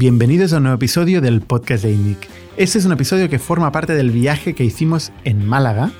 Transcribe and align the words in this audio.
Bienvenidos 0.00 0.54
a 0.54 0.56
un 0.56 0.62
nuevo 0.62 0.76
episodio 0.76 1.20
del 1.20 1.42
podcast 1.42 1.84
de 1.84 1.92
INNIC. 1.92 2.26
Este 2.56 2.78
es 2.78 2.86
un 2.86 2.92
episodio 2.92 3.28
que 3.28 3.38
forma 3.38 3.70
parte 3.70 3.92
del 3.92 4.10
viaje 4.10 4.54
que 4.54 4.64
hicimos 4.64 5.12
en 5.24 5.44
Málaga 5.44 5.92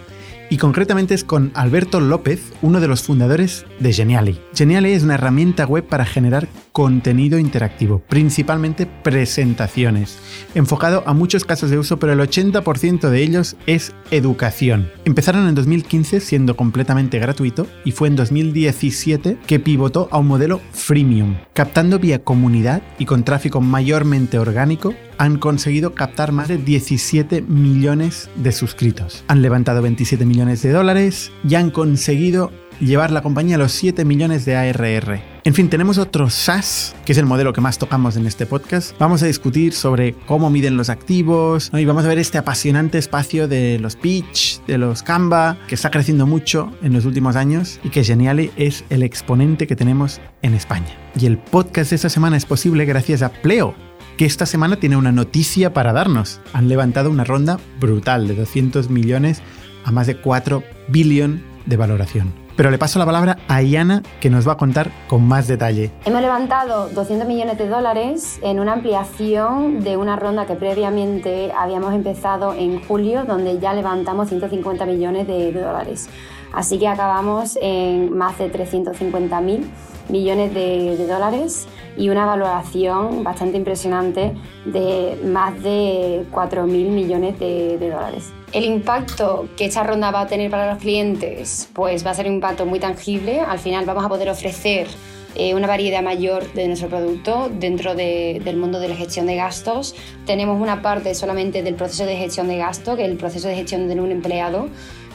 y 0.51 0.57
concretamente 0.59 1.15
es 1.15 1.25
con 1.25 1.53
Alberto 1.55 2.01
López, 2.01 2.53
uno 2.61 2.81
de 2.81 2.89
los 2.89 3.03
fundadores 3.03 3.65
de 3.79 3.93
Geniali. 3.93 4.41
Geniali 4.53 4.91
es 4.91 5.05
una 5.05 5.15
herramienta 5.15 5.65
web 5.65 5.87
para 5.87 6.05
generar 6.05 6.49
contenido 6.73 7.39
interactivo, 7.39 8.01
principalmente 8.09 8.87
presentaciones, 8.87 10.19
enfocado 10.55 11.05
a 11.07 11.15
muchos 11.15 11.45
casos 11.45 11.71
de 11.71 11.79
uso, 11.79 11.99
pero 11.99 12.13
el 12.13 12.21
80% 12.21 13.09
de 13.09 13.23
ellos 13.23 13.57
es 13.67 13.95
educación. 14.11 14.91
Empezaron 15.05 15.49
en 15.49 15.55
2015 15.55 16.21
siendo 16.21 16.57
completamente 16.57 17.19
gratuito 17.19 17.67
y 17.85 17.93
fue 17.93 18.09
en 18.09 18.17
2017 18.17 19.39
que 19.47 19.61
pivotó 19.61 20.09
a 20.11 20.19
un 20.19 20.27
modelo 20.27 20.61
freemium, 20.73 21.37
captando 21.55 21.99
vía 21.99 22.25
comunidad 22.25 22.83
y 22.99 23.07
con 23.07 23.25
tráfico 23.25 23.61
mayormente 23.61 24.39
orgánico 24.39 24.95
han 25.21 25.37
conseguido 25.37 25.95
captar 25.95 26.33
más 26.33 26.49
de 26.49 26.57
17 26.57 27.43
millones 27.43 28.31
de 28.37 28.53
suscritos. 28.53 29.23
Han 29.29 29.43
levantado 29.43 29.83
27 29.83 30.25
millones 30.25 30.63
de 30.63 30.71
dólares 30.73 31.31
y 31.47 31.57
han 31.57 31.71
conseguido 31.71 32.51
llevar 32.81 33.11
la 33.11 33.21
compañía 33.21 33.57
a 33.57 33.59
los 33.59 33.73
7 33.73 34.07
millones 34.07 34.47
de 34.47 34.57
ARR. 34.57 35.21
En 35.45 35.53
fin, 35.53 35.69
tenemos 35.69 35.99
otro 35.99 36.31
SaaS, 36.31 36.97
que 37.05 37.13
es 37.13 37.19
el 37.19 37.27
modelo 37.27 37.53
que 37.53 37.61
más 37.61 37.77
tocamos 37.77 38.17
en 38.17 38.27
este 38.27 38.47
podcast. 38.47 38.99
Vamos 38.99 39.23
a 39.23 39.27
discutir 39.27 39.75
sobre 39.75 40.15
cómo 40.27 40.49
miden 40.49 40.79
los 40.79 40.89
activos 40.89 41.71
y 41.75 41.85
vamos 41.85 42.07
a 42.07 42.09
ver 42.09 42.19
este 42.19 42.39
apasionante 42.39 42.97
espacio 42.97 43.47
de 43.47 43.79
los 43.79 43.97
pitch, 43.97 44.65
de 44.65 44.79
los 44.79 45.03
Canva, 45.03 45.59
que 45.69 45.75
está 45.75 45.91
creciendo 45.91 46.27
mucho 46.27 46.73
en 46.83 46.95
los 46.95 47.05
últimos 47.05 47.37
años 47.37 47.79
y 47.85 47.91
que 47.91 48.05
Geniali 48.05 48.53
es 48.57 48.85
el 48.89 49.03
exponente 49.03 49.67
que 49.67 49.77
tenemos 49.77 50.19
en 50.41 50.55
España. 50.55 50.97
Y 51.15 51.27
el 51.27 51.37
podcast 51.37 51.91
de 51.91 51.97
esta 51.97 52.09
semana 52.09 52.39
es 52.39 52.47
posible 52.47 52.87
gracias 52.87 53.21
a 53.21 53.31
Pleo, 53.31 53.75
que 54.21 54.27
esta 54.27 54.45
semana 54.45 54.77
tiene 54.77 54.99
una 54.99 55.13
noticia 55.13 55.73
para 55.73 55.95
darnos. 55.95 56.43
Han 56.53 56.69
levantado 56.69 57.09
una 57.09 57.25
ronda 57.25 57.59
brutal 57.81 58.29
de 58.29 58.35
200 58.35 58.91
millones 58.91 59.41
a 59.83 59.93
más 59.93 60.07
de 60.07 60.21
4 60.21 60.63
billones 60.89 61.41
de 61.65 61.77
valoración. 61.79 62.35
Pero 62.55 62.71
le 62.71 62.77
paso 62.77 62.99
la 62.99 63.07
palabra 63.07 63.39
a 63.49 63.63
Iana, 63.63 64.03
que 64.21 64.29
nos 64.29 64.47
va 64.47 64.53
a 64.53 64.57
contar 64.59 64.91
con 65.09 65.27
más 65.27 65.49
detalle. 65.49 65.91
Hemos 66.05 66.21
levantado 66.21 66.91
200 66.91 67.27
millones 67.27 67.57
de 67.57 67.67
dólares 67.67 68.39
en 68.43 68.61
una 68.61 68.75
ampliación 68.75 69.83
de 69.83 69.97
una 69.97 70.17
ronda 70.17 70.45
que 70.45 70.55
previamente 70.55 71.51
habíamos 71.59 71.95
empezado 71.95 72.53
en 72.53 72.85
julio, 72.85 73.25
donde 73.25 73.59
ya 73.59 73.73
levantamos 73.73 74.29
150 74.29 74.85
millones 74.85 75.29
de 75.29 75.51
dólares. 75.51 76.11
Así 76.53 76.79
que 76.79 76.89
acabamos 76.89 77.57
en 77.63 78.15
más 78.15 78.37
de 78.37 78.51
350 78.51 79.41
mil 79.41 79.71
millones 80.09 80.55
de, 80.55 81.07
dólares 81.07 81.67
y 81.97 82.09
una 82.09 82.25
valoración 82.25 83.23
bastante 83.25 83.57
impresionante 83.57 84.33
de 84.65 85.19
más 85.25 85.63
de 85.63 86.25
4 86.31 86.67
mil 86.67 86.89
millones 86.89 87.39
de, 87.39 87.79
dólares. 87.79 88.33
El 88.53 88.65
impacto 88.65 89.49
que 89.57 89.67
esta 89.67 89.85
ronda 89.85 90.11
va 90.11 90.23
a 90.23 90.27
tener 90.27 90.51
para 90.51 90.73
los 90.73 90.83
clientes, 90.83 91.69
pues 91.73 92.05
va 92.05 92.11
a 92.11 92.15
ser 92.15 92.27
un 92.27 92.35
impacto 92.35 92.67
muy 92.67 92.81
tangible. 92.81 93.41
Al 93.41 93.59
final 93.59 93.85
vamos 93.85 94.05
a 94.05 94.09
poder 94.09 94.29
ofrecer 94.29 94.89
eh, 95.37 95.55
una 95.55 95.69
variedad 95.69 96.03
mayor 96.03 96.53
de 96.55 96.67
nuestro 96.67 96.89
producto 96.89 97.51
dentro 97.53 97.95
del 97.95 98.57
mundo 98.57 98.81
de 98.81 98.89
la 98.89 98.97
gestión 98.97 99.27
de 99.27 99.37
gastos. 99.37 99.95
Tenemos 100.27 100.61
una 100.61 100.83
parte 100.83 101.15
solamente 101.15 101.63
del 101.63 101.77
proceso 101.77 102.05
de 102.05 102.17
gestión 102.17 102.49
de 102.49 102.57
gasto, 102.57 102.97
que 102.97 103.05
es 103.05 103.11
el 103.11 103.17
proceso 103.17 103.47
de 103.47 103.55
gestión 103.55 103.89
de 103.89 104.01
un 104.01 104.11
empleado, 104.11 104.69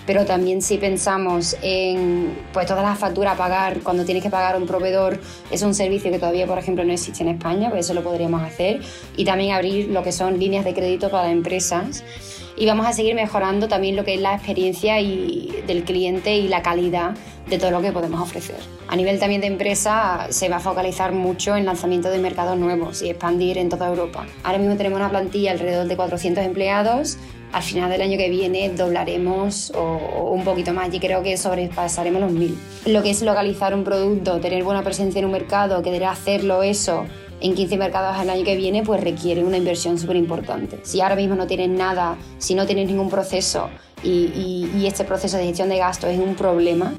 pero 0.06 0.25
también 0.25 0.61
si 0.61 0.78
pensamos 0.78 1.58
en 1.61 2.36
pues 2.53 2.67
todas 2.67 2.84
las 2.84 2.98
facturas 2.98 3.34
a 3.34 3.38
pagar 3.38 3.80
cuando 3.81 4.06
tienes 4.06 4.23
que 4.23 4.30
pagar 4.30 4.56
a 4.56 4.58
un 4.58 4.67
proveedor, 4.67 5.20
es 5.52 5.62
un 5.62 5.73
servicio 5.73 6.12
que 6.12 6.20
todavía, 6.20 6.45
por 6.45 6.58
ejemplo, 6.58 6.84
no 6.84 6.94
existe 6.94 7.23
en 7.23 7.30
España, 7.30 7.70
pues 7.70 7.86
eso 7.86 7.94
lo 7.94 8.03
podríamos 8.03 8.42
hacer. 8.44 8.81
Y 9.17 9.25
también 9.25 9.53
abrir 9.53 9.89
lo 9.89 10.03
que 10.03 10.12
son 10.12 10.39
líneas 10.39 10.66
de 10.66 10.73
crédito 10.73 11.09
para 11.09 11.31
empresas. 11.31 12.03
Y 12.58 12.66
vamos 12.66 12.86
a 12.86 12.94
seguir 12.94 13.16
mejorando 13.16 13.67
también 13.67 13.95
lo 13.97 14.06
que 14.06 14.14
es 14.14 14.22
la 14.22 14.34
experiencia 14.34 15.02
y 15.02 15.64
del 15.67 15.84
cliente 15.84 16.38
y 16.38 16.47
la 16.47 16.62
calidad 16.62 17.16
de 17.50 17.57
todo 17.57 17.72
lo 17.72 17.81
que 17.81 17.91
podemos 17.91 18.22
ofrecer. 18.22 18.56
A 18.88 18.96
nivel 18.96 19.19
también 19.19 19.41
de 19.41 19.47
empresa 19.47 20.28
se 20.30 20.47
va 20.47 20.57
a 20.57 20.59
focalizar 20.59 21.12
mucho 21.12 21.56
en 21.56 21.66
lanzamiento 21.66 22.09
de 22.09 22.19
mercados 22.19 22.57
nuevos 22.57 23.01
y 23.01 23.09
expandir 23.09 23.57
en 23.57 23.69
toda 23.69 23.90
Europa. 23.90 24.25
Ahora 24.44 24.57
mismo 24.57 24.78
tenemos 24.78 25.00
una 25.00 25.09
plantilla 25.09 25.51
alrededor 25.51 25.88
de 25.88 25.96
400 25.96 26.46
empleados 26.46 27.18
al 27.56 27.64
final 27.64 27.90
del 27.90 28.02
año 28.02 28.18
que 28.18 28.30
viene 28.30 28.70
doblaremos 28.70 29.72
o, 29.74 30.34
un 30.34 30.44
poquito 30.44 30.74
más 30.74 30.94
y 30.94 31.00
creo 31.00 31.24
que 31.24 31.38
sobrepasaremos 31.38 32.22
los 32.22 32.32
mil. 32.34 32.58
Lo 32.86 33.02
que 33.02 33.12
es 33.12 33.22
localizar 33.22 33.74
un 33.74 33.86
producto, 33.86 34.42
tener 34.42 34.62
buena 34.66 34.84
presencia 34.84 35.20
en 35.20 35.26
un 35.26 35.32
mercado, 35.32 35.82
querer 35.82 36.04
hacerlo 36.04 36.64
eso 36.64 37.06
en 37.40 37.56
15 37.56 37.78
mercados 37.78 38.18
al 38.18 38.30
año 38.30 38.44
que 38.44 38.58
viene, 38.58 38.84
pues 38.84 39.02
requiere 39.02 39.42
una 39.46 39.56
inversión 39.56 39.98
súper 39.98 40.18
importante. 40.18 40.82
Si 40.84 41.00
ahora 41.00 41.16
mismo 41.16 41.36
no 41.36 41.48
tienes 41.48 41.70
nada, 41.70 42.18
si 42.40 42.56
no 42.56 42.66
tienes 42.66 42.88
ningún 42.88 43.10
proceso 43.10 43.70
y, 44.04 44.86
este 44.86 45.06
proceso 45.06 45.38
de 45.38 45.46
gestión 45.46 45.70
de 45.70 45.78
gastos 45.78 46.10
es 46.10 46.20
un 46.20 46.36
problema, 46.36 46.94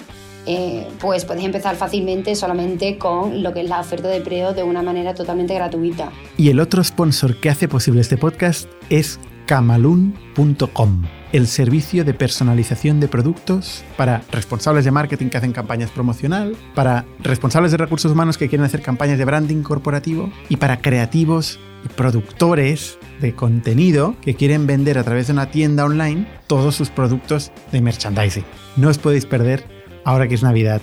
eh, 0.46 0.86
pues 1.00 1.26
puedes 1.26 1.44
empezar 1.44 1.76
fácilmente 1.76 2.34
solamente 2.34 2.96
con 2.96 3.42
lo 3.42 3.52
que 3.52 3.60
es 3.60 3.68
la 3.68 3.80
oferta 3.80 4.08
de 4.08 4.16
empleo 4.16 4.54
de 4.54 4.62
una 4.62 4.80
manera 4.80 5.14
totalmente 5.14 5.54
gratuita. 5.54 6.10
Y 6.38 6.48
el 6.48 6.60
otro 6.60 6.82
sponsor 6.82 7.38
que 7.40 7.50
hace 7.50 7.68
posible 7.68 8.00
este 8.00 8.16
podcast 8.16 8.70
es 8.88 9.20
camalun.com, 9.46 11.02
el 11.32 11.46
servicio 11.46 12.04
de 12.04 12.14
personalización 12.14 12.98
de 13.00 13.08
productos 13.08 13.84
para 13.96 14.22
responsables 14.32 14.84
de 14.84 14.90
marketing 14.90 15.28
que 15.28 15.38
hacen 15.38 15.52
campañas 15.52 15.90
promocional, 15.90 16.56
para 16.74 17.06
responsables 17.20 17.70
de 17.70 17.78
recursos 17.78 18.12
humanos 18.12 18.36
que 18.36 18.48
quieren 18.48 18.66
hacer 18.66 18.82
campañas 18.82 19.18
de 19.18 19.24
branding 19.24 19.62
corporativo 19.62 20.30
y 20.48 20.56
para 20.56 20.80
creativos 20.80 21.60
y 21.84 21.88
productores 21.88 22.98
de 23.20 23.34
contenido 23.34 24.16
que 24.20 24.34
quieren 24.34 24.66
vender 24.66 24.98
a 24.98 25.04
través 25.04 25.28
de 25.28 25.32
una 25.32 25.50
tienda 25.50 25.84
online 25.84 26.26
todos 26.48 26.74
sus 26.74 26.90
productos 26.90 27.52
de 27.70 27.80
merchandising. 27.80 28.44
No 28.76 28.88
os 28.88 28.98
podéis 28.98 29.26
perder, 29.26 29.64
ahora 30.04 30.26
que 30.26 30.34
es 30.34 30.42
Navidad, 30.42 30.82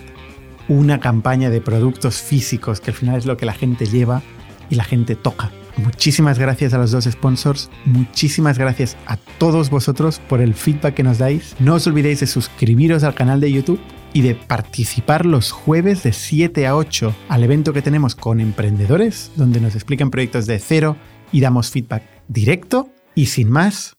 una 0.69 1.01
campaña 1.01 1.49
de 1.49 1.59
productos 1.59 2.21
físicos 2.21 2.79
que 2.79 2.91
al 2.91 2.97
final 2.97 3.17
es 3.17 3.25
lo 3.25 3.35
que 3.35 3.45
la 3.45 3.53
gente 3.53 3.85
lleva 3.85 4.21
y 4.69 4.75
la 4.75 4.85
gente 4.85 5.15
toca 5.15 5.51
Muchísimas 5.77 6.37
gracias 6.37 6.73
a 6.73 6.77
los 6.77 6.91
dos 6.91 7.05
sponsors, 7.05 7.69
muchísimas 7.85 8.57
gracias 8.57 8.95
a 9.07 9.17
todos 9.17 9.69
vosotros 9.69 10.19
por 10.29 10.39
el 10.39 10.53
feedback 10.53 10.93
que 10.93 11.03
nos 11.03 11.17
dais. 11.17 11.55
No 11.59 11.75
os 11.75 11.87
olvidéis 11.87 12.19
de 12.19 12.27
suscribiros 12.27 13.03
al 13.03 13.15
canal 13.15 13.39
de 13.39 13.51
YouTube 13.51 13.79
y 14.13 14.21
de 14.21 14.35
participar 14.35 15.25
los 15.25 15.51
jueves 15.51 16.03
de 16.03 16.13
7 16.13 16.67
a 16.67 16.75
8 16.75 17.15
al 17.29 17.43
evento 17.43 17.73
que 17.73 17.81
tenemos 17.81 18.15
con 18.15 18.39
emprendedores, 18.39 19.31
donde 19.35 19.59
nos 19.59 19.73
explican 19.75 20.11
proyectos 20.11 20.45
de 20.45 20.59
cero 20.59 20.95
y 21.31 21.41
damos 21.41 21.71
feedback 21.71 22.03
directo. 22.27 22.89
Y 23.15 23.27
sin 23.27 23.49
más, 23.49 23.97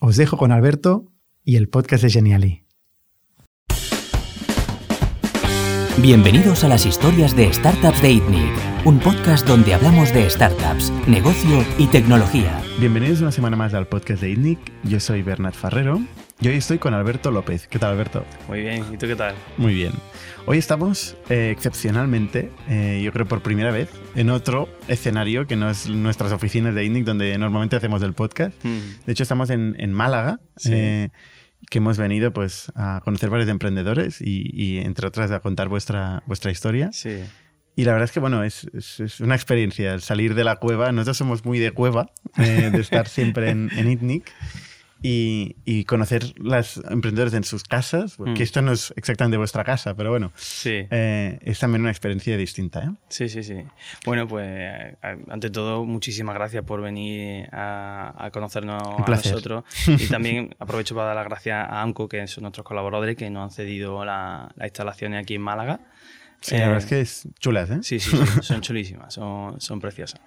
os 0.00 0.16
dejo 0.16 0.36
con 0.36 0.52
Alberto 0.52 1.10
y 1.42 1.56
el 1.56 1.68
podcast 1.68 2.04
de 2.04 2.10
Geniali. 2.10 2.63
Bienvenidos 5.98 6.64
a 6.64 6.68
las 6.68 6.86
historias 6.86 7.36
de 7.36 7.52
Startups 7.52 8.02
de 8.02 8.10
ITNIC, 8.10 8.84
un 8.84 8.98
podcast 8.98 9.46
donde 9.46 9.74
hablamos 9.74 10.12
de 10.12 10.28
startups, 10.28 10.92
negocio 11.06 11.64
y 11.78 11.86
tecnología. 11.86 12.60
Bienvenidos 12.80 13.20
una 13.20 13.30
semana 13.30 13.56
más 13.56 13.74
al 13.74 13.86
podcast 13.86 14.20
de 14.20 14.30
ITNIC. 14.30 14.58
Yo 14.82 14.98
soy 14.98 15.22
Bernat 15.22 15.54
Ferrero 15.54 16.00
y 16.40 16.48
hoy 16.48 16.56
estoy 16.56 16.78
con 16.78 16.94
Alberto 16.94 17.30
López. 17.30 17.68
¿Qué 17.68 17.78
tal, 17.78 17.92
Alberto? 17.92 18.24
Muy 18.48 18.62
bien, 18.62 18.84
¿y 18.92 18.96
tú 18.96 19.06
qué 19.06 19.14
tal? 19.14 19.36
Muy 19.56 19.72
bien. 19.72 19.92
Hoy 20.46 20.58
estamos 20.58 21.16
eh, 21.30 21.50
excepcionalmente, 21.52 22.50
eh, 22.68 23.00
yo 23.02 23.12
creo 23.12 23.26
por 23.26 23.40
primera 23.40 23.70
vez, 23.70 23.88
en 24.16 24.30
otro 24.30 24.68
escenario 24.88 25.46
que 25.46 25.54
no 25.54 25.70
es 25.70 25.88
nuestras 25.88 26.32
oficinas 26.32 26.74
de 26.74 26.84
ITNIC 26.84 27.04
donde 27.04 27.38
normalmente 27.38 27.76
hacemos 27.76 28.02
el 28.02 28.14
podcast. 28.14 28.52
Mm. 28.64 28.78
De 29.06 29.12
hecho, 29.12 29.22
estamos 29.22 29.48
en, 29.50 29.92
Málaga. 29.92 30.40
Eh, 30.64 31.10
que 31.70 31.78
hemos 31.78 31.98
venido 31.98 32.32
pues 32.32 32.72
a 32.74 33.00
conocer 33.04 33.30
varios 33.30 33.48
emprendedores 33.48 34.20
y, 34.20 34.78
entre 34.78 35.06
otras 35.06 35.30
a 35.30 35.40
contar 35.40 35.68
vuestra, 35.68 36.22
vuestra 36.26 36.50
historia. 36.50 36.90
Sí. 36.92 37.20
Y 37.76 37.84
la 37.84 37.92
verdad 37.92 38.04
es 38.04 38.12
que, 38.12 38.20
bueno, 38.20 38.44
es, 38.44 38.68
es, 38.72 39.20
una 39.20 39.34
experiencia 39.34 39.94
el 39.94 40.00
salir 40.00 40.34
de 40.34 40.44
la 40.44 40.56
cueva. 40.56 40.92
Nosotros 40.92 41.16
somos 41.16 41.44
muy 41.44 41.58
de 41.58 41.72
cueva, 41.72 42.12
eh, 42.38 42.70
de 42.72 42.80
estar 42.80 43.08
siempre 43.08 43.50
en, 43.50 43.70
en 43.76 43.90
ITNIC 43.90 44.30
y, 45.06 45.84
conocer 45.84 46.32
los 46.36 46.78
emprendedores 46.88 47.34
en 47.34 47.44
sus 47.44 47.62
casas, 47.64 48.16
que 48.16 48.30
mm. 48.30 48.42
esto 48.42 48.62
no 48.62 48.72
es 48.72 48.94
exactamente 48.96 49.36
vuestra 49.36 49.62
casa, 49.62 49.94
pero 49.94 50.10
bueno, 50.10 50.32
sí. 50.34 50.86
Eh, 50.90 51.38
es 51.42 51.58
también 51.58 51.82
una 51.82 51.90
experiencia 51.90 52.38
distinta. 52.38 52.84
¿eh? 52.84 52.90
Sí, 53.08 53.28
sí, 53.28 53.42
sí. 53.42 53.56
Bueno, 54.06 54.26
pues 54.26 54.96
ante 55.02 55.50
todo, 55.50 55.84
muchísimas 55.84 56.34
gracias 56.34 56.64
por 56.64 56.80
venir 56.80 57.48
a, 57.52 58.30
conocernos 58.32 58.82
a 58.82 59.10
nosotros 59.10 59.64
y 59.86 60.06
también 60.06 60.54
aprovecho 60.58 60.94
para 60.94 61.08
dar 61.08 61.16
las 61.16 61.26
gracias 61.26 61.68
a 61.68 61.82
AMCO, 61.82 62.08
que 62.08 62.26
son 62.26 62.42
nuestros 62.42 62.64
colaboradores 62.64 63.16
que 63.16 63.28
nos 63.28 63.44
han 63.44 63.50
cedido 63.50 64.04
las 64.06 64.48
instalaciones 64.58 65.22
aquí 65.22 65.34
en 65.34 65.42
Málaga. 65.42 65.80
Sí, 66.44 66.56
la 66.58 66.66
verdad 66.66 66.82
es 66.82 66.86
que 66.86 67.00
es 67.00 67.28
chulas, 67.40 67.70
¿eh? 67.70 67.78
Sí, 67.80 67.98
sí, 67.98 68.14
son 68.42 68.60
chulísimas, 68.60 69.14
son, 69.14 69.58
son 69.62 69.80
preciosas. 69.80 70.20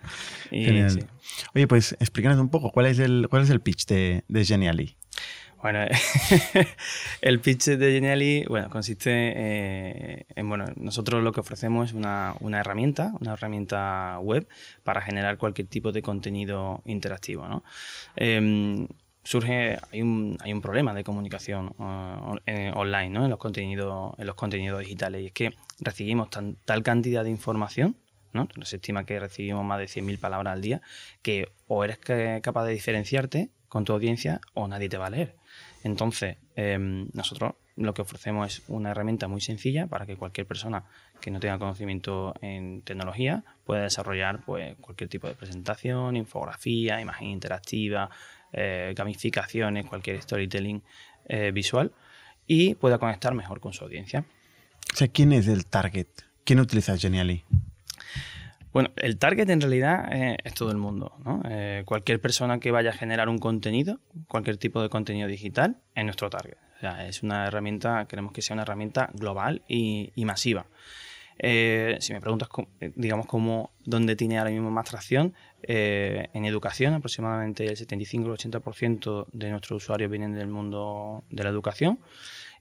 Oye, 1.53 1.67
pues 1.67 1.95
explícanos 1.99 2.39
un 2.39 2.49
poco, 2.49 2.71
¿cuál 2.71 2.87
es 2.87 2.97
el, 2.97 3.27
cuál 3.29 3.43
es 3.43 3.51
el 3.51 3.61
pitch 3.61 3.85
de, 3.85 4.23
de 4.27 4.43
Geniali? 4.43 4.97
Bueno, 5.61 5.85
el 7.21 7.39
pitch 7.39 7.65
de 7.65 7.91
Genially 7.91 8.45
bueno, 8.47 8.67
consiste 8.71 9.11
eh, 9.11 10.25
en, 10.35 10.49
bueno, 10.49 10.65
nosotros 10.75 11.23
lo 11.23 11.31
que 11.31 11.39
ofrecemos 11.39 11.89
es 11.89 11.93
una, 11.93 12.33
herramienta, 12.59 13.13
una 13.19 13.33
herramienta 13.33 14.17
web 14.19 14.47
para 14.83 15.01
generar 15.01 15.37
cualquier 15.37 15.67
tipo 15.67 15.91
de 15.91 16.01
contenido 16.01 16.81
interactivo. 16.85 17.47
¿no? 17.47 17.63
Em, 18.15 18.87
surge, 19.27 19.77
hay 19.91 20.01
un, 20.01 20.37
hay 20.39 20.53
un 20.53 20.61
problema 20.61 20.93
de 20.93 21.03
comunicación 21.03 21.73
eh, 22.45 22.71
online 22.73 23.09
¿no? 23.09 23.25
en, 23.25 23.29
los 23.29 23.39
contenidos, 23.39 24.13
en 24.17 24.25
los 24.25 24.35
contenidos 24.35 24.79
digitales 24.79 25.21
y 25.21 25.25
es 25.25 25.31
que 25.33 25.53
recibimos 25.81 26.29
tal 26.29 26.83
cantidad 26.83 27.25
de 27.25 27.29
información 27.29 27.97
¿no? 28.31 28.47
Se 28.63 28.77
estima 28.77 29.05
que 29.05 29.19
recibimos 29.19 29.65
más 29.65 29.79
de 29.79 29.85
100.000 29.85 30.19
palabras 30.19 30.53
al 30.53 30.61
día, 30.61 30.81
que 31.21 31.49
o 31.67 31.83
eres 31.83 31.97
capaz 31.97 32.65
de 32.65 32.73
diferenciarte 32.73 33.49
con 33.67 33.83
tu 33.83 33.93
audiencia 33.93 34.39
o 34.53 34.67
nadie 34.67 34.89
te 34.89 34.97
va 34.97 35.07
a 35.07 35.09
leer. 35.09 35.35
Entonces, 35.83 36.37
em, 36.55 37.09
nosotros 37.13 37.55
lo 37.75 37.93
que 37.93 38.01
ofrecemos 38.01 38.47
es 38.47 38.63
una 38.67 38.91
herramienta 38.91 39.27
muy 39.27 39.39
sencilla 39.39 39.87
para 39.87 40.05
que 40.05 40.17
cualquier 40.17 40.47
persona 40.47 40.85
que 41.21 41.31
no 41.31 41.39
tenga 41.39 41.59
conocimiento 41.59 42.33
en 42.41 42.81
tecnología 42.81 43.43
pueda 43.65 43.83
desarrollar 43.83 44.43
pues, 44.45 44.75
cualquier 44.81 45.09
tipo 45.09 45.27
de 45.27 45.35
presentación, 45.35 46.15
infografía, 46.15 46.99
imagen 46.99 47.27
interactiva, 47.27 48.09
eh, 48.57 48.93
gamificaciones, 48.95 49.85
cualquier 49.85 50.21
storytelling 50.21 50.81
eh, 51.29 51.51
visual 51.51 51.91
y 52.47 52.75
pueda 52.75 52.97
conectar 52.97 53.33
mejor 53.33 53.59
con 53.59 53.73
su 53.73 53.83
audiencia. 53.83 54.25
O 54.93 54.95
sea, 54.95 55.07
¿quién 55.07 55.33
es 55.33 55.47
el 55.47 55.65
target? 55.65 56.07
¿Quién 56.43 56.59
utiliza 56.59 56.97
Genially? 56.97 57.43
Bueno, 58.77 58.91
el 58.97 59.17
target 59.17 59.49
en 59.49 59.59
realidad 59.59 60.07
eh, 60.11 60.37
es 60.43 60.53
todo 60.53 60.71
el 60.71 60.77
mundo. 60.77 61.15
¿no? 61.25 61.41
Eh, 61.49 61.81
cualquier 61.85 62.21
persona 62.21 62.59
que 62.59 62.69
vaya 62.69 62.91
a 62.91 62.93
generar 62.93 63.27
un 63.27 63.39
contenido, 63.39 63.99
cualquier 64.27 64.57
tipo 64.57 64.81
de 64.81 64.89
contenido 64.89 65.27
digital, 65.27 65.77
es 65.95 66.03
nuestro 66.03 66.29
target. 66.29 66.57
O 66.77 66.79
sea, 66.79 67.07
es 67.07 67.23
una 67.23 67.47
herramienta, 67.47 68.05
queremos 68.05 68.33
que 68.33 68.43
sea 68.43 68.53
una 68.53 68.61
herramienta 68.61 69.09
global 69.13 69.63
y, 69.67 70.13
masiva. 70.17 70.67
Eh, 71.39 71.97
si 71.99 72.13
me 72.13 72.21
preguntas, 72.21 72.49
digamos, 72.95 73.25
cómo, 73.27 73.71
dónde 73.85 74.15
tiene 74.15 74.39
ahora 74.39 74.51
mismo 74.51 74.71
más 74.71 74.89
tracción, 74.89 75.33
en 75.61 76.45
educación 76.45 76.93
aproximadamente 76.93 77.65
el 77.65 77.75
75 77.75 78.29
80% 78.29 79.27
de 79.33 79.49
nuestros 79.49 79.83
usuarios 79.83 80.09
vienen 80.09 80.33
del 80.33 80.47
mundo 80.47 81.23
de 81.29 81.43
la 81.43 81.49
educación 81.49 81.99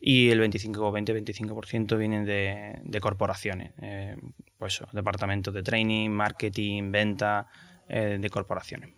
y 0.00 0.30
el 0.30 0.38
25 0.40 0.92
20-25% 0.92 1.96
vienen 1.98 2.24
de, 2.24 3.00
corporaciones, 3.00 3.72
eh, 3.80 4.16
pues 4.58 4.82
departamentos 4.92 5.52
de 5.54 5.62
training, 5.62 6.10
marketing, 6.10 6.90
venta, 6.90 7.46
eh, 7.88 8.18
de 8.20 8.30
corporaciones. 8.30 8.90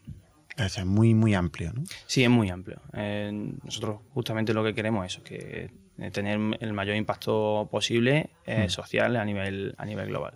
Es 0.56 0.84
muy, 0.84 1.14
muy 1.14 1.34
amplio, 1.34 1.72
¿no? 1.72 1.84
Sí, 2.06 2.24
es 2.24 2.30
muy 2.30 2.50
amplio. 2.50 2.82
Eh, 2.92 3.30
nosotros 3.62 4.00
justamente 4.10 4.52
lo 4.52 4.64
que 4.64 4.74
queremos 4.74 5.06
es 5.06 5.22
que 5.22 5.70
tener 6.12 6.38
el 6.60 6.72
mayor 6.72 6.96
impacto 6.96 7.68
posible 7.70 8.30
hmm. 8.46 8.68
social 8.68 9.16
a 9.16 9.24
nivel, 9.24 9.74
a 9.78 9.84
nivel 9.84 10.08
global. 10.08 10.34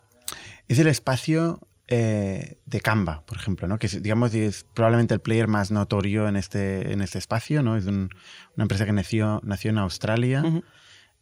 Es 0.68 0.78
el 0.78 0.86
espacio 0.86 1.60
eh, 1.88 2.56
de 2.64 2.80
Canva, 2.80 3.22
por 3.26 3.36
ejemplo, 3.36 3.68
¿no? 3.68 3.78
que 3.78 3.86
es, 3.86 4.02
digamos 4.02 4.32
es 4.34 4.64
probablemente 4.72 5.12
el 5.12 5.20
player 5.20 5.46
más 5.46 5.70
notorio 5.70 6.26
en 6.26 6.36
este, 6.36 6.92
en 6.92 7.02
este 7.02 7.18
espacio. 7.18 7.62
¿no? 7.62 7.76
Es 7.76 7.86
una 7.86 8.08
empresa 8.56 8.86
que 8.86 8.92
nació, 8.92 9.40
nació 9.44 9.70
en 9.72 9.78
Australia 9.78 10.42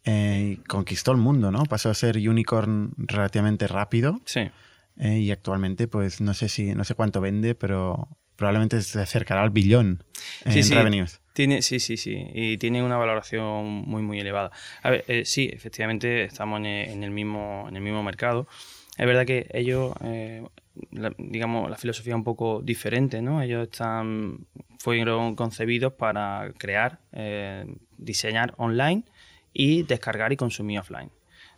eh, 0.05 0.53
y 0.53 0.63
conquistó 0.63 1.11
el 1.11 1.17
mundo, 1.17 1.51
¿no? 1.51 1.63
pasó 1.65 1.89
a 1.89 1.93
ser 1.93 2.17
unicorn 2.17 2.93
relativamente 2.97 3.67
rápido. 3.67 4.21
Sí. 4.25 4.49
Eh, 4.97 5.19
y 5.19 5.31
actualmente, 5.31 5.87
pues 5.89 6.21
no 6.21 6.33
sé 6.33 6.47
si 6.47 6.73
no 6.73 6.83
sé 6.83 6.95
cuánto 6.95 7.19
vende, 7.19 7.55
pero 7.55 8.07
probablemente 8.35 8.81
se 8.81 8.99
acercará 8.99 9.43
al 9.43 9.49
billón 9.49 10.03
en 10.45 10.63
sí, 10.63 10.73
revenues. 10.73 11.21
Tiene, 11.33 11.61
sí, 11.61 11.79
sí, 11.79 11.97
sí. 11.97 12.27
Y 12.33 12.57
tiene 12.57 12.83
una 12.83 12.97
valoración 12.97 13.65
muy, 13.65 14.01
muy 14.01 14.19
elevada. 14.19 14.51
A 14.83 14.89
ver, 14.89 15.25
sí, 15.25 15.49
efectivamente 15.51 16.23
estamos 16.23 16.59
en 16.59 17.03
el, 17.03 17.11
mismo, 17.11 17.65
en 17.69 17.75
el 17.75 17.81
mismo 17.81 18.03
mercado. 18.03 18.47
Es 18.97 19.05
verdad 19.05 19.25
que 19.25 19.47
ellos, 19.53 19.93
eh, 20.03 20.43
digamos, 21.17 21.69
la 21.69 21.77
filosofía 21.77 22.13
es 22.13 22.17
un 22.17 22.23
poco 22.23 22.61
diferente, 22.61 23.21
¿no? 23.21 23.41
Ellos 23.41 23.63
están, 23.63 24.45
fueron 24.79 25.35
concebidos 25.35 25.93
para 25.93 26.51
crear, 26.57 26.99
eh, 27.13 27.65
diseñar 27.97 28.53
online 28.57 29.03
y 29.53 29.83
descargar 29.83 30.33
y 30.33 30.37
consumir 30.37 30.79
offline. 30.79 31.11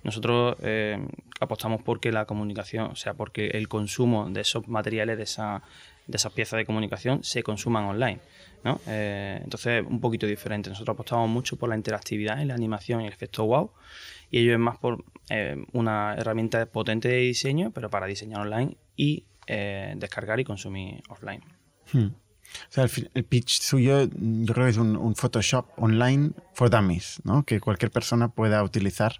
Nosotros 0.04 0.58
eh, 0.62 0.98
apostamos 1.40 1.82
porque 1.82 2.12
la 2.12 2.26
comunicación, 2.26 2.92
o 2.92 2.96
sea, 2.96 3.14
porque 3.14 3.48
el 3.48 3.68
consumo 3.68 4.30
de 4.30 4.42
esos 4.42 4.68
materiales, 4.68 5.18
de, 5.18 5.24
esa, 5.24 5.64
de 6.08 6.18
esas 6.18 6.34
piezas 6.34 6.58
de 6.58 6.66
comunicación, 6.66 7.24
se 7.24 7.44
consuman 7.44 7.86
online. 7.86 8.20
¿no? 8.64 8.80
entonces, 8.88 9.84
un 9.86 10.00
poquito 10.00 10.26
diferente. 10.26 10.70
Nosotros 10.70 10.94
apostamos 10.94 11.30
mucho 11.30 11.58
por 11.58 11.68
la 11.68 11.76
interactividad 11.76 12.40
y 12.40 12.46
la 12.46 12.54
animación 12.54 13.02
y 13.02 13.08
el 13.08 13.12
efecto 13.12 13.46
wow 13.46 13.72
y 14.34 14.40
ello 14.40 14.54
es 14.54 14.60
más 14.60 14.80
por 14.80 15.06
eh, 15.30 15.64
una 15.74 16.16
herramienta 16.16 16.66
potente 16.66 17.08
de 17.08 17.18
diseño, 17.18 17.70
pero 17.70 17.92
para 17.92 18.08
diseñar 18.08 18.42
online 18.42 18.76
y 18.96 19.26
eh, 19.46 19.94
descargar 19.96 20.40
y 20.40 20.44
consumir 20.44 21.04
offline. 21.08 21.44
Hmm. 21.92 22.08
O 22.08 22.72
sea, 22.72 22.88
el, 23.14 23.24
pitch 23.26 23.62
suyo 23.62 24.10
yo 24.12 24.54
creo 24.54 24.66
que 24.66 24.72
es 24.72 24.78
un, 24.78 25.16
Photoshop 25.16 25.70
online 25.78 26.32
for 26.56 26.72
dummies, 26.72 27.22
¿no? 27.24 27.44
que 27.44 27.60
cualquier 27.60 27.92
persona 27.92 28.30
pueda 28.30 28.64
utilizar 28.64 29.18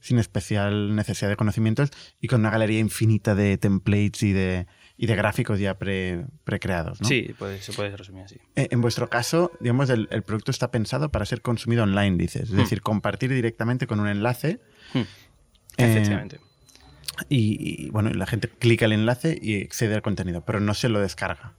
sin 0.00 0.18
especial 0.18 0.96
necesidad 0.96 1.28
de 1.28 1.36
conocimientos 1.36 1.90
y 2.18 2.28
con 2.28 2.40
una 2.40 2.50
galería 2.50 2.80
infinita 2.80 3.34
de 3.34 3.58
templates 3.58 4.22
y 4.22 4.32
de, 4.32 4.66
y 4.96 5.06
de 5.06 5.16
gráficos 5.16 5.58
ya 5.58 5.74
pre, 5.74 6.24
precreados. 6.44 7.00
¿no? 7.00 7.08
Sí, 7.08 7.34
se 7.60 7.72
puede 7.72 7.96
resumir 7.96 8.24
así. 8.24 8.36
Eh, 8.54 8.68
en 8.70 8.80
vuestro 8.80 9.10
caso, 9.10 9.50
digamos, 9.60 9.90
el, 9.90 10.06
producto 10.22 10.50
está 10.50 10.70
pensado 10.70 11.10
para 11.10 11.26
ser 11.26 11.42
consumido 11.42 11.82
online, 11.82 12.16
dices. 12.16 12.44
Es 12.44 12.50
hmm. 12.52 12.56
decir, 12.56 12.82
compartir 12.82 13.32
directamente 13.32 13.86
con 13.86 14.00
un 14.00 14.08
enlace. 14.08 14.60
Hmm. 14.92 15.02
Efectivamente. 15.76 16.38
y, 17.28 17.90
bueno, 17.90 18.10
la 18.10 18.26
gente 18.26 18.48
clica 18.48 18.84
el 18.84 18.92
enlace 18.92 19.36
y 19.40 19.64
accede 19.64 19.94
al 19.96 20.02
contenido, 20.02 20.44
pero 20.44 20.60
no 20.60 20.74
se 20.74 20.88
lo 20.88 21.00
descarga. 21.00 21.54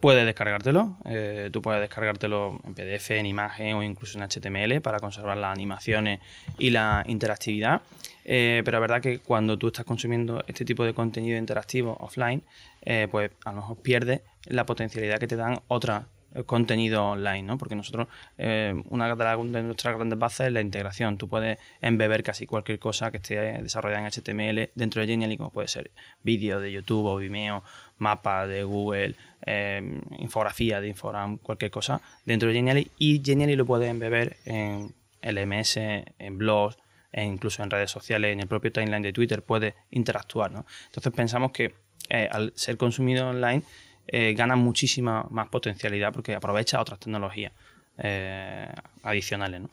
Puedes 0.00 0.24
descargártelo, 0.24 0.96
eh, 1.04 1.50
tú 1.52 1.60
puedes 1.60 1.80
descargártelo 1.82 2.58
en 2.64 2.74
PDF, 2.74 3.10
en 3.10 3.26
imagen 3.26 3.76
o 3.76 3.82
incluso 3.82 4.18
en 4.18 4.24
HTML 4.24 4.80
para 4.80 4.98
conservar 4.98 5.36
las 5.36 5.52
animaciones 5.52 6.20
y 6.58 6.70
la 6.70 7.04
interactividad. 7.06 7.82
Eh, 8.24 8.62
pero 8.64 8.78
es 8.78 8.80
verdad 8.80 9.02
que 9.02 9.18
cuando 9.18 9.58
tú 9.58 9.66
estás 9.66 9.84
consumiendo 9.84 10.42
este 10.46 10.64
tipo 10.64 10.84
de 10.84 10.94
contenido 10.94 11.36
interactivo 11.36 11.96
offline, 12.00 12.42
eh, 12.82 13.08
pues 13.10 13.30
a 13.44 13.50
lo 13.50 13.56
mejor 13.56 13.76
pierdes 13.82 14.22
la 14.46 14.64
potencialidad 14.64 15.18
que 15.18 15.26
te 15.26 15.36
dan 15.36 15.60
otras 15.68 16.04
contenido 16.46 17.04
online, 17.04 17.42
¿no? 17.42 17.58
Porque 17.58 17.74
nosotros, 17.74 18.08
eh, 18.38 18.74
una 18.88 19.14
de, 19.14 19.62
nuestras 19.62 19.96
grandes 19.96 20.18
bases 20.18 20.46
es 20.46 20.52
la 20.52 20.60
integración. 20.60 21.18
Tú 21.18 21.28
puedes 21.28 21.58
embeber 21.80 22.22
casi 22.22 22.46
cualquier 22.46 22.78
cosa 22.78 23.10
que 23.10 23.16
esté 23.16 23.36
desarrollada 23.62 24.06
en 24.06 24.06
HTML 24.06 24.70
dentro 24.74 25.00
de 25.00 25.08
Genially, 25.08 25.36
como 25.36 25.50
puede 25.50 25.68
ser 25.68 25.90
vídeo 26.22 26.60
de 26.60 26.72
YouTube 26.72 27.06
o 27.06 27.16
Vimeo, 27.16 27.64
mapa 28.00 28.46
de 28.48 28.64
Google, 28.64 29.14
eh, 29.46 30.00
infografía 30.18 30.80
de 30.80 30.88
Inforam, 30.88 31.38
cualquier 31.38 31.70
cosa 31.70 32.00
dentro 32.24 32.48
de 32.48 32.54
Genially. 32.54 32.90
Y 32.98 33.22
Genially 33.24 33.54
lo 33.54 33.64
puedes 33.64 33.88
embeber 33.88 34.36
en 34.44 34.92
LMS, 35.22 35.76
en 35.76 36.38
blogs, 36.38 36.76
e 37.12 37.24
incluso 37.24 37.62
en 37.62 37.70
redes 37.70 37.90
sociales, 37.90 38.32
en 38.32 38.40
el 38.40 38.48
propio 38.48 38.72
timeline 38.72 39.02
de 39.02 39.12
Twitter, 39.12 39.42
puede 39.42 39.74
interactuar, 39.90 40.50
¿no? 40.52 40.66
Entonces 40.86 41.12
pensamos 41.12 41.52
que 41.52 41.74
eh, 42.08 42.28
al 42.30 42.52
ser 42.56 42.76
consumido 42.76 43.28
online, 43.28 43.62
eh, 44.08 44.34
gana 44.34 44.56
muchísima 44.56 45.26
más 45.30 45.48
potencialidad 45.48 46.12
porque 46.12 46.34
aprovecha 46.34 46.80
otras 46.80 46.98
tecnologías 46.98 47.52
eh, 47.98 48.68
adicionales. 49.04 49.60
¿no? 49.62 49.70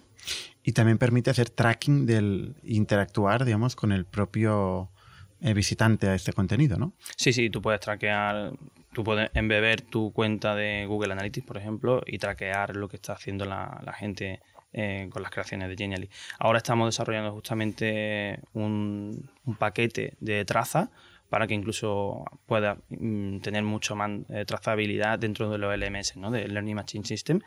Y 0.63 0.73
también 0.73 0.97
permite 0.99 1.31
hacer 1.31 1.49
tracking 1.49 2.05
del 2.05 2.55
interactuar, 2.63 3.45
digamos, 3.45 3.75
con 3.75 3.91
el 3.91 4.05
propio 4.05 4.89
visitante 5.39 6.07
a 6.07 6.15
este 6.15 6.33
contenido, 6.33 6.77
¿no? 6.77 6.93
Sí, 7.15 7.33
sí, 7.33 7.49
tú 7.49 7.61
puedes 7.61 7.79
traquear, 7.79 8.53
tú 8.93 9.03
puedes 9.03 9.29
embeber 9.33 9.81
tu 9.81 10.11
cuenta 10.11 10.55
de 10.55 10.85
Google 10.85 11.13
Analytics, 11.13 11.45
por 11.45 11.57
ejemplo, 11.57 12.01
y 12.05 12.17
traquear 12.17 12.75
lo 12.75 12.87
que 12.87 12.95
está 12.95 13.13
haciendo 13.13 13.45
la, 13.45 13.93
gente 13.97 14.41
con 15.09 15.23
las 15.23 15.31
creaciones 15.31 15.69
de 15.69 15.75
Genially. 15.75 16.09
Ahora 16.37 16.57
estamos 16.57 16.87
desarrollando 16.87 17.31
justamente 17.31 18.39
un, 18.53 19.29
un 19.45 19.55
paquete 19.55 20.13
de 20.19 20.45
traza 20.45 20.91
para 21.29 21.47
que 21.47 21.53
incluso 21.53 22.25
pueda 22.45 22.77
mm, 22.89 23.39
tener 23.39 23.63
mucho 23.63 23.95
más 23.95 24.11
eh, 24.29 24.45
trazabilidad 24.45 25.19
dentro 25.19 25.49
de 25.49 25.57
los 25.57 25.77
LMS, 25.77 26.15
¿no? 26.17 26.31
del 26.31 26.53
Learning 26.53 26.75
Machine 26.75 27.05
System, 27.05 27.41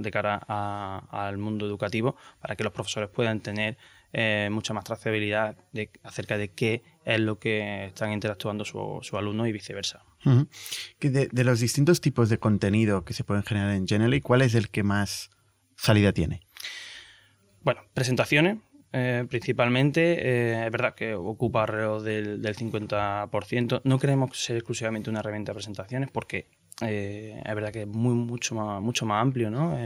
de 0.00 0.10
cara 0.10 0.36
al 0.36 1.38
mundo 1.38 1.64
educativo, 1.64 2.14
para 2.40 2.54
que 2.54 2.64
los 2.64 2.72
profesores 2.72 3.08
puedan 3.08 3.40
tener 3.40 3.78
eh, 4.12 4.48
mucha 4.50 4.74
más 4.74 4.84
trazabilidad 4.84 5.56
de, 5.72 5.90
acerca 6.02 6.38
de 6.38 6.48
qué 6.52 6.82
es 7.04 7.20
lo 7.20 7.38
que 7.38 7.86
están 7.86 8.12
interactuando 8.12 8.64
su, 8.64 8.98
su 9.02 9.16
alumno 9.16 9.46
y 9.46 9.52
viceversa. 9.52 10.04
de, 11.00 11.28
de, 11.28 11.44
los 11.44 11.60
distintos 11.60 12.00
tipos 12.00 12.28
de 12.28 12.38
contenido 12.38 13.04
que 13.04 13.14
se 13.14 13.24
pueden 13.24 13.42
generar 13.42 13.70
en 13.72 13.86
Genially, 13.86 14.20
¿cuál 14.20 14.42
es 14.42 14.54
el 14.54 14.68
que 14.68 14.82
más 14.82 15.30
salida 15.76 16.12
tiene? 16.12 16.40
Bueno, 17.62 17.82
presentaciones, 17.94 18.58
eh, 18.92 19.24
principalmente. 19.28 20.00
Eh, 20.02 20.66
es 20.66 20.72
verdad 20.72 20.94
que 20.94 21.14
ocupa 21.14 21.62
alrededor 21.62 22.02
del, 22.02 22.42
50%. 22.42 23.82
No 23.84 23.98
queremos 23.98 24.36
ser 24.36 24.56
exclusivamente 24.56 25.10
una 25.10 25.20
herramienta 25.20 25.52
de 25.52 25.54
presentaciones 25.54 26.10
porque 26.10 26.48
eh, 26.82 27.40
es 27.44 27.54
verdad 27.54 27.72
que 27.72 27.82
es 27.82 27.86
muy, 27.86 28.14
mucho, 28.14 28.54
más, 28.54 28.82
mucho 28.82 29.06
más 29.06 29.22
amplio, 29.22 29.50
¿no? 29.50 29.76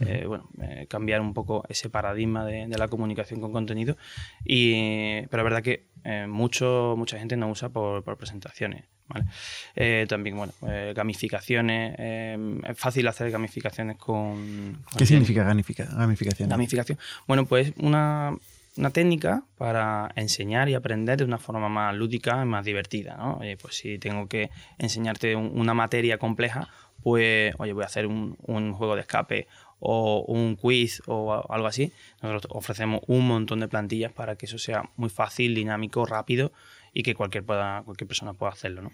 Eh, 0.00 0.24
bueno, 0.26 0.48
cambiar 0.88 1.20
un 1.20 1.34
poco 1.34 1.64
ese 1.68 1.88
paradigma 1.88 2.44
de, 2.44 2.66
la 2.68 2.88
comunicación 2.88 3.40
con 3.40 3.52
contenido, 3.52 3.96
y, 4.44 5.22
pero 5.28 5.42
es 5.42 5.44
verdad 5.44 5.62
que 5.62 5.86
mucho, 6.28 6.94
mucha 6.96 7.18
gente 7.18 7.36
no 7.36 7.48
usa 7.48 7.68
por, 7.68 8.02
presentaciones. 8.16 8.84
¿vale? 9.06 10.06
también, 10.06 10.36
bueno, 10.36 10.52
gamificaciones. 10.94 11.94
es 11.98 12.78
fácil 12.78 13.06
hacer 13.06 13.30
gamificaciones 13.30 13.96
con. 13.96 14.82
¿Qué 14.96 15.06
significa 15.06 15.44
gamificación? 15.44 16.48
Gamificación. 16.48 16.98
Bueno, 17.26 17.46
pues 17.46 17.72
una 17.78 18.36
una 18.76 18.90
técnica 18.90 19.44
para 19.56 20.10
enseñar 20.16 20.68
y 20.68 20.74
aprender 20.74 21.18
de 21.18 21.24
una 21.24 21.38
forma 21.38 21.68
más 21.68 21.94
lúdica 21.94 22.42
y 22.42 22.46
más 22.46 22.64
divertida. 22.64 23.16
¿no? 23.16 23.40
pues 23.60 23.76
si 23.76 23.98
tengo 23.98 24.26
que 24.26 24.50
enseñarte 24.78 25.36
una 25.36 25.74
materia 25.74 26.18
compleja, 26.18 26.68
pues 27.02 27.54
oye, 27.58 27.72
voy 27.72 27.82
a 27.82 27.86
hacer 27.86 28.06
un, 28.06 28.72
juego 28.72 28.94
de 28.94 29.02
escape 29.02 29.46
o 29.84 30.24
un 30.26 30.56
quiz 30.56 31.02
o 31.06 31.44
algo 31.52 31.66
así. 31.66 31.92
Nosotros 32.22 32.52
ofrecemos 32.56 33.02
un 33.06 33.28
montón 33.28 33.60
de 33.60 33.68
plantillas 33.68 34.12
para 34.12 34.36
que 34.36 34.46
eso 34.46 34.58
sea 34.58 34.90
muy 34.96 35.10
fácil, 35.10 35.54
dinámico, 35.54 36.06
rápido 36.06 36.52
y 36.92 37.02
que 37.02 37.14
cualquier, 37.14 37.44
pueda, 37.44 37.82
cualquier 37.84 38.08
persona 38.08 38.32
pueda 38.32 38.52
hacerlo. 38.52 38.82
¿no? 38.82 38.90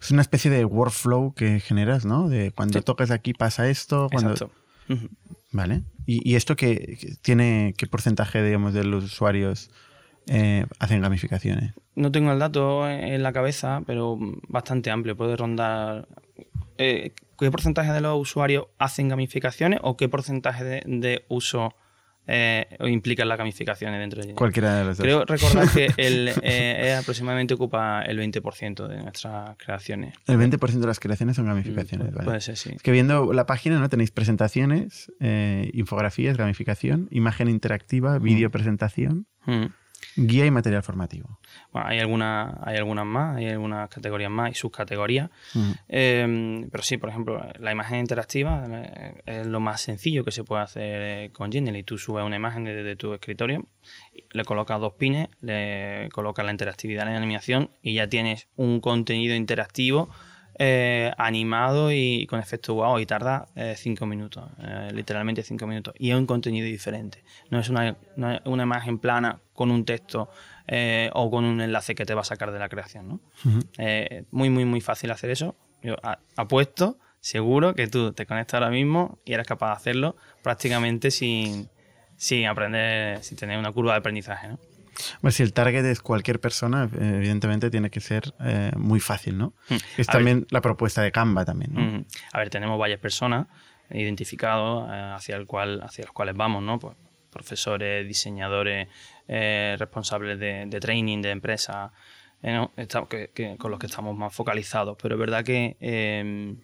Es 0.00 0.10
una 0.10 0.22
especie 0.22 0.50
de 0.50 0.64
workflow 0.64 1.34
que 1.34 1.60
generas, 1.60 2.04
¿no? 2.04 2.28
De 2.28 2.52
cuando 2.52 2.80
tocas 2.82 3.10
aquí 3.10 3.34
pasa 3.34 3.68
esto. 3.68 4.08
Cuando... 4.10 4.32
Exacto. 4.32 4.54
Vale. 5.50 5.82
¿Y, 6.06 6.36
esto 6.36 6.56
qué, 6.56 6.98
tiene 7.20 7.74
qué 7.76 7.86
porcentaje, 7.86 8.42
digamos, 8.42 8.72
de 8.72 8.84
los 8.84 9.04
usuarios 9.04 9.70
eh, 10.26 10.66
hacen 10.78 11.02
gamificaciones? 11.02 11.74
No 11.94 12.12
tengo 12.12 12.32
el 12.32 12.38
dato 12.38 12.88
en 12.88 13.22
la 13.22 13.32
cabeza, 13.32 13.82
pero 13.86 14.18
bastante 14.48 14.90
amplio. 14.90 15.16
Puede 15.16 15.36
rondar. 15.36 16.08
Eh, 16.78 17.12
¿Qué 17.38 17.50
porcentaje 17.50 17.92
de 17.92 18.00
los 18.00 18.20
usuarios 18.20 18.66
hacen 18.78 19.08
gamificaciones 19.08 19.80
o 19.82 19.96
qué 19.96 20.08
porcentaje 20.08 20.82
de 20.84 21.24
uso 21.28 21.74
eh, 22.30 22.66
implican 22.80 23.26
las 23.26 23.38
gamificaciones 23.38 23.98
dentro 23.98 24.22
de 24.22 24.34
Cualquiera 24.34 24.74
de 24.76 24.84
las 24.84 24.98
dos. 24.98 25.04
Creo 25.04 25.24
recordar 25.24 25.66
que 25.70 25.86
el, 25.96 26.30
eh, 26.42 26.94
aproximadamente 27.00 27.54
ocupa 27.54 28.02
el 28.02 28.18
20% 28.18 28.86
de 28.86 29.02
nuestras 29.02 29.56
creaciones. 29.56 30.14
El 30.26 30.38
20% 30.38 30.78
de 30.78 30.86
las 30.86 31.00
creaciones 31.00 31.36
son 31.36 31.46
gamificaciones, 31.46 32.12
mm, 32.12 32.24
Puede 32.24 32.42
ser, 32.42 32.58
sí. 32.58 32.72
Es 32.76 32.82
que 32.82 32.92
viendo 32.92 33.32
la 33.32 33.46
página, 33.46 33.78
¿no? 33.78 33.88
Tenéis 33.88 34.10
presentaciones, 34.10 35.10
eh, 35.20 35.70
infografías, 35.72 36.36
gamificación, 36.36 37.08
imagen 37.10 37.48
interactiva, 37.48 38.18
mm. 38.18 38.22
vídeo 38.22 38.50
presentación. 38.50 39.26
Mm. 39.46 39.66
Guía 40.20 40.46
y 40.46 40.50
material 40.50 40.82
formativo. 40.82 41.38
Bueno, 41.72 41.88
hay, 41.88 42.00
alguna, 42.00 42.58
hay 42.64 42.76
algunas 42.76 43.06
más, 43.06 43.36
hay 43.36 43.50
algunas 43.50 43.88
categorías 43.88 44.30
más 44.30 44.50
y 44.50 44.54
subcategorías. 44.54 45.30
Em, 45.88 46.68
pero 46.70 46.82
sí, 46.82 46.96
por 46.96 47.10
ejemplo, 47.10 47.40
la 47.60 47.70
imagen 47.70 48.00
interactiva 48.00 48.64
eh, 48.68 49.22
es 49.26 49.46
lo 49.46 49.60
más 49.60 49.80
sencillo 49.80 50.24
que 50.24 50.32
se 50.32 50.42
puede 50.42 50.62
hacer 50.62 51.02
eh, 51.02 51.30
con 51.32 51.50
Gmail. 51.50 51.76
Y 51.76 51.84
tú 51.84 51.98
subes 51.98 52.24
una 52.24 52.34
imagen 52.34 52.64
desde 52.64 52.96
tu 52.96 53.14
escritorio, 53.14 53.66
le 54.32 54.44
colocas 54.44 54.80
dos 54.80 54.94
pines, 54.94 55.28
le 55.40 56.08
colocas 56.12 56.44
la 56.44 56.50
interactividad 56.50 57.06
en 57.06 57.12
la 57.12 57.18
animación 57.18 57.70
y 57.80 57.94
ya 57.94 58.08
tienes 58.08 58.48
un 58.56 58.80
contenido 58.80 59.36
interactivo 59.36 60.10
eh, 60.58 61.12
animado 61.16 61.92
y 61.92 62.26
con 62.26 62.40
efecto 62.40 62.74
wow 62.74 62.98
y 62.98 63.06
tarda 63.06 63.46
5 63.76 64.06
minutos, 64.06 64.44
literalmente 64.92 65.42
5 65.42 65.66
minutos. 65.66 65.94
Y 65.98 66.10
es 66.10 66.16
un 66.16 66.26
contenido 66.26 66.66
diferente. 66.66 67.22
No 67.50 67.58
es 67.58 67.68
una, 67.68 67.96
una 68.16 68.62
imagen 68.62 68.98
plana 68.98 69.40
con 69.52 69.70
un 69.70 69.84
texto 69.84 70.30
eh, 70.70 71.08
o 71.14 71.30
con 71.30 71.46
un 71.46 71.62
enlace 71.62 71.94
que 71.94 72.04
te 72.04 72.12
va 72.12 72.20
a 72.20 72.24
sacar 72.24 72.52
de 72.52 72.58
la 72.58 72.68
creación. 72.68 73.08
¿no? 73.08 73.20
Eh, 73.78 74.24
muy, 74.30 74.50
muy, 74.50 74.66
muy 74.66 74.82
fácil 74.82 75.10
hacer 75.10 75.30
eso. 75.30 75.56
Yo 75.82 75.96
apuesto, 76.36 76.98
seguro 77.20 77.74
que 77.74 77.86
tú 77.86 78.12
te 78.12 78.26
conectas 78.26 78.60
ahora 78.60 78.70
mismo 78.70 79.18
y 79.24 79.32
eres 79.32 79.46
capaz 79.46 79.68
de 79.68 79.76
hacerlo 79.76 80.16
prácticamente 80.42 81.10
sin, 81.10 81.70
sin 82.16 82.46
aprender, 82.46 83.24
sin 83.24 83.38
tener 83.38 83.58
una 83.58 83.72
curva 83.72 83.92
de 83.92 83.98
aprendizaje. 83.98 84.48
¿no? 84.48 84.58
Bueno, 85.20 85.32
si 85.32 85.42
el 85.42 85.52
target 85.52 85.84
es 85.84 86.00
cualquier 86.00 86.40
persona, 86.40 86.88
evidentemente 86.92 87.70
tiene 87.70 87.90
que 87.90 88.00
ser 88.00 88.34
eh, 88.40 88.72
muy 88.76 89.00
fácil, 89.00 89.38
¿no? 89.38 89.54
Mm. 89.68 89.76
Es 89.96 90.06
también 90.06 90.46
la 90.50 90.60
propuesta 90.60 91.02
de 91.02 91.12
Canva 91.12 91.44
también, 91.44 91.74
¿no? 91.74 91.80
Mm. 91.80 92.04
A 92.32 92.38
ver, 92.38 92.50
tenemos 92.50 92.78
varias 92.78 93.00
personas 93.00 93.46
identificados 93.90 94.88
hacia, 94.90 95.36
el 95.36 95.46
cual, 95.46 95.80
hacia 95.82 96.04
los 96.04 96.12
cuales 96.12 96.36
vamos, 96.36 96.62
¿no? 96.62 96.78
Pues 96.78 96.96
profesores, 97.30 98.06
diseñadores, 98.06 98.88
eh, 99.26 99.76
responsables 99.78 100.38
de, 100.38 100.80
training 100.80 101.22
de 101.22 101.30
empresas, 101.30 101.92
eh, 102.42 102.66
con 103.58 103.70
los 103.70 103.78
que 103.78 103.86
estamos 103.86 104.16
más 104.16 104.34
focalizados. 104.34 104.96
Pero 105.00 105.14
es 105.14 105.20
verdad 105.20 105.44
que 105.44 105.76
em, 105.80 106.58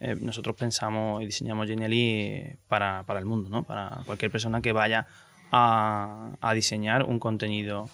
eh, 0.00 0.16
nosotros 0.20 0.56
pensamos 0.56 1.22
y 1.22 1.26
diseñamos 1.26 1.66
Genially 1.66 2.56
para, 2.68 3.04
para, 3.04 3.18
el 3.18 3.26
mundo, 3.26 3.48
¿no? 3.48 3.62
para 3.62 4.00
cualquier 4.06 4.30
persona 4.30 4.60
que 4.60 4.72
vaya 4.72 5.06
a, 5.52 6.30
a 6.40 6.54
diseñar 6.54 7.04
un 7.04 7.18
contenido 7.18 7.88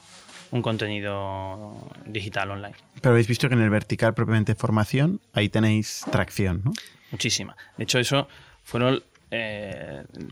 un 0.51 0.63
contenido 0.63 1.77
digital 2.07 2.51
online. 2.53 2.75
Pero 3.03 3.11
habéis 3.11 3.29
visto 3.29 3.49
que 3.49 3.55
en 3.55 3.61
el 3.61 3.69
vertical 3.69 4.15
propiamente 4.15 4.55
formación, 4.55 5.21
ahí 5.35 5.51
tenéis 5.51 6.07
tracción, 6.11 6.63
¿no? 6.65 6.73
Muchísima. 7.11 7.55
De 7.77 7.85
hecho, 7.85 7.99
eso 7.99 8.29
fueron, 8.63 9.03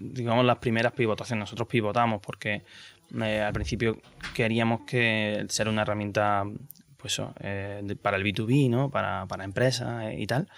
digamos, 0.01 0.47
las 0.47 0.57
primeras 0.57 0.93
pivotaciones. 0.93 1.43
Nosotros 1.43 1.69
pivotamos 1.69 2.23
porque 2.23 2.63
eh, 3.15 3.41
al 3.41 3.53
principio 3.53 3.99
queríamos 4.35 4.81
que 4.83 5.45
ser 5.49 5.69
una 5.69 5.83
herramienta 5.83 6.45
pues 6.97 7.21
eh, 7.41 7.97
para 8.03 8.17
el 8.17 8.25
B2B, 8.25 8.71
¿no? 8.71 8.91
para, 8.91 9.27
para 9.27 9.45
empresas 9.45 10.05
eh, 10.05 10.17
y 10.19 10.27
tal. 10.27 10.49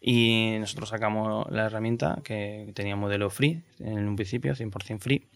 Y 0.00 0.56
nosotros 0.60 0.88
sacamos 0.88 1.50
la 1.50 1.66
herramienta 1.66 2.20
que 2.22 2.70
tenía 2.74 2.96
modelo 2.96 3.30
free 3.30 3.62
en 3.80 4.08
un 4.08 4.16
principio, 4.16 4.54
100% 4.54 5.00
free 5.00 5.26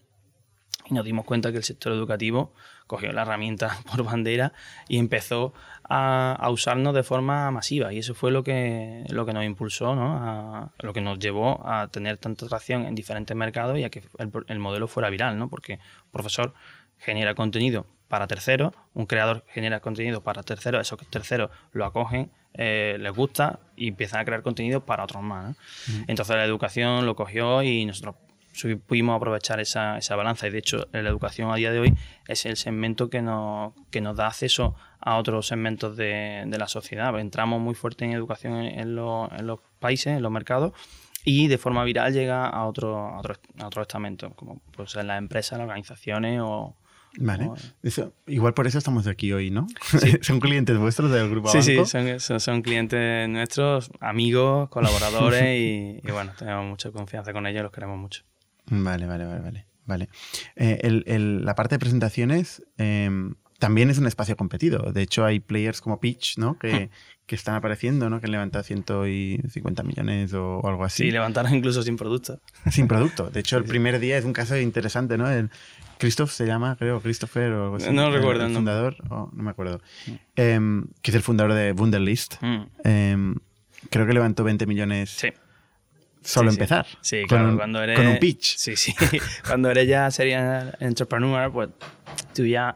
y 0.93 0.95
nos 0.95 1.05
dimos 1.05 1.25
cuenta 1.25 1.51
que 1.51 1.57
el 1.57 1.63
sector 1.63 1.91
educativo 1.91 2.53
cogió 2.87 3.11
la 3.11 3.23
herramienta 3.23 3.77
por 3.91 4.03
bandera 4.03 4.53
y 4.87 4.99
empezó 4.99 5.53
a, 5.89 6.47
usarnos 6.51 6.93
de 6.93 7.03
forma 7.03 7.49
masiva. 7.51 7.91
Y 7.93 7.99
eso 7.99 8.13
fue 8.13 8.31
lo 8.31 8.43
que, 8.43 9.03
lo 9.09 9.25
que 9.25 9.33
nos 9.33 9.43
impulsó, 9.43 9.95
¿no? 9.95 10.17
a, 10.17 10.71
lo 10.79 10.93
que 10.93 11.01
nos 11.01 11.19
llevó 11.19 11.67
a 11.67 11.87
tener 11.87 12.17
tanta 12.17 12.45
atracción 12.45 12.85
en 12.85 12.95
diferentes 12.95 13.35
mercados 13.35 13.77
y 13.79 13.83
a 13.83 13.89
que 13.89 14.03
el, 14.47 14.59
modelo 14.59 14.87
fuera 14.87 15.09
viral, 15.09 15.37
¿no? 15.37 15.49
porque 15.49 15.73
un 16.05 16.11
profesor 16.11 16.53
genera 16.99 17.33
contenido 17.33 17.85
para 18.07 18.27
terceros, 18.27 18.73
un 18.93 19.07
creador 19.07 19.43
genera 19.47 19.79
contenido 19.79 20.21
para 20.21 20.43
terceros, 20.43 20.81
esos 20.81 20.99
terceros 21.09 21.49
lo 21.71 21.83
acogen, 21.85 22.31
eh, 22.53 22.97
les 22.99 23.11
gusta 23.11 23.59
y 23.75 23.87
empiezan 23.87 24.21
a 24.21 24.25
crear 24.25 24.43
contenido 24.43 24.85
para 24.85 25.03
otros 25.03 25.23
más. 25.23 25.57
Entonces 26.07 26.35
la 26.35 26.45
educación 26.45 27.07
lo 27.07 27.15
cogió 27.15 27.63
y 27.63 27.85
nosotros 27.85 28.15
pudimos 28.85 29.15
aprovechar 29.15 29.59
esa, 29.59 29.97
esa, 29.97 30.15
balanza 30.15 30.47
y 30.47 30.51
de 30.51 30.59
hecho 30.59 30.87
la 30.91 31.09
educación 31.09 31.51
a 31.51 31.55
día 31.55 31.71
de 31.71 31.79
hoy 31.79 31.93
es 32.27 32.45
el 32.45 32.57
segmento 32.57 33.09
que 33.09 33.21
nos, 33.21 33.73
que 33.89 34.01
nos 34.01 34.15
da 34.15 34.27
acceso 34.27 34.75
a 34.99 35.17
otros 35.17 35.47
segmentos 35.47 35.97
de, 35.97 36.43
de 36.45 36.57
la 36.57 36.67
sociedad. 36.67 37.19
Entramos 37.19 37.59
muy 37.61 37.75
fuerte 37.75 38.05
en 38.05 38.13
educación 38.13 38.55
en, 38.55 38.95
los, 38.95 39.31
en, 39.31 39.47
los 39.47 39.59
países, 39.79 40.15
en 40.15 40.21
los 40.21 40.31
mercados 40.31 40.73
y 41.25 41.47
de 41.47 41.57
forma 41.57 41.83
viral 41.83 42.13
llega 42.13 42.47
a 42.47 42.65
otros 42.65 42.95
a 42.95 43.17
otro, 43.17 43.35
a 43.59 43.67
otro 43.67 43.81
estamentos, 43.81 44.33
como 44.35 44.61
pues 44.71 44.95
en 44.95 45.07
las 45.07 45.17
empresas, 45.17 45.57
las 45.57 45.65
organizaciones 45.65 46.39
o... 46.43 46.77
Vale. 47.15 47.47
igual 48.25 48.55
por 48.55 48.65
eso 48.65 48.79
estamos 48.79 49.05
aquí 49.05 49.31
hoy, 49.33 49.51
¿no? 49.51 49.67
son 50.21 50.39
clientes 50.39 50.75
vuestros 50.79 51.11
del 51.11 51.29
grupo 51.29 51.47
Sí, 51.49 51.61
sí, 51.61 51.77
son, 51.85 52.39
son, 52.39 52.61
clientes 52.63 53.29
nuestros, 53.29 53.91
amigos, 53.99 54.67
colaboradores 54.69 55.43
y, 55.43 56.01
y 56.03 56.11
bueno, 56.11 56.31
tenemos 56.39 56.65
mucha 56.65 56.89
confianza 56.91 57.31
con 57.31 57.45
ellos, 57.45 57.61
los 57.61 57.71
queremos 57.71 57.99
mucho. 57.99 58.23
Vale, 58.67 59.05
vale, 59.05 59.25
vale, 59.25 59.41
vale. 59.41 59.65
vale. 59.85 60.09
Eh, 60.55 60.79
el, 61.05 61.45
la 61.45 61.55
parte 61.55 61.75
de 61.75 61.79
presentaciones 61.79 62.63
em, 62.77 63.35
también 63.59 63.89
es 63.89 63.97
un 63.97 64.07
espacio 64.07 64.35
competido. 64.35 64.91
De 64.91 65.01
hecho, 65.01 65.25
hay 65.25 65.39
players 65.39 65.81
como 65.81 65.99
Pitch, 65.99 66.37
¿no? 66.37 66.57
Que, 66.57 66.73
hmm. 66.73 66.89
que 67.25 67.35
están 67.35 67.55
apareciendo, 67.55 68.09
¿no? 68.09 68.19
Que 68.19 68.25
han 68.25 68.33
levantado 68.33 68.63
150 68.63 69.83
millones 69.83 70.33
o, 70.33 70.65
algo 70.67 70.83
así. 70.83 71.03
Sí, 71.03 71.11
levantaron 71.11 71.53
incluso 71.55 71.83
sin 71.83 71.95
producto. 71.95 72.41
Sin 72.71 72.87
producto. 72.87 73.29
De 73.29 73.39
hecho, 73.39 73.57
el 73.57 73.63
primer 73.63 73.99
día 73.99 74.17
es 74.17 74.25
un 74.25 74.33
caso 74.33 74.57
interesante, 74.57 75.17
¿no? 75.17 75.29
El, 75.29 75.49
Christoph 75.97 76.31
se 76.31 76.45
llama, 76.45 76.75
creo, 76.75 76.99
Christopher 76.99 77.53
o 77.53 77.63
algo 77.63 77.75
así. 77.77 77.89
No 77.91 78.11
recuerdo. 78.11 78.45
El, 78.45 78.53
fundador, 78.53 78.97
no 79.09 79.29
me 79.31 79.51
acuerdo. 79.51 79.79
Hmm. 80.07 80.13
Em, 80.35 80.85
que 81.01 81.11
es 81.11 81.15
el 81.15 81.21
fundador 81.21 81.53
de 81.53 81.71
Wunderlist. 81.71 82.35
Hmm. 82.41 82.63
Em, 82.83 83.35
creo 83.89 84.05
que 84.05 84.13
levantó 84.13 84.43
20 84.43 84.65
millones. 84.65 85.11
Sí 85.11 85.29
solo 86.23 86.49
empezar. 86.49 86.85
Sí, 87.01 87.23
claro, 87.27 87.55
cuando 87.57 87.81
eres. 87.81 87.97
Con 87.97 88.07
un 88.07 88.19
pitch. 88.19 88.57
Sí, 88.57 88.75
sí. 88.75 88.93
cuando 89.47 89.69
eres 89.69 89.87
ya 89.87 90.09
sería 90.11 90.73
entrepreneur, 90.79 91.51
pues 91.51 91.69
tú 92.33 92.45
ya 92.45 92.75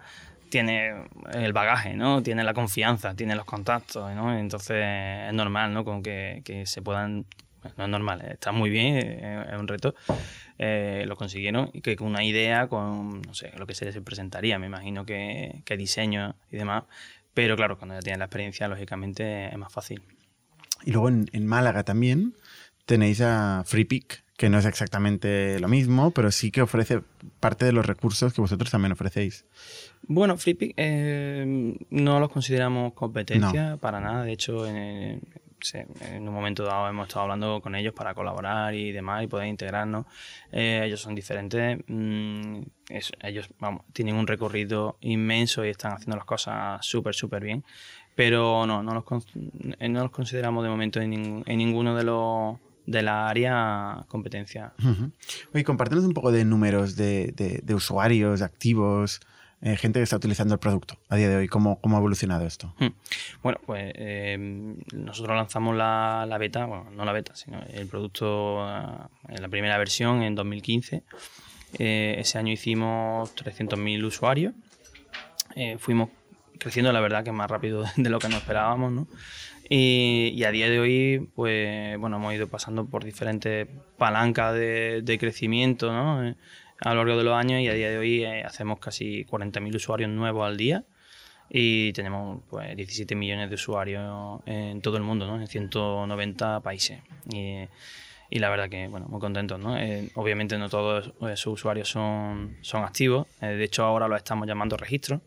tienes 0.49 1.05
el 1.33 1.53
bagaje, 1.53 1.93
¿no? 1.95 2.23
Tienes 2.23 2.45
la 2.45 2.53
confianza, 2.53 3.15
tienes 3.15 3.37
los 3.37 3.45
contactos, 3.45 4.13
¿no? 4.15 4.37
Entonces 4.37 4.77
es 5.27 5.33
normal, 5.33 5.73
¿no? 5.73 5.83
Con 5.83 6.03
que, 6.03 6.41
que 6.45 6.65
se 6.65 6.81
puedan. 6.81 7.25
No 7.75 7.83
es 7.83 7.89
normal, 7.89 8.21
está 8.29 8.53
muy 8.53 8.69
bien, 8.69 8.95
es 8.97 9.59
un 9.59 9.67
reto. 9.67 9.93
Eh, 10.57 11.03
lo 11.05 11.17
consiguieron 11.17 11.69
y 11.73 11.81
que 11.81 11.95
con 11.95 12.07
una 12.07 12.23
idea, 12.23 12.67
con 12.67 13.21
no 13.21 13.33
sé, 13.33 13.51
lo 13.57 13.67
que 13.67 13.75
se 13.75 13.83
les 13.83 13.97
presentaría, 13.99 14.57
me 14.57 14.67
imagino 14.67 15.05
que, 15.05 15.63
que 15.65 15.75
diseño 15.75 16.35
y 16.49 16.57
demás. 16.57 16.83
Pero 17.33 17.57
claro, 17.57 17.77
cuando 17.77 17.95
ya 17.95 18.01
tienes 18.01 18.19
la 18.19 18.25
experiencia, 18.25 18.67
lógicamente 18.67 19.47
es 19.47 19.57
más 19.57 19.73
fácil. 19.73 20.01
Y 20.85 20.91
luego 20.91 21.09
en, 21.09 21.25
en 21.33 21.45
Málaga 21.45 21.83
también 21.83 22.35
tenéis 22.87 23.21
a 23.21 23.63
FreePick, 23.65 24.23
que 24.37 24.49
no 24.49 24.57
es 24.57 24.65
exactamente 24.65 25.59
lo 25.59 25.67
mismo, 25.67 26.11
pero 26.11 26.31
sí 26.31 26.51
que 26.51 26.61
ofrece 26.61 27.01
parte 27.39 27.65
de 27.65 27.73
los 27.73 27.85
recursos 27.85 28.33
que 28.33 28.41
vosotros 28.41 28.71
también 28.71 28.93
ofrecéis. 28.93 29.45
Bueno, 30.03 30.37
FreePick 30.37 30.73
eh, 30.77 31.75
no 31.89 32.19
los 32.19 32.29
consideramos 32.29 32.93
competencia 32.93 33.77
para 33.77 33.99
nada. 33.99 34.23
De 34.23 34.31
hecho, 34.31 34.65
en, 34.65 35.21
un 36.19 36.33
momento 36.33 36.63
dado 36.63 36.87
hemos 36.87 37.07
estado 37.07 37.23
hablando 37.23 37.59
con 37.61 37.75
ellos 37.75 37.93
para 37.93 38.13
colaborar 38.13 38.73
y 38.73 38.93
demás 38.93 39.23
y 39.23 39.27
poder 39.27 39.47
integrarnos. 39.47 40.05
Eh, 40.53 40.81
ellos 40.85 41.01
son 41.01 41.13
diferentes. 41.13 41.79
Mm, 41.87 42.61
ellos 43.23 43.49
vamos, 43.59 43.81
tienen 43.91 44.15
un 44.15 44.27
recorrido 44.27 44.97
inmenso 45.01 45.65
y 45.65 45.69
están 45.69 45.91
haciendo 45.91 46.15
las 46.15 46.25
cosas 46.25 46.85
súper, 46.85 47.15
súper 47.15 47.43
bien. 47.43 47.65
Pero 48.15 48.65
no, 48.65 48.81
no 48.81 48.93
los, 48.93 49.03
no 49.35 50.01
los 50.03 50.11
consideramos 50.11 50.63
de 50.63 50.69
momento 50.69 51.01
en 51.01 51.43
ninguno 51.45 51.95
de 51.95 52.03
los 52.03 52.57
de 52.87 53.03
la 53.03 53.27
área 53.27 54.05
competencia. 54.07 54.73
Oye, 55.53 55.63
compártenos 55.63 56.05
un 56.05 56.13
poco 56.13 56.31
de 56.31 56.45
números 56.45 56.95
de, 56.95 57.61
de, 57.63 57.75
usuarios, 57.75 58.41
activos, 58.41 59.19
eh, 59.61 59.75
gente 59.75 59.99
que 59.99 60.03
está 60.03 60.15
utilizando 60.15 60.53
el 60.53 60.59
producto 60.59 60.97
a 61.09 61.17
día 61.17 61.27
de 61.29 61.35
hoy. 61.35 61.47
¿Cómo, 61.49 61.79
cómo 61.81 61.97
ha 61.97 61.99
evolucionado 61.99 62.45
esto? 62.45 62.73
Bueno, 63.43 63.59
pues 63.65 63.91
em, 63.95 64.77
nosotros 64.93 65.35
lanzamos 65.35 65.75
la, 65.75 66.25
la, 66.27 66.37
beta, 66.37 66.65
bueno, 66.65 66.89
no 66.91 67.03
la 67.03 67.11
beta, 67.11 67.35
sino 67.35 67.61
el 67.69 67.87
producto 67.87 68.63
ah, 68.63 69.09
en 69.27 69.41
la 69.41 69.49
primera 69.49 69.77
versión 69.77 70.23
en 70.23 70.33
2015. 70.33 71.03
Eh, 71.79 72.15
ese 72.19 72.37
año 72.37 72.53
hicimos 72.53 73.35
300.000 73.35 74.05
usuarios. 74.05 74.53
Eh, 75.55 75.77
fuimos 75.77 76.09
creciendo, 76.57 76.93
la 76.93 77.01
verdad, 77.01 77.25
que 77.25 77.33
más 77.33 77.51
rápido 77.51 77.83
de 77.97 78.09
lo 78.09 78.19
que 78.19 78.29
nos 78.29 78.39
esperábamos, 78.39 78.93
¿no? 78.93 79.07
Y, 79.69 80.43
a 80.43 80.51
día 80.51 80.69
de 80.69 80.79
hoy, 80.79 81.29
pues 81.35 81.97
bueno, 81.99 82.17
hemos 82.17 82.33
ido 82.33 82.47
pasando 82.47 82.85
por 82.85 83.03
diferentes 83.03 83.67
palancas 83.97 84.53
de, 84.53 85.17
crecimiento 85.19 85.91
¿no? 85.91 86.25
Eh, 86.25 86.35
a 86.79 86.93
lo 86.93 87.03
largo 87.03 87.17
de 87.17 87.23
los 87.23 87.33
años 87.33 87.61
y 87.61 87.67
a 87.67 87.73
día 87.73 87.89
de 87.89 87.97
hoy 87.97 88.23
eh, 88.23 88.43
hacemos 88.43 88.79
casi 88.79 89.25
40.000 89.25 89.75
usuarios 89.75 90.09
nuevos 90.09 90.45
al 90.45 90.57
día 90.57 90.85
y 91.49 91.91
tenemos 91.93 92.41
pues 92.49 92.75
17 92.75 93.15
millones 93.15 93.49
de 93.49 93.55
usuarios 93.55 94.41
en 94.45 94.81
todo 94.81 94.97
el 94.97 95.03
mundo, 95.03 95.27
¿no? 95.27 95.39
en 95.39 95.47
190 95.47 96.59
países. 96.61 97.01
Y, 97.33 97.67
la 98.39 98.49
verdad 98.49 98.69
que, 98.69 98.87
bueno, 98.89 99.07
muy 99.07 99.21
contentos, 99.21 99.57
¿no? 99.57 99.77
Eh, 99.77 100.09
obviamente 100.15 100.57
no 100.57 100.69
todos 100.69 101.13
esos 101.21 101.53
usuarios 101.53 101.89
son, 101.89 102.57
son 102.61 102.83
activos, 102.83 103.27
de 103.39 103.63
hecho 103.63 103.85
ahora 103.85 104.09
los 104.09 104.17
estamos 104.17 104.47
llamando 104.47 104.75
registros 104.75 105.21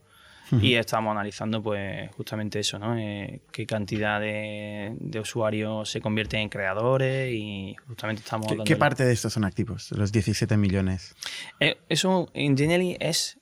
y 0.52 0.74
estamos 0.74 1.12
analizando 1.12 1.62
pues 1.62 2.10
justamente 2.12 2.58
eso, 2.60 2.78
¿no? 2.78 2.98
Eh, 2.98 3.42
qué 3.52 3.66
cantidad 3.66 4.20
de, 4.20 4.96
usuarios 5.20 5.90
se 5.90 6.00
convierten 6.00 6.40
en 6.40 6.48
creadores 6.48 7.32
y 7.32 7.76
justamente 7.86 8.22
estamos... 8.22 8.46
¿Qué, 8.48 8.58
¿qué 8.64 8.76
parte 8.76 9.04
de 9.04 9.12
estos 9.12 9.32
son 9.32 9.44
activos, 9.44 9.90
los 9.92 10.12
17 10.12 10.56
millones? 10.56 11.14
Eh, 11.60 11.78
eso 11.88 12.30
en 12.34 12.56
general 12.56 12.96
es 13.00 13.38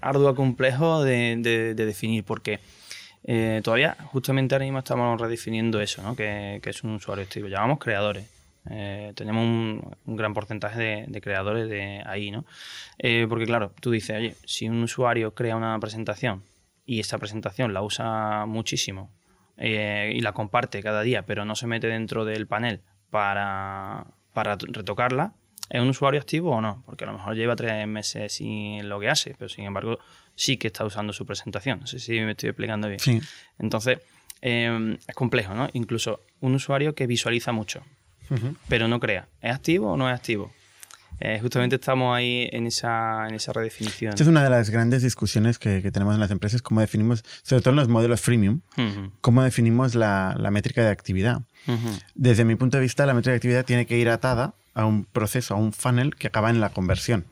arduo 0.00 0.34
complejo 0.34 1.02
de, 1.02 1.74
definir 1.74 2.24
porque 2.24 2.60
eh, 3.24 3.60
todavía 3.64 3.96
justamente 4.06 4.54
ahora 4.54 4.64
mismo 4.64 4.80
estamos 4.80 5.20
redefiniendo 5.20 5.80
eso, 5.80 6.02
¿no? 6.02 6.14
Que, 6.14 6.60
es 6.62 6.84
un 6.84 6.92
usuario 6.94 7.24
activo. 7.24 7.48
Llamamos 7.48 7.78
creadores. 7.78 8.26
tenemos 8.64 9.42
un, 9.42 10.16
gran 10.16 10.34
porcentaje 10.34 10.78
de, 10.78 11.04
de, 11.08 11.20
creadores 11.20 11.68
de 11.68 12.02
ahí, 12.06 12.30
¿no? 12.30 12.44
porque 13.28 13.46
claro, 13.46 13.72
tú 13.80 13.90
dices, 13.90 14.16
oye, 14.16 14.36
si 14.44 14.68
un 14.68 14.82
usuario 14.82 15.34
crea 15.34 15.56
una 15.56 15.78
presentación 15.80 16.42
y 16.84 17.00
esta 17.00 17.18
presentación 17.18 17.72
la 17.72 17.82
usa 17.82 18.46
muchísimo 18.46 19.10
eh, 19.56 20.12
y 20.14 20.20
la 20.20 20.32
comparte 20.32 20.82
cada 20.82 21.02
día, 21.02 21.22
pero 21.22 21.44
no 21.44 21.54
se 21.54 21.66
mete 21.66 21.86
dentro 21.86 22.24
del 22.24 22.46
panel 22.46 22.80
para, 23.10 24.06
para 24.32 24.56
retocarla, 24.56 25.34
¿es 25.68 25.80
un 25.80 25.88
usuario 25.88 26.20
activo 26.20 26.50
o 26.50 26.60
no? 26.60 26.82
Porque 26.86 27.04
a 27.04 27.06
lo 27.06 27.14
mejor 27.14 27.34
lleva 27.34 27.56
tres 27.56 27.86
meses 27.86 28.32
sin 28.32 28.88
lo 28.88 28.98
que 29.00 29.08
hace, 29.08 29.34
pero 29.38 29.48
sin 29.48 29.64
embargo 29.64 29.98
sí 30.34 30.56
que 30.56 30.68
está 30.68 30.84
usando 30.84 31.12
su 31.12 31.26
presentación. 31.26 31.80
No 31.80 31.86
sé 31.86 31.98
si 31.98 32.18
me 32.20 32.32
estoy 32.32 32.50
explicando 32.50 32.88
bien. 32.88 33.22
Entonces, 33.58 33.98
em, 34.40 34.98
es 35.06 35.14
complejo, 35.14 35.54
¿no? 35.54 35.68
Incluso 35.72 36.20
un 36.40 36.54
usuario 36.54 36.94
que 36.94 37.06
visualiza 37.06 37.52
mucho, 37.52 37.82
pero 38.68 38.88
no 38.88 38.98
crea. 38.98 39.28
¿Es 39.40 39.54
activo 39.54 39.92
o 39.92 39.96
no 39.96 40.08
es 40.08 40.14
activo? 40.14 40.50
Eh, 41.20 41.38
justamente 41.40 41.76
estamos 41.76 42.16
ahí 42.16 42.48
en 42.52 42.66
esa, 42.66 43.28
en 43.28 43.34
esa 43.34 43.52
redefinición. 43.52 44.10
Esta 44.10 44.22
es 44.22 44.28
una 44.28 44.42
de 44.42 44.50
las 44.50 44.70
grandes 44.70 45.02
discusiones 45.02 45.58
que, 45.58 45.80
tenemos 45.92 46.14
en 46.14 46.20
las 46.20 46.30
empresas, 46.30 46.62
cómo 46.62 46.80
definimos, 46.80 47.24
sobre 47.42 47.62
todo 47.62 47.70
en 47.70 47.76
los 47.76 47.88
modelos 47.88 48.20
freemium, 48.20 48.60
cómo 49.20 49.42
definimos 49.42 49.94
la, 49.94 50.36
métrica 50.50 50.82
de 50.82 50.90
actividad. 50.90 51.42
Desde 52.14 52.44
mi 52.44 52.56
punto 52.56 52.76
de 52.76 52.82
vista, 52.82 53.06
la 53.06 53.14
métrica 53.14 53.32
de 53.32 53.36
actividad 53.36 53.64
tiene 53.64 53.86
que 53.86 53.98
ir 53.98 54.08
atada 54.08 54.54
a 54.74 54.84
un 54.84 55.04
proceso, 55.04 55.54
a 55.54 55.58
un 55.58 55.72
funnel 55.72 56.16
que 56.16 56.26
acaba 56.26 56.50
en 56.50 56.60
la 56.60 56.70
conversión. 56.70 57.26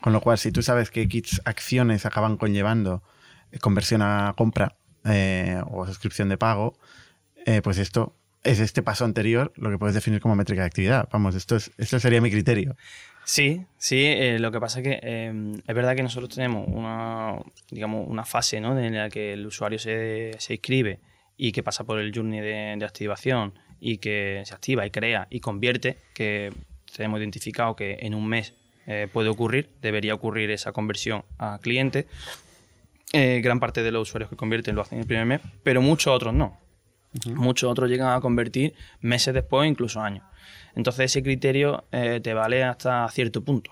Con 0.00 0.12
lo 0.12 0.20
cual, 0.20 0.38
si 0.38 0.52
tú 0.52 0.62
sabes 0.62 0.90
que 0.90 1.02
X 1.02 1.40
acciones 1.44 2.06
acaban 2.06 2.36
conllevando 2.36 3.02
eh, 3.50 3.58
conversión 3.58 4.02
a 4.02 4.34
compra 4.36 4.76
eh, 5.04 5.60
o 5.70 5.86
suscripción 5.86 6.28
de 6.28 6.36
pago, 6.36 6.78
pues 7.62 7.76
esto 7.76 8.14
es 8.44 8.60
este 8.60 8.82
paso 8.82 9.04
anterior 9.04 9.52
lo 9.56 9.70
que 9.70 9.78
puedes 9.78 9.94
definir 9.94 10.20
como 10.20 10.36
métrica 10.36 10.62
de 10.62 10.66
actividad. 10.66 11.08
Vamos, 11.10 11.34
esto, 11.34 11.56
es, 11.56 11.72
esto 11.78 11.98
sería 11.98 12.20
mi 12.20 12.30
criterio. 12.30 12.76
Sí, 13.24 13.64
sí, 13.78 14.04
eh, 14.04 14.38
lo 14.38 14.52
que 14.52 14.60
pasa 14.60 14.80
es 14.80 14.84
que 14.84 15.00
em, 15.02 15.54
es 15.54 15.74
verdad 15.74 15.96
que 15.96 16.02
nosotros 16.02 16.34
tenemos 16.34 16.68
una, 16.68 17.38
digamos, 17.70 18.06
una 18.06 18.24
fase 18.24 18.60
¿no? 18.60 18.78
en 18.78 18.94
la 18.94 19.08
que 19.08 19.32
el 19.32 19.46
usuario 19.46 19.78
se, 19.78 20.32
se 20.38 20.54
inscribe 20.54 21.00
y 21.36 21.52
que 21.52 21.62
pasa 21.62 21.84
por 21.84 21.98
el 21.98 22.12
journey 22.14 22.40
de, 22.40 22.84
activación 22.84 23.54
y 23.80 23.98
que 23.98 24.42
se 24.44 24.54
activa 24.54 24.86
y 24.86 24.90
crea 24.90 25.26
y 25.30 25.40
convierte, 25.40 25.98
que 26.14 26.52
tenemos 26.94 27.18
identificado 27.18 27.74
que 27.74 27.98
en 28.00 28.14
un 28.14 28.26
mes 28.26 28.54
eh, 28.86 29.08
puede 29.12 29.28
ocurrir, 29.28 29.70
debería 29.80 30.14
ocurrir 30.14 30.50
esa 30.50 30.72
conversión 30.72 31.24
a 31.38 31.58
cliente. 31.60 32.06
Eh, 33.12 33.40
gran 33.42 33.60
parte 33.60 33.82
de 33.82 33.90
los 33.90 34.08
usuarios 34.08 34.30
que 34.30 34.36
convierten 34.36 34.74
lo 34.74 34.82
hacen 34.82 35.00
el 35.00 35.06
primer 35.06 35.26
mes, 35.26 35.40
pero 35.62 35.80
muchos 35.80 36.14
otros 36.14 36.34
no. 36.34 36.58
Muchos 37.26 37.70
otros 37.70 37.88
llegan 37.88 38.12
a 38.12 38.20
convertir 38.20 38.74
meses 39.00 39.32
después, 39.32 39.68
incluso 39.68 40.00
años. 40.00 40.24
Entonces 40.76 41.06
ese 41.06 41.22
criterio 41.22 41.84
eh, 41.92 42.20
te 42.22 42.34
vale 42.34 42.64
hasta 42.64 43.08
cierto 43.10 43.42
punto. 43.42 43.70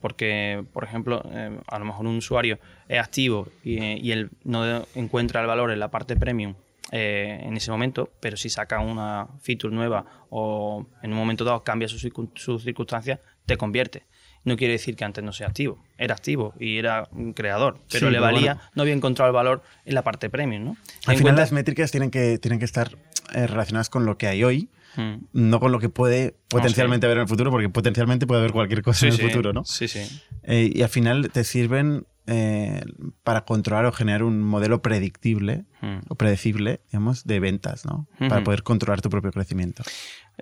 Porque, 0.00 0.64
por 0.72 0.84
ejemplo, 0.84 1.22
eh, 1.30 1.58
a 1.66 1.78
lo 1.78 1.84
mejor 1.84 2.06
un 2.06 2.16
usuario 2.16 2.58
es 2.88 2.98
activo 2.98 3.48
y, 3.62 4.10
él 4.10 4.30
no 4.44 4.86
encuentra 4.94 5.40
el 5.40 5.46
valor 5.46 5.70
en 5.70 5.78
la 5.78 5.90
parte 5.90 6.16
premium 6.16 6.54
eh, 6.92 7.40
en 7.42 7.56
ese 7.56 7.70
momento, 7.70 8.10
pero 8.20 8.36
si 8.36 8.48
saca 8.48 8.80
una 8.80 9.28
feature 9.40 9.74
nueva 9.74 10.06
o 10.30 10.86
en 11.02 11.12
un 11.12 11.18
momento 11.18 11.44
dado 11.44 11.62
cambia 11.62 11.88
sus 11.88 12.08
su 12.34 12.58
circunstancias, 12.58 13.20
te 13.44 13.56
convierte. 13.56 14.04
No 14.44 14.56
quiere 14.56 14.74
decir 14.74 14.96
que 14.96 15.04
antes 15.04 15.24
no 15.24 15.32
sea 15.32 15.48
activo. 15.48 15.82
Era 15.98 16.14
activo 16.14 16.54
y 16.58 16.78
era 16.78 17.08
un 17.10 17.32
creador, 17.32 17.80
pero 17.90 18.10
le 18.10 18.20
valía, 18.20 18.60
no 18.74 18.82
había 18.82 18.94
encontrado 18.94 19.28
el 19.28 19.34
valor 19.34 19.62
en 19.84 19.94
la 19.94 20.04
parte 20.04 20.30
premium. 20.30 20.64
¿no? 20.64 20.76
Al 21.06 21.16
final 21.16 21.36
las 21.36 21.52
métricas 21.52 21.90
tienen 21.90 22.10
que, 22.10 22.38
tienen 22.38 22.60
que 22.60 22.64
estar 22.64 22.96
relacionadas 23.32 23.90
con 23.90 24.06
lo 24.06 24.16
que 24.16 24.28
hay 24.28 24.44
hoy 24.44 24.70
Hmm. 24.96 25.26
no 25.32 25.60
con 25.60 25.72
lo 25.72 25.78
que 25.78 25.88
puede 25.88 26.36
potencialmente 26.48 27.06
haber 27.06 27.18
en 27.18 27.22
el 27.22 27.28
futuro, 27.28 27.50
porque 27.50 27.68
potencialmente 27.68 28.26
puede 28.26 28.40
haber 28.40 28.52
cualquier 28.52 28.82
cosa 28.82 29.06
en 29.06 29.12
el 29.12 29.20
futuro, 29.20 29.52
¿no? 29.52 29.64
Sí, 29.64 29.88
sí. 29.88 30.00
Eh, 30.42 30.70
y 30.74 30.82
al 30.82 30.88
final 30.88 31.30
te 31.30 31.44
sirven 31.44 32.06
eh, 32.26 32.80
para 33.22 33.44
controlar 33.44 33.84
o 33.86 33.92
generar 33.92 34.22
un 34.22 34.40
modelo 34.40 34.82
predictible 34.82 35.64
hmm. 35.80 35.98
o 36.08 36.14
predecible, 36.14 36.80
digamos, 36.86 37.24
de 37.24 37.40
ventas, 37.40 37.84
¿no? 37.84 38.08
Para 38.18 38.42
poder 38.42 38.62
controlar 38.62 39.02
tu 39.02 39.10
propio 39.10 39.30
crecimiento. 39.32 39.82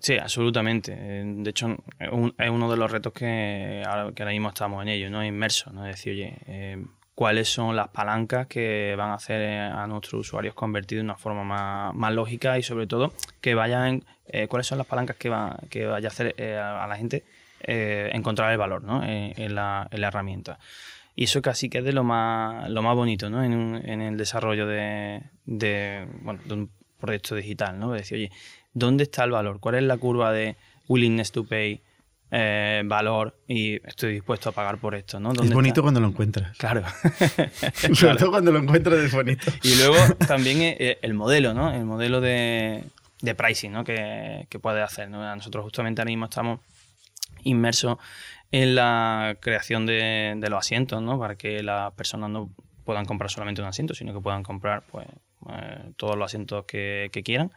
Sí, 0.00 0.16
absolutamente. 0.16 0.94
Eh, 0.96 1.24
de 1.26 1.50
hecho, 1.50 1.76
es 1.98 2.50
uno 2.50 2.70
de 2.70 2.76
los 2.76 2.90
retos 2.90 3.12
que 3.12 3.82
ahora, 3.86 4.12
que 4.12 4.22
ahora 4.22 4.32
mismo 4.32 4.48
estamos 4.48 4.82
en 4.82 4.88
ello, 4.88 5.10
¿no? 5.10 5.24
Inmersos, 5.24 5.74
¿no? 5.74 5.86
Es 5.86 5.96
decir, 5.96 6.12
oye, 6.12 6.86
cuáles 7.14 7.48
son 7.48 7.76
las 7.76 7.88
palancas 7.88 8.46
que 8.46 8.94
van 8.96 9.10
a 9.10 9.14
hacer 9.14 9.72
a 9.72 9.86
nuestros 9.86 10.20
usuarios 10.26 10.54
convertir 10.54 10.98
de 10.98 11.04
una 11.04 11.16
forma 11.16 11.92
más, 11.92 12.14
lógica 12.14 12.58
y 12.58 12.62
sobre 12.62 12.86
todo 12.86 13.12
que 13.40 13.54
vayan, 13.54 14.04
eh, 14.26 14.48
cuáles 14.48 14.66
son 14.66 14.78
las 14.78 14.86
palancas 14.86 15.16
que, 15.16 15.28
va, 15.28 15.58
que 15.70 15.86
vaya 15.86 16.08
a 16.08 16.10
hacer 16.10 16.34
eh, 16.38 16.56
a 16.56 16.86
la 16.86 16.96
gente 16.96 17.24
eh, 17.60 18.10
encontrar 18.12 18.52
el 18.52 18.58
valor 18.58 18.82
¿no? 18.82 19.02
en, 19.04 19.54
la, 19.54 19.88
herramienta. 19.90 20.58
Y 21.16 21.24
eso 21.24 21.40
casi 21.40 21.68
que 21.68 21.82
de 21.82 21.92
lo 21.92 22.02
más, 22.02 22.68
lo 22.68 22.82
más 22.82 22.96
bonito 22.96 23.30
¿no? 23.30 23.44
en, 23.44 23.80
en 23.84 24.00
el 24.00 24.16
desarrollo 24.16 24.66
de, 24.66 25.22
de, 25.44 26.08
bueno, 26.22 26.40
de 26.44 26.54
un 26.54 26.70
proyecto 26.98 27.36
digital. 27.36 27.78
¿no? 27.78 27.92
decir, 27.92 28.18
oye, 28.18 28.32
¿dónde 28.72 29.04
está 29.04 29.24
el 29.24 29.30
valor? 29.30 29.60
¿Cuál 29.60 29.76
es 29.76 29.84
la 29.84 29.96
curva 29.96 30.32
de 30.32 30.56
willingness 30.88 31.30
to 31.30 31.44
pay? 31.44 31.80
Eh, 32.36 32.82
valor 32.84 33.38
y 33.46 33.76
estoy 33.86 34.14
dispuesto 34.14 34.48
a 34.48 34.52
pagar 34.52 34.78
por 34.78 34.96
esto. 34.96 35.20
¿no? 35.20 35.32
Es 35.32 35.52
bonito 35.52 35.82
cuando 35.82 36.00
lo 36.00 36.08
encuentras. 36.08 36.56
Claro. 36.58 36.82
Sobre 37.94 38.16
todo 38.16 38.30
cuando 38.30 38.50
lo 38.50 38.58
encuentras 38.58 38.98
es 38.98 39.12
bonito. 39.12 39.52
Y 39.62 39.76
luego 39.76 39.96
también 40.26 40.58
eh, 40.62 40.98
el 41.02 41.14
modelo, 41.14 41.54
¿no? 41.54 41.72
El 41.72 41.84
modelo 41.84 42.20
de, 42.20 42.82
de 43.20 43.34
pricing 43.36 43.70
¿no? 43.70 43.84
que, 43.84 44.46
que 44.48 44.58
puede 44.58 44.82
hacer. 44.82 45.08
Nosotros 45.10 45.62
justamente 45.62 46.00
ahora 46.00 46.10
mismo 46.10 46.24
estamos 46.24 46.58
inmersos 47.44 47.98
en 48.50 48.74
la 48.74 49.36
creación 49.40 49.86
de, 49.86 50.34
de, 50.36 50.50
los 50.50 50.58
asientos, 50.58 51.00
¿no? 51.02 51.18
Para 51.18 51.36
que 51.36 51.62
las 51.62 51.92
personas 51.92 52.30
no 52.30 52.50
puedan 52.84 53.04
comprar 53.04 53.30
solamente 53.30 53.62
un 53.62 53.68
asiento, 53.68 53.94
sino 53.94 54.12
que 54.12 54.20
puedan 54.20 54.42
comprar 54.42 54.82
pues, 54.90 55.06
eh, 55.50 55.92
todos 55.96 56.16
los 56.16 56.26
asientos 56.26 56.64
que, 56.64 57.10
que 57.12 57.22
quieran 57.22 57.52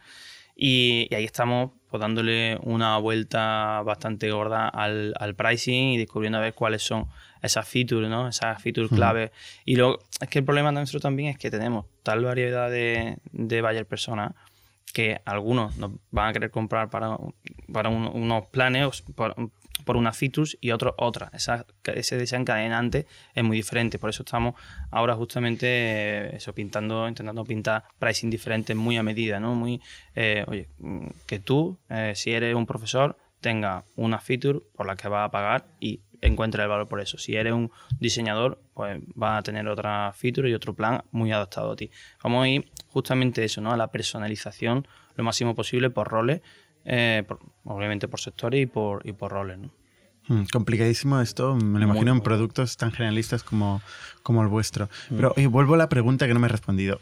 Y, 0.56 1.08
ahí 1.14 1.24
estamos 1.24 1.72
pues, 1.90 2.00
dándole 2.00 2.58
una 2.62 2.98
vuelta 2.98 3.82
bastante 3.82 4.30
gorda 4.30 4.68
al, 4.68 5.34
pricing 5.36 5.90
y 5.90 5.98
descubriendo 5.98 6.38
a 6.38 6.42
ver 6.42 6.54
cuáles 6.54 6.82
son 6.82 7.06
esas 7.42 7.68
features, 7.68 8.08
¿no? 8.08 8.28
Esas 8.28 8.60
features 8.60 8.90
clave. 8.90 9.32
Y 9.64 9.76
luego, 9.76 9.98
es 10.20 10.28
que 10.28 10.40
el 10.40 10.44
problema 10.44 10.72
nuestro 10.72 11.00
también 11.00 11.30
es 11.30 11.38
que 11.38 11.50
tenemos 11.50 11.86
tal 12.02 12.24
variedad 12.24 12.70
de, 12.70 13.18
de 13.32 13.62
buyer 13.62 13.86
personas 13.86 14.32
que 14.92 15.20
algunos 15.24 15.76
nos 15.76 15.92
van 16.10 16.30
a 16.30 16.32
querer 16.32 16.50
comprar 16.50 16.90
para, 16.90 17.16
para 17.72 17.88
unos 17.88 18.46
planes, 18.46 19.04
por 19.88 19.96
una 19.96 20.12
features 20.12 20.58
y 20.60 20.72
otro 20.72 20.94
otra. 20.98 21.30
Esa, 21.32 21.64
ese 21.82 22.18
desencadenante 22.18 23.06
es 23.34 23.42
muy 23.42 23.56
diferente. 23.56 23.98
Por 23.98 24.10
eso 24.10 24.22
estamos 24.22 24.54
ahora 24.90 25.14
justamente 25.14 25.66
eh, 25.66 26.36
eso, 26.36 26.52
pintando, 26.52 27.08
intentando 27.08 27.42
pintar 27.42 27.84
pricing 27.98 28.28
diferentes 28.28 28.76
muy 28.76 28.98
a 28.98 29.02
medida, 29.02 29.40
¿no? 29.40 29.54
Muy, 29.54 29.80
eh, 30.14 30.44
oye, 30.46 30.68
que 31.26 31.38
tú, 31.38 31.78
eh, 31.88 32.12
si 32.14 32.32
eres 32.32 32.54
un 32.54 32.66
profesor, 32.66 33.16
tenga 33.40 33.84
una 33.96 34.18
feature 34.18 34.60
por 34.76 34.86
la 34.86 34.94
que 34.94 35.08
vas 35.08 35.26
a 35.26 35.30
pagar 35.30 35.64
y 35.80 36.02
encuentre 36.20 36.62
el 36.62 36.68
valor 36.68 36.86
por 36.86 37.00
eso. 37.00 37.16
Si 37.16 37.34
eres 37.34 37.54
un 37.54 37.70
diseñador, 37.98 38.60
pues 38.74 39.00
vas 39.14 39.38
a 39.38 39.42
tener 39.42 39.66
otra 39.68 40.12
feature 40.14 40.50
y 40.50 40.52
otro 40.52 40.74
plan 40.74 41.02
muy 41.12 41.32
adaptado 41.32 41.72
a 41.72 41.76
ti. 41.76 41.90
Vamos 42.22 42.44
a 42.44 42.48
ir 42.48 42.70
justamente 42.88 43.42
eso, 43.42 43.62
¿no? 43.62 43.72
A 43.72 43.78
la 43.78 43.90
personalización 43.90 44.86
lo 45.16 45.24
máximo 45.24 45.54
posible 45.54 45.88
por 45.88 46.08
roles 46.08 46.42
obviamente 47.68 48.08
por 48.08 48.20
sectores 48.20 48.62
y 48.62 48.66
por, 48.66 49.06
y 49.06 49.12
por 49.12 49.32
roles. 49.32 49.58
¿no? 49.58 49.70
Mm, 50.28 50.44
complicadísimo 50.52 51.20
esto, 51.20 51.56
me 51.56 51.78
lo 51.78 51.86
imagino 51.86 52.12
en 52.12 52.20
productos 52.20 52.76
tan 52.76 52.92
generalistas 52.92 53.42
como, 53.42 53.80
como 54.22 54.42
el 54.42 54.48
vuestro. 54.48 54.88
Mm. 55.10 55.16
Pero 55.16 55.34
vuelvo 55.50 55.74
a 55.74 55.78
la 55.78 55.88
pregunta 55.88 56.26
que 56.26 56.34
no 56.34 56.40
me 56.40 56.46
he 56.46 56.50
respondido. 56.50 56.98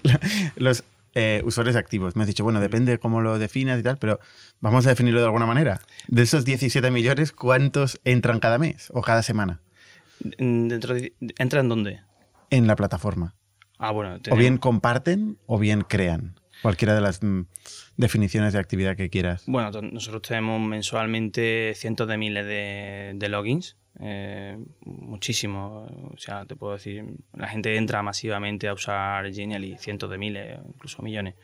Los 0.56 0.84
eh, 1.14 1.42
usuarios 1.44 1.76
activos. 1.76 2.16
Me 2.16 2.22
has 2.22 2.28
dicho, 2.28 2.44
bueno, 2.44 2.60
depende 2.60 2.92
de 2.92 2.98
cómo 2.98 3.20
lo 3.20 3.38
definas 3.38 3.78
y 3.78 3.82
tal, 3.82 3.98
pero 3.98 4.20
vamos 4.60 4.86
a 4.86 4.90
definirlo 4.90 5.20
de 5.20 5.26
alguna 5.26 5.46
manera. 5.46 5.80
De 6.08 6.22
esos 6.22 6.44
17 6.44 6.90
millones, 6.90 7.32
¿cuántos 7.32 8.00
entran 8.04 8.40
cada 8.40 8.58
mes 8.58 8.90
o 8.94 9.02
cada 9.02 9.22
semana? 9.22 9.60
Dentro 10.20 10.94
¿Entran 11.38 11.68
dónde? 11.68 12.00
En 12.50 12.66
la 12.66 12.76
plataforma. 12.76 13.34
Ah, 13.78 13.90
bueno. 13.90 14.18
O 14.30 14.36
bien 14.36 14.56
comparten 14.58 15.36
o 15.46 15.58
bien 15.58 15.82
crean. 15.82 16.36
Cualquiera 16.62 16.94
de 16.94 17.00
las 17.00 17.22
mm, 17.22 17.42
definiciones 17.96 18.52
de 18.52 18.60
actividad 18.60 18.96
que 18.96 19.10
quieras. 19.10 19.44
Bueno, 19.46 19.70
nosotros 19.82 20.22
tenemos 20.22 20.60
mensualmente 20.60 21.72
cientos 21.74 22.08
de 22.08 22.16
miles 22.16 22.46
de, 22.46 23.28
logins. 23.28 23.76
Eh, 24.00 24.56
muchísimo. 24.84 26.10
O 26.14 26.18
sea, 26.18 26.46
te 26.46 26.56
puedo 26.56 26.74
decir, 26.74 27.04
la 27.34 27.48
gente 27.48 27.76
entra 27.76 28.02
masivamente 28.02 28.68
a 28.68 28.74
usar 28.74 29.32
Genially, 29.32 29.76
cientos 29.78 30.08
de 30.08 30.18
miles, 30.18 30.58
incluso 30.66 31.02
millones 31.02 31.34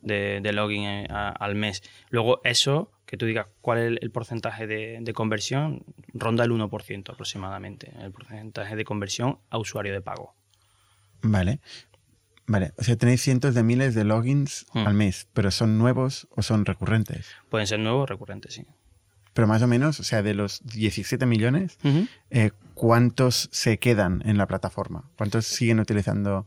de, 0.00 0.40
de 0.40 0.52
login 0.52 0.84
eh, 0.84 1.08
al 1.10 1.54
mes. 1.54 1.82
Luego, 2.10 2.40
eso, 2.44 2.92
que 3.04 3.16
tú 3.16 3.26
digas 3.26 3.46
cuál 3.60 3.78
es 3.78 3.98
el, 4.00 4.10
porcentaje 4.10 4.66
de, 4.66 4.98
de, 5.00 5.12
conversión, 5.12 5.84
ronda 6.14 6.44
el 6.44 6.52
1% 6.52 7.12
aproximadamente, 7.12 7.92
el 8.00 8.12
porcentaje 8.12 8.76
de 8.76 8.84
conversión 8.84 9.38
a 9.50 9.58
usuario 9.58 9.92
de 9.92 10.00
pago. 10.00 10.34
Vale. 11.22 11.60
Vale, 12.48 12.72
o 12.78 12.82
sea, 12.82 12.96
tenéis 12.96 13.20
cientos 13.20 13.54
de 13.54 13.62
miles 13.62 13.94
de 13.94 14.04
logins 14.04 14.66
hmm. 14.72 14.86
al 14.86 14.94
mes, 14.94 15.28
pero 15.34 15.50
¿son 15.50 15.76
nuevos 15.76 16.28
o 16.30 16.42
son 16.42 16.64
recurrentes? 16.64 17.26
Pueden 17.50 17.66
ser 17.66 17.78
nuevos 17.78 18.04
o 18.04 18.06
recurrentes, 18.06 18.54
sí. 18.54 18.64
Pero 19.34 19.46
más 19.46 19.62
o 19.62 19.66
menos, 19.66 20.00
o 20.00 20.02
sea, 20.02 20.22
de 20.22 20.32
los 20.32 20.62
17 20.64 21.26
millones, 21.26 21.78
eh, 22.30 22.50
¿cuántos 22.74 23.50
se 23.52 23.78
quedan 23.78 24.22
en 24.24 24.38
la 24.38 24.46
plataforma? 24.46 25.10
¿Cuántos 25.16 25.46
siguen 25.46 25.78
utilizando 25.78 26.46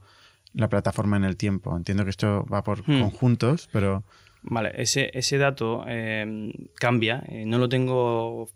la 0.53 0.67
plataforma 0.69 1.17
en 1.17 1.23
el 1.23 1.37
tiempo? 1.37 1.77
Entiendo 1.77 2.03
que 2.03 2.09
esto 2.09 2.45
va 2.51 2.63
por 2.63 2.79
hmm. 2.79 2.99
conjuntos, 2.99 3.69
pero... 3.71 4.03
Vale, 4.41 4.71
ese, 4.75 5.11
ese 5.13 5.37
dato 5.37 5.85
eh, 5.87 6.51
cambia. 6.79 7.23
Eh, 7.27 7.45
no 7.45 7.59
lo 7.59 7.69
tengo 7.69 8.49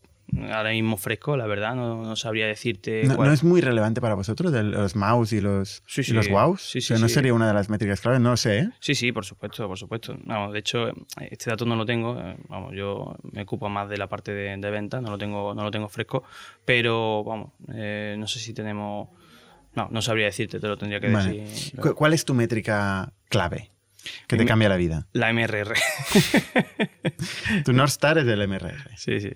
ahora 0.52 0.72
mismo 0.72 0.98
fresco, 0.98 1.38
la 1.38 1.48
verdad, 1.48 1.76
no, 1.76 2.16
sabría 2.16 2.48
decirte. 2.48 3.04
No, 3.04 3.32
es 3.32 3.44
muy 3.44 3.62
relevante 3.62 4.02
para 4.02 4.16
vosotros 4.16 4.52
de 4.52 4.64
los 4.64 4.96
mouse 4.96 5.34
y 5.34 5.42
los, 5.42 5.84
los 6.10 6.30
wows? 6.30 6.62
Sí, 6.62 6.82
sí, 6.82 6.94
¿No 7.00 7.08
sería 7.08 7.34
una 7.34 7.48
de 7.48 7.54
las 7.54 7.70
métricas 7.70 8.02
claves? 8.02 8.22
No 8.22 8.32
lo 8.32 8.38
sé. 8.38 8.60
¿eh? 8.60 8.70
Sí, 8.80 8.96
sí, 8.96 9.12
por 9.12 9.26
supuesto, 9.26 9.68
por 9.68 9.78
supuesto. 9.78 10.18
de 10.52 10.60
hecho, 10.60 10.90
este 11.30 11.50
dato 11.50 11.66
no 11.66 11.76
lo 11.76 11.86
tengo. 11.86 12.20
Eh, 12.20 12.38
vamos, 12.50 12.74
yo 12.76 13.16
me 13.32 13.44
ocupo 13.44 13.70
más 13.70 13.90
de 13.90 13.98
la 13.98 14.08
parte 14.08 14.34
de, 14.34 14.72
venta, 14.72 15.00
no 15.00 15.12
lo 15.12 15.18
tengo, 15.18 15.54
no 15.54 15.64
lo 15.64 15.72
tengo 15.72 15.88
fresco, 15.88 16.24
pero 16.66 17.24
vamos, 17.24 17.52
eh, 17.74 18.16
no 18.18 18.28
sé 18.28 18.40
si 18.40 18.54
tenemos. 18.54 19.10
No, 19.76 19.90
no 19.92 20.02
sabría 20.02 20.26
decirte, 20.26 20.60
te 20.60 20.68
lo 20.68 20.78
tendría 20.78 21.02
que 21.02 21.10
decir. 21.10 21.80
¿Cuál 21.96 22.14
es 22.14 22.24
tu 22.24 22.34
métrica 22.34 23.12
clave? 23.28 23.70
Que 24.28 24.38
te 24.38 24.46
cambia 24.46 24.70
la 24.70 24.78
vida. 24.78 25.08
La 25.14 25.34
MRR. 25.34 25.74
tu 27.66 27.74
North 27.74 27.90
Star 27.90 28.18
es 28.18 28.26
del 28.26 28.48
MRR. 28.48 28.96
Sí, 28.96 29.20
sí. 29.20 29.32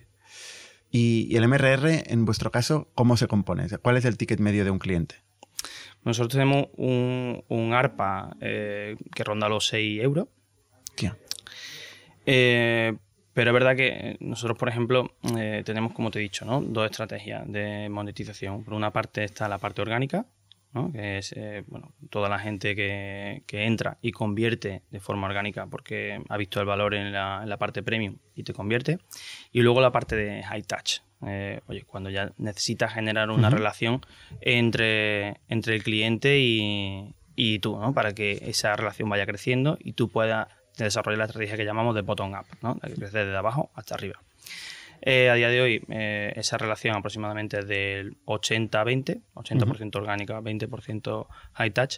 Y, 0.91 1.35
el 1.35 1.47
MRR, 1.47 2.11
en 2.11 2.25
vuestro 2.25 2.51
caso, 2.51 2.89
¿cómo 2.95 3.17
se 3.17 3.27
compone? 3.27 3.67
¿Cuál 3.81 3.97
es 3.97 4.05
el 4.05 4.17
ticket 4.17 4.39
medio 4.39 4.63
de 4.63 4.71
un 4.71 4.79
cliente? 4.79 5.15
Nosotros 6.03 6.31
tenemos 6.31 6.67
un, 6.77 7.71
ARPA 7.73 8.35
eh, 8.41 8.95
que 9.13 9.23
ronda 9.23 9.49
los 9.49 9.67
6 9.67 10.01
euros. 10.01 10.27
Eh, 12.31 12.95
pero 13.33 13.51
es 13.51 13.53
verdad 13.53 13.75
que 13.75 14.17
nosotros, 14.19 14.57
por 14.57 14.69
ejemplo, 14.69 15.15
eh, 15.37 15.63
tenemos, 15.65 15.93
como 15.93 16.11
te 16.11 16.19
he 16.19 16.21
dicho, 16.21 16.45
¿no? 16.45 16.61
dos 16.61 16.85
estrategias 16.91 17.49
de 17.51 17.87
monetización. 17.89 18.63
Por 18.63 18.73
una 18.73 18.91
parte 18.91 19.23
está 19.23 19.47
la 19.47 19.57
parte 19.57 19.81
orgánica, 19.81 20.25
que 20.93 21.17
es 21.17 21.35
bueno, 21.67 21.93
toda 22.09 22.29
la 22.29 22.39
gente 22.39 22.75
que, 22.75 23.43
entra 23.51 23.97
y 24.01 24.11
convierte 24.11 24.83
de 24.89 24.99
forma 24.99 25.27
orgánica 25.27 25.67
porque 25.67 26.21
ha 26.29 26.37
visto 26.37 26.59
el 26.59 26.65
valor 26.65 26.93
en 26.93 27.11
la, 27.11 27.41
en 27.43 27.49
la 27.49 27.57
parte 27.57 27.83
premium 27.83 28.17
y 28.35 28.43
te 28.43 28.53
convierte. 28.53 28.99
Y 29.51 29.61
luego 29.61 29.81
la 29.81 29.91
parte 29.91 30.15
de 30.15 30.43
high 30.43 30.63
touch. 30.63 30.99
Eh, 31.25 31.59
oye, 31.67 31.83
cuando 31.83 32.09
ya 32.09 32.31
necesitas 32.37 32.93
generar 32.93 33.29
una 33.29 33.49
relación 33.49 34.01
entre, 34.41 35.41
entre 35.49 35.75
el 35.75 35.83
cliente 35.83 36.39
y, 36.39 37.13
y 37.35 37.59
tú, 37.59 37.77
¿no? 37.77 37.93
para 37.93 38.13
que 38.13 38.39
esa 38.43 38.75
relación 38.75 39.09
vaya 39.09 39.25
creciendo 39.25 39.77
y 39.81 39.93
tú 39.93 40.09
puedas 40.09 40.47
desarrollar 40.77 41.19
la 41.19 41.25
estrategia 41.25 41.57
que 41.57 41.65
llamamos 41.65 41.95
de 41.95 42.01
bottom 42.01 42.33
up, 42.33 42.45
¿no? 42.61 42.75
de 42.75 42.93
crecer 42.93 43.25
desde 43.25 43.37
abajo 43.37 43.69
hasta 43.75 43.95
arriba. 43.95 44.21
Eh, 45.01 45.29
a 45.29 45.35
día 45.35 45.49
de 45.49 45.61
hoy, 45.61 45.83
eh, 45.89 46.33
esa 46.35 46.57
relación 46.57 46.95
aproximadamente 46.95 47.59
es 47.59 47.67
del 47.67 48.17
80-20, 48.25 49.21
80%, 49.33 49.95
orgánica, 49.95 50.39
20% 50.41 51.27
high 51.53 51.71
touch. 51.71 51.97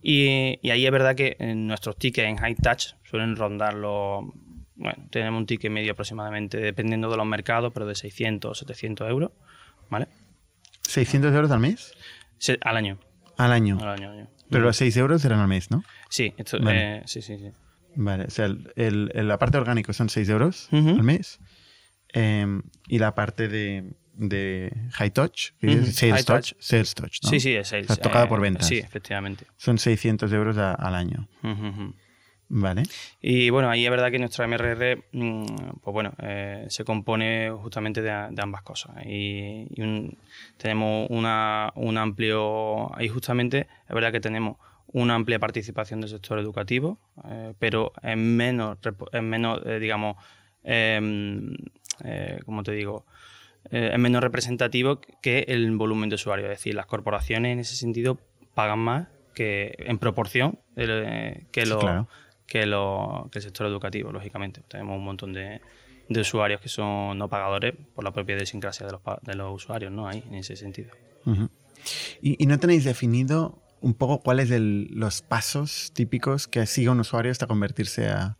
Y, 0.00 0.58
y, 0.62 0.70
ahí 0.70 0.86
es 0.86 0.92
verdad 0.92 1.16
que 1.16 1.36
nuestros 1.56 1.96
tickets 1.96 2.28
en 2.28 2.36
high 2.36 2.54
touch 2.54 2.94
suelen 3.02 3.34
rondar 3.34 3.74
los. 3.74 4.24
Bueno, 4.76 5.08
tenemos 5.10 5.40
un 5.40 5.46
ticket 5.46 5.72
medio 5.72 5.92
aproximadamente, 5.92 6.58
dependiendo 6.58 7.10
de 7.10 7.16
los 7.16 7.26
mercados, 7.26 7.72
pero 7.74 7.84
de 7.86 7.96
600 7.96 8.50
o 8.50 8.54
700 8.54 9.10
euros. 9.10 9.32
¿Vale? 9.90 10.06
¿600 10.84 11.34
euros 11.34 11.50
al 11.50 11.58
mes? 11.58 11.92
al 12.60 12.76
año. 12.76 12.98
Al 13.36 13.52
año. 13.52 13.78
Pero 14.50 14.64
los 14.64 14.76
6 14.76 14.96
euros 14.98 15.24
eran 15.24 15.40
al 15.40 15.48
mes, 15.48 15.70
¿no? 15.70 15.82
Sí, 16.08 16.32
esto, 16.36 16.58
eh, 16.68 17.02
sí, 17.06 17.22
sí, 17.22 17.38
sí. 17.38 17.50
Vale, 17.96 18.24
o 18.24 18.30
sea, 18.30 18.46
el, 18.46 19.10
la 19.12 19.38
parte 19.38 19.58
orgánica 19.58 19.92
son 19.92 20.08
6 20.08 20.28
euros 20.28 20.68
al 20.70 21.02
mes 21.02 21.40
Em, 22.12 22.62
y 22.86 22.98
la 22.98 23.14
parte 23.14 23.48
de, 23.48 23.92
de 24.14 24.72
High 24.92 25.10
Touch, 25.10 25.52
sales, 25.92 26.24
touch, 26.24 26.52
sales 26.58 26.94
Touch. 26.94 27.18
Sí, 27.22 27.40
sí, 27.40 27.54
es 27.54 27.68
Sales. 27.68 27.86
tocada 28.00 28.28
por 28.28 28.40
eh, 28.40 28.42
ventas. 28.42 28.66
Sí, 28.66 28.78
efectivamente. 28.78 29.46
Son 29.56 29.78
600 29.78 30.32
euros 30.32 30.56
al 30.58 30.94
año. 30.94 31.28
Vale. 32.50 32.84
Y 33.20 33.50
bueno, 33.50 33.68
ahí 33.68 33.84
es 33.84 33.90
verdad 33.90 34.10
que 34.10 34.18
nuestra 34.18 34.46
MRR, 34.46 35.04
mm, 35.12 35.44
pues 35.82 35.92
bueno, 35.92 36.14
eh, 36.18 36.64
se 36.68 36.82
compone 36.82 37.50
justamente 37.50 38.00
de, 38.00 38.10
ambas 38.10 38.62
cosas. 38.62 38.96
Y, 39.04 39.66
tenemos 40.56 41.08
una, 41.10 41.72
un 41.76 41.98
amplio, 41.98 42.96
ahí 42.96 43.08
justamente 43.08 43.68
es 43.86 43.94
verdad 43.94 44.12
que 44.12 44.20
tenemos 44.20 44.56
una 44.86 45.14
amplia 45.14 45.38
participación 45.38 46.00
del 46.00 46.08
sector 46.08 46.38
educativo, 46.38 46.98
eh, 47.28 47.52
pero 47.58 47.92
en 48.02 48.36
menos, 48.36 48.78
en 49.12 49.28
menos 49.28 49.60
digamos, 49.78 50.16
em, 50.64 51.54
eh, 52.04 52.40
como 52.44 52.62
te 52.62 52.72
digo, 52.72 53.04
eh, 53.70 53.90
es 53.92 53.98
menos 53.98 54.22
representativo 54.22 55.00
que 55.22 55.44
el 55.48 55.70
volumen 55.76 56.08
de 56.08 56.14
usuarios. 56.14 56.50
Es 56.50 56.58
decir, 56.58 56.74
las 56.74 56.86
corporaciones 56.86 57.52
en 57.52 57.58
ese 57.60 57.76
sentido 57.76 58.18
pagan 58.54 58.78
más 58.78 59.08
que 59.34 59.74
en 59.78 59.98
proporción 59.98 60.58
eh, 60.76 61.44
que, 61.52 61.66
lo, 61.66 62.08
que, 62.46 62.66
lo, 62.66 63.28
que 63.30 63.38
el 63.38 63.42
sector 63.42 63.66
educativo, 63.66 64.10
lógicamente. 64.10 64.62
Tenemos 64.68 64.96
un 64.96 65.04
montón 65.04 65.32
de, 65.32 65.60
de 66.08 66.20
usuarios 66.20 66.60
que 66.60 66.68
son 66.68 67.18
no 67.18 67.28
pagadores 67.28 67.74
por 67.94 68.04
la 68.04 68.12
propia 68.12 68.36
idiosincrasia 68.36 68.86
de 68.86 68.92
los, 68.92 69.02
de 69.22 69.34
los 69.34 69.54
usuarios, 69.54 69.92
¿no? 69.92 70.08
Hay 70.08 70.24
en 70.26 70.34
ese 70.34 70.56
sentido. 70.56 70.90
¿Y, 72.22 72.46
no 72.46 72.58
tenéis 72.58 72.84
definido 72.84 73.62
un 73.80 73.94
poco 73.94 74.20
cuáles 74.20 74.48
son 74.48 74.88
los 74.90 75.22
pasos 75.22 75.92
típicos 75.94 76.48
que 76.48 76.66
sigue 76.66 76.88
un 76.88 77.00
usuario 77.00 77.30
hasta 77.30 77.46
convertirse 77.46 78.08
a, 78.08 78.37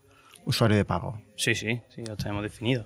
usuario 0.49 0.77
de 0.77 0.85
pago. 0.85 1.21
Sí, 1.35 1.53
sí, 1.53 1.79
sí, 1.89 2.03
lo 2.05 2.17
tenemos 2.17 2.43
definido. 2.43 2.85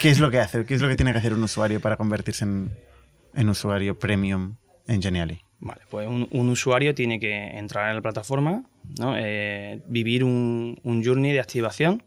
¿Qué, 0.00 0.10
es 0.10 0.20
lo 0.20 0.30
que 0.30 0.38
hace? 0.38 0.64
¿Qué 0.64 0.74
es 0.74 0.80
lo 0.80 0.88
que 0.88 0.96
tiene 0.96 1.12
que 1.12 1.18
hacer 1.18 1.34
un 1.34 1.42
usuario 1.42 1.80
para 1.80 1.96
convertirse 1.96 2.44
en, 2.44 3.48
usuario 3.48 3.98
premium 3.98 4.56
en 4.86 5.02
Geniali? 5.02 5.40
Vale, 5.58 5.82
pues 5.90 6.08
un, 6.08 6.48
usuario 6.48 6.94
tiene 6.94 7.18
que 7.20 7.58
entrar 7.58 7.90
en 7.90 7.96
la 7.96 8.02
plataforma, 8.02 8.64
¿no? 8.98 9.16
Eh, 9.16 9.82
vivir 9.86 10.24
un, 10.24 10.80
journey 11.04 11.32
de 11.32 11.40
activación 11.40 12.04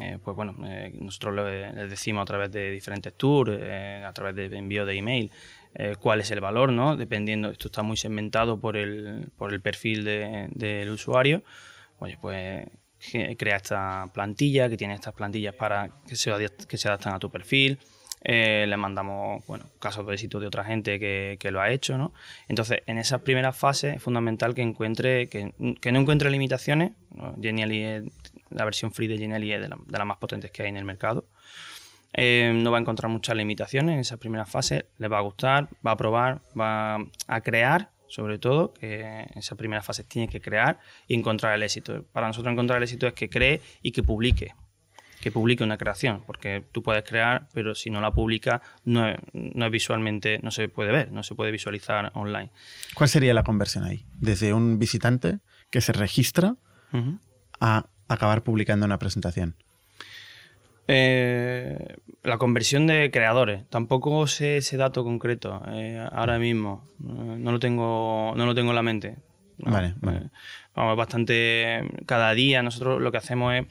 eh, 0.00 0.18
pues 0.24 0.36
bueno, 0.36 0.56
nosotros 1.00 1.36
les 1.36 1.88
decimos 1.88 2.22
a 2.22 2.24
través 2.24 2.50
de 2.50 2.72
diferentes 2.72 3.12
tours, 3.14 3.52
a 3.52 4.12
través 4.12 4.34
de 4.34 4.56
envío 4.56 4.84
de 4.84 4.98
email, 4.98 5.30
cuál 6.00 6.20
es 6.20 6.32
el 6.32 6.40
valor, 6.40 6.72
¿no? 6.72 6.96
Dependiendo, 6.96 7.50
esto 7.50 7.68
está 7.68 7.84
muy 7.84 7.96
segmentado 7.96 8.58
por 8.58 8.76
el, 8.76 9.30
por 9.38 9.52
el 9.52 9.60
perfil 9.60 10.04
del 10.04 10.90
usuario. 10.90 11.44
Oye, 12.00 12.18
pues 12.20 12.66
crea 13.36 13.56
esta 13.56 14.10
plantilla, 14.12 14.68
que 14.68 14.76
tiene 14.76 14.94
estas 14.94 15.14
plantillas 15.14 15.54
para 15.54 15.90
que 16.06 16.16
se, 16.16 16.32
que 16.68 16.76
se 16.76 16.88
adaptan 16.88 17.14
a 17.14 17.18
tu 17.18 17.30
perfil. 17.30 17.78
Eh, 18.26 18.64
le 18.66 18.76
mandamos 18.78 19.46
bueno, 19.46 19.66
casos 19.78 20.06
de 20.06 20.14
éxito 20.14 20.40
de 20.40 20.46
otra 20.46 20.64
gente 20.64 20.98
que, 20.98 21.36
que, 21.38 21.50
lo 21.50 21.60
ha 21.60 21.70
hecho. 21.70 21.98
¿no? 21.98 22.14
Entonces, 22.48 22.78
en 22.86 22.96
esa 22.96 23.18
primera 23.18 23.52
fase 23.52 23.96
es 23.96 24.02
fundamental 24.02 24.54
que 24.54 24.62
encuentre 24.62 25.28
que, 25.28 25.52
que 25.80 25.92
no 25.92 26.00
encuentre 26.00 26.30
limitaciones. 26.30 26.92
Genially 27.40 28.10
la 28.54 28.64
versión 28.64 28.92
free 28.92 29.08
de 29.08 29.18
Genially 29.18 29.52
es 29.52 29.60
de, 29.60 29.68
las 29.68 30.06
más 30.06 30.16
potentes 30.18 30.50
que 30.50 30.62
hay 30.62 30.68
en 30.68 30.76
el 30.76 30.84
mercado. 30.84 31.26
Eh, 32.12 32.52
no 32.54 32.70
va 32.70 32.78
a 32.78 32.80
encontrar 32.80 33.10
muchas 33.10 33.36
limitaciones 33.36 33.94
en 33.94 34.00
esa 34.00 34.16
primera 34.16 34.46
fase. 34.46 34.86
Le 34.98 35.08
va 35.08 35.18
a 35.18 35.22
gustar, 35.22 35.68
va 35.84 35.92
a 35.92 35.96
probar, 35.96 36.40
va 36.58 36.98
a 37.26 37.40
crear 37.42 37.90
sobre 38.14 38.38
todo, 38.38 38.72
que 38.72 39.00
en 39.00 39.38
esa 39.38 39.56
primera 39.56 39.82
fase 39.82 40.04
tiene 40.04 40.28
que 40.28 40.40
crear 40.40 40.78
y 41.08 41.14
encontrar 41.14 41.52
el 41.56 41.64
éxito. 41.64 42.04
Para 42.12 42.28
nosotros 42.28 42.52
encontrar 42.52 42.76
el 42.76 42.84
éxito 42.84 43.08
es 43.08 43.12
que 43.12 43.28
cree 43.28 43.60
y 43.82 43.90
que 43.90 44.04
publique, 44.04 44.54
que 45.20 45.32
publique 45.32 45.64
una 45.64 45.76
creación, 45.76 46.22
porque 46.24 46.64
tú 46.70 46.80
puedes 46.80 47.02
crear, 47.02 47.48
pero 47.52 47.74
si 47.74 47.90
no 47.90 48.00
la 48.00 48.12
publica, 48.12 48.62
no 48.84 49.08
es, 49.08 49.18
visualmente, 49.72 50.38
no 50.44 50.52
se 50.52 50.68
puede 50.68 50.92
ver, 50.92 51.10
no 51.10 51.24
se 51.24 51.34
puede 51.34 51.50
visualizar 51.50 52.12
online. 52.14 52.52
¿Cuál 52.94 53.08
sería 53.08 53.34
la 53.34 53.42
conversión 53.42 53.82
ahí? 53.82 54.06
Desde 54.20 54.54
un 54.54 54.78
visitante 54.78 55.40
que 55.70 55.80
se 55.80 55.92
registra 55.92 56.54
a 57.60 57.88
acabar 58.06 58.44
publicando 58.44 58.86
una 58.86 59.00
presentación. 59.00 59.56
Eh, 60.86 61.96
la 62.22 62.38
conversión 62.38 62.86
de 62.86 63.10
creadores. 63.10 63.68
Tampoco 63.68 64.26
sé 64.26 64.58
ese 64.58 64.76
dato 64.76 65.04
concreto 65.04 65.62
eh, 65.68 66.04
ahora 66.12 66.38
mismo. 66.38 66.88
no, 66.98 67.52
lo 67.52 67.58
tengo, 67.58 68.34
no 68.36 68.46
lo 68.46 68.54
tengo 68.54 68.70
en 68.70 68.76
la 68.76 68.82
mente. 68.82 69.16
Vale, 69.58 69.94
vale. 70.00 70.30
vamos, 70.74 70.96
bastante. 70.96 71.88
Cada 72.06 72.34
día 72.34 72.62
nosotros 72.62 73.00
lo 73.00 73.12
que 73.12 73.18
hacemos 73.18 73.54
es 73.54 73.66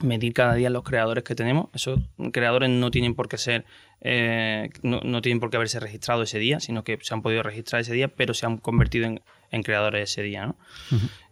medir 0.00 0.32
cada 0.32 0.54
día 0.54 0.70
los 0.70 0.84
creadores 0.84 1.24
que 1.24 1.34
tenemos. 1.34 1.68
Esos 1.74 2.00
creadores 2.32 2.70
no 2.70 2.90
tienen 2.90 3.14
por 3.14 3.28
qué 3.28 3.38
ser, 3.38 3.64
eh, 4.00 4.70
no, 4.82 5.22
tienen 5.22 5.40
por 5.40 5.50
qué 5.50 5.56
haberse 5.56 5.80
registrado 5.80 6.22
ese 6.22 6.38
día, 6.38 6.60
sino 6.60 6.84
que 6.84 6.98
se 7.00 7.14
han 7.14 7.22
podido 7.22 7.42
registrar 7.42 7.80
ese 7.80 7.94
día, 7.94 8.08
pero 8.08 8.34
se 8.34 8.46
han 8.46 8.58
convertido 8.58 9.06
en, 9.50 9.62
creadores 9.62 10.10
ese 10.10 10.22
día. 10.22 10.46
¿no? 10.46 10.56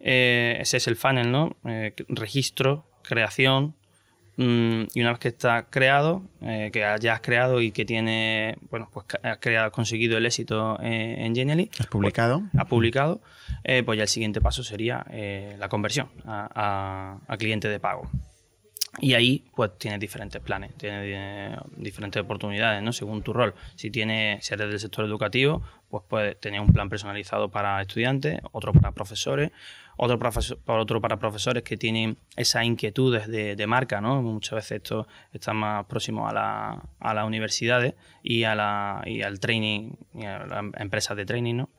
ese 0.01 0.77
es 0.77 0.87
el 0.89 0.97
funnel, 0.97 1.31
¿no? 1.31 1.57
registro, 2.09 2.87
creación, 3.03 3.77
y 4.39 5.01
una 5.01 5.13
vez 5.13 5.19
que 5.19 5.29
está 5.29 5.67
creado, 5.71 6.23
eh, 6.43 6.71
que 6.71 6.81
ya 7.01 7.15
has 7.15 7.21
creado 7.21 7.63
y 7.63 7.73
que 7.73 7.87
tiene, 7.87 8.59
bueno, 8.71 8.91
pues 8.93 9.07
has 9.23 9.39
creado, 9.39 9.73
conseguido 9.73 10.19
el 10.19 10.27
éxito 10.27 10.79
eh, 10.83 11.17
en 11.19 11.35
Genially. 11.35 11.71
Has 11.79 11.87
publicado. 11.87 12.41
Pues, 12.41 12.63
ha 12.63 12.65
publicado, 12.67 13.23
eh, 13.65 13.83
pues 13.83 13.97
ya 13.97 14.03
el 14.03 14.09
siguiente 14.09 14.43
paso 14.43 14.63
sería 14.63 15.07
la 15.59 15.69
conversión 15.69 16.09
a, 16.27 17.19
cliente 17.39 17.69
de 17.69 17.81
pago. 17.81 18.11
Y 18.99 19.13
ahí, 19.13 19.45
pues 19.55 19.77
tienes 19.79 20.01
diferentes 20.01 20.41
planes, 20.41 20.75
tienes 20.77 21.59
diferentes 21.77 22.23
oportunidades, 22.23 22.83
¿no? 22.83 22.93
Según 22.93 23.23
tu 23.23 23.35
rol. 23.35 23.55
Si 23.75 23.91
tienes, 23.91 24.45
si 24.45 24.55
eres 24.55 24.71
del 24.71 24.81
sector 24.81 25.05
educativo, 25.05 25.63
pues 25.91 26.03
puedes 26.09 26.41
tener 26.41 26.61
un 26.61 26.73
plan 26.73 26.89
personalizado 26.89 27.51
para 27.51 27.81
estudiantes, 27.83 28.41
otro 28.53 28.73
para 28.73 28.93
profesores, 28.93 29.51
otro, 29.97 30.19
profesor, 30.19 30.59
otro 30.67 31.01
para 31.01 31.19
profesores 31.19 31.63
que 31.63 31.77
tienen 31.77 32.19
esas 32.37 32.65
inquietudes 32.65 33.27
de, 33.29 33.67
marca, 33.67 34.01
¿no? 34.01 34.23
Muchas 34.23 34.57
veces 34.57 34.73
esto 34.83 35.09
está 35.33 35.53
más 35.53 35.87
próximo 35.87 36.29
a, 36.29 36.33
la, 36.33 36.83
a 37.01 37.15
las 37.15 37.27
universidades 37.27 37.95
y, 38.23 38.45
a 38.45 38.55
la, 38.55 39.03
y 39.07 39.23
al 39.23 39.41
training, 39.41 39.93
y 40.15 40.25
a 40.25 40.47
las 40.47 40.65
empresas 40.79 41.17
de 41.17 41.27
training, 41.27 41.55
¿no? 41.55 41.71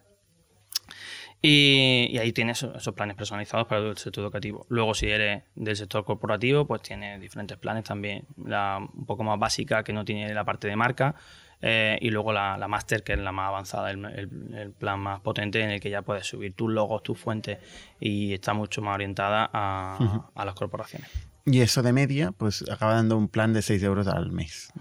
Y, 1.42 2.18
ahí 2.18 2.34
tienes 2.34 2.64
esos, 2.64 2.94
planes 2.96 3.16
personalizados 3.16 3.68
para 3.68 3.82
el 3.82 3.98
sector 3.98 4.24
educativo. 4.24 4.66
Luego, 4.70 4.94
si 4.94 5.08
eres 5.08 5.44
del 5.56 5.76
sector 5.76 6.04
corporativo, 6.04 6.66
pues 6.66 6.82
tienes 6.82 7.22
diferentes 7.22 7.58
planes 7.58 7.84
también. 7.84 8.26
La 8.44 8.80
un 8.80 9.06
poco 9.06 9.24
más 9.24 9.38
básica, 9.38 9.84
que 9.84 9.94
no 9.94 10.04
tiene 10.04 10.34
la 10.34 10.44
parte 10.46 10.68
de 10.68 10.76
marca, 10.76 11.16
eh, 11.62 11.98
y 12.02 12.10
luego 12.10 12.32
la, 12.34 12.58
la 12.58 12.68
Master, 12.68 13.04
que 13.04 13.14
es 13.14 13.20
la 13.20 13.32
más 13.32 13.48
avanzada, 13.48 13.92
el, 13.92 14.74
plan 14.78 15.00
más 15.00 15.22
potente 15.22 15.62
en 15.62 15.72
el 15.72 15.80
que 15.80 15.90
ya 15.90 16.02
puedes 16.02 16.26
subir 16.26 16.54
tus 16.54 16.72
logos, 16.72 17.02
tus 17.04 17.18
fuentes 17.18 17.58
y 18.00 18.34
está 18.34 18.54
mucho 18.54 18.82
más 18.82 18.96
orientada 18.96 19.50
a, 19.52 20.46
las 20.46 20.56
corporaciones. 20.56 21.10
Y 21.46 21.62
eso 21.62 21.82
de 21.82 21.94
media, 21.94 22.34
pues 22.34 22.70
acaba 22.70 22.94
dando 22.94 23.18
un 23.18 23.30
plan 23.30 23.54
de 23.54 23.62
6 23.62 23.82
euros 23.84 24.08
al 24.08 24.32
mes. 24.32 24.72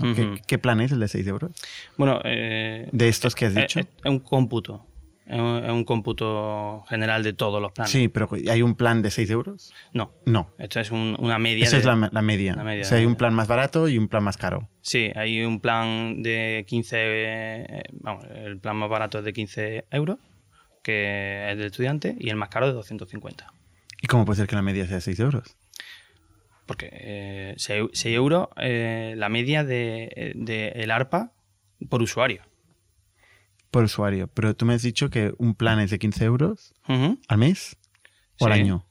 ¿Qué, 0.47 0.59
plan 0.59 0.81
es 0.81 0.91
el 0.93 1.01
de 1.01 1.09
6 1.09 1.27
euros? 1.29 1.53
Bueno, 1.97 2.21
eh, 2.25 2.89
de 2.91 3.09
estos 3.09 3.37
que 3.37 3.47
has 3.47 3.55
dicho. 3.55 3.81
Es, 3.81 3.87
un 4.05 4.19
cómputo. 4.19 4.85
Es 5.27 5.41
un, 5.41 5.85
cómputo 5.85 6.85
general 6.89 7.25
de 7.25 7.33
todos 7.33 7.61
los 7.61 7.73
planes. 7.73 7.91
Sí, 7.91 8.07
pero 8.07 8.29
¿hay 8.49 8.63
un 8.63 8.77
plan 8.77 9.03
de 9.03 9.11
6 9.11 9.31
euros? 9.31 9.75
No. 9.93 10.13
No. 10.25 10.55
Esto 10.57 10.79
es 10.79 10.93
una 10.93 11.39
media. 11.41 11.65
Esa 11.65 11.79
es 11.79 11.85
la, 11.85 11.97
media. 11.97 12.55
o 12.55 12.85
sea, 12.85 12.99
hay 12.99 13.07
un 13.07 13.17
plan 13.17 13.35
más 13.35 13.49
barato 13.49 13.89
y 13.89 13.99
un 13.99 14.07
plan 14.07 14.23
más 14.23 14.37
caro. 14.37 14.69
Sí, 14.83 15.11
hay 15.17 15.43
un 15.43 15.61
plan 15.61 16.23
de 16.23 16.65
15. 16.69 16.97
Eh, 16.99 17.83
vamos, 17.95 18.25
el 18.33 18.61
plan 18.61 18.77
más 18.77 18.89
barato 18.89 19.19
es 19.19 19.25
de 19.25 19.33
15 19.33 19.87
euros, 19.91 20.19
que 20.85 21.51
es 21.51 21.57
del 21.59 21.67
estudiante, 21.67 22.17
y 22.21 22.31
el 22.31 22.37
más 22.37 22.49
caro 22.49 22.69
de 22.69 22.75
250. 22.75 23.53
¿Y 24.01 24.07
cómo 24.07 24.25
puede 24.25 24.37
ser 24.37 24.47
que 24.47 24.55
la 24.55 24.63
media 24.63 24.87
sea 24.87 25.01
6 25.01 25.19
euros? 25.19 25.57
Porque 26.67 27.55
6, 27.57 28.05
eh, 28.05 28.13
euros, 28.15 28.49
eh, 28.59 29.15
la 29.17 29.29
media 29.29 29.65
de, 29.65 30.33
de 30.37 30.69
el 30.77 30.93
ARPA 30.93 31.33
por 31.89 32.01
usuario 32.01 32.43
por 33.77 33.85
usuario. 33.85 34.29
Pero 34.29 34.57
tú 34.57 34.65
me 34.65 34.73
has 34.73 34.81
dicho 34.81 35.11
que 35.11 35.35
un 35.37 35.55
plan 35.55 35.81
es 35.81 35.91
de 35.91 35.99
15 35.99 36.25
euros 36.25 36.75
al 36.87 37.39
mes 37.39 37.77
o 38.39 38.47
al 38.47 38.53
año. 38.53 38.87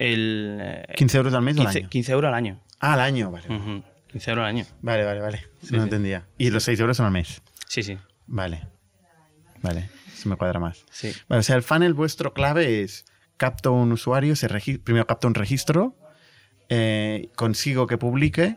El, 0.00 0.84
15 0.96 1.16
euros 1.18 1.34
al 1.34 1.42
mes 1.42 1.56
o 1.58 1.60
al 1.60 1.68
año. 1.68 1.88
15 1.88 2.12
euros 2.12 2.28
al 2.28 2.34
año. 2.34 2.60
Ah, 2.80 2.94
al 2.94 3.00
año, 3.00 3.30
vale. 3.30 3.46
15 4.08 4.30
euros 4.30 4.42
al 4.42 4.48
año. 4.48 4.66
Vale, 4.82 5.04
vale, 5.04 5.20
vale. 5.20 5.46
no 5.70 5.84
entendía. 5.84 6.26
Y 6.38 6.50
los 6.50 6.64
6 6.64 6.80
euros 6.80 6.96
son 6.96 7.06
al 7.06 7.12
mes. 7.12 7.40
Sí, 7.68 7.84
sí. 7.84 7.98
Vale. 8.26 8.66
Vale. 9.62 9.88
Eso 10.12 10.28
me 10.28 10.36
cuadra 10.36 10.58
más. 10.58 10.84
Sí. 10.90 11.12
o 11.28 11.42
sea, 11.42 11.54
el 11.54 11.62
funnel 11.62 11.94
vuestro 11.94 12.34
clave 12.34 12.82
es 12.82 13.04
capto 13.36 13.72
un 13.72 13.92
usuario, 13.92 14.34
se 14.34 14.48
primero 14.80 15.06
capto 15.06 15.28
un 15.28 15.34
registro, 15.34 15.94
eh, 16.68 17.30
consigo 17.36 17.86
que 17.86 17.96
publique 17.96 18.56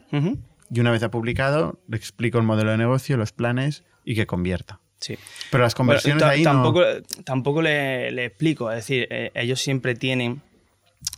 y 0.72 0.80
una 0.80 0.90
vez 0.90 1.04
ha 1.04 1.12
publicado 1.12 1.80
le 1.88 1.98
explico 1.98 2.40
el 2.40 2.44
modelo 2.44 2.72
de 2.72 2.78
negocio, 2.78 3.18
los 3.18 3.34
planes 3.34 3.84
y 4.04 4.16
que 4.16 4.26
convierta. 4.26 4.80
Sí. 5.04 5.18
Pero 5.52 5.64
las 5.64 5.76
conversiones 5.76 6.24
ahí 6.24 6.44
tampoco, 6.44 6.82
tampoco 7.26 7.62
le, 7.62 8.26
explico. 8.26 8.72
Es 8.72 8.78
decir, 8.78 9.08
eh, 9.10 9.32
ellos 9.36 9.60
siempre 9.60 9.96
tienen. 9.96 10.42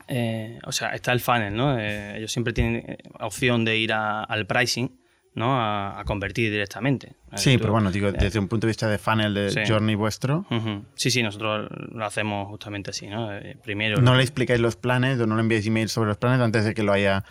Eh, 0.07 0.59
o 0.65 0.71
sea, 0.71 0.89
está 0.89 1.11
el 1.11 1.19
funnel, 1.19 1.55
¿no? 1.55 1.77
Eh, 1.77 2.17
ellos 2.17 2.31
siempre 2.31 2.51
tienen 2.51 2.97
opción 3.19 3.63
de 3.63 3.77
ir 3.77 3.93
al 3.93 4.47
pricing, 4.47 4.89
¿no? 5.35 5.55
A, 5.55 6.01
convertir 6.07 6.51
directamente. 6.51 7.13
Sí, 7.35 7.59
pero 7.59 7.73
bueno, 7.73 7.91
digo, 7.91 8.11
desde 8.11 8.39
un 8.39 8.47
punto 8.47 8.65
de 8.65 8.71
vista 8.71 8.89
de 8.89 8.97
funnel 8.97 9.33
de 9.35 9.65
journey 9.67 9.93
vuestro. 9.93 10.47
Sí, 10.95 11.11
sí, 11.11 11.21
nosotros 11.21 11.69
lo 11.91 12.05
hacemos 12.05 12.47
justamente 12.47 12.89
así, 12.89 13.05
¿no? 13.05 13.29
primero. 13.63 14.01
No 14.01 14.15
le 14.15 14.23
explicáis 14.23 14.59
los 14.59 14.75
planes 14.75 15.19
o 15.19 15.27
no 15.27 15.35
le 15.35 15.41
enviáis 15.41 15.67
email 15.67 15.89
sobre 15.89 16.07
los 16.07 16.17
planes 16.17 16.41
antes 16.41 16.65
de 16.65 16.73
que 16.73 16.81
lo 16.81 16.91
haya 16.91 17.23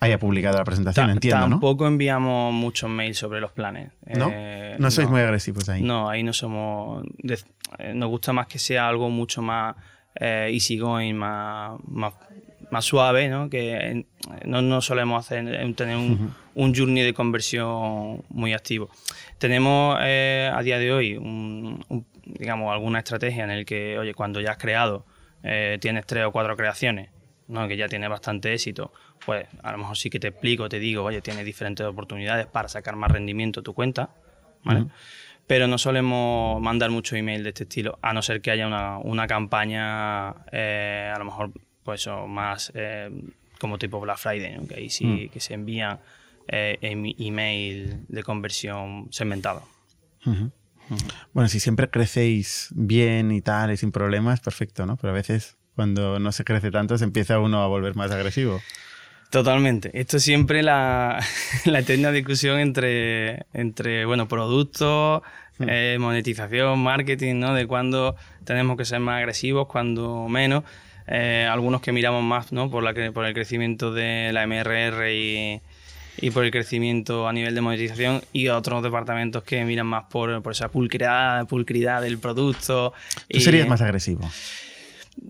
haya 0.00 0.18
publicado 0.18 0.56
la 0.56 0.64
presentación, 0.64 1.10
entiendo, 1.10 1.46
¿no? 1.46 1.50
Tampoco 1.50 1.86
enviamos 1.86 2.54
muchos 2.54 2.88
mails 2.88 3.18
sobre 3.18 3.40
los 3.40 3.52
planes. 3.52 3.92
¿No? 4.06 4.30
Eh, 4.32 4.76
no 4.78 4.90
sois 4.90 5.08
muy 5.08 5.20
agresivos 5.20 5.68
ahí. 5.68 5.82
No, 5.82 6.08
ahí 6.08 6.22
no 6.22 6.32
somos... 6.32 7.04
Eh, 7.78 7.92
nos 7.94 8.08
gusta 8.08 8.32
más 8.32 8.46
que 8.46 8.58
sea 8.58 8.88
algo 8.88 9.10
mucho 9.10 9.42
más 9.42 9.76
eh, 10.18 10.48
easygoing, 10.52 11.14
más, 11.14 11.78
más, 11.86 12.14
más, 12.70 12.84
suave, 12.84 13.28
¿no? 13.28 13.50
Que 13.50 14.06
no, 14.46 14.62
no 14.62 14.80
solemos 14.80 15.26
hacer, 15.26 15.74
tener 15.74 15.96
un, 15.96 16.34
un, 16.54 16.74
journey 16.74 17.04
de 17.04 17.12
conversión 17.12 18.24
muy 18.30 18.54
activo. 18.54 18.88
Tenemos 19.36 19.96
a 19.98 20.62
día 20.62 20.78
de 20.78 20.92
hoy, 20.92 21.20
digamos, 22.24 22.72
alguna 22.72 23.00
estrategia 23.00 23.44
en 23.44 23.50
el 23.50 23.66
que, 23.66 23.98
oye, 23.98 24.14
cuando 24.14 24.40
ya 24.40 24.52
has 24.52 24.58
creado, 24.58 25.04
tienes 25.80 26.06
tres 26.06 26.24
o 26.24 26.32
cuatro 26.32 26.56
creaciones, 26.56 27.10
¿no? 27.50 27.68
que 27.68 27.76
ya 27.76 27.88
tiene 27.88 28.08
bastante 28.08 28.52
éxito, 28.52 28.92
pues 29.24 29.46
a 29.62 29.72
lo 29.72 29.78
mejor 29.78 29.96
sí 29.96 30.10
que 30.10 30.20
te 30.20 30.28
explico, 30.28 30.68
te 30.68 30.78
digo, 30.78 31.04
oye, 31.04 31.20
tienes 31.20 31.44
diferentes 31.44 31.86
oportunidades 31.86 32.46
para 32.46 32.68
sacar 32.68 32.96
más 32.96 33.10
rendimiento 33.10 33.60
a 33.60 33.62
tu 33.62 33.74
cuenta, 33.74 34.10
¿vale? 34.64 34.86
Pero 35.46 35.66
no 35.66 35.78
solemos 35.78 36.60
mandar 36.60 36.90
mucho 36.90 37.16
email 37.16 37.42
de 37.42 37.48
este 37.48 37.64
estilo, 37.64 37.98
a 38.02 38.12
no 38.12 38.22
ser 38.22 38.40
que 38.40 38.52
haya 38.52 38.66
una, 39.02 39.26
campaña, 39.26 40.34
eh, 40.52 41.12
a 41.12 41.18
lo 41.18 41.24
mejor, 41.24 41.52
pues 41.82 42.08
más 42.28 42.70
eh, 42.74 43.10
como 43.58 43.78
tipo 43.78 44.00
Black 44.00 44.18
Friday, 44.18 44.64
que 44.68 44.74
ahí 44.76 44.90
sí 44.90 45.06
mm. 45.06 45.28
que 45.30 45.40
se 45.40 45.54
envían 45.54 45.98
eh, 46.46 46.78
email 47.18 48.04
de 48.08 48.22
conversión 48.22 49.08
segmentado. 49.10 49.62
Bueno, 51.32 51.48
si 51.48 51.60
siempre 51.60 51.88
crecéis 51.90 52.68
bien 52.74 53.30
y 53.30 53.40
tal 53.40 53.72
y 53.72 53.76
sin 53.76 53.92
problemas, 53.92 54.40
perfecto, 54.40 54.86
¿no? 54.86 54.96
Pero 54.96 55.12
a 55.12 55.14
veces 55.14 55.56
cuando 55.80 56.18
no 56.18 56.30
se 56.30 56.44
crece 56.44 56.70
tanto 56.70 56.98
se 56.98 57.04
empieza 57.04 57.38
uno 57.38 57.62
a 57.62 57.66
volver 57.66 57.96
más 57.96 58.10
agresivo. 58.10 58.60
Totalmente. 59.30 59.90
Esto 59.98 60.18
es 60.18 60.22
siempre 60.22 60.62
la, 60.62 61.24
eterna 61.64 62.12
discusión 62.12 62.60
entre, 62.60 63.46
entre 63.54 64.04
bueno, 64.04 64.28
productos, 64.28 65.22
hmm. 65.56 65.64
eh, 65.66 65.96
monetización, 65.98 66.80
marketing, 66.80 67.36
¿no? 67.36 67.54
De 67.54 67.66
cuándo 67.66 68.14
tenemos 68.44 68.76
que 68.76 68.84
ser 68.84 69.00
más 69.00 69.20
agresivos, 69.20 69.68
cuándo 69.68 70.28
menos. 70.28 70.64
Eh, 71.06 71.48
algunos 71.50 71.80
que 71.80 71.92
miramos 71.92 72.22
más 72.22 72.52
¿no? 72.52 72.70
por, 72.70 72.82
la, 72.82 72.92
por 73.12 73.24
el 73.24 73.32
crecimiento 73.32 73.90
de 73.94 74.32
la 74.34 74.46
MRR 74.46 75.10
y, 75.10 75.62
y 76.20 76.30
por 76.30 76.44
el 76.44 76.50
crecimiento 76.50 77.26
a 77.26 77.32
nivel 77.32 77.54
de 77.54 77.62
monetización 77.62 78.20
y 78.34 78.48
otros 78.48 78.82
departamentos 78.82 79.44
que 79.44 79.64
miran 79.64 79.86
más 79.86 80.04
por, 80.10 80.42
por 80.42 80.52
esa 80.52 80.68
pulcridad, 80.68 81.46
pulcridad 81.46 82.02
del 82.02 82.18
producto. 82.18 82.92
¿Tú 83.30 83.40
serías 83.40 83.66
más 83.66 83.80
agresivo? 83.80 84.30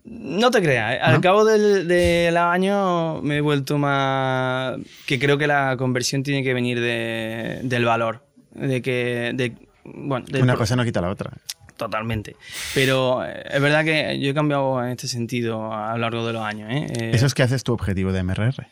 No 0.05 0.51
te 0.51 0.61
creas, 0.63 0.95
¿eh? 0.95 0.99
al 1.01 1.21
cabo 1.21 1.45
del, 1.45 1.89
del, 1.89 2.37
año 2.37 3.23
me 3.23 3.39
he 3.39 3.41
vuelto 3.41 3.79
más... 3.79 4.79
que 5.07 5.19
creo 5.19 5.39
que 5.39 5.47
la 5.47 5.77
conversión 5.77 6.23
tiene 6.23 6.43
que 6.43 6.55
venir 6.55 6.81
de, 6.81 7.61
del 7.63 7.85
valor, 7.85 8.25
de 8.53 8.83
que... 8.83 9.33
De, 9.35 9.55
bueno, 9.85 10.27
Una 10.41 10.57
cosa 10.57 10.77
no 10.77 10.85
quita 10.85 11.01
la 11.01 11.11
otra. 11.11 11.33
Totalmente. 11.77 12.37
Pero 12.75 13.25
eh, 13.25 13.43
es 13.51 13.61
verdad 13.61 13.85
que 13.85 14.21
yo 14.21 14.31
he 14.31 14.35
cambiado 14.35 14.85
en 14.85 14.91
este 14.91 15.09
sentido 15.09 15.73
a 15.73 15.93
lo 15.93 15.99
largo 15.99 16.27
de 16.27 16.35
los 16.35 16.43
años. 16.43 16.69
¿eh? 16.71 17.11
¿Eso 17.15 17.25
es 17.25 17.33
que 17.33 17.43
haces 17.43 17.65
tu 17.65 17.73
objetivo 17.73 18.13
de 18.13 18.23
MRR? 18.23 18.67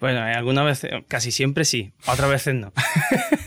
Bueno, 0.00 0.20
algunas 0.20 0.64
veces, 0.64 0.90
casi 1.08 1.30
siempre 1.32 1.64
sí, 1.64 1.92
otras 2.06 2.28
veces 2.28 2.56
no. 2.56 2.72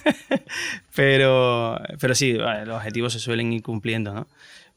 pero, 0.96 1.80
pero 2.00 2.16
sí, 2.16 2.34
los 2.34 2.78
objetivos 2.78 3.14
se 3.14 3.20
suelen 3.20 3.54
ir 3.54 3.62
cumpliendo, 3.62 4.14
¿no? 4.14 4.28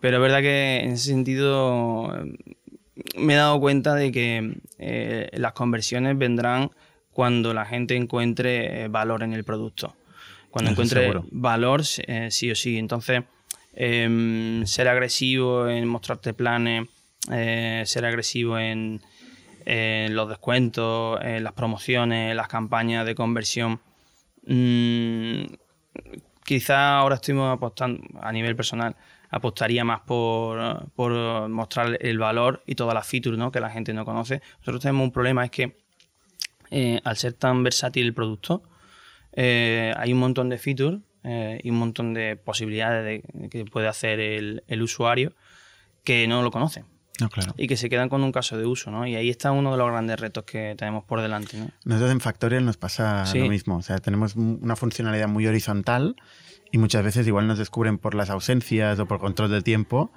Pero 0.01 0.17
es 0.17 0.23
verdad 0.23 0.41
que 0.41 0.81
en 0.81 0.93
ese 0.93 1.11
sentido 1.11 2.13
me 3.17 3.35
he 3.35 3.37
dado 3.37 3.61
cuenta 3.61 3.95
de 3.95 4.13
que 4.13 4.61
eh, 4.79 5.29
las 5.33 5.53
conversiones 5.53 6.17
vendrán 6.17 6.71
cuando 7.13 7.53
la 7.53 7.65
gente 7.65 7.97
encuentre 7.97 8.85
eh, 8.85 8.89
valor 8.89 9.23
en 9.23 9.33
el 9.33 9.45
producto. 9.45 9.97
Cuando 10.51 10.71
encuentre 10.71 11.13
valor, 11.31 11.83
eh, 12.07 12.29
sí 12.31 12.51
o 12.51 12.55
sí. 12.55 12.79
Entonces, 12.79 13.23
em, 13.75 14.65
ser 14.65 14.89
agresivo 14.89 15.69
en 15.69 15.87
mostrarte 15.87 16.33
planes, 16.33 16.89
ser 17.29 18.07
agresivo 18.07 18.59
en 18.59 19.01
en 19.71 20.17
los 20.17 20.31
descuentos, 20.31 21.21
en 21.23 21.45
las 21.45 21.53
promociones, 21.53 22.35
las 22.35 22.49
campañas 22.49 23.05
de 23.05 23.15
conversión. 23.15 23.81
Mm, 24.47 25.43
quizá 26.43 26.97
ahora 26.97 27.17
estuvimos 27.17 27.55
apostando 27.55 28.03
a 28.23 28.33
nivel 28.33 28.57
personal, 28.57 28.97
apostaría 29.31 29.85
más 29.85 30.01
por, 30.01 31.49
mostrar 31.49 31.99
el 32.01 32.19
valor 32.19 32.63
y 32.67 32.75
todas 32.75 32.95
las 32.95 33.07
features 33.07 33.39
¿no? 33.39 33.51
que 33.51 33.61
la 33.61 33.71
gente 33.71 33.93
no 33.93 34.05
conoce. 34.05 34.41
Nosotros 34.61 34.83
tenemos 34.83 35.05
un 35.05 35.13
problema, 35.13 35.45
es 35.45 35.51
que 35.51 35.77
eh, 36.71 37.01
al 37.05 37.17
ser 37.17 37.35
tan 37.35 37.63
versátil 37.63 38.07
el 38.07 38.15
producto, 38.15 38.63
eh, 39.33 39.93
hay 39.97 40.13
un 40.13 40.19
montón 40.19 40.49
de 40.49 40.59
features 40.59 41.01
eh, 41.25 41.61
y 41.63 41.71
un 41.71 41.79
montón 41.79 42.15
de 42.15 42.37
posibilidades 42.37 43.05
de, 43.05 43.49
que 43.49 43.65
puede 43.65 43.89
hacer 43.89 44.21
el, 44.21 44.65
el 44.67 44.83
usuario 44.83 45.35
que 46.05 46.27
no 46.27 46.43
lo 46.43 46.51
conoce 46.51 46.85
y 47.57 47.67
que 47.67 47.77
se 47.77 47.89
quedan 47.89 48.09
con 48.09 48.23
un 48.23 48.33
caso 48.33 48.57
de 48.57 48.67
uso, 48.67 48.91
¿no? 48.91 49.07
Y 49.07 49.17
ahí 49.17 49.29
está 49.29 49.51
uno 49.51 49.73
de 49.73 49.79
los 49.79 49.89
grandes 49.89 50.21
retos 50.21 50.45
que 50.45 50.75
tenemos 50.79 51.05
por 51.05 51.21
delante, 51.21 51.57
¿no? 51.57 51.69
Nosotros 51.85 52.13
en 52.13 52.21
Factorial 52.21 52.65
nos 52.65 52.77
pasa 52.77 53.25
lo 53.35 53.49
mismo, 53.49 53.77
o 53.77 53.83
sea, 53.83 53.99
tenemos 53.99 54.37
una 54.37 54.77
funcionalidad 54.77 55.29
muy 55.29 55.47
horizontal 55.47 56.17
y 56.73 56.79
muchas 56.79 57.05
veces 57.05 57.27
igual 57.27 57.47
nos 57.47 57.59
descubren 57.59 57.99
por 57.99 58.15
las 58.15 58.31
ausencias 58.31 58.99
o 58.99 59.07
por 59.07 59.19
control 59.19 59.51
del 59.51 59.65
tiempo 59.65 60.13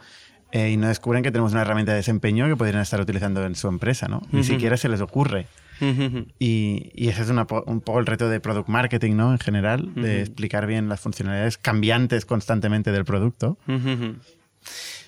eh, 0.52 0.72
y 0.72 0.78
no 0.78 0.88
descubren 0.88 1.24
que 1.24 1.32
tenemos 1.32 1.54
una 1.54 1.62
herramienta 1.62 1.94
de 1.94 1.98
desempeño 1.98 2.48
que 2.48 2.58
podrían 2.58 2.82
estar 2.82 3.00
utilizando 3.00 3.46
en 3.46 3.56
su 3.56 3.68
empresa, 3.70 4.08
¿no? 4.08 4.22
Ni 4.32 4.44
siquiera 4.44 4.76
se 4.76 4.90
les 4.90 5.00
ocurre. 5.00 5.48
y, 6.40 6.92
y, 6.94 7.08
ese 7.08 7.24
es 7.24 7.30
un 7.30 7.82
poco 7.82 8.00
el 8.00 8.06
reto 8.06 8.30
de 8.30 8.40
product 8.40 8.68
marketing, 8.68 9.16
¿no? 9.16 9.32
En 9.32 9.40
general, 9.40 9.94
de 9.96 10.22
explicar 10.22 10.68
bien 10.68 10.90
las 10.90 11.00
funcionalidades 11.00 11.58
cambiantes 11.58 12.26
constantemente 12.26 12.92
del 12.92 13.06
producto. 13.06 13.58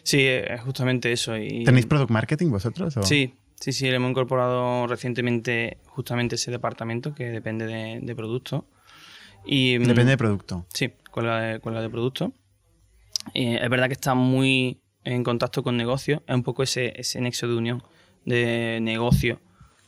Sí, 0.04 0.22
es 0.22 0.62
justamente 0.62 1.12
eso. 1.12 1.38
Y... 1.38 1.64
¿Tenéis 1.64 1.86
product 1.86 2.10
marketing 2.10 2.50
vosotros? 2.50 2.96
Sí, 3.04 3.36
sí, 3.60 3.74
sí, 3.74 3.86
le 3.86 3.96
hemos 3.96 4.12
incorporado 4.12 4.88
recientemente 4.88 5.78
justamente 5.88 6.36
ese 6.36 6.52
departamento 6.52 7.14
que 7.14 7.26
depende 7.26 7.68
de, 7.68 8.00
de 8.02 8.16
producto. 8.16 8.66
Y, 9.46 9.78
mm, 9.78 9.84
depende 9.84 10.12
de 10.12 10.18
producto. 10.18 10.66
Sí, 10.74 10.94
con 11.14 11.28
la 11.28 11.40
de, 11.40 11.60
con 11.60 11.76
la 11.76 11.82
de 11.82 11.90
producto. 11.92 12.34
es 13.36 13.70
verdad 13.70 13.86
que 13.86 13.94
está 13.94 14.16
muy 14.16 14.82
en 15.04 15.24
contacto 15.24 15.62
con 15.62 15.78
negocio, 15.78 16.24
es 16.26 16.34
un 16.34 16.42
poco 16.42 16.64
ese, 16.64 16.92
ese 17.00 17.22
nexo 17.22 17.48
de 17.48 17.54
unión 17.56 17.84
de 18.26 18.80
negocio 18.82 19.40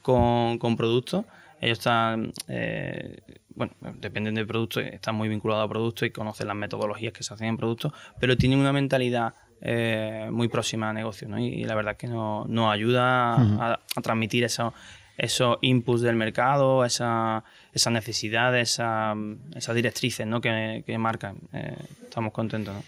con, 0.03 0.59
con 0.59 0.77
productos. 0.77 1.25
Ellos 1.59 1.79
están, 1.79 2.31
eh, 2.47 3.21
bueno, 3.55 3.73
dependen 3.99 4.35
del 4.35 4.45
producto, 4.45 4.79
están 4.81 5.15
muy 5.15 5.27
vinculados 5.27 5.65
a 5.65 5.67
productos 5.67 6.07
y 6.07 6.11
conocen 6.11 6.47
las 6.47 6.55
metodologías 6.55 7.11
que 7.11 7.23
se 7.23 7.33
hacen 7.33 7.47
en 7.47 7.57
productos, 7.57 7.91
pero 8.19 8.37
tienen 8.37 8.59
una 8.59 8.71
mentalidad 8.71 9.33
eh, 9.61 10.29
muy 10.31 10.47
próxima 10.47 10.91
a 10.91 10.93
negocio, 10.93 11.27
¿no? 11.27 11.39
Y, 11.39 11.63
la 11.63 11.73
verdad 11.73 11.97
que 11.97 12.07
nos 12.07 12.71
ayuda 12.71 13.33
a, 13.33 13.79
transmitir 14.03 14.43
esos 14.43 14.73
esos 15.17 15.57
inputs 15.61 16.01
del 16.01 16.15
mercado, 16.15 16.85
esa, 16.85 17.43
esas 17.73 17.93
necesidades, 17.93 18.73
esa, 18.73 19.15
esas 19.55 19.75
directrices 19.75 20.27
¿no? 20.27 20.41
que, 20.41 20.83
que 20.85 20.97
marcan. 20.97 21.37
Eh, 21.53 21.75
estamos 22.03 22.33
contentos. 22.33 22.75
¿no? 22.75 22.83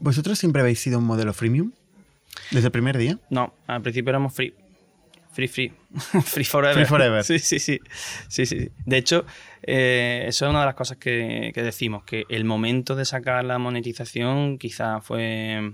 ¿Vosotros 0.00 0.38
siempre 0.38 0.62
habéis 0.62 0.80
sido 0.80 0.98
un 0.98 1.04
modelo 1.04 1.32
freemium? 1.32 1.72
¿Desde 2.50 2.66
el 2.66 2.72
primer 2.72 2.96
día? 2.98 3.18
No, 3.30 3.54
al 3.66 3.82
principio 3.82 4.10
éramos 4.10 4.34
free. 4.34 4.54
Free, 5.32 5.48
free. 5.48 5.72
free 6.24 6.44
forever. 6.44 6.74
Free 6.74 6.86
forever. 6.86 7.24
Sí, 7.24 7.38
sí, 7.38 7.58
sí. 7.58 7.80
sí, 8.28 8.46
sí. 8.46 8.70
De 8.84 8.98
hecho, 8.98 9.24
eh, 9.62 10.24
eso 10.28 10.44
es 10.44 10.50
una 10.50 10.60
de 10.60 10.66
las 10.66 10.74
cosas 10.74 10.98
que, 10.98 11.52
que 11.54 11.62
decimos, 11.62 12.04
que 12.04 12.24
el 12.28 12.44
momento 12.44 12.94
de 12.94 13.04
sacar 13.04 13.44
la 13.44 13.58
monetización 13.58 14.58
quizá 14.58 15.00
fue 15.00 15.72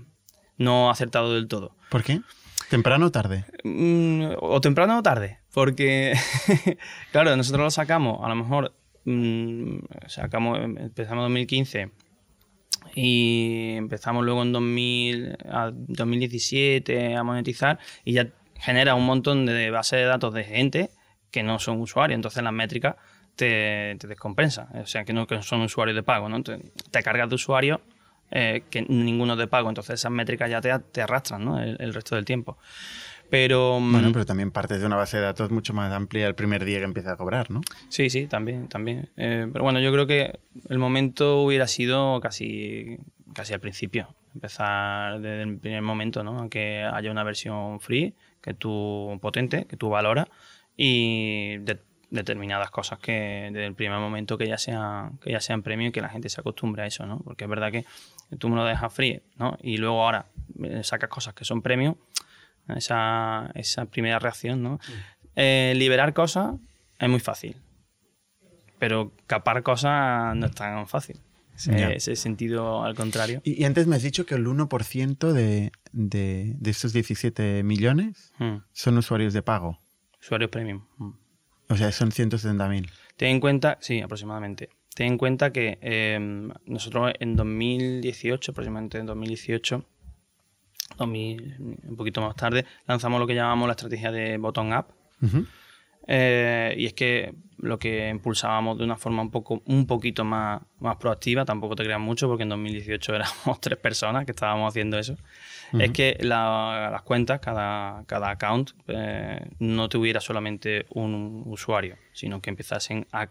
no 0.57 0.89
acertado 0.89 1.33
del 1.33 1.47
todo. 1.47 1.75
¿Por 1.89 2.03
qué? 2.03 2.21
¿Temprano 2.69 3.07
o 3.07 3.11
tarde? 3.11 3.45
Mm, 3.63 4.33
o 4.39 4.61
temprano 4.61 4.99
o 4.99 5.03
tarde. 5.03 5.38
Porque, 5.53 6.13
claro, 7.11 7.35
nosotros 7.35 7.63
lo 7.63 7.71
sacamos, 7.71 8.19
a 8.23 8.29
lo 8.29 8.35
mejor 8.35 8.73
mm, 9.05 9.79
sacamos, 10.07 10.59
empezamos 10.59 11.23
en 11.23 11.33
2015 11.33 11.91
y 12.95 13.73
empezamos 13.75 14.23
luego 14.23 14.43
en 14.43 14.51
2000, 14.51 15.37
2017 15.87 17.15
a 17.15 17.23
monetizar 17.23 17.79
y 18.05 18.13
ya 18.13 18.27
genera 18.55 18.95
un 18.95 19.05
montón 19.05 19.45
de 19.45 19.69
bases 19.71 19.99
de 19.99 20.05
datos 20.05 20.33
de 20.33 20.43
gente 20.43 20.89
que 21.31 21.43
no 21.43 21.59
son 21.59 21.79
usuarios, 21.81 22.15
entonces 22.15 22.43
las 22.43 22.53
métricas 22.53 22.95
te, 23.35 23.95
te 23.99 24.07
descompensan, 24.07 24.67
o 24.77 24.85
sea, 24.85 25.05
que 25.05 25.13
no 25.13 25.25
son 25.41 25.61
usuarios 25.61 25.95
de 25.95 26.03
pago, 26.03 26.27
¿no? 26.27 26.43
Te, 26.43 26.59
cargas 27.03 27.29
de 27.29 27.35
usuarios 27.35 27.79
eh, 28.31 28.63
que 28.69 28.83
ninguno 28.83 29.35
de 29.35 29.47
pago. 29.47 29.69
Entonces 29.69 29.95
esas 29.95 30.11
métricas 30.11 30.49
ya 30.49 30.61
te, 30.61 30.77
te 30.91 31.01
arrastran 31.01 31.45
¿no? 31.45 31.59
el, 31.59 31.93
resto 31.93 32.15
del 32.15 32.25
tiempo. 32.25 32.57
Pero, 33.29 33.79
mm, 33.79 33.91
bueno, 33.91 34.11
pero 34.11 34.25
también 34.25 34.51
partes 34.51 34.79
de 34.79 34.85
una 34.87 34.95
base 34.95 35.17
de 35.17 35.23
datos 35.23 35.51
mucho 35.51 35.73
más 35.73 35.91
amplia 35.91 36.27
el 36.27 36.35
primer 36.35 36.65
día 36.65 36.79
que 36.79 36.85
empieza 36.85 37.13
a 37.13 37.17
cobrar, 37.17 37.51
¿no? 37.51 37.61
Sí, 37.89 38.09
sí, 38.09 38.27
también, 38.27 38.67
también. 38.67 39.09
Eh, 39.17 39.47
pero 39.51 39.63
bueno, 39.63 39.79
yo 39.79 39.91
creo 39.91 40.07
que 40.07 40.39
el 40.67 40.79
momento 40.79 41.43
hubiera 41.43 41.67
sido 41.67 42.19
casi, 42.21 42.97
casi 43.33 43.53
al 43.53 43.59
principio. 43.59 44.15
Empezar 44.33 45.19
desde 45.19 45.43
el 45.43 45.57
primer 45.57 45.81
momento, 45.81 46.23
¿no? 46.23 46.49
Que 46.49 46.83
haya 46.83 47.11
una 47.11 47.23
versión 47.23 47.79
free, 47.79 48.13
que 48.41 48.53
tú 48.53 49.17
potente, 49.21 49.65
que 49.65 49.77
tú 49.77 49.89
valora 49.89 50.27
y 50.75 51.57
determinadas 52.09 52.71
cosas 52.71 52.99
que 52.99 53.49
desde 53.51 53.65
el 53.65 53.75
primer 53.75 53.99
momento 53.99 54.37
que 54.37 54.47
ya 54.47 54.57
sean 54.57 55.17
que 55.19 55.31
ya 55.31 55.39
sean 55.39 55.61
premio 55.61 55.89
y 55.89 55.91
que 55.91 56.01
la 56.01 56.09
gente 56.09 56.29
se 56.29 56.41
acostumbre 56.41 56.83
a 56.83 56.85
eso, 56.85 57.05
¿no? 57.05 57.19
Porque 57.19 57.43
es 57.43 57.49
verdad 57.49 57.71
que 57.71 57.85
tú 58.37 58.49
me 58.49 58.55
lo 58.55 58.65
dejas 58.65 58.93
free, 58.93 59.21
¿no? 59.37 59.57
Y 59.61 59.77
luego 59.77 60.03
ahora 60.03 60.25
eh, 60.63 60.83
sacas 60.83 61.09
cosas 61.09 61.33
que 61.33 61.45
son 61.45 61.61
premium, 61.61 61.95
esa, 62.75 63.51
esa 63.55 63.85
primera 63.85 64.19
reacción, 64.19 64.63
¿no? 64.63 64.79
Eh, 65.35 65.73
liberar 65.75 66.13
cosas 66.13 66.55
es 66.99 67.09
muy 67.09 67.19
fácil, 67.19 67.55
pero 68.77 69.11
capar 69.27 69.63
cosas 69.63 70.35
no 70.35 70.47
es 70.47 70.53
tan 70.53 70.87
fácil. 70.87 71.19
Ese, 71.67 72.15
sentido 72.15 72.83
al 72.83 72.95
contrario. 72.95 73.41
Y, 73.43 73.65
antes 73.65 73.85
me 73.85 73.97
has 73.97 74.03
dicho 74.03 74.25
que 74.25 74.35
el 74.35 74.47
1% 74.47 75.33
de, 75.33 75.71
de, 75.91 76.53
de, 76.57 76.69
estos 76.71 76.93
17 76.93 77.63
millones 77.63 78.31
hmm. 78.37 78.57
son 78.71 78.97
usuarios 78.97 79.33
de 79.33 79.41
pago. 79.41 79.77
Usuarios 80.21 80.49
premium. 80.49 80.85
Hmm. 80.97 81.11
O 81.67 81.75
sea, 81.75 81.91
son 81.91 82.11
170.000. 82.11 82.89
Ten 83.17 83.29
en 83.29 83.39
cuenta, 83.41 83.77
sí, 83.81 83.99
aproximadamente. 83.99 84.69
Ten 84.95 85.07
en 85.07 85.17
cuenta 85.17 85.51
que 85.51 85.77
em, 85.81 86.49
nosotros 86.65 87.11
en 87.19 87.35
2018, 87.35 88.51
aproximadamente 88.51 88.97
en 88.97 89.05
2018, 89.05 89.85
un 91.05 91.95
poquito 91.97 92.21
más 92.21 92.35
tarde, 92.35 92.65
lanzamos 92.87 93.19
lo 93.19 93.27
que 93.27 93.35
llamamos 93.35 93.67
la 93.67 93.73
estrategia 93.73 94.11
de 94.11 94.37
bottom 94.37 94.71
up. 94.71 94.85
Eh, 96.11 96.73
y 96.75 96.87
es 96.87 96.93
que 96.93 97.35
lo 97.57 97.77
que 97.77 98.09
impulsábamos 98.09 98.79
de 98.79 98.83
una 98.83 98.97
forma 98.97 99.21
un 99.21 99.29
poco 99.29 99.61
un 99.65 99.85
poquito 99.85 100.23
más, 100.23 100.59
más 100.79 100.95
proactiva, 100.97 101.45
tampoco 101.45 101.75
te 101.75 101.83
creas 101.83 101.99
mucho 101.99 102.27
porque 102.27 102.43
en 102.43 102.49
2018 102.49 103.15
éramos 103.15 103.61
tres 103.61 103.77
personas 103.77 104.25
que 104.25 104.31
estábamos 104.31 104.69
haciendo 104.69 104.97
eso, 104.97 105.17
es 105.77 105.91
que 105.91 106.17
las 106.21 107.01
cuentas, 107.03 107.39
cada, 107.39 108.03
cada 108.07 108.31
account, 108.31 108.71
eh, 108.87 109.45
no 109.59 109.87
tuviera 109.87 110.19
solamente 110.19 110.87
un 110.89 111.43
usuario, 111.45 111.95
sino 112.11 112.41
que 112.41 112.49
empezasen 112.49 113.05
a 113.11 113.29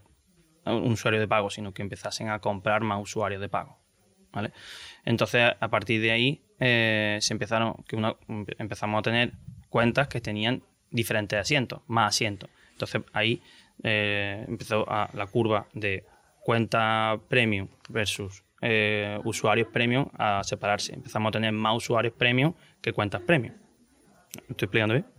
un 0.66 0.92
usuario 0.92 1.18
de 1.18 1.26
pago, 1.26 1.50
sino 1.50 1.72
que 1.72 1.82
empezasen 1.82 2.28
a 2.28 2.38
comprar 2.38 2.82
más 2.82 3.02
usuarios 3.02 3.40
de 3.40 3.48
pago. 3.48 3.78
¿vale? 4.32 4.52
Entonces, 5.04 5.52
a 5.58 5.68
partir 5.68 6.00
de 6.00 6.12
ahí, 6.12 6.42
eh, 6.60 7.18
se 7.20 7.32
empezaron, 7.32 7.74
que 7.86 7.96
empezamos 8.58 8.98
a 8.98 9.02
tener 9.02 9.32
cuentas 9.68 10.08
que 10.08 10.20
tenían 10.20 10.62
diferentes 10.90 11.38
asientos, 11.38 11.80
más 11.86 12.14
asientos. 12.14 12.50
Entonces, 12.72 13.02
ahí 13.12 13.42
eh, 13.82 14.44
empezó 14.48 14.84
la 14.86 15.26
curva 15.30 15.66
de 15.74 16.04
cuenta 16.42 17.18
premium 17.28 17.68
versus 17.88 18.42
eh, 18.60 19.18
usuarios 19.24 19.68
premium 19.72 20.06
a 20.18 20.42
separarse. 20.42 20.94
Empezamos 20.94 21.30
a 21.30 21.32
tener 21.32 21.52
más 21.52 21.76
usuarios 21.76 22.14
premium 22.14 22.54
que 22.80 22.92
cuentas 22.92 23.22
premium. 23.22 23.54
¿Me 23.54 24.50
estoy 24.50 24.66
explicando 24.66 24.94
bien? 24.94 25.06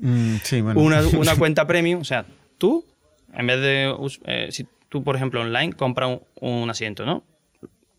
Mm, 0.00 0.38
sí, 0.42 0.60
bueno. 0.62 0.80
Una, 0.80 1.36
cuenta 1.38 1.64
premium, 1.64 2.00
o 2.00 2.04
sea, 2.04 2.26
tú, 2.58 2.84
en 3.32 3.46
vez 3.46 3.60
de. 3.60 4.50
Si 4.50 4.66
tú, 4.88 5.04
por 5.04 5.14
ejemplo, 5.14 5.42
online 5.42 5.74
compras 5.74 6.18
un, 6.40 6.68
asiento, 6.68 7.06
¿no? 7.06 7.22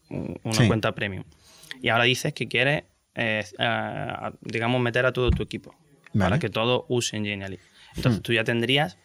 Una 0.10 0.68
cuenta 0.68 0.94
premium. 0.94 1.24
Y 1.82 1.90
ahora 1.90 2.06
dices 2.06 2.34
que 2.34 2.48
quieres, 2.48 2.84
digamos, 4.42 4.82
meter 4.82 5.06
a 5.06 5.14
todo 5.14 5.32
tu 5.32 5.44
equipo. 5.44 5.76
Para 6.18 6.40
que 6.40 6.50
todos 6.50 6.86
usen 6.88 7.26
Genially. 7.26 7.60
Entonces 7.96 8.20
hmm. 8.20 8.24
tú 8.24 8.34
ya 8.34 8.44
tendrías 8.44 8.98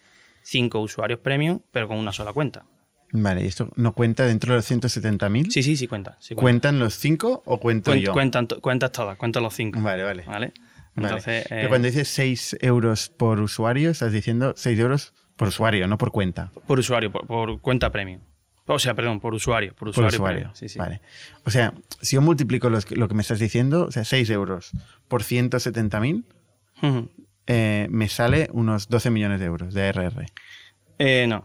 cinco 0.42 0.80
usuarios 0.80 1.20
premium, 1.20 1.60
pero 1.70 1.88
con 1.88 1.98
una 1.98 2.12
sola 2.12 2.32
cuenta. 2.32 2.64
Vale, 3.12 3.44
¿y 3.44 3.46
esto 3.46 3.68
no 3.76 3.92
cuenta 3.92 4.26
dentro 4.26 4.52
de 4.52 4.58
los 4.58 4.70
170.000? 4.70 5.50
Sí, 5.50 5.62
sí, 5.62 5.76
sí 5.76 5.86
cuenta, 5.86 6.16
¿Cuentan 6.34 6.78
los 6.78 6.94
cinco 6.94 7.42
o 7.44 7.60
cuento 7.60 7.94
yo? 7.94 8.12
Cuentan, 8.12 8.46
cuentas 8.46 8.90
todas, 8.92 9.18
cuentan 9.18 9.42
los 9.42 9.54
cinco. 9.54 9.80
Vale, 9.80 10.02
vale. 10.02 10.24
¿Vale? 10.24 10.52
Entonces, 10.96 11.46
eh, 11.50 11.66
cuando 11.68 11.86
dices 11.86 12.08
6 12.08 12.58
euros 12.60 13.08
por 13.08 13.40
usuario, 13.40 13.90
estás 13.90 14.12
diciendo 14.12 14.54
6 14.56 14.78
euros 14.78 15.14
por 15.36 15.48
usuario, 15.48 15.86
no 15.88 15.98
por 15.98 16.10
cuenta. 16.10 16.52
Por 16.66 16.78
usuario, 16.78 17.10
por, 17.10 17.60
cuenta 17.60 17.90
premium. 17.90 18.20
O 18.74 18.78
sea, 18.78 18.94
perdón, 18.94 19.20
por 19.20 19.34
usuario. 19.34 19.74
Por 19.74 19.88
usuario. 19.88 20.50
Sí, 20.54 20.68
sí. 20.68 20.78
Vale. 20.78 21.00
O 21.44 21.50
sea, 21.50 21.74
si 22.00 22.16
yo 22.16 22.22
multiplico 22.22 22.70
lo 22.70 23.08
que 23.08 23.14
me 23.14 23.22
estás 23.22 23.38
diciendo, 23.38 23.86
o 23.86 23.92
sea, 23.92 24.04
6 24.04 24.30
euros 24.30 24.70
por 25.08 25.22
170.000, 25.22 26.24
eh, 27.46 27.86
me 27.90 28.08
sale 28.08 28.48
unos 28.52 28.88
12 28.88 29.10
millones 29.10 29.40
de 29.40 29.46
euros 29.46 29.74
de 29.74 29.88
RR. 29.92 30.26
Eh, 30.98 31.26
no. 31.28 31.44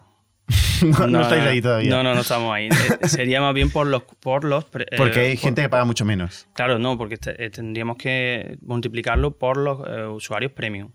no, 1.07 1.21
estáis 1.21 1.43
ahí 1.43 1.61
todavía. 1.61 1.89
No, 1.89 2.03
no, 2.03 2.15
no 2.15 2.21
estamos 2.21 2.53
ahí. 2.53 2.67
Eh, 2.67 3.07
sería 3.07 3.41
más 3.41 3.53
bien 3.53 3.69
por 3.69 3.87
los... 3.87 4.03
Por 4.03 4.43
los 4.43 4.65
porque 4.65 5.19
hay 5.19 5.37
gente 5.37 5.61
que 5.61 5.69
paga 5.69 5.85
mucho 5.85 6.05
menos. 6.05 6.47
Claro, 6.53 6.79
no, 6.79 6.97
porque 6.97 7.17
tendríamos 7.17 7.97
que 7.97 8.57
multiplicarlo 8.61 9.37
por 9.37 9.57
los 9.57 9.79
usuarios 10.15 10.51
premium. 10.51 10.91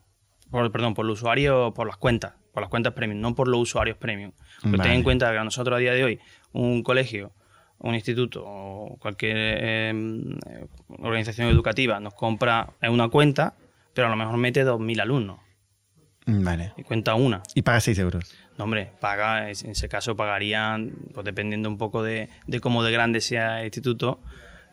Por, 0.51 0.71
perdón, 0.71 0.95
por 0.95 1.07
los 1.07 1.19
usuarios, 1.19 1.73
por 1.73 1.87
las 1.87 1.97
cuentas, 1.97 2.35
por 2.53 2.63
las 2.63 2.71
cuentas 2.71 2.93
premium, 2.93 3.21
no 3.21 3.35
por 3.35 3.49
los 3.49 3.61
usuarios 3.61 3.97
premium. 3.97 4.33
Porque 4.63 4.79
ten 4.79 4.93
en 4.93 5.03
cuenta 5.03 5.31
que 5.33 5.39
a 5.39 5.45
nosotros 5.45 5.77
a 5.77 5.81
día 5.81 5.93
de 5.93 6.05
hoy, 6.05 6.21
un 6.53 6.83
colegio, 6.83 7.33
un 7.79 7.95
instituto 7.95 8.45
o 8.47 8.97
cualquier 8.99 9.37
em, 9.65 10.39
organización 10.89 11.49
educativa 11.49 11.99
nos 11.99 12.15
compra 12.15 12.71
una 12.89 13.09
cuenta, 13.09 13.55
pero 13.93 14.07
a 14.07 14.11
lo 14.11 14.17
mejor 14.17 14.37
mete 14.37 14.65
2.000 14.65 15.01
alumnos. 15.01 15.41
Vale. 16.27 16.73
Y 16.77 16.85
cuenta 16.85 17.15
una. 17.15 17.43
Y 17.55 17.63
paga 17.63 17.81
6 17.81 17.99
euros. 17.99 18.33
No, 18.57 18.65
hombre, 18.65 18.93
paga, 19.01 19.51
en 19.51 19.71
ese 19.71 19.89
caso 19.89 20.15
pagarían, 20.15 20.93
pues 21.13 21.25
dependiendo 21.25 21.69
un 21.69 21.79
poco 21.79 22.03
de, 22.03 22.29
cómo 22.61 22.85
de 22.85 22.93
grande 22.93 23.21
sea 23.21 23.61
el 23.61 23.67
instituto, 23.67 24.21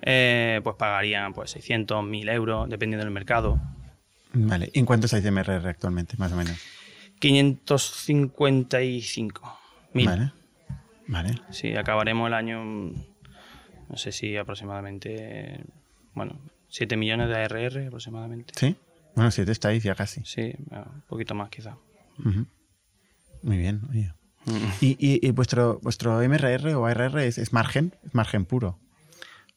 eh, 0.02 0.62
pues 0.64 0.76
pagarían 0.76 1.34
pues 1.34 1.52
600, 1.52 2.04
1000 2.04 2.30
euros, 2.30 2.70
dependiendo 2.70 3.04
del 3.04 3.14
mercado. 3.14 3.60
Vale. 4.34 4.70
¿Y 4.74 4.80
en 4.80 4.86
cuántos 4.86 5.14
hay 5.14 5.22
de 5.22 5.32
MRR 5.32 5.68
actualmente, 5.68 6.16
más 6.18 6.32
o 6.32 6.36
menos? 6.36 6.60
555. 7.20 9.60
Mil. 9.94 10.08
Vale. 10.08 10.34
Vale. 11.08 11.40
Sí, 11.52 11.76
acabaremos 11.76 12.28
el 12.28 12.34
año, 12.34 12.64
no 12.64 13.96
sé 13.96 14.12
si 14.12 14.36
aproximadamente, 14.38 15.64
bueno, 16.14 16.40
7 16.70 16.98
millones 16.98 17.30
de 17.30 17.36
ARR 17.36 17.88
aproximadamente. 17.88 18.54
¿Sí? 18.56 18.76
Bueno, 19.16 19.32
7 19.32 19.52
estáis 19.52 19.84
ya 19.84 19.96
casi. 19.96 20.22
Sí, 20.24 20.54
un 20.70 21.04
poquito 21.08 21.36
más 21.36 21.50
quizá. 21.50 21.78
Muy 23.42 23.58
bien, 23.58 23.82
oye. 23.90 24.14
¿Y, 24.82 25.32
vuestro, 25.32 25.80
vuestro 25.82 26.22
MRR 26.22 26.74
o 26.76 26.86
ARR 26.86 27.20
es, 27.20 27.54
margen? 27.54 27.96
Es 28.06 28.14
margen 28.14 28.46
puro. 28.46 28.80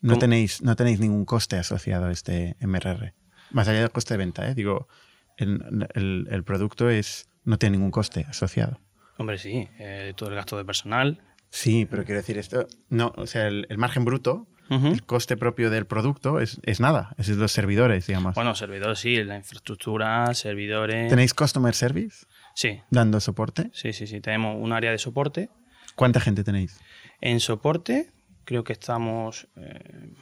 No 0.00 0.18
tenéis, 0.18 0.62
no 0.62 0.74
tenéis 0.74 1.00
ningún 1.00 1.24
coste 1.24 1.56
asociado 1.56 2.06
a 2.06 2.12
este 2.12 2.56
MRR. 2.60 3.14
Más 3.52 3.68
allá 3.68 3.80
del 3.80 3.90
coste 3.90 4.14
de 4.14 4.18
venta, 4.18 4.48
¿eh? 4.48 4.54
Digo, 4.54 4.88
el, 5.36 6.42
producto 6.44 6.90
es 6.90 7.28
no 7.44 7.58
tiene 7.58 7.76
ningún 7.76 7.90
coste 7.90 8.26
asociado. 8.28 8.80
Hombre, 9.18 9.38
sí. 9.38 9.68
Eh, 9.78 10.12
todo 10.16 10.30
el 10.30 10.34
gasto 10.34 10.56
de 10.56 10.64
personal. 10.64 11.20
Sí, 11.50 11.86
pero 11.88 12.04
quiero 12.04 12.20
decir 12.20 12.38
esto. 12.38 12.66
No, 12.88 13.12
o 13.16 13.26
sea, 13.26 13.46
el 13.46 13.78
margen 13.78 14.04
bruto 14.04 14.46
el 14.80 15.04
coste 15.04 15.36
propio 15.36 15.70
del 15.70 15.86
producto 15.86 16.40
es, 16.40 16.80
nada, 16.80 17.14
es 17.18 17.28
los 17.28 17.52
servidores, 17.52 18.06
digamos. 18.06 18.34
Bueno, 18.34 18.54
servidores 18.54 18.98
sí, 18.98 19.22
la 19.22 19.36
infraestructura, 19.36 20.32
servidores. 20.34 21.10
¿Tenéis 21.10 21.34
Customer 21.34 21.74
Service? 21.74 22.26
Sí. 22.54 22.80
¿Dando 22.90 23.20
soporte? 23.20 23.70
Sí, 23.74 23.92
sí, 23.92 24.06
sí. 24.06 24.20
Tenemos 24.20 24.56
un 24.58 24.72
área 24.72 24.90
de 24.90 24.98
soporte. 24.98 25.50
¿Cuánta 25.94 26.20
gente 26.20 26.42
tenéis? 26.42 26.80
En 27.20 27.40
soporte, 27.40 28.10
creo 28.44 28.64
que 28.64 28.72
estamos 28.72 29.46
eh, 29.56 30.14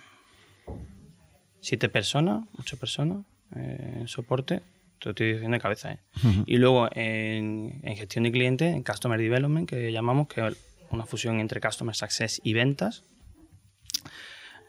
siete 1.60 1.88
personas, 1.88 2.44
ocho 2.58 2.76
personas 2.76 3.24
eh, 3.54 3.98
en 4.00 4.08
soporte. 4.08 4.62
Te 5.00 5.10
estoy 5.10 5.32
diciendo 5.32 5.56
de 5.56 5.60
cabeza. 5.60 5.92
¿eh? 5.92 5.98
Y 6.46 6.56
luego 6.58 6.88
en, 6.92 7.80
en, 7.82 7.96
gestión 7.96 8.24
de 8.24 8.32
clientes, 8.32 8.74
en 8.74 8.82
Customer 8.82 9.18
Development, 9.18 9.68
que 9.68 9.90
llamamos, 9.90 10.28
que 10.28 10.46
es 10.46 10.56
una 10.90 11.06
fusión 11.06 11.40
entre 11.40 11.60
Customer 11.60 11.94
Success 11.94 12.40
y 12.44 12.52
ventas 12.52 13.04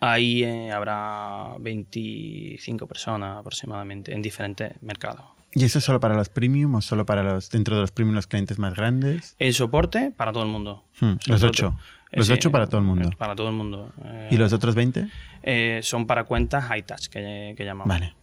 Ahí 0.04 0.44
eh, 0.44 0.72
habrá 0.72 1.54
25 1.60 2.88
personas 2.88 3.38
aproximadamente 3.38 4.12
en 4.12 4.24
diferentes 4.24 4.82
mercados. 4.82 5.22
¿Y 5.54 5.64
eso 5.64 5.78
es 5.78 5.86
solo 5.86 6.00
para 6.00 6.16
los 6.16 6.28
premium 6.28 6.74
o 6.74 6.82
solo 6.82 7.06
para 7.06 7.22
los 7.22 7.52
dentro 7.52 7.76
de 7.76 7.82
los 7.82 7.92
premium 7.92 8.16
los 8.16 8.26
clientes 8.26 8.58
más 8.58 8.74
grandes? 8.74 9.36
El 9.38 9.54
soporte 9.54 10.12
para 10.18 10.34
todo 10.34 10.42
el 10.42 10.50
mundo. 10.50 10.86
Hmm, 11.00 11.14
los 11.28 11.44
ocho. 11.44 11.78
Los 12.12 12.32
ocho 12.32 12.52
para 12.52 12.66
todo 12.66 12.80
el 12.80 12.88
mundo. 12.88 13.12
Para 13.16 13.36
todo 13.36 13.50
el 13.50 13.54
mundo. 13.54 13.94
¿Y 14.32 14.38
los 14.38 14.52
otros 14.54 14.74
20? 14.74 15.08
Eh, 15.44 15.82
son 15.84 16.08
para 16.08 16.24
cuentas 16.24 16.64
high 16.66 16.84
touch, 16.84 17.08
que, 17.08 17.54
llamamos. 17.60 17.88
Vale. 17.88 18.16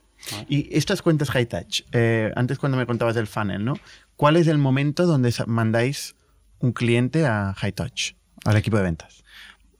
Y 0.49 0.75
estas 0.77 1.03
cuentas 1.03 1.31
high 1.31 1.47
touch, 1.47 1.83
eh, 1.93 2.33
antes 2.37 2.59
cuando 2.59 2.77
me 2.79 2.87
contabas 2.87 3.14
del 3.14 3.27
funnel, 3.27 3.64
¿no? 3.64 3.75
¿Cuál 4.16 4.37
es 4.37 4.47
el 4.49 4.59
momento 4.59 5.07
donde 5.07 5.33
mandáis 5.47 6.16
un 6.59 6.73
cliente 6.73 7.27
a 7.27 7.55
high 7.57 7.73
touch, 7.73 8.14
al 8.45 8.57
equipo 8.57 8.77
de 8.77 8.83
ventas? 8.83 9.25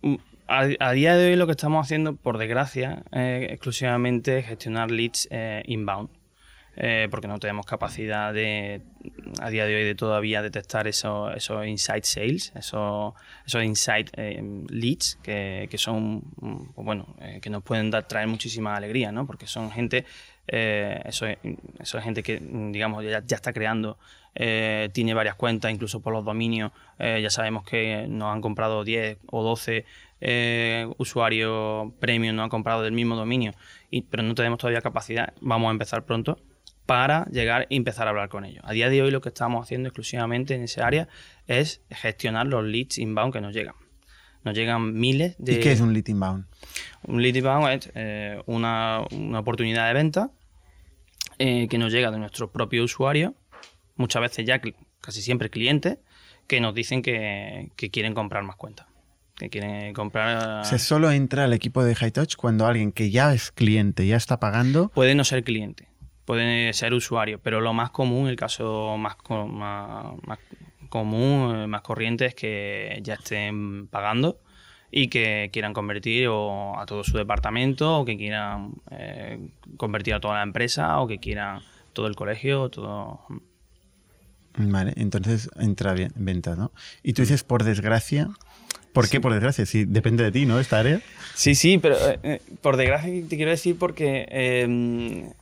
Mm, 0.03 0.16
a, 0.47 0.93
día 0.93 1.16
de 1.16 1.30
hoy 1.30 1.36
lo 1.36 1.47
que 1.47 1.53
estamos 1.53 1.84
haciendo, 1.84 2.16
por 2.16 2.39
desgracia, 2.39 3.03
es 3.12 3.51
exclusivamente 3.51 4.43
gestionar 4.43 4.91
leads 4.91 5.28
eh, 5.30 5.62
inbound. 5.66 6.11
Eh, 6.77 7.09
porque 7.11 7.27
no 7.27 7.41
tenemos 7.41 7.66
capacidad 7.66 8.33
de, 8.33 8.83
a 9.41 9.51
día 9.51 9.66
de 9.66 9.75
hoy, 9.75 9.83
de 9.83 9.97
todavía 9.97 10.43
detectar 10.43 10.87
esos, 10.87 11.35
esos 11.35 11.66
insight 11.66 12.05
sales, 12.05 12.53
esos, 12.55 13.14
esos 13.45 13.64
insight 13.64 14.11
eh, 14.16 14.41
leads 14.69 15.19
que, 15.23 15.69
son, 15.77 16.23
mm, 16.37 16.75
pues 16.75 16.85
bueno, 16.85 17.16
que 17.43 17.51
nos 17.51 17.64
pueden 17.64 17.91
dar, 17.91 18.07
traer 18.07 18.29
muchísima 18.29 18.77
alegría, 18.77 19.11
¿no? 19.11 19.27
Porque 19.27 19.49
son 19.49 19.73
gente, 19.73 20.05
eso, 20.47 21.27
eso, 21.81 21.99
es 21.99 22.05
gente 22.05 22.23
que, 22.23 22.41
digamos, 22.41 23.05
ya, 23.05 23.25
ya 23.27 23.37
está 23.37 23.53
creando 23.53 23.99
tiene 24.93 25.14
varias 25.14 25.35
cuentas, 25.35 25.73
incluso 25.73 26.01
por 26.01 26.12
los 26.12 26.25
dominios. 26.25 26.71
ya 27.01 27.29
sabemos 27.29 27.64
que 27.64 28.07
nos 28.09 28.33
han 28.33 28.41
comprado 28.41 28.85
10 28.85 29.19
o 29.33 29.43
12 29.43 29.85
eh, 30.21 30.89
usuario 30.99 31.95
premium 32.01 32.35
no 32.35 32.43
ha 32.43 32.49
comprado 32.49 32.83
del 32.83 32.93
mismo 32.93 33.14
dominio, 33.14 33.53
y, 33.91 34.03
pero 34.03 34.23
no 34.25 34.35
tenemos 34.35 34.59
todavía 34.59 34.81
capacidad, 34.81 35.33
vamos 35.41 35.69
a 35.69 35.71
empezar 35.71 36.05
pronto, 36.05 36.39
para 36.89 37.26
llegar 37.26 37.66
y 37.68 37.76
empezar 37.76 38.07
a 38.07 38.11
hablar 38.11 38.30
con 38.30 38.47
ellos. 38.47 38.64
A 38.66 38.72
día 38.72 38.89
de 38.89 39.03
hoy 39.03 39.11
lo 39.11 39.20
que 39.20 39.28
estamos 39.28 39.62
haciendo 39.62 39.91
exclusivamente 39.91 40.55
en 40.55 40.62
ese 40.62 40.80
área 40.80 41.07
es 41.47 41.82
gestionar 41.91 42.47
los 42.47 42.64
leads 42.64 42.97
inbound 42.97 43.30
que 43.30 43.43
nos 43.43 43.53
llegan. 43.53 43.74
Nos 44.43 44.57
llegan 44.57 44.95
miles 44.95 45.36
de... 45.36 45.53
¿Y 45.53 45.61
qué 45.61 45.72
es 45.72 45.82
un 45.82 45.93
lead 45.93 46.07
inbound? 46.07 46.47
Un 47.03 47.20
lead 47.20 47.34
inbound 47.34 47.68
es 47.68 47.91
eh, 47.95 48.43
una, 48.47 49.01
oportunidad 49.36 49.86
de 49.86 49.93
venta 49.93 50.30
eh, 51.39 51.68
que 51.68 51.76
nos 51.76 51.93
llega 51.93 52.11
de 52.11 52.18
nuestro 52.18 52.51
propio 52.51 52.82
usuario, 52.84 53.34
muchas 53.97 54.22
veces 54.22 54.47
ya 54.47 54.59
casi 55.03 55.20
siempre 55.20 55.51
clientes, 55.51 55.99
que 56.47 56.62
nos 56.62 56.74
dicen 56.74 57.03
que 57.03 57.70
quieren 57.93 58.14
comprar 58.14 58.45
más 58.45 58.57
cuentas 58.57 58.86
que 59.39 59.51
quieren 59.51 59.95
comprar. 59.95 60.64
¿Se 60.66 60.78
solo 60.78 61.11
entra 61.12 61.45
al 61.45 61.53
equipo 61.53 61.84
de 61.84 61.95
High 61.95 62.12
Touch 62.12 62.36
cuando 62.36 62.66
alguien 62.66 62.93
que 62.93 63.11
ya 63.11 63.32
es 63.32 63.53
cliente, 63.53 64.07
ya 64.07 64.16
está 64.16 64.41
pagando. 64.41 64.89
Puede 64.91 65.14
no 65.14 65.24
ser 65.24 65.45
cliente. 65.45 65.88
Pueden 66.29 66.74
ser 66.74 66.93
usuarios, 66.93 67.41
pero 67.43 67.62
lo 67.62 67.72
más 67.72 67.89
común, 67.89 68.29
el 68.29 68.37
caso 68.37 68.99
más, 68.99 69.16
más, 69.31 70.39
común, 70.91 71.57
eh, 71.57 71.66
más 71.66 71.81
corriente 71.81 72.26
es 72.26 72.35
que 72.35 73.01
ya 73.03 73.14
estén 73.14 73.87
pagando 73.87 74.39
y 74.91 75.09
que 75.09 75.49
quieran 75.51 75.72
convertir 75.72 76.29
o 76.29 76.79
a 76.79 76.85
todo 76.85 77.03
su 77.03 77.16
departamento 77.16 78.01
o 78.01 78.05
que 78.05 78.18
quieran 78.18 78.74
eh, 78.91 79.39
convertir 79.79 80.12
a 80.12 80.20
toda 80.20 80.35
la 80.35 80.43
empresa 80.43 81.01
o 81.01 81.07
que 81.07 81.16
quieran 81.16 81.61
todo 81.95 82.07
el 82.09 82.14
colegio, 82.14 82.68
todo... 82.68 83.20
Vale, 84.59 84.93
entonces 84.99 85.49
entra 85.59 85.95
bien, 85.95 86.12
ventas, 86.14 86.59
¿no? 86.59 86.72
Y 87.03 87.14
tú 87.14 87.22
dices, 87.22 87.43
por 87.43 87.64
desgracia, 87.64 88.29
¿por 88.93 89.09
qué 89.09 89.18
por 89.18 89.33
desgracia? 89.33 89.64
Si 89.64 89.87
depende 89.87 90.24
de 90.24 90.33
ti, 90.33 90.45
¿no? 90.45 90.61
Esta 90.61 90.81
área. 90.81 91.01
Sí, 91.35 91.55
sí, 91.55 91.79
pero 91.79 91.97
eh, 92.22 92.43
por 92.61 92.76
desgracia 92.76 93.11
te 93.26 93.37
quiero 93.37 93.51
decir 93.51 93.79
porque 93.79 94.26
eh, 94.31 95.33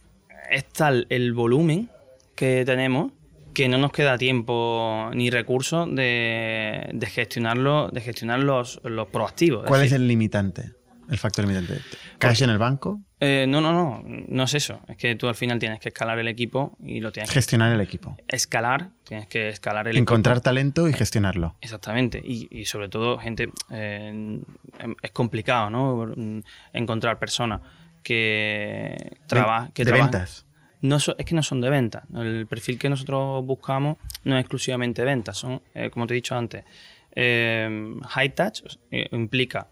es 0.50 0.64
tal 0.68 1.06
el 1.10 1.32
volumen 1.32 1.90
que 2.34 2.64
tenemos 2.64 3.12
que 3.56 3.70
no 3.70 3.78
nos 3.78 3.90
queda 3.90 4.18
tiempo 4.18 5.10
ni 5.14 5.30
recursos 5.30 5.88
de, 5.94 7.08
gestionarlo, 7.10 7.88
de 7.88 8.02
gestionar 8.02 8.40
los, 8.40 8.78
proactivos. 9.10 9.64
¿Cuál 9.66 9.82
es, 9.82 9.92
el 9.92 10.06
limitante? 10.06 10.72
El 11.08 11.16
factor 11.16 11.46
limitante. 11.46 11.80
¿Cash 12.18 12.42
en 12.42 12.50
el 12.50 12.58
banco? 12.58 13.00
Eh, 13.18 13.46
no, 13.48 13.62
no, 13.62 13.72
no, 13.72 14.02
no 14.04 14.42
es 14.42 14.52
eso. 14.52 14.80
Es 14.88 14.98
que 14.98 15.14
tú 15.14 15.26
al 15.26 15.34
final 15.34 15.58
tienes 15.58 15.80
que 15.80 15.88
escalar 15.88 16.18
el 16.18 16.28
equipo 16.28 16.76
y 16.84 17.00
lo 17.00 17.12
tienes 17.12 17.30
Gestionar 17.30 17.72
el 17.72 17.80
equipo. 17.80 18.14
Escalar, 18.28 18.90
tienes 19.04 19.26
que 19.26 19.48
escalar 19.48 19.88
el 19.88 19.96
Encontrar 19.96 20.36
equipo. 20.36 20.44
talento 20.44 20.86
y 20.86 20.92
gestionarlo. 20.92 21.56
Exactamente. 21.62 22.20
Y, 22.22 22.66
sobre 22.66 22.90
todo, 22.90 23.16
gente, 23.16 23.48
eh, 23.70 24.42
es 25.00 25.10
complicado, 25.12 25.70
¿no? 25.70 26.14
Encontrar 26.74 27.18
personas 27.18 27.62
que, 28.06 29.18
trabajan. 29.26 29.72
que 29.72 29.84
de 29.84 29.90
ventas 29.90 30.46
no 30.86 30.96
es 30.96 31.24
que 31.24 31.34
no 31.34 31.42
son 31.42 31.60
de 31.60 31.70
venta. 31.70 32.04
El 32.14 32.46
perfil 32.46 32.78
que 32.78 32.88
nosotros 32.88 33.44
buscamos 33.44 33.98
no 34.24 34.36
es 34.36 34.40
exclusivamente 34.40 35.04
ventas, 35.04 35.36
son, 35.36 35.62
eh, 35.74 35.90
como 35.90 36.06
te 36.06 36.14
he 36.14 36.16
dicho 36.16 36.34
antes, 36.36 36.64
eh, 37.14 37.94
high 38.08 38.34
touch 38.34 38.62
eh, 38.90 39.08
implica 39.12 39.68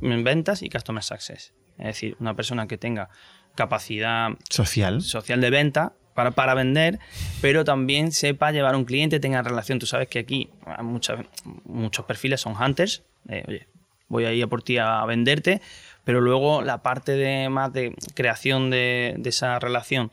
ventas 0.00 0.62
y 0.62 0.68
customer 0.68 1.02
success. 1.02 1.52
Es 1.78 1.86
decir, 1.86 2.16
una 2.20 2.34
persona 2.34 2.66
que 2.66 2.76
tenga 2.76 3.08
capacidad 3.54 4.30
social, 4.50 5.00
social 5.00 5.40
de 5.40 5.50
venta 5.50 5.92
para, 6.14 6.32
para 6.32 6.54
vender, 6.54 6.98
pero 7.40 7.64
también 7.64 8.12
sepa 8.12 8.50
llevar 8.50 8.74
a 8.74 8.76
un 8.76 8.84
cliente, 8.84 9.20
tenga 9.20 9.42
relación. 9.42 9.78
Tú 9.78 9.86
sabes 9.86 10.08
que 10.08 10.18
aquí 10.18 10.50
muchas, 10.82 11.20
muchos 11.64 12.04
perfiles 12.04 12.40
son 12.40 12.54
hunters. 12.60 13.04
oye, 13.28 13.68
voy 14.08 14.24
a 14.24 14.32
ir 14.32 14.44
a 14.44 14.46
por 14.48 14.62
ti 14.62 14.78
a 14.78 15.04
venderte, 15.04 15.60
pero 16.08 16.22
luego 16.22 16.62
la 16.62 16.82
parte 16.82 17.12
de 17.12 17.50
más 17.50 17.70
de 17.70 17.94
creación 18.14 18.70
de, 18.70 19.14
de 19.18 19.28
esa 19.28 19.58
relación 19.58 20.10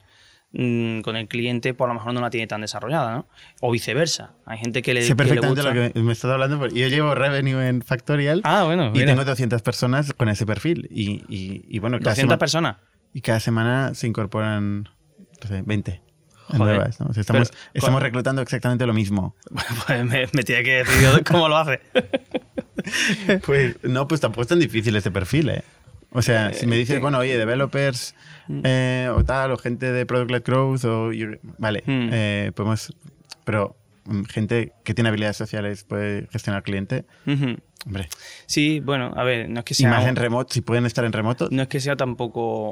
Mm, 0.57 1.01
con 1.01 1.17
el 1.17 1.27
cliente, 1.27 1.73
por 1.73 1.89
lo 1.89 1.95
mejor 1.95 2.13
no 2.13 2.21
la 2.21 2.29
tiene 2.29 2.47
tan 2.47 2.61
desarrollada, 2.61 3.13
¿no? 3.13 3.27
O 3.59 3.71
viceversa. 3.71 4.35
Hay 4.45 4.57
gente 4.57 4.81
que 4.81 4.93
le. 4.93 5.01
Sé 5.01 5.13
perfectamente 5.13 5.61
lo 5.61 5.73
que 5.73 5.99
me 5.99 6.13
estás 6.13 6.31
hablando. 6.31 6.67
Yo 6.67 6.87
llevo 6.87 7.13
revenue 7.13 7.67
en 7.67 7.81
Factorial. 7.81 8.39
Ah, 8.45 8.63
bueno. 8.63 8.91
Y 8.93 9.03
tengo 9.03 9.25
200 9.25 9.61
personas 9.61 10.13
con 10.13 10.29
ese 10.29 10.45
perfil. 10.45 10.87
Y, 10.89 11.25
y, 11.27 11.79
bueno, 11.79 11.99
cada 11.99 12.11
200 12.11 12.37
personas. 12.37 12.77
Y 13.11 13.19
cada 13.19 13.41
semana 13.41 13.93
se 13.95 14.07
incorporan, 14.07 14.83
no 14.83 15.47
sé, 15.47 15.61
20. 15.65 16.01
Nuevas, 16.53 17.01
¿no? 17.01 17.09
estamos, 17.19 17.51
estamos 17.73 18.01
reclutando 18.01 18.41
exactamente 18.41 18.85
lo 18.85 18.93
mismo. 18.93 19.35
pues 19.87 20.05
me, 20.05 20.27
me 20.31 20.43
tiene 20.43 20.63
que 20.63 20.83
decir 20.83 21.23
cómo 21.25 21.49
lo 21.49 21.57
hace. 21.57 21.81
pues 23.45 23.83
no, 23.83 24.07
pues 24.07 24.21
tampoco 24.21 24.43
es 24.43 24.47
tan 24.47 24.59
difícil 24.59 24.95
este 24.95 25.11
perfil, 25.11 25.49
¿eh? 25.49 25.63
O 26.15 26.21
sea, 26.21 26.53
si 26.53 26.65
me 26.65 26.77
dices, 26.77 27.01
bueno, 27.01 27.17
oye, 27.19 27.37
developers 27.37 28.15
mm. 28.47 28.61
eh, 28.63 29.11
o 29.13 29.25
tal, 29.25 29.51
o 29.51 29.57
gente 29.57 29.91
de 29.91 30.05
Product-led 30.05 30.43
Growth, 30.43 30.85
o, 30.85 31.11
vale, 31.57 31.83
mm. 31.85 32.09
eh, 32.11 32.51
podemos, 32.55 32.95
pero 33.43 33.75
mm, 34.05 34.23
gente 34.23 34.71
que 34.85 34.93
tiene 34.93 35.09
habilidades 35.09 35.35
sociales 35.35 35.83
puede 35.83 36.27
gestionar 36.31 36.63
cliente. 36.63 37.05
Hombre. 37.85 38.07
Sí, 38.45 38.79
bueno, 38.79 39.13
a 39.15 39.23
ver, 39.25 39.49
no 39.49 39.59
es 39.59 39.65
que 39.65 39.73
sea. 39.73 39.89
Y 39.89 39.91
más 39.91 40.07
en 40.07 40.15
remoto, 40.15 40.53
si 40.53 40.61
pueden 40.61 40.85
estar 40.85 41.03
en 41.03 41.11
remoto. 41.11 41.49
No 41.51 41.63
es 41.63 41.67
que 41.67 41.81
sea 41.81 41.97
tampoco 41.97 42.69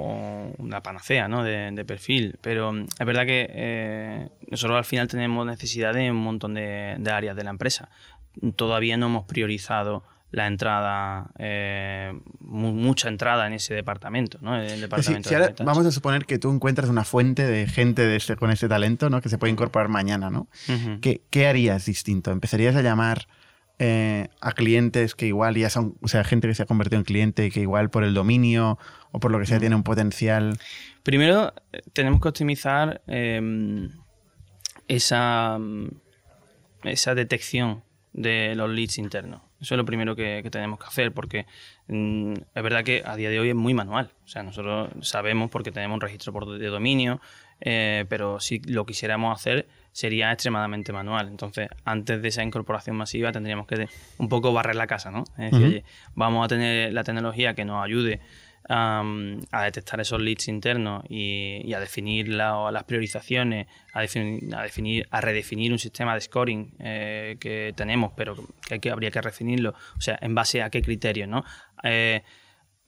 una 0.57 0.81
panacea, 0.81 1.27
¿no? 1.27 1.43
De, 1.43 1.85
perfil, 1.85 2.37
pero 2.41 2.73
es 2.73 3.05
verdad 3.05 3.25
que 3.25 3.47
eh, 3.49 4.29
nosotros 4.49 4.77
al 4.77 4.85
final 4.85 5.09
tenemos 5.09 5.45
necesidad 5.45 5.93
de 5.93 6.09
un 6.09 6.17
montón 6.17 6.53
de, 6.53 6.95
de 6.97 7.11
áreas 7.11 7.35
de 7.35 7.43
la 7.43 7.49
empresa. 7.49 7.89
Todavía 8.55 8.95
no 8.95 9.07
hemos 9.07 9.25
priorizado 9.25 10.03
la 10.33 10.47
entrada, 10.47 11.29
eh, 11.37 12.11
mucha 12.39 13.07
entrada 13.07 13.45
en 13.45 13.53
ese 13.53 13.75
departamento, 13.75 14.39
¿no? 14.41 14.59
departamento 14.59 15.29
vamos 15.63 15.85
a 15.85 15.91
suponer 15.91 16.25
que 16.25 16.39
tú 16.39 16.51
encuentras 16.51 16.89
una 16.89 17.03
fuente 17.03 17.45
de 17.45 17.67
gente 17.67 18.01
de 18.01 18.15
este, 18.15 18.35
con 18.35 18.49
ese 18.49 18.67
talento, 18.67 19.11
¿no? 19.11 19.21
Que 19.21 19.29
se 19.29 19.37
puede 19.37 19.53
incorporar 19.53 19.89
mañana, 19.89 20.31
¿no? 20.31 20.47
¿Qué, 21.01 21.47
harías 21.47 21.85
distinto? 21.85 22.31
¿Empezarías 22.31 22.75
a 22.75 22.81
llamar 22.81 23.27
eh, 23.77 24.29
a 24.41 24.53
clientes 24.53 25.13
que 25.13 25.27
igual 25.27 25.55
ya 25.55 25.69
son, 25.69 25.97
o 26.01 26.07
sea, 26.07 26.23
gente 26.23 26.47
que 26.47 26.55
se 26.55 26.63
ha 26.63 26.65
convertido 26.65 26.97
en 26.97 27.05
cliente 27.05 27.45
y 27.45 27.51
que 27.51 27.59
igual 27.59 27.91
por 27.91 28.03
el 28.03 28.15
dominio 28.15 28.79
o 29.11 29.19
por 29.19 29.29
lo 29.29 29.39
que 29.39 29.45
sea 29.45 29.59
tiene 29.59 29.75
un 29.75 29.83
potencial? 29.83 30.57
Primero, 31.03 31.53
eh, 31.73 31.81
tenemos 31.93 32.19
que 32.19 32.29
optimizar 32.29 33.03
em, 33.05 33.91
esa, 34.87 35.59
esa 36.85 37.13
detección 37.13 37.83
de 38.13 38.55
los 38.55 38.71
leads 38.71 38.97
internos. 38.97 39.41
Eso 39.63 39.75
es 39.75 39.77
lo 39.77 39.85
primero 39.85 40.13
que, 40.13 40.45
tenemos 40.51 40.77
que 40.77 40.85
hacer, 40.85 41.13
porque 41.13 41.45
mm, 41.87 42.33
es 42.53 42.63
verdad 42.63 42.83
que 42.83 43.01
a 43.05 43.15
día 43.15 43.29
de 43.29 43.39
hoy 43.39 43.49
es 43.49 43.55
muy 43.55 43.73
manual. 43.73 44.11
O 44.25 44.27
sea, 44.27 44.43
nosotros 44.43 44.89
sabemos 45.01 45.49
porque 45.49 45.71
tenemos 45.71 45.95
un 45.95 46.01
registro 46.01 46.33
por 46.33 46.57
de 46.57 46.67
dominio, 46.67 47.21
eh, 47.61 48.03
pero 48.09 48.41
si 48.41 48.59
lo 48.59 48.85
quisiéramos 48.85 49.39
hacer 49.39 49.65
sería 49.93 50.33
extremadamente 50.33 50.91
manual. 50.91 51.29
Entonces, 51.29 51.69
antes 51.85 52.21
de 52.21 52.27
esa 52.27 52.43
incorporación 52.43 52.97
masiva 52.97 53.31
tendríamos 53.31 53.65
que 53.65 53.87
un 54.17 54.27
poco 54.27 54.51
barrer 54.51 54.75
la 54.75 54.87
casa, 54.87 55.11
¿no? 55.11 55.23
Es 55.37 55.51
decir, 55.51 55.65
oye, 55.65 55.83
vamos 56.13 56.43
a 56.43 56.49
tener 56.49 56.91
la 56.91 57.05
tecnología 57.05 57.53
que 57.53 57.63
nos 57.63 57.83
ayude 57.85 58.19
a 58.69 59.63
detectar 59.63 59.99
esos 59.99 60.21
leads 60.21 60.47
internos 60.47 61.03
y, 61.09 61.73
a 61.73 61.79
definir 61.79 62.29
las 62.29 62.83
priorizaciones, 62.85 63.67
a 63.93 64.01
definir, 64.01 64.55
a 64.55 64.63
definir, 64.63 65.07
a 65.11 65.21
redefinir 65.21 65.71
un 65.71 65.79
sistema 65.79 66.13
de 66.15 66.21
scoring 66.21 66.73
eh, 66.79 67.37
que 67.39 67.73
tenemos, 67.75 68.13
pero 68.15 68.35
que, 68.81 68.89
habría 68.89 69.11
que 69.11 69.21
redefinirlo, 69.21 69.73
o 69.97 70.01
sea, 70.01 70.17
en 70.21 70.35
base 70.35 70.61
a 70.61 70.69
qué 70.69 70.81
criterios, 70.81 71.27
¿no? 71.27 71.43
Eh, 71.83 72.23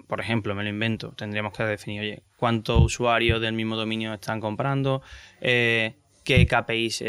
por 0.08 0.22
ejemplo, 0.22 0.54
me 0.54 0.64
lo 0.64 0.70
invento, 0.70 1.14
tendríamos 1.14 1.54
que 1.54 1.64
definir, 1.64 2.02
oye, 2.02 2.24
cuántos 2.38 2.80
usuarios 2.80 3.42
del 3.42 3.54
mismo 3.54 3.76
dominio 3.76 4.14
están 4.14 4.40
comprando, 4.40 5.02
eh, 5.42 5.96
qué 6.24 6.46
KPIs 6.46 7.04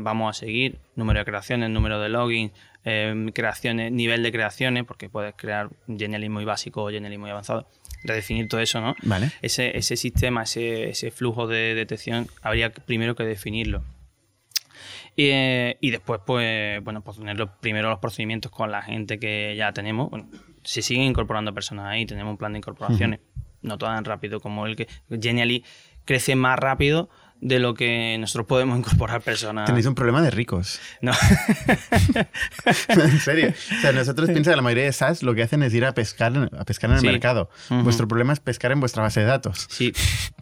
vamos 0.00 0.36
a 0.36 0.38
seguir, 0.38 0.78
número 0.94 1.20
de 1.20 1.24
creaciones, 1.24 1.70
número 1.70 1.98
de 1.98 2.08
login, 2.84 3.32
creaciones, 3.32 3.92
nivel 3.92 4.22
de 4.22 4.32
creaciones, 4.32 4.84
porque 4.84 5.08
puedes 5.08 5.34
crear 5.34 5.70
Genially 5.86 6.28
muy 6.28 6.44
básico 6.44 6.84
o 6.84 6.90
Genially 6.90 7.18
muy 7.18 7.30
avanzado 7.30 7.66
redefinir 8.04 8.48
todo 8.48 8.60
eso, 8.60 8.80
¿no? 8.80 8.94
Vale. 9.02 9.30
Ese, 9.42 9.76
ese 9.76 9.96
sistema, 9.96 10.42
ese, 10.42 10.90
ese 10.90 11.10
flujo 11.10 11.46
de 11.46 11.74
detección, 11.74 12.28
habría 12.42 12.72
primero 12.72 13.14
que 13.14 13.24
definirlo. 13.24 13.82
Y, 15.14 15.26
eh, 15.30 15.76
y, 15.80 15.90
después, 15.90 16.20
pues, 16.24 16.82
bueno, 16.82 17.02
pues 17.02 17.18
tener 17.18 17.36
primero 17.60 17.90
los 17.90 17.98
procedimientos 17.98 18.50
con 18.50 18.70
la 18.70 18.82
gente 18.82 19.18
que 19.18 19.54
ya 19.56 19.72
tenemos. 19.72 20.10
Bueno, 20.10 20.28
se 20.64 20.82
siguen 20.82 21.04
incorporando 21.04 21.52
personas 21.52 21.86
ahí, 21.86 22.06
tenemos 22.06 22.32
un 22.32 22.38
plan 22.38 22.52
de 22.52 22.58
incorporaciones, 22.58 23.20
no 23.60 23.78
tan 23.78 24.04
rápido 24.04 24.40
como 24.40 24.66
el 24.66 24.76
que 24.76 24.88
Genially 25.10 25.64
crece 26.04 26.34
más 26.34 26.58
rápido 26.58 27.10
de 27.42 27.58
lo 27.58 27.74
que 27.74 28.16
nosotros 28.20 28.46
podemos 28.46 28.78
incorporar 28.78 29.20
personas. 29.20 29.66
Tenéis 29.66 29.86
un 29.86 29.96
problema 29.96 30.22
de 30.22 30.30
ricos. 30.30 30.80
No. 31.00 31.12
en 32.88 33.18
serio. 33.18 33.52
O 33.78 33.80
sea, 33.80 33.90
nosotros 33.90 34.30
piensa 34.30 34.52
que 34.52 34.56
la 34.56 34.62
mayoría 34.62 34.84
de 34.84 34.92
SaaS 34.92 35.24
lo 35.24 35.34
que 35.34 35.42
hacen 35.42 35.64
es 35.64 35.74
ir 35.74 35.84
a 35.84 35.92
pescar, 35.92 36.32
a 36.56 36.64
pescar 36.64 36.90
en 36.90 36.98
el 36.98 37.02
mercado. 37.02 37.50
Vuestro 37.68 38.06
problema 38.06 38.32
es 38.32 38.38
pescar 38.38 38.70
en 38.70 38.78
vuestra 38.78 39.02
base 39.02 39.20
de 39.20 39.26
datos. 39.26 39.66
Sí, 39.68 39.92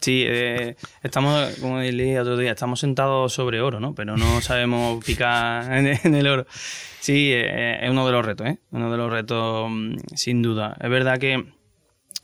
sí. 0.00 0.24
Eh, 0.28 0.76
estamos, 1.02 1.56
como 1.60 1.80
leí 1.80 2.18
otro 2.18 2.36
día, 2.36 2.50
estamos 2.50 2.80
sentados 2.80 3.32
sobre 3.32 3.62
oro, 3.62 3.80
¿no? 3.80 3.94
Pero 3.94 4.18
no 4.18 4.42
sabemos 4.42 5.02
picar 5.02 5.72
en, 5.72 6.14
el 6.14 6.26
oro. 6.26 6.46
Sí, 7.00 7.30
eh, 7.32 7.78
es 7.82 7.90
uno 7.90 8.04
de 8.04 8.12
los 8.12 8.26
retos, 8.26 8.46
¿eh? 8.46 8.58
Uno 8.72 8.92
de 8.92 8.98
los 8.98 9.10
retos, 9.10 9.70
mm, 9.70 9.96
sin 10.14 10.42
duda. 10.42 10.76
Es 10.78 10.90
verdad 10.90 11.18
que 11.18 11.46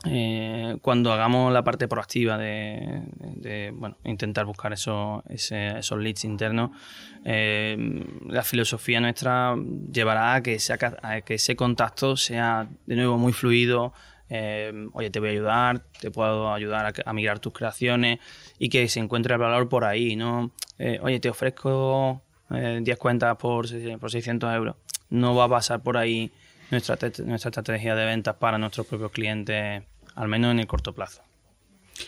eh, 0.09 0.77
cuando 0.81 1.11
hagamos 1.11 1.51
la 1.51 1.63
parte 1.63 1.87
proactiva 1.87 2.37
de, 2.37 3.71
bueno, 3.73 3.97
intentar 4.03 4.45
buscar 4.45 4.73
esos, 4.73 5.23
esos 5.27 5.99
leads 5.99 6.23
internos, 6.25 6.71
eh, 7.25 7.77
la 8.27 8.43
filosofía 8.43 8.99
nuestra 8.99 9.55
llevará 9.91 10.35
a 10.35 10.43
que, 10.43 10.57
a 11.01 11.21
que 11.21 11.33
ese 11.35 11.55
contacto 11.55 12.17
sea 12.17 12.67
de 12.85 12.95
nuevo 12.95 13.17
muy 13.17 13.33
fluido. 13.33 13.93
Eh, 14.29 14.87
oye, 14.93 15.09
te 15.09 15.19
voy 15.19 15.29
a 15.29 15.31
ayudar, 15.31 15.83
te 16.01 16.11
puedo 16.11 16.53
ayudar 16.53 16.93
a, 17.05 17.13
migrar 17.13 17.39
tus 17.39 17.53
creaciones 17.53 18.19
y 18.59 18.69
que 18.69 18.87
se 18.89 18.99
encuentre 18.99 19.33
el 19.33 19.39
valor 19.39 19.69
por 19.69 19.85
ahí, 19.85 20.15
¿no? 20.15 20.51
oye, 21.01 21.19
te 21.19 21.29
ofrezco 21.29 22.21
10 22.49 22.97
cuentas 22.97 23.37
por, 23.37 23.67
por 23.99 24.11
600 24.11 24.53
euros. 24.53 24.75
No 25.09 25.35
va 25.35 25.45
a 25.45 25.49
pasar 25.49 25.81
por 25.81 25.97
ahí 25.97 26.31
nuestra, 26.71 26.97
nuestra 27.25 27.49
estrategia 27.49 27.95
de 27.95 28.05
ventas 28.05 28.35
para 28.35 28.57
nuestros 28.57 28.87
propios 28.87 29.11
clientes, 29.11 29.83
al 30.17 30.27
menos 30.27 30.51
en 30.51 30.59
el 30.59 30.67
corto 30.67 30.93
plazo. 30.93 31.21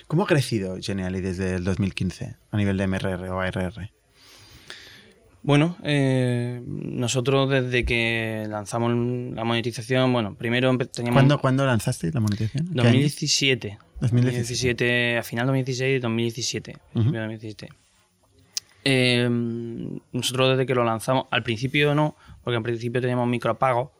¿Cómo 0.07 0.23
ha 0.23 0.27
crecido 0.27 0.77
Geniali 0.81 1.21
desde 1.21 1.55
el 1.55 1.63
2015 1.63 2.35
a 2.51 2.57
nivel 2.57 2.77
de 2.77 2.87
MRR 2.87 3.29
o 3.29 3.39
ARR? 3.39 3.91
Bueno, 5.41 5.77
eh, 5.83 6.61
nosotros 6.65 7.49
desde 7.49 7.85
que 7.85 8.45
lanzamos 8.49 8.91
la 9.33 9.43
monetización, 9.45 10.11
bueno, 10.11 10.35
primero 10.35 10.75
teníamos... 10.77 11.17
¿Cuándo, 11.17 11.39
¿Cuándo 11.39 11.65
lanzaste 11.65 12.11
la 12.11 12.19
monetización? 12.19 12.67
2017. 12.73 13.77
2017. 14.01 15.17
a 15.17 15.23
final 15.23 15.45
2016 15.47 16.01
2017. 16.01 16.77
2017. 16.93 17.69
nosotros 20.11 20.49
desde 20.49 20.65
que 20.65 20.75
lo 20.75 20.83
lanzamos, 20.83 21.25
al 21.31 21.43
principio 21.43 21.95
no, 21.95 22.17
porque 22.43 22.57
al 22.57 22.63
principio 22.63 22.99
teníamos 22.99 23.27
micropagos, 23.27 23.91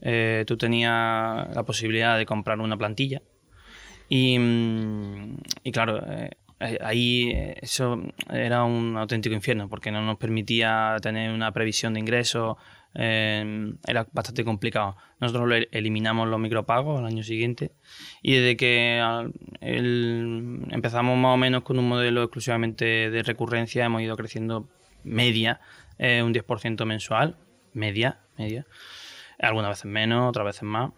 eh, 0.00 0.44
tú 0.46 0.56
tenías 0.56 1.54
la 1.54 1.62
posibilidad 1.66 2.16
de 2.16 2.24
comprar 2.24 2.60
una 2.60 2.76
plantilla 2.78 3.20
y, 4.08 4.38
mm, 4.38 5.36
y 5.64 5.72
claro, 5.72 6.02
eh, 6.06 6.30
eh, 6.60 6.78
ahí 6.82 7.30
eh, 7.30 7.56
eso 7.62 8.02
era 8.30 8.64
un 8.64 8.96
auténtico 8.96 9.34
infierno 9.34 9.68
porque 9.68 9.92
no 9.92 10.02
nos 10.02 10.18
permitía 10.18 10.96
tener 11.00 11.30
una 11.30 11.52
previsión 11.52 11.94
de 11.94 12.00
ingresos, 12.00 12.56
eh, 12.94 13.74
era 13.86 14.06
bastante 14.12 14.44
complicado. 14.44 14.96
Nosotros 15.20 15.66
eliminamos 15.70 16.28
los 16.28 16.40
micropagos 16.40 16.98
al 16.98 17.06
año 17.06 17.22
siguiente 17.22 17.72
y 18.22 18.34
desde 18.34 18.56
que 18.56 18.98
empezamos 19.60 21.16
más 21.16 21.34
o 21.34 21.36
menos 21.36 21.62
con 21.62 21.78
un 21.78 21.88
modelo 21.88 22.22
exclusivamente 22.22 23.10
de 23.10 23.22
recurrencia 23.22 23.84
hemos 23.84 24.02
ido 24.02 24.16
creciendo 24.16 24.68
media, 25.04 25.60
un 25.98 26.32
10% 26.34 26.84
mensual, 26.86 27.36
media, 27.72 28.20
media, 28.36 28.66
algunas 29.38 29.70
veces 29.70 29.86
menos, 29.86 30.28
otras 30.28 30.46
veces 30.46 30.62
más, 30.62 30.92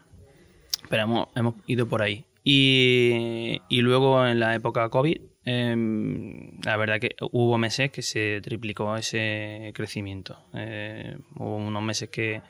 pero 0.89 1.03
hemos, 1.03 1.29
hemos 1.35 1.55
ido 1.67 1.87
por 1.87 2.03
ahí. 2.03 2.25
Y, 2.43 3.61
y, 3.68 3.80
luego 3.82 4.26
en 4.26 4.41
la 4.41 4.55
época 4.55 4.88
COVID 4.88 5.20
Em, 5.45 6.61
la 6.62 6.76
verdad 6.76 7.01
que 7.01 7.16
hubo 7.32 7.57
meses 7.57 7.91
que 7.91 8.03
se 8.03 8.41
triplicó 8.43 8.97
ese 8.97 9.72
crecimiento. 9.74 10.38
Eh, 10.55 11.16
hubo 11.36 11.57
unos 11.57 11.82
meses 11.82 12.11
que, 12.11 12.43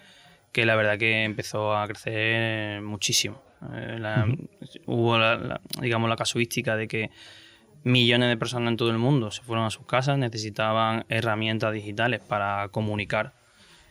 que, 0.52 0.66
la 0.66 0.74
verdad 0.74 0.98
que 0.98 1.24
empezó 1.24 1.76
a 1.76 1.86
crecer 1.86 2.82
muchísimo. 2.82 3.42
Eh, 3.72 4.00
hubo, 4.86 5.18
la, 5.18 5.60
digamos, 5.80 6.10
la 6.10 6.16
casuística 6.16 6.76
de 6.76 6.88
que 6.88 7.10
millones 7.84 8.28
de 8.28 8.36
personas 8.36 8.70
en 8.72 8.76
todo 8.76 8.90
el 8.90 8.98
mundo 8.98 9.30
se 9.30 9.42
fueron 9.42 9.64
a 9.64 9.70
sus 9.70 9.86
casas, 9.86 10.18
necesitaban 10.18 11.04
herramientas 11.08 11.72
digitales 11.72 12.20
para 12.20 12.68
comunicar 12.68 13.34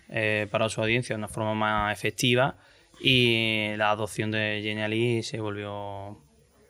eh, 0.09 0.47
para 0.51 0.69
su 0.69 0.81
audiencia 0.81 1.15
de 1.15 1.19
una 1.19 1.27
forma 1.27 1.53
más 1.53 1.93
efectiva 1.93 2.57
y 3.01 3.75
la 3.77 3.91
adopción 3.91 4.31
de 4.31 4.61
Genially 4.63 5.23
se 5.23 5.39
volvió 5.39 6.21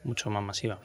mucho 0.03 0.29
más 0.29 0.43
masiva. 0.43 0.79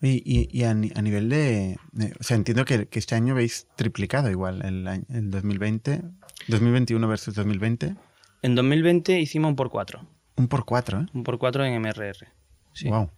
Y, 0.00 0.48
y, 0.56 0.64
a, 0.64 0.74
nivel 0.74 1.28
de, 1.28 1.76
O 2.20 2.22
sea, 2.22 2.36
entiendo 2.36 2.64
que, 2.64 2.88
este 2.92 3.14
año 3.14 3.32
habéis 3.32 3.66
triplicado 3.76 4.30
igual 4.30 4.64
el, 4.64 4.86
el 5.08 5.30
2020, 5.30 6.02
2021 6.46 7.08
versus 7.08 7.34
2020. 7.34 7.96
En 8.42 8.54
2020 8.54 9.18
hicimos 9.20 9.50
un 9.50 9.56
por 9.56 9.70
cuatro. 9.70 10.06
Un 10.36 10.46
por 10.46 10.64
cuatro, 10.64 11.00
¿eh? 11.00 11.06
Un 11.12 11.24
por 11.24 11.38
cuatro 11.38 11.64
en 11.64 11.80
MRR. 11.80 12.28
Sí. 12.72 12.88
Wow. 12.88 13.10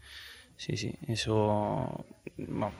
Sí, 0.57 0.77
sí, 0.77 0.95
eso 1.07 2.05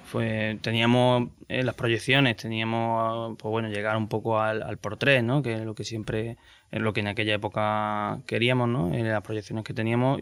fue, 0.05 0.59
teníamos 0.61 1.31
eh, 1.49 1.63
las 1.63 1.75
proyecciones, 1.75 2.37
teníamos, 2.37 3.39
pues 3.39 3.51
bueno, 3.51 3.69
llegar 3.69 3.97
un 3.97 4.07
poco 4.07 4.39
al, 4.39 4.63
al, 4.63 4.77
por 4.77 4.99
tres, 4.99 5.25
¿no? 5.25 5.41
Que 5.43 5.55
es 5.55 5.61
lo 5.63 5.75
que 5.75 5.85
siempre, 5.85 6.37
es 6.71 6.81
lo 6.81 6.93
que 6.93 7.01
en 7.01 7.09
aquella 7.09 7.35
época 7.35 8.21
queríamos, 8.27 8.69
¿no? 8.69 8.93
En 8.95 9.09
las 9.09 9.23
proyecciones 9.23 9.65
que 9.65 9.75
teníamos 9.75 10.21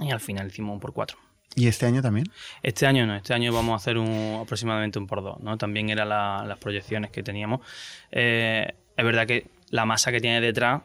y 0.00 0.10
al 0.10 0.20
final 0.20 0.48
hicimos 0.48 0.74
un 0.74 0.80
por 0.80 0.92
cuatro. 0.92 1.18
¿Y 1.56 1.68
este 1.68 1.86
año 1.86 2.02
también? 2.02 2.26
Este 2.62 2.86
año 2.86 3.06
no, 3.06 3.14
este 3.14 3.32
año 3.32 3.52
vamos 3.52 3.74
a 3.74 3.76
hacer 3.76 3.96
un, 3.96 4.40
aproximadamente 4.42 4.98
un 4.98 5.06
por 5.06 5.22
dos, 5.22 5.38
¿no? 5.40 5.56
También 5.56 5.88
eran 5.88 6.08
las 6.08 6.58
proyecciones 6.58 7.10
que 7.10 7.22
teníamos. 7.22 7.60
Eh, 8.10 8.74
es 8.96 9.04
verdad 9.04 9.26
que 9.26 9.46
la 9.70 9.84
masa 9.84 10.10
que 10.10 10.20
tiene 10.20 10.40
detrás 10.40 10.82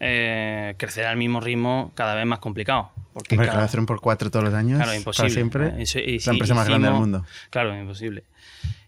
eh, 0.00 0.74
crecerá 0.78 1.10
al 1.10 1.16
mismo 1.16 1.40
ritmo 1.40 1.92
cada 1.94 2.14
vez 2.14 2.26
más 2.26 2.40
complicado. 2.40 2.90
Porque 3.12 3.36
cada, 3.36 3.64
hacer 3.64 3.80
un 3.80 3.86
por 3.86 4.00
cuatro 4.00 4.30
todos 4.30 4.44
los 4.44 4.54
años, 4.54 4.78
claro, 4.78 4.94
imposible. 4.94 5.30
siempre, 5.30 5.82
es 5.82 6.26
la 6.26 6.32
empresa 6.32 6.54
más 6.54 6.66
grande 6.66 6.88
del 6.88 6.96
mundo. 6.96 7.24
Claro, 7.50 7.76
imposible. 7.76 8.24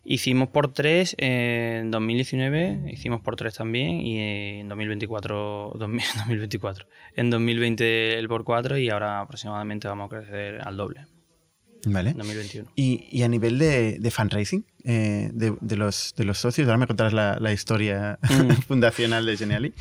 Hicimos 0.04 0.48
por 0.48 0.72
tres 0.72 1.14
en 1.18 1.90
2019, 1.92 2.90
hicimos 2.92 3.20
por 3.20 3.36
tres 3.36 3.54
también 3.54 4.00
y 4.00 4.18
en 4.60 4.68
2024, 4.68 5.74
2024. 5.76 6.86
En 7.14 7.30
2020 7.30 8.18
el 8.18 8.28
por 8.28 8.44
cuatro 8.44 8.78
y 8.78 8.88
ahora 8.88 9.20
aproximadamente 9.20 9.86
vamos 9.86 10.06
a 10.06 10.16
crecer 10.16 10.60
al 10.62 10.76
doble. 10.76 11.06
Vale. 11.84 12.14
2021. 12.14 12.70
Y, 12.76 13.22
a 13.22 13.28
nivel 13.28 13.58
de, 13.58 14.10
fundraising 14.10 14.64
eh, 14.84 15.30
de, 15.32 15.76
los, 15.76 16.14
de 16.16 16.24
los 16.24 16.38
socios, 16.38 16.66
ahora 16.68 16.78
me 16.78 16.86
contarás 16.86 17.12
la, 17.12 17.52
historia 17.52 18.18
mm. 18.22 18.62
fundacional 18.68 19.26
de 19.26 19.36
Geniali, 19.36 19.74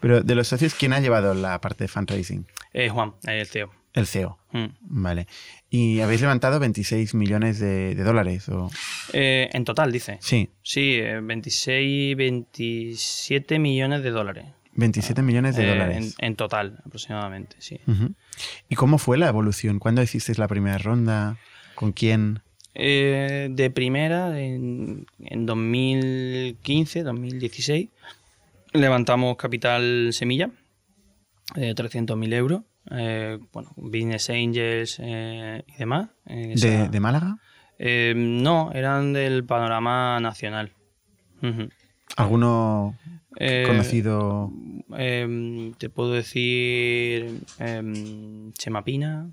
pero 0.00 0.22
de 0.22 0.34
los 0.34 0.48
socios, 0.48 0.74
¿quién 0.74 0.92
ha 0.92 1.00
llevado 1.00 1.34
la 1.34 1.60
parte 1.60 1.84
de 1.84 1.88
fundraising? 1.88 2.46
Eh, 2.72 2.88
Juan, 2.88 3.14
el 3.24 3.46
CEO. 3.46 3.77
El 3.94 4.06
CEO. 4.06 4.38
Mm. 4.52 4.66
Vale. 4.80 5.26
¿Y 5.70 6.00
habéis 6.00 6.20
levantado 6.20 6.60
26 6.60 7.14
millones 7.14 7.58
de, 7.58 7.94
dólares? 7.94 8.48
O... 8.48 8.70
Eh, 9.12 9.48
en 9.52 9.64
total, 9.64 9.92
dice. 9.92 10.18
Sí. 10.20 10.50
Sí, 10.62 11.00
26, 11.00 12.16
27 12.16 13.58
millones 13.58 14.02
de 14.02 14.10
dólares. 14.10 14.46
27 14.78 15.22
millones 15.22 15.56
de 15.56 15.66
dólares. 15.66 16.14
En, 16.18 16.36
total, 16.36 16.78
aproximadamente, 16.86 17.56
sí. 17.58 17.80
¿Y 18.68 18.76
cómo 18.76 18.98
fue 18.98 19.18
la 19.18 19.26
evolución? 19.28 19.80
¿Cuándo 19.80 20.02
hicisteis 20.02 20.38
la 20.38 20.46
primera 20.46 20.78
ronda? 20.78 21.36
¿Con 21.74 21.90
quién? 21.90 22.42
Eh, 22.74 23.48
de 23.50 23.70
primera, 23.70 24.40
en, 24.40 25.04
2015, 25.18 27.02
2016, 27.02 27.88
levantamos 28.72 29.36
capital 29.36 30.10
semilla, 30.12 30.50
de 31.56 31.74
300.000 31.74 32.34
euros. 32.34 32.62
Eh, 32.90 33.38
bueno, 33.52 33.72
Business 33.76 34.30
Angels 34.30 34.98
eh, 35.02 35.64
y 35.66 35.76
demás. 35.76 36.08
¿De, 36.24 37.00
Málaga? 37.00 37.38
no, 37.78 38.72
eran 38.72 39.12
del 39.12 39.44
panorama 39.44 40.20
nacional. 40.20 40.72
¿Alguno 42.16 42.96
conocido? 43.66 44.52
te 44.88 45.90
puedo 45.90 46.12
decir 46.12 47.40
em, 47.58 48.52
Chemapina. 48.52 49.30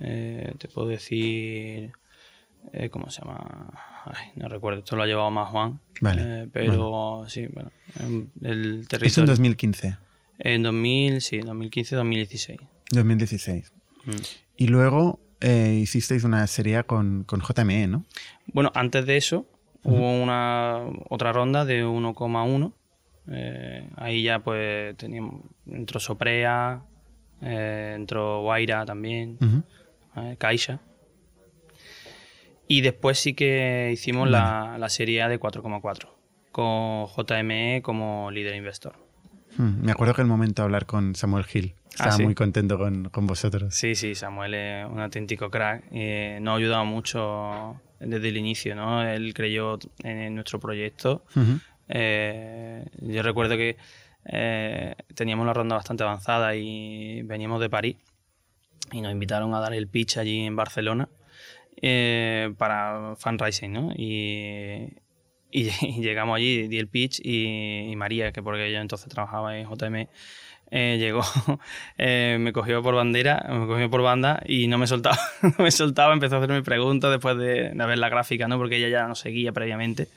Eh, 0.00 0.54
te 0.58 0.68
puedo 0.68 0.88
decir. 0.88 1.92
Eh, 2.72 2.88
¿Cómo 2.90 3.10
se 3.10 3.20
llama? 3.20 3.70
no 4.36 4.48
recuerdo, 4.48 4.80
esto 4.80 4.96
lo 4.96 5.02
ha 5.02 5.06
llevado 5.06 5.30
más 5.30 5.48
Juan. 5.48 5.80
Vale. 6.00 6.22
Eh, 6.24 6.48
pero 6.52 7.24
sí, 7.28 7.46
bueno. 7.46 7.70
El 8.42 8.86
territorio. 8.88 9.06
¿Es 9.06 9.18
en 9.18 9.26
2015? 9.26 9.96
En 10.38 10.62
2000, 10.62 11.20
sí, 11.20 11.40
2015-2016. 11.40 12.58
2016. 12.90 13.72
Mm. 14.04 14.10
Y 14.56 14.66
luego 14.68 15.20
hicisteis 15.40 16.24
una 16.24 16.46
serie 16.46 16.84
con, 16.84 17.24
con, 17.24 17.40
JME, 17.40 17.86
¿no? 17.86 18.04
Bueno, 18.46 18.72
antes 18.74 19.04
de 19.04 19.16
eso 19.16 19.46
hubo 19.82 20.22
una 20.22 20.80
otra 21.10 21.32
ronda 21.32 21.66
de 21.66 21.84
1,1. 21.84 22.72
ahí 23.96 24.22
ya 24.22 24.38
pues 24.38 24.96
teníamos, 24.96 25.42
entró 25.66 26.00
Soprea, 26.00 26.82
entró 27.40 28.42
Guaira 28.42 28.86
también. 28.86 29.38
Caixa. 30.38 30.80
Y 32.66 32.80
después 32.80 33.18
sí 33.18 33.34
que 33.34 33.90
hicimos 33.92 34.30
la, 34.30 34.76
la, 34.78 34.88
serie 34.88 35.20
A 35.22 35.28
de 35.28 35.38
4,4, 35.38 36.08
con 36.50 37.06
JME 37.06 37.82
como 37.82 38.30
líder 38.30 38.54
investor. 38.54 39.03
Hmm, 39.56 39.84
me 39.84 39.92
acuerdo 39.92 40.14
que 40.14 40.22
el 40.22 40.28
momento 40.28 40.62
de 40.62 40.64
hablar 40.64 40.86
con 40.86 41.14
Samuel 41.14 41.44
Gil. 41.44 41.74
Ah, 41.98 42.08
Estaba 42.08 42.18
muy 42.18 42.34
contento 42.34 42.76
con, 42.76 43.08
con, 43.10 43.26
vosotros. 43.26 43.74
Sí, 43.74 43.94
sí, 43.94 44.14
Samuel 44.14 44.54
es 44.54 44.86
un 44.86 45.00
auténtico 45.00 45.50
crack. 45.50 45.84
y 45.92 46.40
nos 46.40 46.54
ha 46.54 46.56
ayudado 46.56 46.84
mucho 46.84 47.80
desde 48.00 48.28
el 48.28 48.36
inicio, 48.36 48.74
¿no? 48.74 49.02
Él 49.02 49.32
creyó 49.34 49.78
en 50.02 50.34
nuestro 50.34 50.58
proyecto. 50.60 51.24
Eh, 51.88 52.84
yo 53.00 53.22
recuerdo 53.22 53.56
que 53.56 53.76
eh, 54.24 54.94
teníamos 55.14 55.46
la 55.46 55.52
ronda 55.52 55.76
bastante 55.76 56.02
avanzada 56.02 56.56
y 56.56 57.22
veníamos 57.22 57.60
de 57.60 57.68
París 57.68 57.96
y 58.92 59.00
nos 59.00 59.12
invitaron 59.12 59.54
a 59.54 59.60
dar 59.60 59.74
el 59.74 59.88
pitch 59.88 60.18
allí 60.18 60.46
en 60.46 60.56
Barcelona 60.56 61.08
eh, 61.80 62.52
para 62.56 63.14
fundraising, 63.16 63.72
¿no? 63.72 63.92
Y, 63.96 64.88
y, 65.80 66.00
llegamos 66.00 66.36
allí, 66.36 66.66
di 66.66 66.78
el 66.78 66.88
pitch 66.88 67.20
y, 67.22 67.94
María, 67.96 68.32
que 68.32 68.42
porque 68.42 68.72
yo 68.72 68.78
entonces 68.78 69.08
trabajaba 69.08 69.56
en 69.56 69.68
JM, 69.68 70.08
eh, 70.70 70.96
llegó, 70.98 71.22
eh, 71.98 72.38
me 72.40 72.52
cogió 72.52 72.82
por 72.82 72.96
bandera, 72.96 73.46
me 73.48 73.66
cogió 73.68 73.88
por 73.88 74.02
banda 74.02 74.42
y 74.44 74.66
no 74.66 74.78
me 74.78 74.88
soltaba, 74.88 75.18
no 75.42 75.64
me 75.64 75.70
soltaba, 75.70 76.12
empezó 76.12 76.34
a 76.34 76.38
hacerme 76.38 76.62
preguntas 76.62 77.12
después 77.12 77.38
de, 77.38 77.70
de, 77.70 77.86
ver 77.86 77.98
la 77.98 78.08
gráfica, 78.08 78.48
¿no? 78.48 78.58
Porque 78.58 78.78
ella 78.78 78.88
ya 78.88 79.06
nos 79.06 79.20
seguía 79.20 79.52
previamente. 79.52 80.08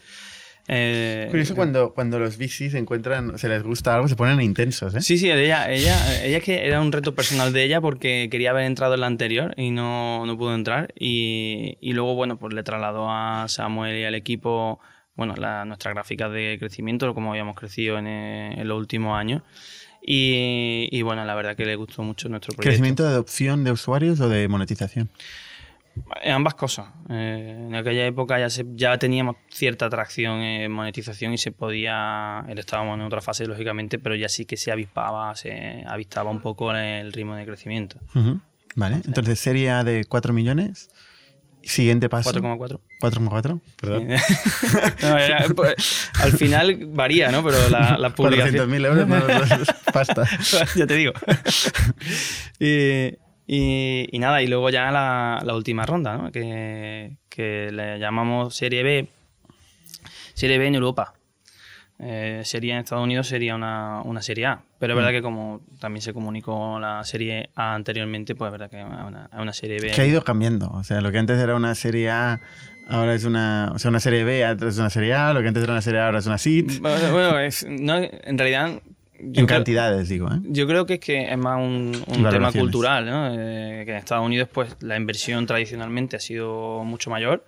Eh, 0.70 1.28
Curioso 1.30 1.56
cuando, 1.56 1.94
cuando 1.94 2.20
los 2.20 2.38
VCs 2.38 2.74
encuentran, 2.74 3.38
se 3.38 3.48
les 3.48 3.62
gusta 3.64 3.94
algo, 3.94 4.08
se 4.08 4.16
ponen 4.16 4.42
intensos, 4.42 4.96
¿eh? 4.96 5.02
Sí, 5.02 5.20
sí, 5.20 5.30
ella, 5.30 5.72
ella, 5.72 6.26
ella 6.26 6.38
es 6.38 6.44
que 6.44 6.66
era 6.68 6.82
un 6.82 6.92
reto 6.92 7.14
personal 7.14 7.54
de 7.54 7.64
ella 7.64 7.80
porque 7.80 8.28
quería 8.30 8.50
haber 8.50 8.66
entrado 8.66 8.96
en 8.96 9.02
la 9.02 9.08
anterior 9.08 9.54
y 9.56 9.70
no, 9.70 10.26
no 10.26 10.38
pudo 10.38 10.56
entrar. 10.56 10.94
Y, 11.00 11.78
y, 11.80 11.94
luego, 11.94 12.16
bueno, 12.16 12.38
pues 12.38 12.54
le 12.54 12.64
trasladó 12.64 13.10
a 13.10 13.46
Samuel 13.48 13.98
y 13.98 14.04
al 14.04 14.16
equipo, 14.16 14.82
bueno, 15.18 15.36
la, 15.36 15.66
nuestras 15.66 15.94
gráficas 15.94 16.32
de 16.32 16.58
crecimiento, 16.60 17.14
como 17.14 17.32
habíamos 17.32 17.56
crecido 17.56 17.98
en, 17.98 18.08
eh, 18.08 18.62
en 18.62 18.68
los 18.68 18.78
últimos 18.78 19.18
años. 19.18 19.42
Y, 20.02 20.88
y, 20.92 21.02
bueno, 21.02 21.26
la 21.26 21.36
verdad 21.36 21.58
que 21.58 21.66
le 21.66 21.76
gustó 21.76 22.02
mucho 22.04 22.30
nuestro 22.30 22.54
proyecto. 22.54 22.70
¿Crecimiento 22.70 23.04
de 23.04 23.10
adopción 23.10 23.66
de 23.66 23.72
usuarios 23.72 24.20
o 24.22 24.30
de 24.30 24.48
monetización? 24.48 25.10
ambas 26.26 26.56
cosas. 26.56 26.88
Eh, 27.10 27.66
en 27.68 27.76
aquella 27.76 28.06
época 28.06 28.40
ya, 28.40 28.48
ya 28.76 28.98
teníamos 28.98 29.38
cierta 29.50 29.86
atracción 29.86 30.42
en 30.42 30.72
monetización 30.72 31.34
y 31.34 31.38
se 31.38 31.52
podía, 31.52 32.46
estábamos 32.56 33.00
en 33.00 33.06
otra 33.06 33.22
fase 33.22 33.46
lógicamente, 33.46 34.00
pero 34.00 34.16
ya 34.16 34.30
sí 34.30 34.46
que 34.46 34.58
se 34.58 34.72
avispaba, 34.72 35.36
se 35.36 35.84
avistaba 35.88 36.32
un 36.32 36.42
poco 36.42 36.74
el 36.74 37.12
ritmo 37.14 37.36
de 37.36 37.46
crecimiento. 37.46 38.00
Vale, 38.76 39.02
entonces 39.06 39.40
serie 39.40 39.72
de 39.84 40.06
4 40.06 40.34
millones. 40.34 40.90
Siguiente 41.64 42.10
paso. 42.10 42.32
4,4. 42.32 42.80
4,4, 43.00 43.62
perdón. 43.80 44.08
Pues, 45.56 46.10
al 46.20 46.32
final 46.34 46.88
varía, 46.88 47.32
¿no? 47.32 47.44
Pero 47.44 47.70
la, 47.70 47.98
la 47.98 48.10
publicación... 48.10 48.70
400.000 48.70 48.86
euros, 48.86 49.08
no, 49.08 49.66
pasta. 49.94 50.28
ya 50.76 50.88
te 50.88 50.96
digo. 50.96 51.14
y, 52.60 53.14
y, 53.48 54.20
nada, 54.20 54.42
y 54.42 54.48
luego 54.48 54.70
ya 54.70 54.92
la, 54.92 55.42
la 55.44 55.56
última 55.56 55.86
ronda, 55.86 56.18
¿no? 56.18 56.32
que, 56.32 57.18
que, 57.30 57.72
le 57.72 58.00
llamamos 58.00 58.56
Serie 58.56 58.84
B. 58.84 59.08
Serie 60.34 60.58
B 60.58 60.68
en 60.68 60.76
Europa. 60.76 61.14
Eh, 62.00 62.42
sería 62.44 62.76
en 62.76 62.82
Estados 62.82 63.04
Unidos 63.04 63.28
sería 63.28 63.56
una, 63.56 64.02
una 64.04 64.22
Serie 64.22 64.46
A. 64.46 64.62
Pero 64.80 64.94
es 64.94 64.98
verdad 64.98 65.12
mm. 65.12 65.16
que 65.16 65.22
como 65.22 65.62
también 65.80 66.02
se 66.02 66.14
comunicó 66.14 66.80
la 66.80 67.04
Serie 67.04 67.50
A 67.56 67.74
anteriormente, 67.74 68.36
pues 68.36 68.50
es 68.50 68.52
verdad 68.52 68.70
que 68.70 68.80
es 68.80 68.86
una, 68.86 69.30
una, 69.34 69.54
Serie 69.54 69.80
B. 69.80 69.92
Que 69.92 70.02
ha 70.02 70.06
ido 70.06 70.24
cambiando. 70.24 70.70
O 70.70 70.84
sea, 70.84 71.02
lo 71.02 71.12
que 71.12 71.18
antes 71.18 71.40
era 71.40 71.56
una 71.56 71.74
Serie 71.74 72.12
A 72.12 72.40
ahora 72.88 73.14
es 73.16 73.24
una, 73.26 73.72
o 73.74 73.80
sea, 73.80 73.90
una 73.90 74.00
serie 74.00 74.24
B, 74.24 74.46
ahora 74.46 74.68
es 74.68 74.78
una 74.78 74.90
serie 74.90 75.14
A, 75.14 75.34
lo 75.34 75.42
que 75.42 75.48
antes 75.48 75.64
era 75.64 75.74
una 75.74 75.82
serie 75.82 76.00
A, 76.00 76.06
ahora 76.06 76.20
es 76.20 76.26
una 76.26 76.38
SIT. 76.38 76.80
Bueno, 76.80 77.40
es, 77.40 77.66
no, 77.68 77.98
en 77.98 78.38
realidad 78.38 78.82
en 79.20 79.46
cantidades, 79.46 80.10
digo. 80.10 80.28
¿eh? 80.28 80.40
Yo 80.44 80.68
creo 80.68 80.86
que 80.86 80.96
es 80.96 81.00
que 81.00 81.32
es 81.32 81.38
más 81.38 81.60
un, 81.60 81.94
tema 82.30 82.52
cultural, 82.52 83.06
¿no? 83.06 83.34
Eh, 83.34 83.84
que 83.86 83.92
en 83.92 83.98
Estados 83.98 84.26
Unidos, 84.26 84.50
pues, 84.52 84.76
la 84.82 84.96
inversión 84.96 85.46
tradicionalmente 85.46 86.16
ha 86.16 86.20
sido 86.20 86.84
mucho 86.84 87.10
mayor 87.10 87.46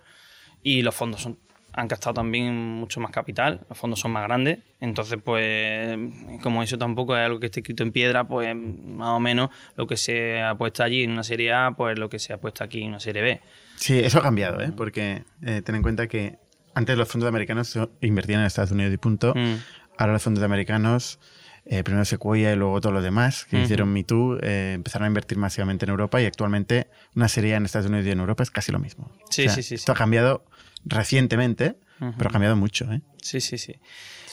y 0.62 0.82
los 0.82 0.94
fondos 0.94 1.22
son, 1.22 1.38
han 1.72 1.86
gastado 1.86 2.14
también 2.14 2.56
mucho 2.56 3.00
más 3.00 3.12
capital, 3.12 3.60
los 3.68 3.78
fondos 3.78 4.00
son 4.00 4.10
más 4.10 4.24
grandes, 4.24 4.58
entonces, 4.80 5.18
pues, 5.22 5.96
como 6.42 6.62
eso 6.62 6.76
tampoco 6.76 7.16
es 7.16 7.24
algo 7.24 7.38
que 7.38 7.46
esté 7.46 7.60
escrito 7.60 7.84
en 7.84 7.92
piedra, 7.92 8.24
pues, 8.24 8.54
más 8.56 9.10
o 9.10 9.20
menos 9.20 9.50
lo 9.76 9.86
que 9.86 9.96
se 9.96 10.42
ha 10.42 10.56
puesto 10.56 10.82
allí 10.82 11.04
en 11.04 11.12
una 11.12 11.22
serie 11.22 11.52
A, 11.52 11.72
pues, 11.76 11.98
lo 11.98 12.08
que 12.08 12.18
se 12.18 12.32
ha 12.32 12.38
puesto 12.38 12.64
aquí 12.64 12.82
en 12.82 12.88
una 12.88 13.00
serie 13.00 13.22
B. 13.22 13.40
Sí, 13.80 13.98
eso 13.98 14.18
ha 14.18 14.22
cambiado, 14.22 14.60
¿eh? 14.60 14.72
Porque 14.76 15.24
eh, 15.42 15.62
ten 15.64 15.74
en 15.74 15.82
cuenta 15.82 16.06
que 16.06 16.38
antes 16.74 16.98
los 16.98 17.08
fondos 17.08 17.28
americanos 17.28 17.76
invertían 18.02 18.40
en 18.40 18.46
Estados 18.46 18.70
Unidos 18.72 18.92
y 18.92 18.98
punto. 18.98 19.32
Mm. 19.34 19.54
Ahora 19.96 20.12
los 20.12 20.22
fondos 20.22 20.44
americanos 20.44 21.18
eh, 21.64 21.82
primero 21.82 22.04
Sequoia 22.04 22.52
y 22.52 22.56
luego 22.56 22.80
todos 22.80 22.94
los 22.94 23.02
demás 23.02 23.46
que 23.46 23.62
hicieron 23.62 23.92
Me 23.92 24.04
Too, 24.04 24.38
eh, 24.42 24.72
empezaron 24.74 25.06
a 25.06 25.08
invertir 25.08 25.38
masivamente 25.38 25.86
en 25.86 25.90
Europa 25.90 26.20
y 26.20 26.26
actualmente 26.26 26.88
una 27.16 27.28
serie 27.28 27.54
en 27.54 27.64
Estados 27.64 27.88
Unidos 27.88 28.06
y 28.06 28.10
en 28.10 28.20
Europa 28.20 28.42
es 28.42 28.50
casi 28.50 28.70
lo 28.70 28.78
mismo. 28.78 29.10
Sí, 29.30 29.48
sí, 29.48 29.62
sí. 29.62 29.76
Esto 29.76 29.92
ha 29.92 29.94
cambiado 29.94 30.44
recientemente, 30.84 31.76
pero 31.98 32.28
ha 32.28 32.32
cambiado 32.32 32.56
mucho. 32.56 32.90
¿eh? 32.92 33.00
Sí, 33.22 33.40
sí, 33.40 33.56
sí. 33.56 33.76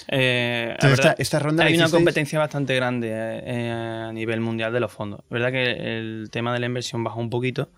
esta, 0.08 1.40
ronda 1.40 1.66
hay 1.66 1.76
una 1.76 1.90
competencia 1.90 2.38
bastante 2.38 2.76
grande 2.76 3.14
a 3.14 4.12
nivel 4.12 4.42
mundial 4.42 4.74
de 4.74 4.82
los 4.82 4.92
fondos. 4.92 5.22
Es 5.22 5.30
verdad 5.30 5.52
que 5.52 5.98
el 6.00 6.30
tema 6.32 6.54
de 6.54 6.60
la 6.60 6.66
inversión 6.66 7.04
bajó 7.04 7.20
un 7.22 7.30
poquito 7.30 7.72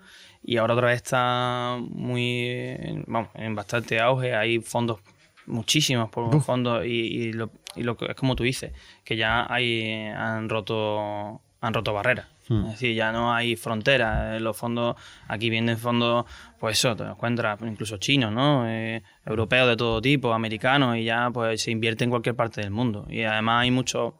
y 0.44 0.58
ahora 0.58 0.74
otra 0.74 0.88
vez 0.88 0.98
está 0.98 1.78
muy, 1.80 3.04
vamos, 3.08 3.30
en 3.36 3.56
bastante 3.56 4.00
auge. 4.00 4.36
Hay 4.36 4.60
fondos 4.60 5.00
muchísimos 5.46 6.10
por 6.10 6.42
fondos 6.42 6.86
y, 6.86 7.34
lo, 7.34 7.50
y 7.76 7.84
lo 7.84 7.98
es 8.00 8.16
como 8.16 8.36
tú 8.36 8.44
dices, 8.44 8.72
que 9.04 9.18
ya 9.18 9.52
hay, 9.52 10.08
han 10.08 10.48
roto, 10.48 11.42
han 11.62 11.74
roto 11.74 11.94
barreras. 11.94 12.28
Hmm. 12.48 12.66
Es 12.66 12.72
decir, 12.72 12.96
ya 12.96 13.12
no 13.12 13.34
hay 13.34 13.56
fronteras. 13.56 14.42
Los 14.42 14.58
fondos, 14.58 14.96
aquí 15.28 15.50
vienen 15.50 15.78
fondos, 15.78 16.26
pues 16.60 16.80
eso, 16.80 16.96
te 16.96 17.04
encuentras 17.04 17.60
incluso 17.62 17.98
chinos, 17.98 18.32
¿no? 18.32 18.68
Eh, 18.68 19.04
europeos 19.26 19.68
de 19.68 19.78
todo 19.78 20.02
tipo, 20.02 20.34
americanos, 20.34 20.98
y 20.98 21.04
ya 21.04 21.30
pues 21.32 21.62
se 21.62 21.72
invierte 21.72 22.06
en 22.06 22.10
cualquier 22.10 22.36
parte 22.36 22.62
del 22.62 22.72
mundo. 22.72 23.06
Y 23.10 23.24
además 23.24 23.64
hay 23.64 23.72
muchos 23.72 24.14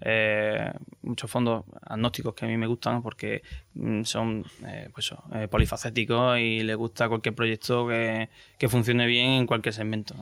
eh, 0.00 0.72
muchos 1.02 1.30
fondos 1.30 1.64
agnósticos 1.82 2.34
que 2.34 2.44
a 2.44 2.48
mí 2.48 2.56
me 2.56 2.66
gustan 2.66 3.02
porque 3.02 3.42
mm, 3.74 4.02
son 4.02 4.44
eh, 4.66 4.88
pues 4.92 5.14
eh, 5.34 5.48
polifacéticos 5.48 6.38
y 6.38 6.62
les 6.62 6.76
gusta 6.76 7.08
cualquier 7.08 7.34
proyecto 7.34 7.86
que, 7.88 8.28
que 8.58 8.68
funcione 8.68 9.06
bien 9.06 9.30
en 9.30 9.46
cualquier 9.46 9.74
segmento. 9.74 10.14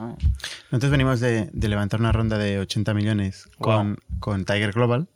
Nosotros 0.70 0.90
venimos 0.90 1.20
de, 1.20 1.50
levantar 1.52 2.00
una 2.00 2.12
ronda 2.12 2.38
de 2.38 2.58
80 2.58 2.94
millones 2.94 3.48
con, 3.58 3.98
con 4.20 4.44
Tiger 4.44 4.72
Global 4.72 5.08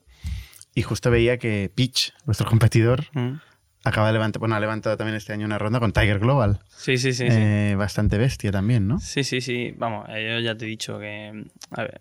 y 0.74 0.82
justo 0.82 1.10
veía 1.10 1.38
que 1.38 1.70
Pitch, 1.74 2.12
vuestro 2.24 2.46
competidor, 2.46 3.04
mm 3.12 3.40
acaba 3.88 4.08
de 4.08 4.14
levantar, 4.14 4.40
bueno, 4.40 4.56
ha 4.56 4.60
levantado 4.60 4.96
también 4.96 5.16
este 5.16 5.32
año 5.32 5.46
una 5.46 5.58
ronda 5.58 5.78
con 5.78 5.92
Tiger 5.92 6.18
Global. 6.18 6.60
Sí, 6.68 6.98
sí, 6.98 7.12
sí. 7.12 7.26
Eh, 7.28 7.74
bastante 7.78 8.18
bestia 8.18 8.50
también, 8.50 8.88
¿no? 8.88 8.98
Sí, 8.98 9.22
sí, 9.22 9.40
sí. 9.40 9.72
Vamos, 9.76 10.08
ellos 10.08 10.42
ya 10.42 10.56
te 10.56 10.64
he 10.64 10.68
dicho 10.68 10.98
que 10.98 11.44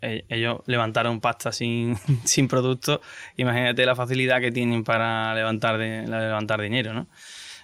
e, 0.01 0.25
ellos 0.29 0.61
levantaron 0.65 1.21
pasta 1.21 1.51
sin, 1.51 1.95
sin 2.23 2.47
producto. 2.47 3.01
Imagínate 3.37 3.85
la 3.85 3.95
facilidad 3.95 4.41
que 4.41 4.51
tienen 4.51 4.83
para 4.83 5.35
levantar, 5.35 5.77
de, 5.77 6.07
levantar 6.07 6.61
dinero, 6.61 6.93
¿no? 6.93 7.07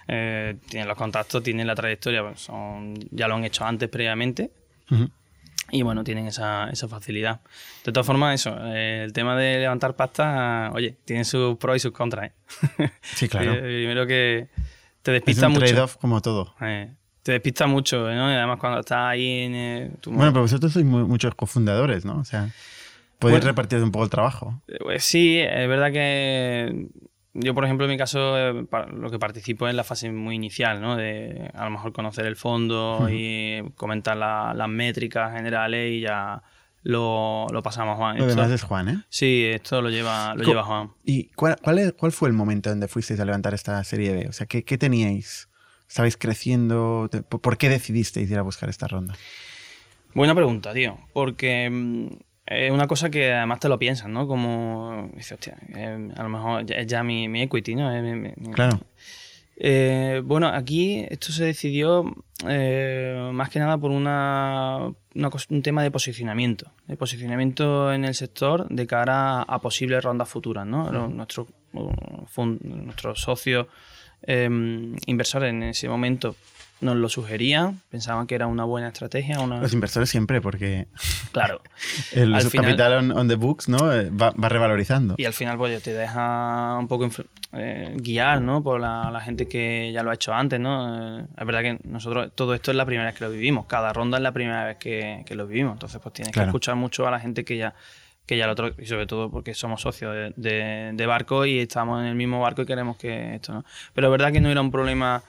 Eh, 0.06 0.56
tienen 0.68 0.88
los 0.88 0.96
contactos, 0.96 1.42
tienen 1.42 1.66
la 1.66 1.74
trayectoria, 1.74 2.22
pues 2.22 2.40
son, 2.40 2.94
ya 3.10 3.28
lo 3.28 3.34
han 3.34 3.44
hecho 3.44 3.64
antes 3.64 3.88
previamente 3.88 4.50
y 5.70 5.82
bueno, 5.82 6.04
tienen 6.04 6.26
esa, 6.26 6.68
esa 6.70 6.88
facilidad. 6.88 7.40
De 7.84 7.92
todas 7.92 8.06
formas, 8.06 8.34
eso, 8.34 8.56
eh, 8.66 9.02
el 9.04 9.12
tema 9.12 9.36
de 9.36 9.60
levantar 9.60 9.94
pasta, 9.96 10.70
oye, 10.74 10.96
tiene 11.04 11.24
sus 11.24 11.56
pros 11.56 11.76
y 11.76 11.80
sus 11.80 11.92
contras. 11.92 12.30
¿eh? 12.78 12.90
Sí, 13.02 13.28
claro. 13.28 13.52
Primero 13.60 14.06
que 14.06 14.48
te 15.02 15.12
despista 15.12 15.42
es 15.42 15.46
un 15.46 15.52
mucho. 15.54 15.66
trade-off 15.66 15.96
como 15.96 16.20
todo. 16.20 16.54
Eh, 16.60 16.92
te 17.22 17.32
despista 17.32 17.66
mucho, 17.66 17.98
¿no? 18.12 18.30
Y 18.30 18.34
además 18.34 18.58
cuando 18.58 18.80
estás 18.80 18.98
ahí 18.98 19.44
en... 19.44 19.98
bueno, 20.06 20.32
pero 20.32 20.42
vosotros 20.42 20.72
sois 20.72 20.84
muchos 20.84 21.34
cofundadores, 21.34 22.04
¿no? 22.04 22.18
O 22.18 22.24
sea, 22.24 22.50
podéis 23.18 23.44
repartir 23.44 23.78
un 23.78 23.92
poco 23.92 24.04
el 24.04 24.10
trabajo. 24.10 24.60
Pues 24.80 25.04
sí, 25.04 25.38
es 25.38 25.68
verdad 25.68 25.92
que 25.92 26.88
yo, 27.34 27.54
por 27.54 27.64
ejemplo, 27.64 27.86
en 27.86 27.92
mi 27.92 27.98
caso, 27.98 28.36
eh, 28.36 28.66
lo 28.94 29.10
que 29.10 29.18
participo 29.18 29.66
es 29.66 29.74
la 29.74 29.84
fase 29.84 30.10
muy 30.12 30.34
inicial, 30.34 30.80
¿no? 30.80 30.96
De 30.96 31.50
a 31.54 31.64
lo 31.64 31.70
mejor 31.70 31.92
conocer 31.92 32.26
el 32.26 32.36
fondo 32.36 33.08
y 33.10 33.62
comentar 33.76 34.16
las 34.16 34.68
métricas 34.68 35.32
generales 35.32 35.92
y 35.92 36.00
ya 36.00 36.42
lo, 36.82 37.46
pasamos 37.62 37.94
a 37.94 37.96
Juan. 37.96 38.18
Lo 38.18 38.26
demás 38.26 38.50
es 38.50 38.62
Juan, 38.62 38.88
¿eh? 38.88 39.04
Sí, 39.08 39.44
esto 39.44 39.80
lo 39.80 39.88
lleva, 39.88 40.34
lo 40.34 40.44
lleva 40.44 40.62
Juan. 40.62 40.90
¿Y 41.04 41.28
cuál, 41.28 41.56
cuál, 41.62 41.94
cuál, 41.96 42.12
fue 42.12 42.28
el 42.28 42.34
momento 42.34 42.70
donde 42.70 42.88
fuisteis 42.88 43.20
a 43.20 43.24
levantar 43.24 43.54
esta 43.54 43.82
serie 43.84 44.12
B? 44.12 44.28
O 44.28 44.32
sea, 44.32 44.46
¿qué, 44.46 44.64
qué 44.64 44.76
teníais? 44.76 45.48
¿Estabais 45.88 46.16
creciendo? 46.16 47.08
¿Por 47.28 47.58
qué 47.58 47.68
decidisteis 47.68 48.30
ir 48.30 48.38
a 48.38 48.42
buscar 48.42 48.68
esta 48.68 48.88
ronda? 48.88 49.14
Buena 50.14 50.34
pregunta, 50.34 50.72
tío. 50.74 50.98
Porque 51.12 51.70
mm, 51.70 52.08
es 52.54 52.70
una 52.70 52.86
cosa 52.86 53.10
que 53.10 53.32
además 53.32 53.60
te 53.60 53.68
lo 53.68 53.78
piensas, 53.78 54.08
¿no? 54.08 54.26
Como, 54.26 55.10
dices, 55.14 55.32
hostia, 55.32 55.56
eh, 55.74 56.10
a 56.16 56.22
lo 56.22 56.28
mejor 56.28 56.70
es 56.70 56.86
ya 56.86 57.02
mi, 57.02 57.28
mi 57.28 57.42
equity, 57.42 57.74
¿no? 57.74 57.90
claro. 58.52 58.80
Eh, 59.56 60.22
bueno, 60.24 60.48
aquí 60.48 61.06
esto 61.08 61.30
se 61.30 61.44
decidió 61.44 62.04
eh, 62.48 63.30
más 63.32 63.50
que 63.50 63.58
nada 63.58 63.78
por 63.78 63.90
una, 63.90 64.78
un 64.84 65.62
tema 65.62 65.82
de 65.82 65.90
posicionamiento, 65.90 66.72
de 66.86 66.96
posicionamiento 66.96 67.92
en 67.92 68.04
el 68.04 68.14
sector 68.14 68.66
de 68.68 68.86
cara 68.86 69.42
a, 69.42 69.60
posibles 69.60 70.02
rondas 70.02 70.28
futuras, 70.28 70.66
¿no? 70.66 70.90
Nuestros 71.08 71.48
nuestro 71.72 73.14
socios 73.14 73.66
inversores 75.06 75.50
en 75.50 75.62
ese 75.64 75.88
momento 75.88 76.34
nos 76.82 76.96
lo 76.96 77.08
sugerían, 77.08 77.80
pensaban 77.90 78.26
que 78.26 78.34
era 78.34 78.46
una 78.46 78.64
buena 78.64 78.88
estrategia. 78.88 79.44
Los 79.46 79.72
inversores 79.72 80.10
siempre, 80.10 80.40
porque 80.40 80.88
claro, 81.30 81.62
el 82.12 82.32
capital 82.50 83.12
on, 83.12 83.28
the 83.28 83.36
books 83.36 83.68
¿no? 83.68 83.92
Eh, 83.92 84.10
va, 84.10 84.32
revalorizando. 84.36 85.14
Y 85.16 85.24
al 85.24 85.32
final 85.32 85.56
pues 85.56 85.82
te 85.82 85.92
deja 85.92 86.76
un 86.78 86.88
poco 86.88 87.08
eh, 87.52 87.94
guiar 87.96 88.42
¿no? 88.42 88.62
por 88.62 88.80
la, 88.80 89.20
gente 89.24 89.46
que 89.46 89.92
ya 89.92 90.02
lo 90.02 90.10
ha 90.10 90.14
hecho 90.14 90.34
antes. 90.34 90.58
¿no? 90.58 91.20
Eh, 91.20 91.26
es 91.38 91.46
verdad 91.46 91.62
que 91.62 91.78
nosotros 91.84 92.32
todo 92.34 92.54
esto 92.54 92.72
es 92.72 92.76
la 92.76 92.84
primera 92.84 93.06
vez 93.06 93.14
que 93.14 93.24
lo 93.24 93.30
vivimos, 93.30 93.66
cada 93.66 93.92
ronda 93.92 94.18
es 94.18 94.22
la 94.22 94.32
primera 94.32 94.64
vez 94.64 94.76
que, 94.76 95.24
lo 95.30 95.46
vivimos, 95.46 95.74
entonces 95.74 96.00
pues 96.02 96.12
tienes 96.12 96.34
que 96.34 96.42
escuchar 96.42 96.76
mucho 96.76 97.06
a 97.06 97.10
la 97.10 97.20
gente 97.20 97.44
que 97.44 97.56
ya 97.56 97.74
que 98.26 98.36
ya 98.36 98.46
lo 98.46 98.52
otro, 98.52 98.72
y 98.78 98.86
sobre 98.86 99.06
todo 99.06 99.30
porque 99.30 99.52
somos 99.52 99.80
socios 99.80 100.32
de, 100.36 100.92
de, 100.94 101.06
barco 101.06 101.44
y 101.44 101.58
estamos 101.58 102.00
en 102.00 102.06
el 102.06 102.14
mismo 102.14 102.40
barco 102.40 102.62
y 102.62 102.66
queremos 102.66 102.96
que 102.96 103.34
esto, 103.34 103.52
¿no? 103.52 103.64
Pero 103.94 104.06
es 104.06 104.10
verdad 104.12 104.32
que 104.32 104.40
no 104.40 104.48
era 104.48 104.60
un 104.60 104.70
problema 104.70 105.24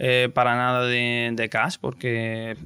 eh, 0.00 0.30
para 0.32 0.54
nada 0.54 0.86
de, 0.86 1.48
cash, 1.50 1.76
porque 1.80 2.56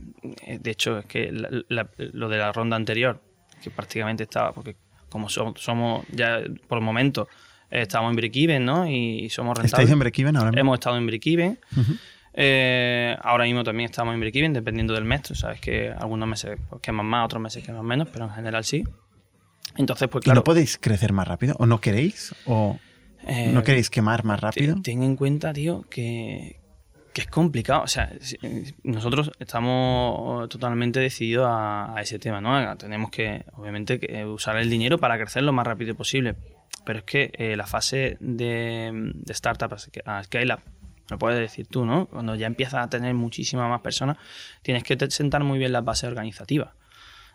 eh, 0.47 0.59
de 0.61 0.70
hecho 0.70 0.99
es 0.99 1.07
que 1.07 1.33
lo 1.33 2.28
de 2.28 2.37
la 2.37 2.53
ronda 2.53 2.76
anterior, 2.76 3.22
que 3.62 3.70
prácticamente 3.70 4.24
estaba, 4.24 4.53
porque 4.53 4.76
como 5.09 5.30
somos, 5.30 6.05
ya 6.11 6.43
por 6.68 6.78
el 6.78 6.85
momento 6.85 7.28
estamos 7.70 8.11
en 8.11 8.16
break-even, 8.16 8.64
¿no? 8.64 8.87
Y, 8.87 9.30
somos 9.30 9.57
rentables. 9.57 9.72
¿Estáis 9.72 9.91
en 9.91 9.99
break-even 9.99 10.37
ahora 10.37 10.61
Hemos 10.61 10.74
estado 10.74 10.99
en 10.99 11.07
break-even. 11.07 11.59
ahora 13.22 13.45
mismo 13.45 13.64
también 13.64 13.89
estamos 13.89 14.12
en 14.12 14.20
break-even, 14.20 14.53
dependiendo 14.53 14.93
del 14.93 15.05
mes. 15.05 15.22
Sabes 15.33 15.59
que 15.59 15.91
algunos 15.91 16.28
meses 16.28 16.59
pues, 16.68 16.83
queman 16.83 17.07
más, 17.07 17.24
otros 17.24 17.43
meses 17.43 17.64
queman 17.64 17.87
menos, 17.87 18.09
pero 18.12 18.26
en 18.26 18.33
general 18.33 18.64
sí. 18.64 18.85
Entonces, 19.76 20.07
pues 20.09 20.22
claro. 20.22 20.37
¿Y 20.37 20.41
no 20.41 20.45
podéis 20.45 20.76
crecer 20.76 21.14
más 21.14 21.26
rápido? 21.26 21.57
¿O 21.59 21.64
no 21.64 21.80
queréis? 21.80 22.35
¿O 22.45 22.78
no 23.26 23.61
eh, 23.61 23.62
queréis 23.64 23.89
quemar 23.89 24.24
más 24.24 24.41
rápido? 24.41 24.76
Ten 24.83 25.03
en 25.03 25.16
cuenta, 25.16 25.53
tío, 25.53 25.87
que, 25.89 26.62
es 27.21 27.27
complicado. 27.27 27.83
O 27.83 27.87
sea, 27.87 28.11
nosotros 28.83 29.31
estamos 29.39 30.49
totalmente 30.49 31.01
decididos 31.01 31.47
a, 31.49 31.95
ese 32.01 32.19
tema, 32.19 32.41
¿no? 32.41 32.77
Tenemos 32.77 33.11
que, 33.11 33.45
obviamente, 33.55 34.01
que 34.01 34.25
usar 34.25 34.57
el 34.57 34.71
dinero 34.71 34.99
para 34.99 35.19
crecer 35.19 35.43
lo 35.43 35.53
más 35.53 35.67
rápido 35.67 35.95
posible. 35.95 36.35
Pero 36.85 37.01
es 37.01 37.05
que 37.05 37.31
eh, 37.35 37.57
la 37.57 37.67
fase 37.67 38.17
de, 38.21 38.91
de 39.15 39.33
startup 39.33 39.73
a 40.07 40.25
scale 40.25 40.55
up, 40.55 40.61
lo 41.11 41.19
puedes 41.19 41.39
decir 41.39 41.67
tú, 41.67 41.85
¿no? 41.85 42.07
Cuando 42.07 42.35
ya 42.35 42.47
empiezas 42.47 42.85
a 42.85 42.89
tener 42.89 43.15
muchísimas 43.15 43.69
más 43.69 43.83
personas, 43.83 44.17
tienes 44.63 44.83
que 44.83 44.99
sentar 45.11 45.45
muy 45.45 45.59
bien 45.59 45.73
las 45.73 45.85
bases 45.85 46.09
organizativas. 46.09 46.71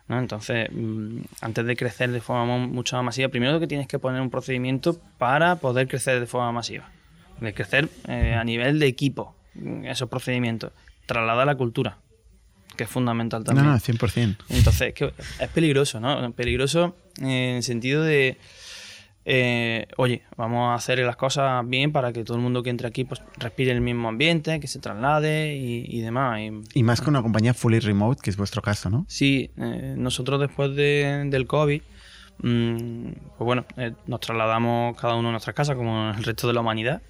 Entonces, 0.08 0.68
mm, 0.72 1.20
antes 1.42 1.66
de 1.66 1.76
crecer 1.76 2.10
de 2.10 2.20
forma 2.20 2.56
mucho 2.66 2.96
más 2.96 3.04
masiva, 3.04 3.28
primero 3.28 3.60
que 3.60 3.66
tienes 3.66 3.86
que 3.86 3.98
poner 3.98 4.20
un 4.20 4.30
procedimiento 4.30 4.98
para 5.18 5.56
poder 5.56 5.86
crecer 5.86 6.18
de 6.18 6.26
forma 6.26 6.50
masiva. 6.50 6.90
De 7.40 7.52
crecer 7.52 7.88
eh, 8.08 8.34
a 8.34 8.42
nivel 8.42 8.78
de 8.78 8.86
equipo, 8.86 9.36
esos 9.84 10.08
procedimientos. 10.08 10.72
Trasladar 11.06 11.46
la 11.46 11.56
cultura, 11.56 11.98
que 12.76 12.84
es 12.84 12.90
fundamental 12.90 13.44
también. 13.44 13.66
No, 13.66 13.72
no, 13.72 13.78
100%. 13.78 14.36
Entonces, 14.50 14.94
es 15.40 15.48
peligroso, 15.48 16.00
¿no? 16.00 16.32
Peligroso 16.32 16.96
en 17.18 17.56
el 17.56 17.62
sentido 17.62 18.02
de 18.02 18.38
eh, 19.30 19.86
oye, 19.98 20.22
vamos 20.38 20.70
a 20.70 20.74
hacer 20.74 21.00
las 21.00 21.16
cosas 21.16 21.62
bien 21.68 21.92
para 21.92 22.14
que 22.14 22.24
todo 22.24 22.38
el 22.38 22.42
mundo 22.42 22.62
que 22.62 22.70
entre 22.70 22.88
aquí 22.88 23.04
pues, 23.04 23.20
respire 23.36 23.72
el 23.72 23.82
mismo 23.82 24.08
ambiente, 24.08 24.58
que 24.58 24.66
se 24.66 24.78
traslade 24.78 25.54
y, 25.54 26.00
demás. 26.00 26.40
Y, 26.72 26.82
más 26.82 27.02
con 27.02 27.10
una 27.10 27.20
compañía 27.20 27.52
fully 27.52 27.78
remote, 27.78 28.22
que 28.22 28.30
es 28.30 28.38
vuestro 28.38 28.62
caso, 28.62 28.88
¿no? 28.88 29.04
Sí, 29.06 29.50
eh, 29.58 29.96
nosotros 29.98 30.40
después 30.40 30.74
del 30.74 31.46
COVID, 31.46 31.82
mm, 32.38 33.08
pues 33.36 33.46
bueno, 33.46 33.66
eh, 33.76 33.92
nos 34.06 34.20
trasladamos 34.20 34.98
cada 34.98 35.14
uno 35.14 35.28
a 35.28 35.32
nuestra 35.32 35.52
casa 35.52 35.74
como 35.74 36.12
el 36.16 36.24
resto 36.24 36.46
de 36.46 36.54
la 36.54 36.62
humanidad. 36.62 37.02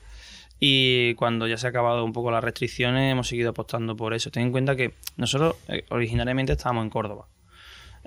Y 0.61 1.15
cuando 1.15 1.47
ya 1.47 1.57
se 1.57 1.67
ha 1.67 1.71
acabado 1.71 2.05
un 2.05 2.13
poco 2.13 2.31
las 2.31 2.43
restricciones, 2.43 3.13
hemos 3.13 3.29
seguido 3.29 3.51
apostando 3.51 3.97
por 3.97 4.15
eso. 4.15 4.31
Ten 4.31 4.45
en 4.45 4.53
cuenta 4.53 4.75
que 4.77 4.95
nosotros 5.17 5.57
originariamente 5.91 6.53
estábamos 6.53 6.85
en 6.85 6.91
Córdoba. 6.91 7.29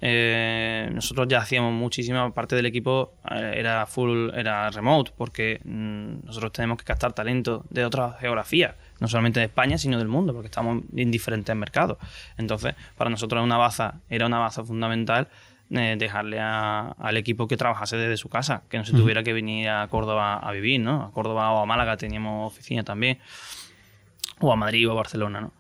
Eh, 0.04 0.90
nosotros 0.94 1.28
ya 1.28 1.40
hacíamos 1.40 1.74
muchísima 1.74 2.34
parte 2.34 2.56
del 2.56 2.66
equipo 2.66 3.14
eh, 3.30 3.54
era 3.58 3.86
full 3.86 4.32
era 4.34 4.72
remote 4.72 5.12
porque 5.16 5.62
mm, 5.64 6.26
nosotros 6.26 6.52
tenemos 6.54 6.80
que 6.80 6.86
captar 6.86 7.14
talento 7.14 7.66
de 7.70 7.86
otras 7.86 8.20
geografías 8.20 8.74
no 9.00 9.08
solamente 9.08 9.42
de 9.42 9.46
España 9.46 9.78
sino 9.78 10.00
del 10.00 10.08
mundo 10.08 10.34
porque 10.34 10.48
estamos 10.48 10.82
en 10.96 11.12
diferentes 11.12 11.56
mercados 11.56 12.00
entonces 12.38 12.74
para 12.98 13.12
nosotros 13.12 13.44
una 13.44 13.58
baza 13.58 14.02
era 14.10 14.26
una 14.26 14.40
baza 14.40 14.64
fundamental 14.64 15.28
eh, 15.72 15.96
dejarle 15.98 16.40
al 16.40 17.18
equipo 17.18 17.48
que 17.48 17.58
trabajase 17.58 17.98
desde 17.98 18.18
su 18.18 18.30
casa 18.30 18.64
que 18.70 18.78
no 18.78 18.86
se 18.86 18.94
tuviera 18.94 19.24
que 19.24 19.34
venir 19.34 19.70
a 19.70 19.88
Córdoba 19.88 20.38
a 20.38 20.52
vivir 20.52 20.82
no 20.82 21.04
a 21.04 21.12
Córdoba 21.12 21.52
o 21.54 21.62
a 21.62 21.66
Málaga 21.66 21.98
teníamos 21.98 22.52
oficina 22.52 22.84
también 22.84 23.20
o 24.40 24.52
a 24.52 24.56
Madrid 24.56 24.88
o 24.90 24.92
a 24.92 24.96
Barcelona 24.96 25.42
no 25.42 25.54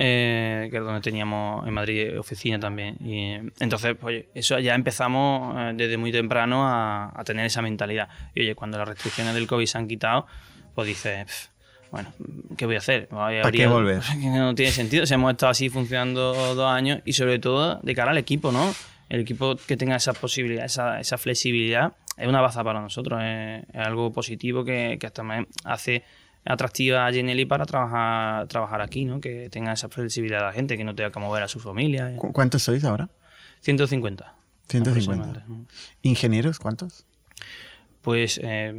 eh, 0.00 0.68
que 0.70 0.76
es 0.76 0.82
donde 0.84 1.00
teníamos 1.00 1.66
en 1.66 1.74
Madrid 1.74 2.18
oficina 2.20 2.60
también. 2.60 2.96
Y 3.00 3.32
entonces, 3.58 3.96
pues 4.00 4.26
eso 4.32 4.56
ya 4.60 4.76
empezamos 4.76 5.56
eh, 5.58 5.72
desde 5.74 5.96
muy 5.96 6.12
temprano 6.12 6.68
a, 6.68 7.20
tener 7.24 7.46
esa 7.46 7.62
mentalidad. 7.62 8.08
Y 8.32 8.42
oye, 8.42 8.54
cuando 8.54 8.78
las 8.78 8.86
restricciones 8.86 9.34
del 9.34 9.48
COVID 9.48 9.66
se 9.66 9.76
han 9.76 9.88
quitado, 9.88 10.26
pues 10.76 10.86
dices, 10.86 11.50
bueno, 11.90 12.12
¿qué 12.56 12.66
voy 12.66 12.76
a 12.76 12.78
hacer? 12.78 13.08
¿Para 13.08 13.50
qué 13.50 13.66
volver? 13.66 14.02
No 14.18 14.54
tiene 14.54 14.70
sentido. 14.70 15.04
Hemos 15.10 15.32
estado 15.32 15.50
así 15.50 15.68
funcionando 15.68 16.54
dos 16.54 16.70
años 16.70 17.00
y 17.04 17.14
sobre 17.14 17.40
todo 17.40 17.80
de 17.82 17.94
cara 17.96 18.12
al 18.12 18.18
equipo, 18.18 18.52
¿no? 18.52 18.72
El 19.08 19.20
equipo 19.20 19.56
que 19.56 19.76
tenga 19.76 19.96
esa 19.96 20.12
posibilidad, 20.12 20.64
esa, 20.64 21.00
esa 21.00 21.18
flexibilidad, 21.18 21.94
es 22.16 22.26
una 22.28 22.40
baza 22.40 22.62
para 22.62 22.80
nosotros. 22.80 23.20
Es, 23.22 23.64
algo 23.74 24.12
positivo 24.12 24.64
que, 24.64 24.98
que 25.00 25.06
hasta 25.06 25.22
hace 25.64 26.04
atractiva 26.44 27.06
a 27.06 27.12
Genelli 27.12 27.44
para 27.44 27.66
trabajar, 27.66 28.46
trabajar 28.48 28.80
aquí, 28.80 29.04
¿no? 29.04 29.20
Que 29.20 29.50
tenga 29.50 29.72
esa 29.72 29.88
flexibilidad 29.88 30.42
a 30.42 30.46
la 30.46 30.52
gente, 30.52 30.76
que 30.76 30.84
no 30.84 30.94
tenga 30.94 31.10
que 31.10 31.20
mover 31.20 31.42
a 31.42 31.48
su 31.48 31.60
familia. 31.60 32.14
¿Cuántos 32.16 32.62
sois 32.62 32.84
ahora? 32.84 33.10
150. 33.60 34.34
150. 34.68 35.44
¿Ingenieros 36.02 36.58
cuántos? 36.58 37.06
Pues 38.02 38.40
eh, 38.42 38.72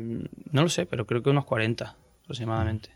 no 0.51 0.63
lo 0.63 0.69
sé, 0.69 0.85
pero 0.85 1.05
creo 1.05 1.21
que 1.21 1.29
unos 1.29 1.45
40 1.45 1.95
aproximadamente. 2.23 2.89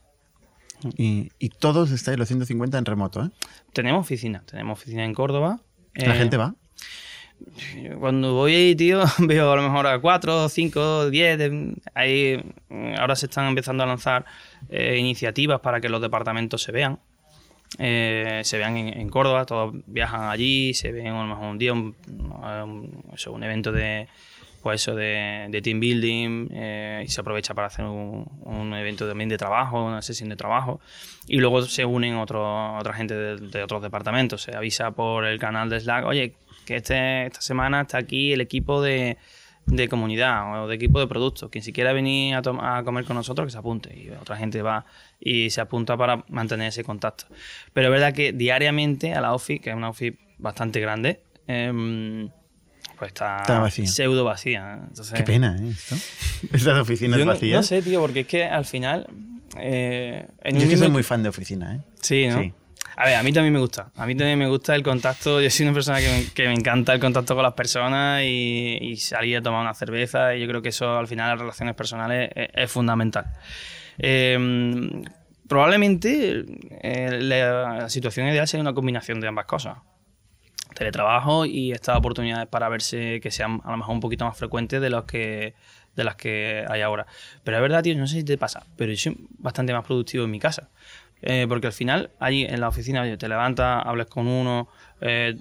Y, 0.97 1.29
todos 1.59 1.91
estáis 1.91 2.17
los 2.17 2.27
150 2.27 2.77
en 2.77 2.85
remoto, 2.85 3.23
¿eh? 3.23 3.29
Tenemos 3.71 4.01
oficina, 4.01 4.43
tenemos 4.45 4.79
oficina 4.79 5.05
en 5.05 5.13
Córdoba. 5.13 5.61
¿La 5.93 6.15
gente 6.15 6.35
va? 6.35 6.55
Cuando 7.99 8.33
voy 8.33 8.55
ahí, 8.55 8.75
tío, 8.75 9.03
veo 9.19 9.51
a 9.51 9.55
lo 9.55 9.63
mejor 9.63 9.87
a 9.87 9.99
4, 9.99 10.49
5, 10.49 11.09
10. 11.09 11.51
Ahí 11.93 12.43
ahora 12.97 13.15
se 13.15 13.27
están 13.27 13.47
empezando 13.47 13.83
a 13.83 13.85
lanzar 13.85 14.25
eh, 14.69 14.97
iniciativas 14.97 15.59
para 15.59 15.81
que 15.81 15.89
los 15.89 16.01
departamentos 16.01 16.61
se 16.61 16.71
vean. 16.71 16.99
Eh, 17.79 18.41
se 18.43 18.57
vean 18.57 18.77
en, 18.77 19.09
Córdoba, 19.09 19.45
todos 19.45 19.73
viajan 19.87 20.29
allí, 20.29 20.75
se 20.75 20.91
ven 20.91 21.07
a 21.07 21.23
lo 21.23 21.27
mejor 21.27 21.45
un 21.45 21.57
día, 21.57 21.73
un, 21.73 21.95
un, 22.05 23.43
evento 23.43 23.71
de, 23.71 24.07
pues 24.61 24.81
eso 24.81 24.93
de, 24.93 25.59
team 25.63 25.79
building 25.79 26.49
eh, 26.51 27.03
y 27.03 27.07
se 27.07 27.21
aprovecha 27.21 27.55
para 27.55 27.67
hacer 27.67 27.85
un, 27.85 28.73
evento 28.75 29.07
también 29.07 29.27
de 29.27 29.39
trabajo, 29.39 29.83
una 29.83 30.03
sesión 30.03 30.29
de 30.29 30.35
trabajo 30.35 30.81
y 31.25 31.37
luego 31.37 31.63
se 31.63 31.83
unen 31.83 32.15
otro, 32.17 32.77
otra 32.77 32.93
gente 32.93 33.15
de, 33.15 33.37
de, 33.37 33.63
otros 33.63 33.81
departamentos, 33.81 34.43
se 34.43 34.55
avisa 34.55 34.91
por 34.91 35.25
el 35.25 35.39
canal 35.39 35.67
de 35.67 35.79
Slack, 35.79 36.05
oye, 36.05 36.35
que 36.65 36.77
este, 36.77 37.27
esta 37.27 37.41
semana 37.41 37.81
está 37.81 37.97
aquí 37.97 38.33
el 38.33 38.41
equipo 38.41 38.81
de, 38.81 39.17
de 39.65 39.87
comunidad 39.87 40.63
o 40.63 40.67
de 40.67 40.75
equipo 40.75 40.99
de 40.99 41.07
productos. 41.07 41.49
Quien 41.49 41.63
si 41.63 41.73
quiera 41.73 41.93
venir 41.93 42.35
a, 42.35 42.77
a, 42.77 42.83
comer 42.83 43.05
con 43.05 43.15
nosotros, 43.15 43.47
que 43.47 43.51
se 43.51 43.57
apunte. 43.57 43.97
Y 43.97 44.09
otra 44.09 44.37
gente 44.37 44.61
va 44.61 44.85
y 45.19 45.49
se 45.49 45.61
apunta 45.61 45.97
para 45.97 46.23
mantener 46.29 46.67
ese 46.67 46.83
contacto. 46.83 47.25
Pero 47.73 47.87
es 47.87 47.91
verdad 47.91 48.13
que 48.13 48.33
diariamente 48.33 49.13
a 49.13 49.21
la 49.21 49.33
OFI, 49.33 49.59
que 49.59 49.69
es 49.69 49.75
una 49.75 49.89
OFI 49.89 50.17
bastante 50.37 50.79
grande, 50.79 51.21
em, 51.47 52.29
pues 52.97 53.09
está, 53.09 53.43
pseudo 53.69 54.23
vacía. 54.23 54.89
Qué 55.15 55.23
pena, 55.23 55.57
¿eh? 55.59 55.73
Estas 56.53 56.79
oficinas 56.79 57.23
vacías. 57.25 57.57
No 57.57 57.63
sé, 57.63 57.81
tío, 57.81 58.01
porque 58.01 58.21
es 58.21 58.27
que 58.27 58.45
al 58.45 58.65
final... 58.65 59.07
Eh, 59.57 60.25
Yo 60.51 60.67
que 60.67 60.77
soy 60.77 60.89
muy 60.89 61.03
fan 61.03 61.21
de 61.21 61.29
oficina, 61.29 61.75
¿eh? 61.75 61.79
Sí, 62.01 62.27
¿no? 62.27 62.41
Sí. 62.41 62.53
A 62.95 63.05
ver, 63.05 63.15
a 63.15 63.23
mí 63.23 63.33
también 63.33 63.53
me 63.53 63.59
gusta. 63.59 63.91
A 63.95 64.05
mí 64.05 64.15
también 64.15 64.37
me 64.37 64.47
gusta 64.47 64.75
el 64.75 64.83
contacto. 64.83 65.41
Yo 65.41 65.49
soy 65.49 65.65
una 65.65 65.73
persona 65.73 65.99
que 65.99 66.47
me, 66.47 66.53
encanta 66.53 66.93
el 66.93 66.99
contacto 66.99 67.33
con 67.35 67.43
las 67.43 67.53
personas 67.53 68.23
y, 68.23 68.95
salir 68.97 69.37
a 69.37 69.41
tomar 69.41 69.61
una 69.61 69.73
cerveza. 69.73 70.35
Y 70.35 70.41
yo 70.41 70.47
creo 70.47 70.61
que 70.61 70.69
eso, 70.69 70.97
al 70.97 71.07
final, 71.07 71.29
las 71.29 71.39
relaciones 71.39 71.75
personales 71.75 72.29
es, 72.35 72.71
fundamental. 72.71 73.25
Em, 73.97 75.03
probablemente 75.47 76.45
eh, 76.81 77.19
la, 77.21 77.89
situación 77.89 78.27
ideal 78.27 78.47
sería 78.47 78.61
una 78.61 78.73
combinación 78.73 79.19
de 79.19 79.27
ambas 79.27 79.45
cosas. 79.45 79.77
Teletrabajo 80.75 81.45
y 81.45 81.71
estas 81.71 81.97
oportunidades 81.97 82.47
para 82.47 82.67
verse 82.67 83.19
que 83.21 83.29
sean 83.29 83.61
a 83.63 83.71
lo 83.71 83.77
mejor 83.77 83.93
un 83.93 83.99
poquito 83.99 84.25
más 84.25 84.35
frecuentes 84.37 84.81
de 84.81 84.89
los 84.89 85.05
que 85.05 85.53
de 85.95 86.03
las 86.03 86.15
que 86.15 86.65
hay 86.67 86.81
ahora. 86.81 87.05
Pero 87.43 87.57
es 87.57 87.61
verdad, 87.61 87.83
tío, 87.83 87.95
no 87.95 88.07
sé 88.07 88.17
si 88.17 88.23
te 88.23 88.37
pasa, 88.37 88.65
pero 88.77 88.91
yo 88.91 88.97
soy 88.97 89.27
bastante 89.37 89.73
más 89.73 89.85
productivo 89.85 90.25
en 90.25 90.31
mi 90.31 90.39
casa. 90.39 90.69
Eh, 91.23 91.45
porque 91.47 91.67
al 91.67 91.73
final, 91.73 92.11
allí 92.19 92.43
en 92.43 92.59
la 92.59 92.67
oficina, 92.67 93.17
te 93.17 93.27
levantas, 93.29 93.81
hablas 93.85 94.07
con 94.07 94.27
uno, 94.27 94.67
eh, 94.99 95.37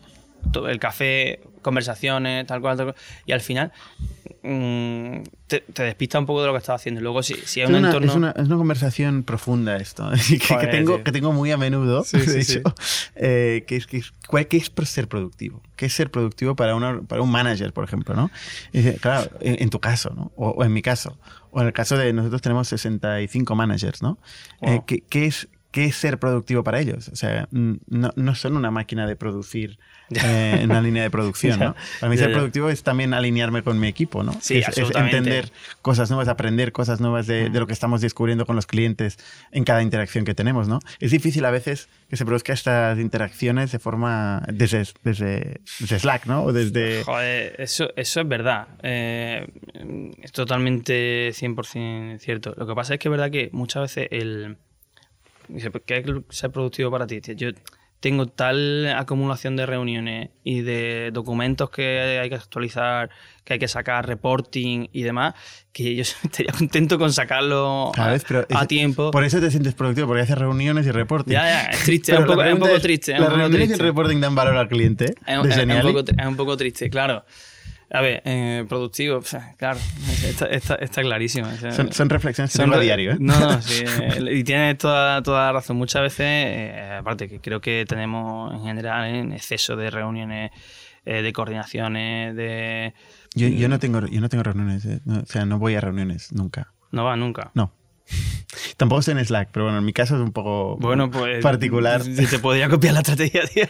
el 0.68 0.78
café, 0.78 1.41
conversaciones, 1.61 2.47
tal 2.47 2.61
cual, 2.61 2.76
tal 2.76 2.87
cual, 2.87 2.97
y 3.26 3.33
al 3.33 3.41
final 3.41 3.72
mm, 4.43 5.22
te, 5.47 5.62
despista 5.74 6.18
un 6.18 6.26
poco 6.26 6.41
de 6.41 6.49
lo 6.49 6.53
que 6.53 6.59
estás 6.59 6.76
haciendo. 6.76 7.01
Luego, 7.01 7.22
si, 7.22 7.35
si 7.35 7.61
hay 7.61 7.66
un 7.66 7.85
entorno. 7.85 8.11
Es 8.11 8.16
una, 8.16 8.30
es 8.30 8.47
una, 8.47 8.57
conversación 8.57 9.22
profunda 9.22 9.76
esto, 9.76 10.09
que, 10.28 10.66
tengo, 10.68 11.03
que 11.03 11.12
tengo 11.12 11.33
muy 11.33 11.51
a 11.51 11.57
menudo, 11.57 12.05
de 12.12 12.41
hecho, 12.41 12.61
eh, 13.16 13.64
que, 13.66 13.76
es, 13.76 13.87
que, 13.87 13.99
es, 13.99 14.12
¿qué 14.49 14.57
es 14.57 14.89
ser 14.89 15.09
productivo? 15.09 15.62
¿Qué 15.76 15.87
es 15.87 15.93
ser 15.93 16.11
productivo 16.11 16.55
para, 16.55 16.78
para 17.09 17.22
un 17.22 17.30
manager, 17.30 17.72
por 17.72 17.85
ejemplo? 17.85 18.14
¿no? 18.14 18.30
claro, 19.01 19.30
en, 19.41 19.70
tu 19.70 19.80
caso, 19.80 20.12
¿no? 20.14 20.33
O, 20.37 20.51
o, 20.51 20.64
en 20.64 20.72
mi 20.72 20.83
caso, 20.83 21.18
o 21.51 21.61
en 21.61 21.68
el 21.68 21.72
caso 21.72 21.97
de 21.97 22.12
nosotros 22.12 22.43
tenemos 22.43 22.68
65 22.68 23.55
managers, 23.55 24.03
¿no? 24.03 24.18
¿qué, 24.87 25.03
¿qué, 25.09 25.26
es, 25.26 25.49
qué 25.72 25.86
es 25.86 25.96
ser 25.96 26.18
productivo 26.18 26.62
para 26.62 26.78
ellos. 26.78 27.08
O 27.08 27.16
sea, 27.16 27.48
no, 27.50 28.12
no 28.14 28.34
son 28.34 28.56
una 28.56 28.70
máquina 28.70 29.06
de 29.06 29.16
producir 29.16 29.78
eh, 30.10 30.58
en 30.60 30.70
una 30.70 30.80
línea 30.80 31.02
de 31.02 31.10
producción, 31.10 31.58
¿no? 31.58 31.74
Para 31.98 32.10
mí 32.10 32.16
ser 32.16 32.32
productivo 32.32 32.68
es 32.68 32.82
también 32.82 33.14
alinearme 33.14 33.62
con 33.62 33.80
mi 33.80 33.88
equipo, 33.88 34.22
¿no? 34.22 34.36
Sí, 34.40 34.58
es, 34.58 34.78
entender 34.94 35.50
cosas 35.80 36.10
nuevas, 36.10 36.28
aprender 36.28 36.72
cosas 36.72 37.00
nuevas 37.00 37.26
de, 37.26 37.50
de, 37.50 37.58
lo 37.58 37.66
que 37.66 37.72
estamos 37.72 38.00
descubriendo 38.00 38.46
con 38.46 38.54
los 38.54 38.66
clientes 38.66 39.18
en 39.50 39.64
cada 39.64 39.82
interacción 39.82 40.24
que 40.24 40.34
tenemos, 40.34 40.68
¿no? 40.68 40.78
Es 41.00 41.10
difícil 41.10 41.44
a 41.44 41.50
veces 41.50 41.88
que 42.10 42.16
se 42.16 42.26
produzcan 42.26 42.52
estas 42.52 42.98
interacciones 42.98 43.72
de 43.72 43.78
forma 43.78 44.42
desde, 44.52 44.84
desde, 45.02 45.62
Slack, 45.66 46.26
¿no? 46.26 46.44
O 46.44 46.52
desde... 46.52 47.02
Joder, 47.04 47.54
eso, 47.58 47.88
eso 47.96 48.20
es 48.20 48.28
verdad. 48.28 48.68
Eh, 48.82 49.48
es 50.20 50.32
totalmente 50.32 51.30
100% 51.30 52.18
cierto. 52.18 52.54
Lo 52.58 52.66
que 52.66 52.74
pasa 52.74 52.92
es 52.92 53.00
que 53.00 53.08
es 53.08 53.10
verdad 53.10 53.30
que 53.30 53.48
muchas 53.52 53.82
veces 53.82 54.08
el 54.10 54.58
¿qué 55.86 56.05
es 56.30 56.42
productivo 56.53 56.90
para 56.90 57.07
ti? 57.07 57.20
Yo 57.36 57.50
tengo 58.03 58.26
tal 58.26 58.88
acumulación 58.96 59.55
de 59.55 59.64
reuniones 59.64 60.30
y 60.42 60.62
de 60.62 61.12
documentos 61.12 61.70
que 61.70 62.18
hay 62.20 62.28
que 62.28 62.34
actualizar, 62.34 63.11
que 63.44 63.53
hay 63.53 63.59
que 63.61 63.68
sacar, 63.68 64.09
reporting 64.09 64.88
y 64.92 65.03
demás, 65.05 65.34
que 65.72 65.94
yo 65.94 66.03
estaría 66.24 66.53
contento 66.53 66.98
con 66.98 67.12
sacarlo 67.12 67.92
a, 67.96 68.66
tiempo. 68.66 69.12
Por 69.12 69.22
eso 69.22 69.40
te 69.40 69.53
sientes 69.53 69.74
productivo, 69.74 70.09
porque 70.09 70.22
haces 70.22 70.36
reuniones 70.36 70.84
y 70.84 70.90
reporting. 70.90 71.32
Ya, 71.32 71.44
ya, 71.44 71.62
es 71.66 71.78
triste, 71.84 72.12
es 72.12 72.18
un, 72.18 72.26
poco, 72.26 72.80
triste. 72.80 73.16
¿Las 73.16 73.32
reuniones 73.32 73.70
y 73.70 73.72
el 73.74 73.78
reporting 73.78 74.20
dan 74.20 74.34
valor 74.34 74.57
al 74.57 74.68
cliente? 74.68 75.14
Es, 75.24 75.38
un 76.26 76.36
poco, 76.36 76.57
triste, 76.57 76.90
claro. 76.90 77.24
A 77.95 78.01
ver, 78.01 78.22
eh, 78.24 78.64
productivo, 78.66 79.20
claro, 79.59 79.78
está, 80.24 80.47
está, 80.76 81.03
clarísimo. 81.03 81.47
son, 81.90 82.09
reflexiones 82.09 82.51
que 82.51 82.57
son 82.57 82.72
a 82.72 82.78
diario, 82.78 83.12
¿eh? 83.12 83.16
No, 83.20 83.38
no, 83.38 83.61
sí, 83.62 83.84
eh, 83.84 84.32
y 84.32 84.45
tienes 84.45 84.78
toda, 84.78 85.22
toda 85.22 85.47
la 85.47 85.53
razón. 85.53 85.76
Muchas 85.76 86.01
veces, 86.01 86.26
eh, 86.26 86.97
aparte 87.01 87.28
que 87.28 87.40
creo 87.40 87.61
que 87.61 87.84
tenemos 87.86 88.55
en 88.55 88.62
general 88.62 89.14
en 89.14 89.32
exceso 89.32 89.76
de 89.76 89.90
reuniones, 89.90 90.53
de 91.05 91.32
coordinaciones, 91.32 92.34
de... 92.34 92.95
Yo, 93.34 93.49
yo, 93.49 93.68
no 93.68 93.78
tengo, 93.78 94.07
yo 94.07 94.20
no 94.20 94.28
tengo 94.30 94.45
reuniones, 94.45 94.86
o 95.07 95.26
sea, 95.26 95.45
no 95.45 95.59
voy 95.59 95.74
a 95.74 95.80
reuniones 95.80 96.32
nunca. 96.32 96.72
¿No 96.93 97.05
va 97.05 97.16
nunca? 97.16 97.51
No. 97.55 97.72
Tampoco 98.76 99.00
estoy 99.00 99.12
en 99.16 99.24
Slack, 99.24 99.50
pero 99.53 99.64
bueno, 99.64 99.78
en 99.78 99.84
mi 99.84 99.92
caso 99.92 100.16
es 100.16 100.20
un 100.20 100.32
poco 100.32 100.76
bueno, 100.78 101.11
pues, 101.11 101.42
particular. 101.42 102.03
Si 102.12 102.26
te 102.26 102.38
podría 102.38 102.68
copiar 102.68 102.94
la 102.94 103.00
estrategia, 103.00 103.42
tío. 103.55 103.64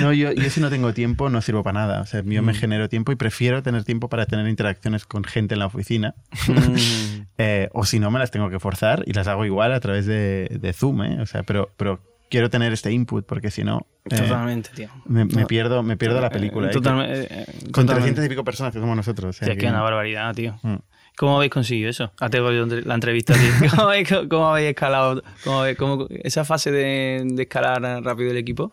No, 0.00 0.12
yo, 0.12 0.32
yo 0.32 0.50
si 0.50 0.60
no 0.60 0.70
tengo 0.70 0.94
tiempo 0.94 1.28
no 1.28 1.42
sirvo 1.42 1.62
para 1.62 1.80
nada. 1.80 2.00
O 2.00 2.06
sea, 2.06 2.22
yo 2.24 2.42
me 2.42 2.52
mm. 2.52 2.56
genero 2.56 2.88
tiempo 2.88 3.12
y 3.12 3.16
prefiero 3.16 3.62
tener 3.62 3.84
tiempo 3.84 4.08
para 4.08 4.26
tener 4.26 4.48
interacciones 4.48 5.04
con 5.04 5.24
gente 5.24 5.54
en 5.54 5.60
la 5.60 5.66
oficina. 5.66 6.14
Mm. 6.48 7.22
Eh, 7.38 7.68
o 7.72 7.84
si 7.84 7.98
no, 8.00 8.10
me 8.10 8.18
las 8.18 8.30
tengo 8.30 8.50
que 8.50 8.58
forzar 8.58 9.02
y 9.06 9.12
las 9.12 9.26
hago 9.26 9.44
igual 9.44 9.72
a 9.72 9.80
través 9.80 10.06
de, 10.06 10.58
de 10.60 10.72
Zoom, 10.72 11.02
¿eh? 11.02 11.20
O 11.20 11.26
sea, 11.26 11.42
pero, 11.42 11.70
pero 11.76 12.00
quiero 12.32 12.48
tener 12.48 12.72
este 12.72 12.90
input 12.90 13.26
porque 13.26 13.50
si 13.50 13.62
no... 13.62 13.86
Eh, 14.10 14.16
totalmente, 14.16 14.70
tío. 14.74 14.88
Me, 15.04 15.26
pierdo, 15.46 15.82
me 15.82 15.98
pierdo 15.98 16.20
la 16.20 16.30
película. 16.30 16.70
Totalmente, 16.70 17.46
con 17.70 17.86
300 17.86 18.24
y 18.24 18.28
pico 18.30 18.42
personas 18.42 18.72
que 18.72 18.80
somos 18.80 18.96
nosotros. 18.96 19.36
O 19.40 19.44
sea, 19.44 19.54
que, 19.54 19.66
una 19.66 19.82
barbaridad, 19.82 20.34
tío. 20.34 20.58
Mm. 20.62 20.76
¿Cómo 21.16 21.36
habéis 21.36 21.52
conseguido 21.52 21.90
eso? 21.90 22.12
Ah, 22.20 22.30
tengo 22.30 22.50
la 22.50 22.94
entrevista. 22.94 23.34
Tío. 23.34 23.70
¿Cómo, 23.70 23.88
habéis, 23.88 24.08
¿Cómo, 24.28 24.48
habéis, 24.48 24.70
escalado? 24.70 25.22
¿Cómo, 25.44 26.06
esa 26.10 26.44
fase 26.44 26.70
de, 26.70 27.22
de, 27.24 27.42
escalar 27.42 27.82
rápido 28.02 28.30
el 28.30 28.38
equipo? 28.38 28.72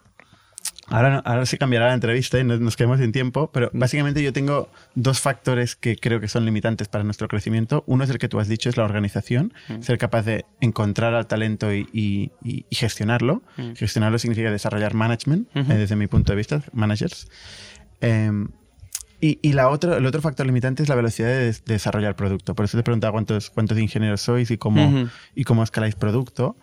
Ahora, 0.90 1.20
ahora 1.20 1.46
se 1.46 1.58
cambiará 1.58 1.88
la 1.88 1.94
entrevista 1.94 2.40
y 2.40 2.44
nos, 2.44 2.76
quedamos 2.76 3.00
sin 3.00 3.12
tiempo, 3.12 3.52
pero 3.52 3.70
mm. 3.72 3.80
básicamente 3.80 4.24
yo 4.24 4.34
tengo 4.34 4.70
dos 4.96 5.20
factores 5.20 5.76
que 5.76 5.96
creo 5.96 6.20
que 6.20 6.28
son 6.28 6.46
limitantes 6.46 6.88
para 6.88 7.04
nuestro 7.04 7.28
crecimiento. 7.28 7.84
Uno 7.86 8.04
es 8.04 8.10
el 8.10 8.18
que 8.18 8.28
tú 8.28 8.40
has 8.40 8.48
dicho, 8.48 8.70
es 8.70 8.78
la 8.78 8.86
organización, 8.86 9.54
mm. 9.68 9.82
ser 9.82 9.98
capaz 9.98 10.24
de 10.24 10.46
encontrar 10.62 11.14
al 11.14 11.28
talento 11.28 11.72
y, 11.74 12.32
gestionarlo. 12.72 13.44
Mm. 13.58 13.74
Gestionarlo 13.76 14.18
significa 14.18 14.52
desarrollar 14.52 14.94
management, 14.94 15.48
eh, 15.56 15.64
desde 15.64 15.96
mi 15.96 16.08
punto 16.08 16.32
de 16.32 16.38
vista, 16.38 16.64
managers. 16.74 17.28
Em, 18.02 18.50
y, 19.22 19.54
la 19.54 19.70
otro, 19.70 19.98
el 19.98 20.06
otro 20.06 20.22
factor 20.22 20.46
limitante 20.46 20.84
es 20.84 20.90
la 20.90 20.96
velocidad 20.96 21.28
de, 21.28 21.56
desarrollar 21.66 22.16
producto. 22.16 22.56
Por 22.56 22.66
eso 22.66 22.78
te 22.78 22.84
preguntaba 22.84 23.12
cuántos, 23.12 23.50
cuántos 23.50 23.78
ingenieros 23.78 24.22
sois 24.22 24.50
y 24.52 24.58
cómo, 24.58 25.10
y 25.36 25.44
cómo 25.44 25.64
escaláis 25.64 25.96
producto. 25.96 26.56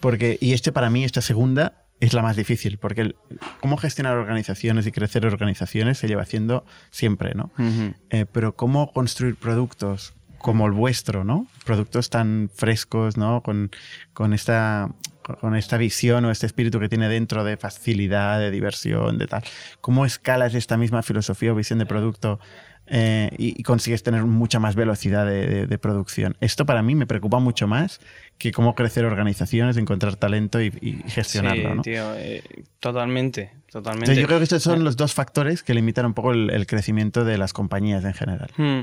Porque, 0.00 0.36
y 0.40 0.52
este 0.52 0.70
para 0.70 0.90
mí, 0.90 1.04
esta 1.04 1.22
segunda, 1.22 1.84
es 2.00 2.12
la 2.12 2.22
más 2.22 2.36
difícil, 2.36 2.78
porque 2.78 3.14
cómo 3.60 3.76
gestionar 3.76 4.16
organizaciones 4.16 4.86
y 4.86 4.92
crecer 4.92 5.24
organizaciones 5.24 5.98
se 5.98 6.08
lleva 6.08 6.22
haciendo 6.22 6.64
siempre, 6.90 7.34
¿no? 7.34 7.50
Eh, 8.10 8.26
pero 8.30 8.54
cómo 8.54 8.92
construir 8.92 9.36
productos 9.36 10.14
como 10.38 10.66
el 10.66 10.72
vuestro, 10.72 11.24
¿no? 11.24 11.46
Productos 11.64 12.10
tan 12.10 12.50
frescos, 12.54 13.16
¿no? 13.16 13.42
Con, 13.42 13.70
con, 14.12 14.34
esta, 14.34 14.90
con 15.40 15.56
esta 15.56 15.76
visión 15.76 16.24
o 16.24 16.30
este 16.30 16.46
espíritu 16.46 16.78
que 16.78 16.88
tiene 16.88 17.08
dentro 17.08 17.44
de 17.44 17.56
facilidad, 17.56 18.38
de 18.38 18.50
diversión, 18.50 19.18
de 19.18 19.26
tal. 19.26 19.42
¿Cómo 19.80 20.04
escalas 20.04 20.54
esta 20.54 20.76
misma 20.76 21.02
filosofía 21.02 21.52
o 21.52 21.54
visión 21.54 21.78
de 21.78 21.86
producto 21.86 22.38
eh, 22.86 23.30
y, 23.38 23.62
consigues 23.62 24.02
tener 24.02 24.24
mucha 24.24 24.60
más 24.60 24.74
velocidad 24.74 25.26
de, 25.26 25.78
producción? 25.78 26.36
Esto 26.40 26.66
para 26.66 26.82
mí 26.82 26.94
me 26.94 27.06
preocupa 27.06 27.38
mucho 27.38 27.66
más 27.66 28.00
que 28.36 28.52
cómo 28.52 28.74
crecer 28.74 29.06
organizaciones, 29.06 29.76
encontrar 29.78 30.16
talento 30.16 30.60
y, 30.60 30.70
gestionarlo. 31.06 31.70
Sí, 31.70 31.76
¿no? 31.76 31.82
tío, 31.82 32.14
eh, 32.16 32.42
totalmente, 32.80 33.52
totalmente. 33.70 34.14
yo 34.14 34.26
creo 34.26 34.38
que 34.38 34.44
estos 34.44 34.62
son 34.62 34.82
eh. 34.82 34.84
los 34.84 34.96
dos 34.96 35.14
factores 35.14 35.62
que 35.62 35.72
limitan 35.72 36.04
un 36.04 36.14
poco 36.14 36.32
el, 36.32 36.66
crecimiento 36.66 37.24
de 37.24 37.38
las 37.38 37.52
compañías 37.52 38.04
en 38.04 38.12
general. 38.12 38.50
Hmm. 38.56 38.82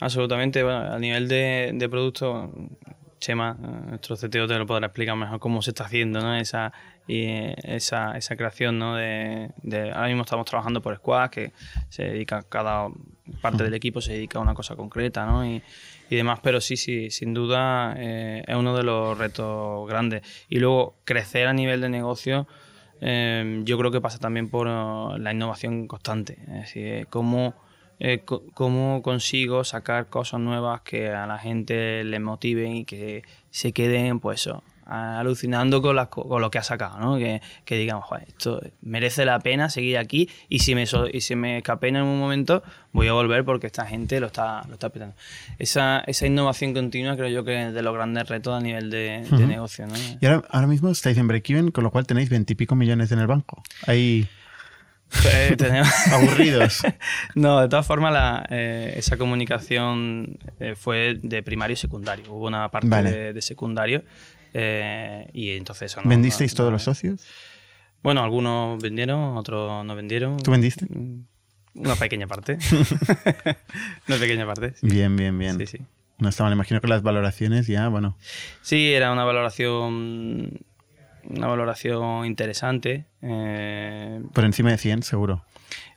Absolutamente. 0.00 0.62
Bueno, 0.62 0.92
a 0.92 0.98
nivel 0.98 1.26
de, 1.28 1.70
de 1.72 1.88
producto, 1.88 2.52
Chema, 3.18 3.54
nuestro 3.54 4.16
CTO 4.16 4.46
te 4.46 4.58
lo 4.58 4.66
podrá 4.66 4.86
explicar 4.86 5.16
mejor 5.16 5.40
cómo 5.40 5.62
se 5.62 5.70
está 5.70 5.84
haciendo 5.84 6.20
¿no? 6.20 6.36
esa, 6.36 6.72
esa, 7.08 8.16
esa 8.16 8.36
creación. 8.36 8.78
¿no? 8.78 8.96
De, 8.96 9.50
ahora 9.94 10.08
mismo 10.08 10.22
estamos 10.22 10.46
trabajando 10.46 10.82
por 10.82 10.96
squad, 10.96 11.30
que 11.30 11.52
se 11.88 12.04
dedica, 12.04 12.42
cada 12.48 12.88
parte 13.40 13.64
del 13.64 13.74
equipo 13.74 14.00
se 14.00 14.12
dedica 14.12 14.38
a 14.38 14.42
una 14.42 14.54
cosa 14.54 14.76
concreta 14.76 15.24
¿no? 15.26 15.46
y, 15.46 15.62
y 16.10 16.16
demás, 16.16 16.40
pero 16.42 16.60
sí, 16.60 16.76
sí, 16.76 17.10
sin 17.10 17.34
duda 17.34 17.94
eh, 17.96 18.44
es 18.46 18.54
uno 18.54 18.76
de 18.76 18.82
los 18.82 19.16
retos 19.16 19.88
grandes. 19.88 20.22
Y 20.48 20.58
luego 20.58 20.96
crecer 21.04 21.48
a 21.48 21.52
nivel 21.52 21.80
de 21.80 21.88
negocio. 21.88 22.46
Eh, 23.00 23.62
yo 23.64 23.76
creo 23.78 23.90
que 23.90 24.00
pasa 24.00 24.18
también 24.18 24.48
por 24.48 24.66
la 24.66 25.32
innovación 25.32 25.86
constante. 25.86 26.38
Es 26.42 26.74
decir, 26.74 27.06
cómo 27.08 27.54
eh, 27.98 28.22
cómo 28.24 29.02
consigo 29.02 29.64
sacar 29.64 30.08
cosas 30.08 30.40
nuevas 30.40 30.82
que 30.82 31.10
a 31.10 31.26
la 31.26 31.38
gente 31.38 32.04
le 32.04 32.20
motiven 32.20 32.76
y 32.76 32.84
que 32.84 33.22
se 33.50 33.72
queden, 33.72 34.20
pues 34.20 34.48
alucinando 34.86 35.82
con, 35.82 35.96
con 36.06 36.40
lo 36.40 36.50
que 36.50 36.58
ha 36.58 36.62
sacado, 36.62 36.98
¿no? 37.00 37.16
Que, 37.18 37.42
que 37.64 37.76
digamos, 37.76 38.04
esto 38.26 38.60
merece 38.82 39.24
la 39.24 39.40
pena 39.40 39.68
seguir 39.68 39.98
aquí 39.98 40.30
y 40.48 40.60
si 40.60 40.74
me, 40.74 40.84
y 41.12 41.20
si 41.20 41.34
me 41.34 41.58
escapé 41.58 41.88
en 41.88 41.96
un 41.96 42.18
momento, 42.18 42.62
voy 42.92 43.08
a 43.08 43.12
volver 43.12 43.44
porque 43.44 43.66
esta 43.66 43.84
gente 43.84 44.20
lo 44.20 44.28
está, 44.28 44.62
lo 44.68 44.74
está 44.74 44.90
petando. 44.90 45.16
Esa, 45.58 46.00
esa 46.06 46.26
innovación 46.26 46.72
continua 46.72 47.16
creo 47.16 47.28
yo 47.28 47.44
que 47.44 47.68
es 47.68 47.74
de 47.74 47.82
los 47.82 47.94
grandes 47.94 48.28
retos 48.28 48.54
a 48.54 48.60
nivel 48.60 48.90
de, 48.90 49.26
negocio, 49.46 49.86
¿no? 49.86 49.94
Y 50.20 50.26
ahora, 50.26 50.46
ahora 50.50 50.66
mismo 50.68 50.90
estáis 50.90 51.18
en 51.18 51.26
break-even, 51.26 51.72
con 51.72 51.82
lo 51.82 51.90
cual 51.90 52.06
tenéis 52.06 52.30
veintipico 52.30 52.76
millones 52.76 53.10
en 53.10 53.18
el 53.18 53.26
banco. 53.26 53.62
Ahí... 53.86 54.28
Eh, 55.24 55.54
tenemos... 55.58 55.88
Aburridos. 56.12 56.82
no, 57.34 57.60
de 57.60 57.68
todas 57.68 57.86
formas, 57.86 58.44
eh, 58.50 58.94
esa 58.96 59.16
comunicación 59.16 60.38
eh, 60.60 60.74
fue 60.74 61.18
de 61.22 61.42
primario 61.42 61.74
y 61.74 61.76
secundario. 61.76 62.32
Hubo 62.32 62.46
una 62.46 62.70
parte 62.70 63.32
de, 63.32 63.42
secundario 63.42 64.04
y 64.52 65.50
entonces... 65.50 65.96
¿Vendisteis 66.04 66.54
todos 66.54 66.72
los 66.72 66.82
socios? 66.82 67.26
Bueno, 68.02 68.22
algunos 68.22 68.80
vendieron, 68.80 69.36
otros 69.36 69.84
no 69.84 69.96
vendieron. 69.96 70.38
¿Tú 70.38 70.52
vendiste? 70.52 70.86
Mm, 70.86 71.24
una 71.74 71.96
pequeña 71.96 72.26
parte. 72.26 72.58
una 74.08 74.16
pequeña 74.16 74.46
parte. 74.46 74.74
Bien, 74.82 75.16
bien, 75.16 75.36
bien. 75.36 75.58
Sí, 75.58 75.66
sí. 75.66 75.78
No 76.18 76.28
estaba, 76.28 76.50
imagino 76.50 76.80
que 76.80 76.88
las 76.88 77.02
valoraciones 77.02 77.66
ya, 77.66 77.88
bueno. 77.88 78.16
Sí, 78.62 78.92
era 78.92 79.12
una 79.12 79.24
valoración 79.24 80.60
una 81.30 81.46
valoración 81.46 82.26
interesante. 82.26 83.06
Eh, 83.22 84.22
¿Por 84.32 84.44
encima 84.44 84.70
de 84.70 84.78
100, 84.78 85.02
seguro? 85.02 85.44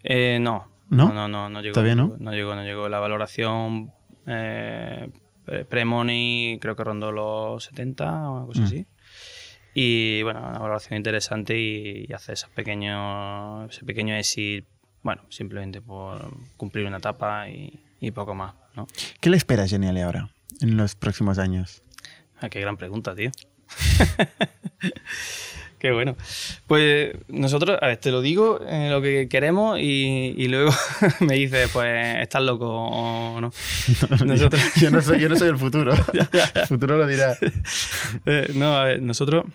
Eh, 0.03 0.39
no. 0.41 0.67
¿No? 0.89 1.13
No, 1.13 1.27
no, 1.27 1.49
no, 1.49 1.61
llegó. 1.61 1.73
¿Todavía 1.73 1.95
no? 1.95 2.15
No 2.19 2.31
llegó, 2.31 2.55
no 2.55 2.63
llegó. 2.63 2.89
La 2.89 2.99
valoración 2.99 3.91
eh, 4.25 5.09
pre-money 5.69 6.57
creo 6.59 6.75
que 6.75 6.83
rondó 6.83 7.11
los 7.11 7.63
70 7.65 8.29
o 8.29 8.37
algo 8.39 8.53
mm. 8.55 8.63
así. 8.63 8.85
Y 9.73 10.23
bueno, 10.23 10.39
una 10.39 10.59
valoración 10.59 10.97
interesante 10.97 11.57
y, 11.57 12.11
hace 12.13 12.33
ese 12.33 12.47
pequeño, 12.53 13.65
ese 13.65 13.85
pequeño 13.85 14.15
exit, 14.15 14.65
bueno, 15.03 15.23
simplemente 15.29 15.81
por 15.81 16.33
cumplir 16.57 16.87
una 16.87 16.97
etapa 16.97 17.47
y, 17.49 18.11
poco 18.11 18.33
más. 18.33 18.55
¿no? 18.75 18.87
¿Qué 19.19 19.29
le 19.29 19.37
espera 19.37 19.63
a 19.63 19.67
Genial 19.67 19.97
ahora, 19.97 20.29
en 20.61 20.75
los 20.75 20.95
próximos 20.95 21.37
años? 21.37 21.83
Ah, 22.41 22.49
qué 22.49 22.59
gran 22.61 22.77
pregunta, 22.77 23.15
tío. 23.15 23.31
Qué 25.79 25.93
bueno. 25.93 26.17
Pues 26.67 27.15
nosotros, 27.29 27.79
a 27.81 27.87
ver, 27.87 27.97
te 27.97 28.11
lo 28.11 28.21
digo 28.21 28.59
eh, 28.67 28.89
lo 28.89 29.01
que 29.01 29.29
queremos 29.29 29.79
y, 29.79 30.47
luego 30.49 30.71
me 31.21 31.35
dices, 31.35 31.69
pues, 31.71 32.17
¿estás 32.17 32.43
loco 32.43 32.67
o 32.69 33.39
no? 33.39 33.51
yo, 34.35 34.89
no 34.91 35.01
soy, 35.01 35.19
yo 35.19 35.29
no 35.29 35.35
soy 35.37 35.47
el 35.47 35.57
futuro. 35.57 35.93
el 35.93 36.67
futuro 36.67 36.97
lo 36.97 37.07
dirá. 37.07 37.37
Eh, 38.25 38.51
no, 38.55 38.75
a 38.75 38.83
ver, 38.83 39.01
nosotros 39.01 39.45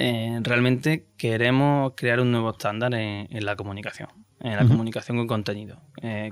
eh, 0.00 0.40
realmente 0.42 1.06
queremos 1.16 1.92
crear 1.96 2.18
un 2.18 2.32
nuevo 2.32 2.50
estándar 2.50 2.92
en, 2.94 3.28
la 3.44 3.54
comunicación, 3.54 4.08
en 4.40 4.56
la 4.56 4.66
comunicación 4.66 5.18
con 5.18 5.28
contenido. 5.28 5.80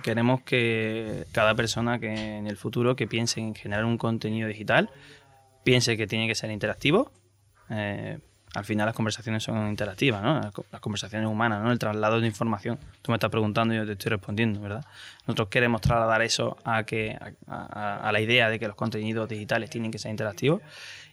Queremos 0.02 0.40
que 0.42 1.26
cada 1.30 1.54
persona 1.54 2.00
que 2.00 2.12
en 2.12 2.48
el 2.48 2.56
futuro 2.56 2.96
que 2.96 3.06
piense 3.06 3.38
en 3.38 3.54
generar 3.54 3.84
un 3.84 3.98
contenido 3.98 4.48
digital, 4.48 4.90
piense 5.66 5.96
que 5.96 6.06
tiene 6.06 6.28
que 6.28 6.36
ser 6.36 6.52
interactivo. 6.52 7.10
Eh, 7.70 8.18
al 8.54 8.64
final 8.64 8.86
las 8.86 8.94
conversaciones 8.94 9.42
son 9.42 9.68
interactivas, 9.68 10.22
¿no? 10.22 10.40
Las 10.70 10.80
conversaciones 10.80 11.28
humanas, 11.28 11.60
¿no? 11.60 11.72
El 11.72 11.78
traslado 11.80 12.20
de 12.20 12.26
información. 12.28 12.78
Tú 13.02 13.10
me 13.10 13.16
estás 13.16 13.30
preguntando 13.30 13.74
y 13.74 13.78
yo 13.78 13.84
te 13.84 13.92
estoy 13.92 14.10
respondiendo, 14.10 14.60
¿verdad? 14.60 14.84
Nosotros 15.26 15.48
queremos 15.48 15.80
trasladar 15.80 16.22
eso 16.22 16.56
a, 16.62 16.84
que, 16.84 17.18
a, 17.48 18.10
la 18.12 18.20
idea 18.20 18.48
de 18.48 18.60
que 18.60 18.68
los 18.68 18.76
contenidos 18.76 19.28
digitales 19.28 19.68
tienen 19.68 19.90
que 19.90 19.98
ser 19.98 20.12
interactivos 20.12 20.62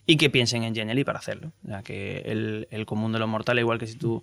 y 0.06 0.16
que 0.16 0.30
piensen 0.30 0.62
en 0.62 0.72
Genially 0.72 1.02
para 1.02 1.18
hacerlo. 1.18 1.50
Ya 1.64 1.82
que 1.82 2.18
el, 2.24 2.68
el 2.70 2.86
común 2.86 3.10
de 3.10 3.18
los 3.18 3.28
mortales, 3.28 3.60
igual 3.60 3.80
que 3.80 3.88
si 3.88 3.96
tú 3.96 4.22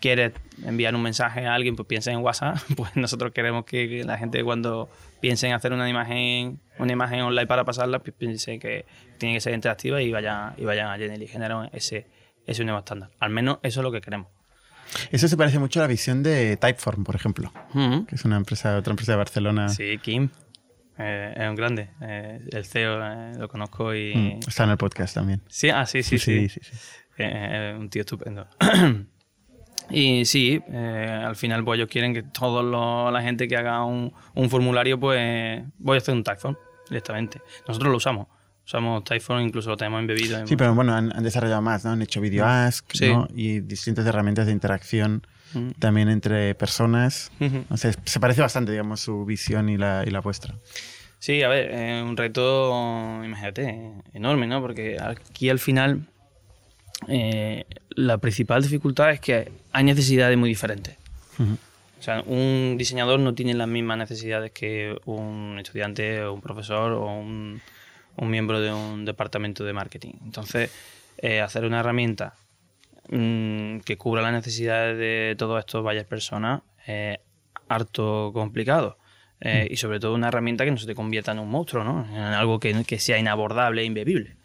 quieres 0.00 0.32
enviar 0.64 0.94
un 0.94 1.02
mensaje 1.02 1.46
a 1.46 1.54
alguien, 1.54 1.76
pues 1.76 1.86
piensa 1.86 2.10
en 2.10 2.18
WhatsApp, 2.18 2.58
pues 2.76 2.96
nosotros 2.96 3.32
queremos 3.32 3.64
que, 3.64 4.04
la 4.04 4.18
gente 4.18 4.42
cuando 4.44 4.88
piense 5.20 5.46
en 5.46 5.54
hacer 5.54 5.72
una 5.72 5.88
imagen, 5.88 6.60
una 6.78 6.92
imagen 6.92 7.20
online 7.22 7.46
para 7.46 7.64
pasarla, 7.64 7.98
pues 8.00 8.14
piense 8.16 8.58
que 8.58 8.86
tiene 9.18 9.34
que 9.34 9.40
ser 9.40 9.54
interactiva 9.54 10.00
y 10.02 10.10
vayan, 10.10 10.54
y 10.56 10.64
vayan 10.64 10.88
a 10.88 10.96
Genially 10.96 11.26
y 11.26 11.76
ese, 11.76 12.06
ese 12.46 12.64
nuevo 12.64 12.78
estándar. 12.78 13.10
Al 13.18 13.30
menos 13.30 13.58
eso 13.62 13.80
es 13.80 13.84
lo 13.84 13.92
que 13.92 14.00
queremos. 14.00 14.28
Eso 15.10 15.28
se 15.28 15.36
parece 15.36 15.58
mucho 15.58 15.80
a 15.80 15.82
la 15.82 15.86
visión 15.86 16.22
de 16.22 16.56
Typeform, 16.56 17.04
por 17.04 17.14
ejemplo, 17.14 17.52
que 18.08 18.14
es 18.14 18.24
una 18.24 18.36
empresa, 18.36 18.78
otra 18.78 18.92
empresa 18.92 19.12
de 19.12 19.18
Barcelona. 19.18 19.68
Sí, 19.68 19.98
Kim. 19.98 20.30
Eh, 20.98 21.34
es 21.36 21.48
un 21.48 21.54
grande. 21.54 21.90
Eh, 22.00 22.40
el 22.50 22.64
CEO 22.64 22.98
eh, 23.00 23.32
lo 23.38 23.48
conozco 23.48 23.94
y. 23.94 24.14
Mm, 24.14 24.48
está 24.48 24.64
en 24.64 24.70
el 24.70 24.76
podcast 24.76 25.14
también. 25.14 25.42
Sí, 25.48 25.70
ah, 25.70 25.86
sí, 25.86 26.02
sí. 26.02 26.18
Sí, 26.18 26.48
sí. 26.48 26.60
un 27.76 27.88
tío 27.88 28.00
estupendo. 28.00 28.48
y 29.90 30.24
sí, 30.24 30.60
al 30.72 31.36
final 31.36 31.64
pues 31.64 31.78
ellos 31.78 31.88
quieren 31.90 32.14
que 32.14 32.22
toda 32.22 33.10
la 33.10 33.22
gente 33.22 33.48
que 33.48 33.56
haga 33.56 33.84
un, 33.84 34.12
formulario, 34.48 34.98
pues 34.98 35.62
voy 35.78 35.96
a 35.96 35.98
hacer 35.98 36.14
un 36.14 36.24
Typeform 36.24 36.56
directamente. 36.88 37.40
Nosotros 37.66 37.90
lo 37.90 37.96
usamos. 37.96 38.26
Usamos 38.64 39.02
Typeform, 39.04 39.40
incluso 39.40 39.70
lo 39.70 39.76
tenemos 39.76 40.00
embebido. 40.00 40.46
sí, 40.46 40.56
pero 40.56 40.74
bueno, 40.74 40.94
han, 40.94 41.08
desarrollado 41.22 41.62
más, 41.62 41.84
¿no? 41.84 41.92
Han 41.92 42.02
hecho 42.02 42.20
Video 42.20 42.44
mm. 42.44 42.48
Ask 42.48 42.94
y 43.34 43.60
distintas 43.60 44.06
herramientas 44.06 44.46
de 44.46 44.52
interacción 44.52 45.22
Mm. 45.54 45.70
también 45.78 46.08
entre 46.08 46.54
personas. 46.54 47.30
se 47.74 48.20
parece 48.20 48.40
bastante, 48.40 48.72
digamos, 48.72 49.00
su 49.00 49.24
visión 49.24 49.68
y 49.68 49.76
la, 49.76 50.04
y 50.06 50.10
la 50.10 50.20
vuestra. 50.20 50.54
Sí, 51.18 51.42
a 51.42 51.48
ver, 51.48 51.70
es 51.70 52.02
un 52.04 52.16
reto, 52.16 52.70
imagínate, 53.24 53.92
enorme, 54.12 54.46
¿no? 54.46 54.60
Porque 54.60 54.96
aquí 55.00 55.50
al 55.50 55.58
final 55.58 56.06
eh, 57.06 57.64
la 57.90 58.18
principal 58.18 58.62
dificultad 58.62 59.12
es 59.12 59.20
que 59.20 59.52
hay 59.72 59.84
necesidades 59.84 60.36
muy 60.36 60.48
diferentes. 60.48 60.96
O 61.38 62.02
sea, 62.02 62.22
un 62.22 62.76
diseñador 62.76 63.20
no 63.20 63.34
tiene 63.34 63.54
las 63.54 63.68
mismas 63.68 63.98
necesidades 63.98 64.50
que 64.52 64.96
un 65.04 65.58
estudiante 65.60 66.22
o 66.24 66.32
un 66.32 66.40
profesor 66.40 66.92
o 66.92 67.06
un, 67.06 67.60
un 68.16 68.30
miembro 68.30 68.60
de 68.60 68.72
un 68.72 69.04
departamento 69.04 69.64
de 69.64 69.72
marketing. 69.72 70.14
Entonces, 70.24 70.70
eh, 71.18 71.40
hacer 71.40 71.64
una 71.64 71.80
herramienta 71.80 72.34
Mm, 73.10 73.78
que 73.80 73.96
cubra 73.96 74.20
las 74.20 74.32
necesidades 74.32 74.98
de 74.98 75.34
todos 75.38 75.58
estos 75.58 75.82
varias 75.82 76.04
personas 76.04 76.60
es 76.86 77.18
harto 77.68 78.32
complicado. 78.34 78.98
Eh, 79.40 79.66
mm. 79.68 79.72
Y 79.72 79.76
sobre 79.76 80.00
todo 80.00 80.14
una 80.14 80.28
herramienta 80.28 80.64
que 80.64 80.70
no 80.70 80.76
se 80.76 80.86
te 80.86 80.94
convierta 80.94 81.32
en 81.32 81.38
un 81.38 81.48
monstruo, 81.48 81.84
¿no? 81.84 82.06
En 82.10 82.18
algo 82.18 82.60
que, 82.60 82.84
que 82.84 82.98
sea 82.98 83.18
inabordable 83.18 83.82
e 83.82 83.84
imbebible. 83.84 84.36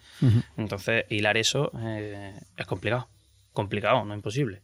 Entonces, 0.56 1.04
hilar 1.10 1.36
eso 1.36 1.72
eh, 1.78 2.38
es 2.56 2.66
complicado. 2.66 3.08
Complicado, 3.52 4.04
no 4.04 4.14
imposible. 4.14 4.62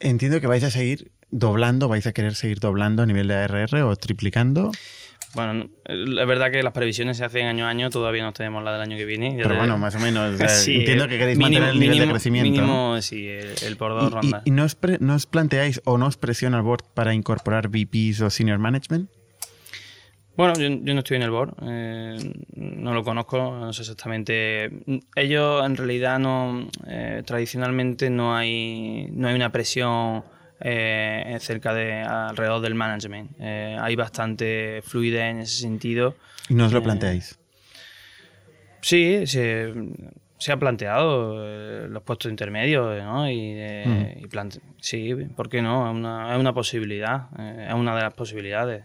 Entiendo 0.00 0.40
que 0.40 0.46
vais 0.46 0.64
a 0.64 0.70
seguir 0.70 1.12
doblando, 1.30 1.88
vais 1.88 2.06
a 2.06 2.12
querer 2.12 2.34
seguir 2.34 2.60
doblando 2.60 3.02
a 3.02 3.06
nivel 3.06 3.28
de 3.28 3.34
ARR 3.34 3.82
o 3.82 3.96
triplicando. 3.96 4.70
Bueno, 5.34 5.70
es 5.86 6.26
verdad 6.26 6.50
que 6.50 6.62
las 6.62 6.74
previsiones 6.74 7.16
se 7.16 7.24
hacen 7.24 7.46
año 7.46 7.64
a 7.64 7.70
año, 7.70 7.88
todavía 7.88 8.22
no 8.22 8.34
tenemos 8.34 8.62
la 8.62 8.72
del 8.72 8.82
año 8.82 8.98
que 8.98 9.06
viene. 9.06 9.34
Pero 9.42 9.56
bueno, 9.56 9.78
más 9.78 9.94
o 9.94 9.98
menos. 9.98 10.38
entiendo 10.66 11.08
que 11.08 11.18
queréis 11.18 11.38
mantener 11.38 11.70
el 11.70 11.80
nivel 11.80 11.98
de 11.98 12.08
crecimiento. 12.08 12.50
Mínimo, 12.50 13.00
sí, 13.00 13.28
el, 13.28 13.76
por 13.78 13.92
dos 13.92 14.12
rondas. 14.12 14.42
¿Y, 14.44 14.50
no, 14.50 14.64
os 14.64 14.76
no, 15.00 15.14
os 15.14 15.26
planteáis 15.26 15.80
o 15.84 15.96
no 15.96 16.06
os 16.06 16.18
presiona 16.18 16.58
el 16.58 16.62
board 16.62 16.84
para 16.92 17.14
incorporar 17.14 17.68
VPs 17.68 18.20
o 18.20 18.30
senior 18.30 18.58
management? 18.58 19.08
Bueno, 20.34 20.54
yo, 20.58 20.70
no 20.70 20.98
estoy 21.00 21.18
en 21.18 21.22
el 21.22 21.30
board, 21.30 21.54
eh, 21.62 22.16
no 22.54 22.94
lo 22.94 23.04
conozco, 23.04 23.36
no 23.36 23.72
sé 23.72 23.82
exactamente. 23.82 24.70
Ellos 25.14 25.64
en 25.66 25.76
realidad 25.76 26.18
no, 26.18 26.68
eh, 26.86 27.22
tradicionalmente 27.26 28.08
no 28.08 28.34
hay, 28.34 29.08
no 29.12 29.28
hay 29.28 29.34
una 29.34 29.52
presión 29.52 30.24
eh, 30.60 31.36
cerca 31.40 31.74
de 31.74 32.00
alrededor 32.02 32.62
del 32.62 32.74
management. 32.74 33.32
Eh, 33.40 33.76
hay 33.78 33.94
bastante 33.94 34.80
fluidez 34.82 35.22
en 35.22 35.40
ese 35.40 35.60
sentido. 35.60 36.16
¿Y 36.48 36.54
no 36.54 36.66
os 36.66 36.72
lo 36.72 36.82
planteáis? 36.82 37.38
Sí, 38.80 39.26
se, 40.42 40.52
ha 40.52 40.56
planteado 40.58 41.88
los 41.88 42.02
puestos 42.02 42.30
intermedios, 42.30 43.02
¿no? 43.02 43.30
Y, 43.30 43.54
mm. 43.86 44.48
sí, 44.80 45.14
¿por 45.36 45.48
qué 45.48 45.62
no? 45.62 45.90
Es 45.90 45.96
una, 45.96 46.34
es 46.34 46.40
una 46.40 46.52
posibilidad, 46.52 47.28
es 47.68 47.74
una 47.74 47.94
de 47.96 48.02
las 48.02 48.14
posibilidades 48.14 48.84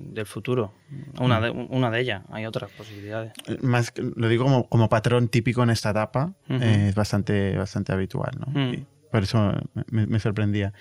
del 0.00 0.26
futuro. 0.26 0.72
Una, 1.20 1.40
mm. 1.40 1.42
de, 1.42 1.50
una 1.50 1.90
de 1.90 2.00
ellas, 2.00 2.22
hay 2.30 2.46
otras 2.46 2.70
posibilidades. 2.70 3.32
Más, 3.62 3.92
lo 3.96 4.28
digo 4.28 4.44
como, 4.44 4.68
como 4.68 4.88
patrón 4.88 5.28
típico 5.28 5.62
en 5.62 5.70
esta 5.70 5.90
etapa, 5.90 6.34
es 6.48 6.94
bastante, 6.94 7.56
bastante 7.56 7.92
habitual, 7.92 8.32
¿no? 8.38 8.46
Mm. 8.52 8.86
Por 9.10 9.22
eso 9.22 9.52
me, 9.90 10.18
sorprendía. 10.20 10.72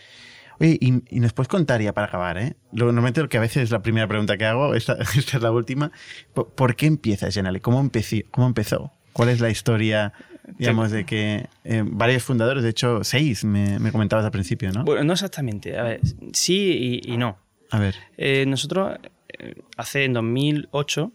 Oye, 0.60 0.78
y, 0.82 1.20
nos 1.20 1.34
puedes 1.34 1.48
contar 1.48 1.82
ya 1.82 1.94
para 1.94 2.08
acabar, 2.08 2.38
¿eh? 2.38 2.56
Normalmente 2.72 3.22
lo 3.22 3.30
que 3.30 3.38
a 3.38 3.42
veces 3.42 3.64
es 3.64 3.72
la 3.72 3.82
primera 3.82 4.08
pregunta 4.08 4.38
que 4.38 4.46
hago, 4.46 4.74
esta, 4.74 4.94
esta 5.16 5.38
es 5.38 5.44
la 5.44 5.52
última. 5.52 5.92
¿Por, 6.34 6.76
qué 6.76 6.88
empieza 6.88 7.32
Genali? 7.32 7.60
¿Cómo, 7.60 7.80
empezó, 7.80 8.18
¿Cómo 8.32 8.48
empezó? 8.48 8.92
¿Cuál 9.18 9.30
es 9.30 9.40
la 9.40 9.50
historia, 9.50 10.14
digamos, 10.58 10.92
de 10.92 11.06
que 11.06 11.48
eh, 11.64 11.84
varios 11.86 12.24
fundadores, 12.24 12.64
de 12.64 12.70
hecho 12.70 13.04
seis, 13.04 13.44
me, 13.44 13.80
me, 13.80 13.92
comentabas 13.92 14.24
al 14.24 14.32
principio, 14.32 14.72
¿no? 14.72 14.84
Bueno, 14.84 15.04
no 15.04 15.14
exactamente. 15.14 15.78
A 15.78 15.84
ver, 15.84 16.02
sí 16.34 17.02
y, 17.04 17.18
no. 17.18 17.38
A 17.72 17.80
ver. 17.80 17.96
Eh, 18.18 18.46
nosotros, 18.48 18.98
eh, 19.40 19.56
hace 19.76 20.06
en 20.06 20.14
2008, 20.14 21.12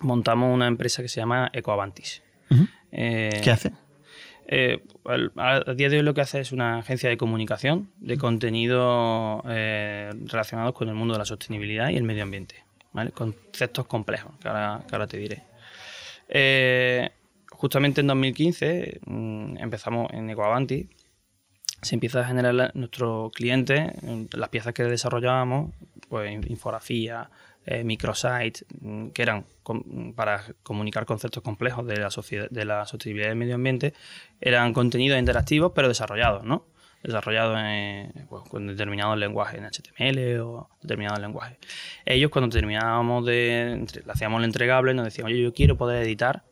montamos 0.00 0.54
una 0.54 0.66
empresa 0.66 1.02
que 1.02 1.08
se 1.08 1.20
llama 1.20 1.50
EcoAvantis. 1.52 2.22
¿Qué 2.90 3.50
hace? 3.50 3.72
Eh, 4.54 4.82
a 5.36 5.72
día 5.74 5.88
de 5.88 5.96
hoy 5.96 6.02
lo 6.02 6.12
que 6.12 6.20
hace 6.20 6.38
es 6.40 6.52
una 6.52 6.78
agencia 6.78 7.08
de 7.08 7.16
comunicación 7.16 7.90
de 8.00 8.18
contenido 8.18 9.42
eh, 9.48 10.10
relacionados 10.26 10.74
con 10.74 10.90
el 10.90 10.94
mundo 10.94 11.14
de 11.14 11.18
la 11.20 11.24
sostenibilidad 11.24 11.88
y 11.88 11.96
el 11.96 12.02
medio 12.02 12.22
ambiente. 12.22 12.56
Conceptos 13.14 13.86
complejos, 13.86 14.32
que 14.42 14.48
ahora, 14.48 15.06
te 15.06 15.16
diré. 15.16 15.42
Eh, 16.34 17.10
justamente 17.50 18.00
en 18.00 18.06
2015 18.06 19.00
mm, 19.04 19.58
empezamos 19.58 20.10
en 20.12 20.30
Ecoavanti. 20.30 20.88
Se 21.82 21.94
empieza 21.94 22.20
a 22.20 22.24
generar 22.24 22.72
nuestros 22.74 23.30
clientes, 23.32 23.92
las 24.32 24.48
piezas 24.48 24.72
que 24.72 24.84
desarrollábamos, 24.84 25.72
pues 26.08 26.32
infografía, 26.48 27.28
eh, 27.66 27.84
microsites 27.84 28.64
mm, 28.80 29.08
que 29.08 29.22
eran 29.22 29.44
para 30.16 30.42
comunicar 30.62 31.04
conceptos 31.04 31.42
complejos 31.42 31.86
de 31.86 31.96
la, 31.96 32.08
de 32.50 32.64
la 32.64 32.86
sostenibilidad 32.86 33.28
del 33.28 33.38
medio 33.38 33.56
ambiente, 33.56 33.92
eran 34.40 34.72
contenidos 34.72 35.18
interactivos 35.18 35.72
pero 35.74 35.88
desarrollados, 35.88 36.44
¿no? 36.44 36.64
Desarrollados 37.02 37.58
pues, 38.28 38.42
con 38.48 38.66
determinados 38.66 39.18
lenguajes 39.18 39.58
en 39.58 39.64
HTML 39.64 40.40
o 40.40 40.68
determinados 40.80 41.18
lenguajes. 41.18 41.58
Ellos 42.04 42.30
cuando 42.30 42.48
terminábamos 42.54 43.26
de, 43.26 43.84
hacíamos 44.08 44.38
el 44.38 44.44
entregable, 44.44 44.94
nos 44.94 45.06
decían, 45.06 45.26
oye, 45.26 45.42
yo 45.42 45.52
quiero 45.52 45.76
poder 45.76 46.02
editar 46.04 46.44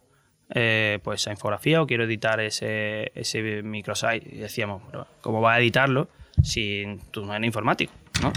eh, 0.52 0.98
pues 1.04 1.20
esa 1.20 1.30
infografía 1.30 1.80
o 1.80 1.86
quiero 1.86 2.04
editar 2.04 2.40
ese, 2.40 3.12
ese 3.14 3.62
microsite. 3.62 4.28
Y 4.34 4.38
decíamos, 4.38 4.82
¿cómo 5.20 5.40
vas 5.40 5.56
a 5.56 5.60
editarlo 5.60 6.08
si 6.42 6.84
tú 7.12 7.24
no 7.24 7.34
eres 7.34 7.46
informático? 7.46 7.92
¿no? 8.20 8.32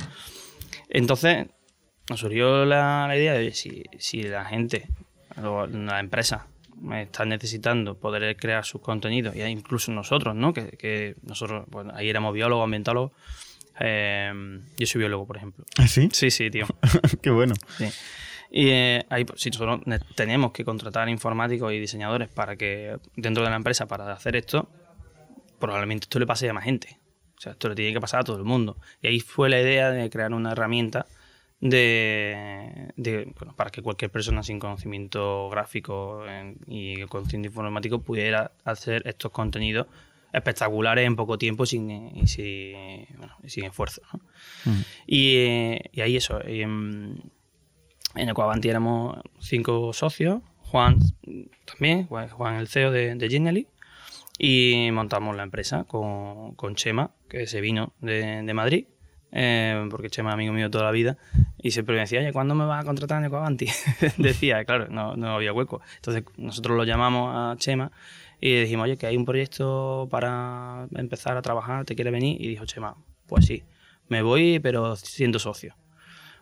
Entonces 0.89 1.47
nos 2.09 2.19
surgió 2.19 2.65
la, 2.65 3.11
idea 3.15 3.33
de 3.33 3.51
si, 3.51 3.83
si 3.97 4.23
la 4.23 4.45
gente, 4.45 4.87
la 5.35 5.99
empresa, 5.99 6.47
está 6.91 7.25
necesitando 7.25 7.97
poder 7.97 8.35
crear 8.35 8.65
sus 8.65 8.81
contenidos, 8.81 9.35
y 9.35 9.41
incluso 9.41 9.91
nosotros, 9.91 10.35
¿no? 10.35 10.53
Que, 10.53 11.15
nosotros, 11.23 11.65
bueno, 11.69 11.93
ahí 11.95 12.09
éramos 12.09 12.33
biólogos, 12.33 12.65
ambientólogos. 12.65 13.11
Eh, 13.79 14.59
yo 14.77 14.85
soy 14.85 14.99
biólogo, 14.99 15.25
por 15.25 15.37
ejemplo. 15.37 15.65
¿Ah, 15.77 15.87
sí? 15.87 16.09
Sí, 16.11 16.29
sí, 16.29 16.49
tío. 16.51 16.67
Qué 17.21 17.29
bueno. 17.29 17.53
Y 18.51 18.69
eh, 18.69 19.05
ahí, 19.09 19.25
si 19.35 19.49
nosotros 19.49 19.81
tenemos 20.15 20.51
que 20.51 20.63
contratar 20.63 21.09
informáticos 21.09 21.73
y 21.73 21.79
diseñadores 21.79 22.29
para 22.29 22.55
que, 22.55 22.97
dentro 23.15 23.43
de 23.43 23.49
la 23.49 23.55
empresa, 23.55 23.87
para 23.87 24.11
hacer 24.13 24.35
esto, 24.35 24.69
probablemente 25.59 26.05
esto 26.05 26.19
le 26.19 26.27
pase 26.27 26.49
a 26.49 26.53
más 26.53 26.63
gente. 26.63 26.99
O 27.37 27.41
sea, 27.41 27.53
esto 27.53 27.67
le 27.67 27.75
tiene 27.75 27.93
que 27.93 27.99
pasar 27.99 28.19
a 28.19 28.23
todo 28.23 28.37
el 28.37 28.43
mundo. 28.43 28.77
Y 29.01 29.07
ahí 29.07 29.19
fue 29.19 29.49
la 29.49 29.59
idea 29.59 29.89
de 29.89 30.09
crear 30.09 30.33
una 30.33 30.51
herramienta 30.51 31.07
de, 31.69 33.33
bueno, 33.39 33.55
para 33.55 33.69
que 33.69 33.81
cualquier 33.81 34.11
persona 34.11 34.43
sin 34.43 34.59
conocimiento 34.59 35.49
gráfico 35.49 36.23
y 36.67 37.01
conocimiento 37.03 37.47
informático 37.47 37.99
pudiera 37.99 38.51
hacer 38.65 39.01
estos 39.05 39.31
contenidos 39.31 39.87
espectaculares 40.33 41.05
en 41.05 41.15
poco 41.15 41.37
tiempo 41.37 41.65
sin, 41.65 41.89
y 42.17 42.27
sin, 42.27 43.07
sin 43.45 43.65
esfuerzo. 43.65 44.01
Mm. 44.65 44.81
Y, 45.07 46.01
ahí 46.01 46.17
eso, 46.17 46.41
en, 46.43 47.31
en 48.15 48.29
Ecoavanti 48.29 48.67
éramos 48.67 49.17
cinco 49.39 49.93
socios, 49.93 50.41
Juan 50.57 50.99
también, 51.65 52.07
Juan 52.07 52.55
el 52.55 52.67
CEO 52.67 52.91
de, 52.91 53.15
de 53.15 53.67
y 54.39 54.89
montamos 54.91 55.35
la 55.37 55.43
empresa 55.43 55.85
con, 55.85 56.55
con 56.55 56.75
Chema, 56.75 57.11
que 57.29 57.45
se 57.47 57.61
vino 57.61 57.93
de, 58.01 58.41
de 58.41 58.53
Madrid 58.53 58.87
eh, 59.33 59.87
porque 59.89 60.09
Chema 60.09 60.29
es 60.29 60.33
amigo 60.35 60.53
mío 60.53 60.69
toda 60.69 60.85
la 60.85 60.91
vida, 60.91 61.17
y 61.57 61.71
siempre 61.71 61.95
me 61.95 62.01
decía, 62.01 62.19
oye, 62.19 62.31
¿cuándo 62.31 62.55
me 62.55 62.65
vas 62.65 62.83
a 62.83 62.85
contratar 62.85 63.19
en 63.19 63.25
Ecoavanti? 63.25 63.67
decía, 64.17 64.63
claro, 64.63 64.87
no, 64.89 65.15
no 65.15 65.35
había 65.35 65.51
hueco. 65.53 65.81
Entonces 65.95 66.23
nosotros 66.37 66.77
lo 66.77 66.83
llamamos 66.83 67.31
a 67.33 67.57
Chema 67.57 67.91
y 68.39 68.61
dijimos, 68.61 68.85
oye, 68.85 68.97
que 68.97 69.07
hay 69.07 69.17
un 69.17 69.25
proyecto 69.25 70.07
para 70.11 70.87
empezar 70.95 71.35
a 71.37 71.41
trabajar, 71.41 71.85
¿te 71.85 71.95
quiere 71.95 72.11
venir? 72.11 72.39
Y 72.39 72.47
dijo 72.47 72.65
Chema, 72.65 72.95
pues 73.25 73.45
sí, 73.45 73.63
me 74.09 74.21
voy, 74.21 74.59
pero 74.59 74.95
siendo 74.95 75.39
socio. 75.39 75.75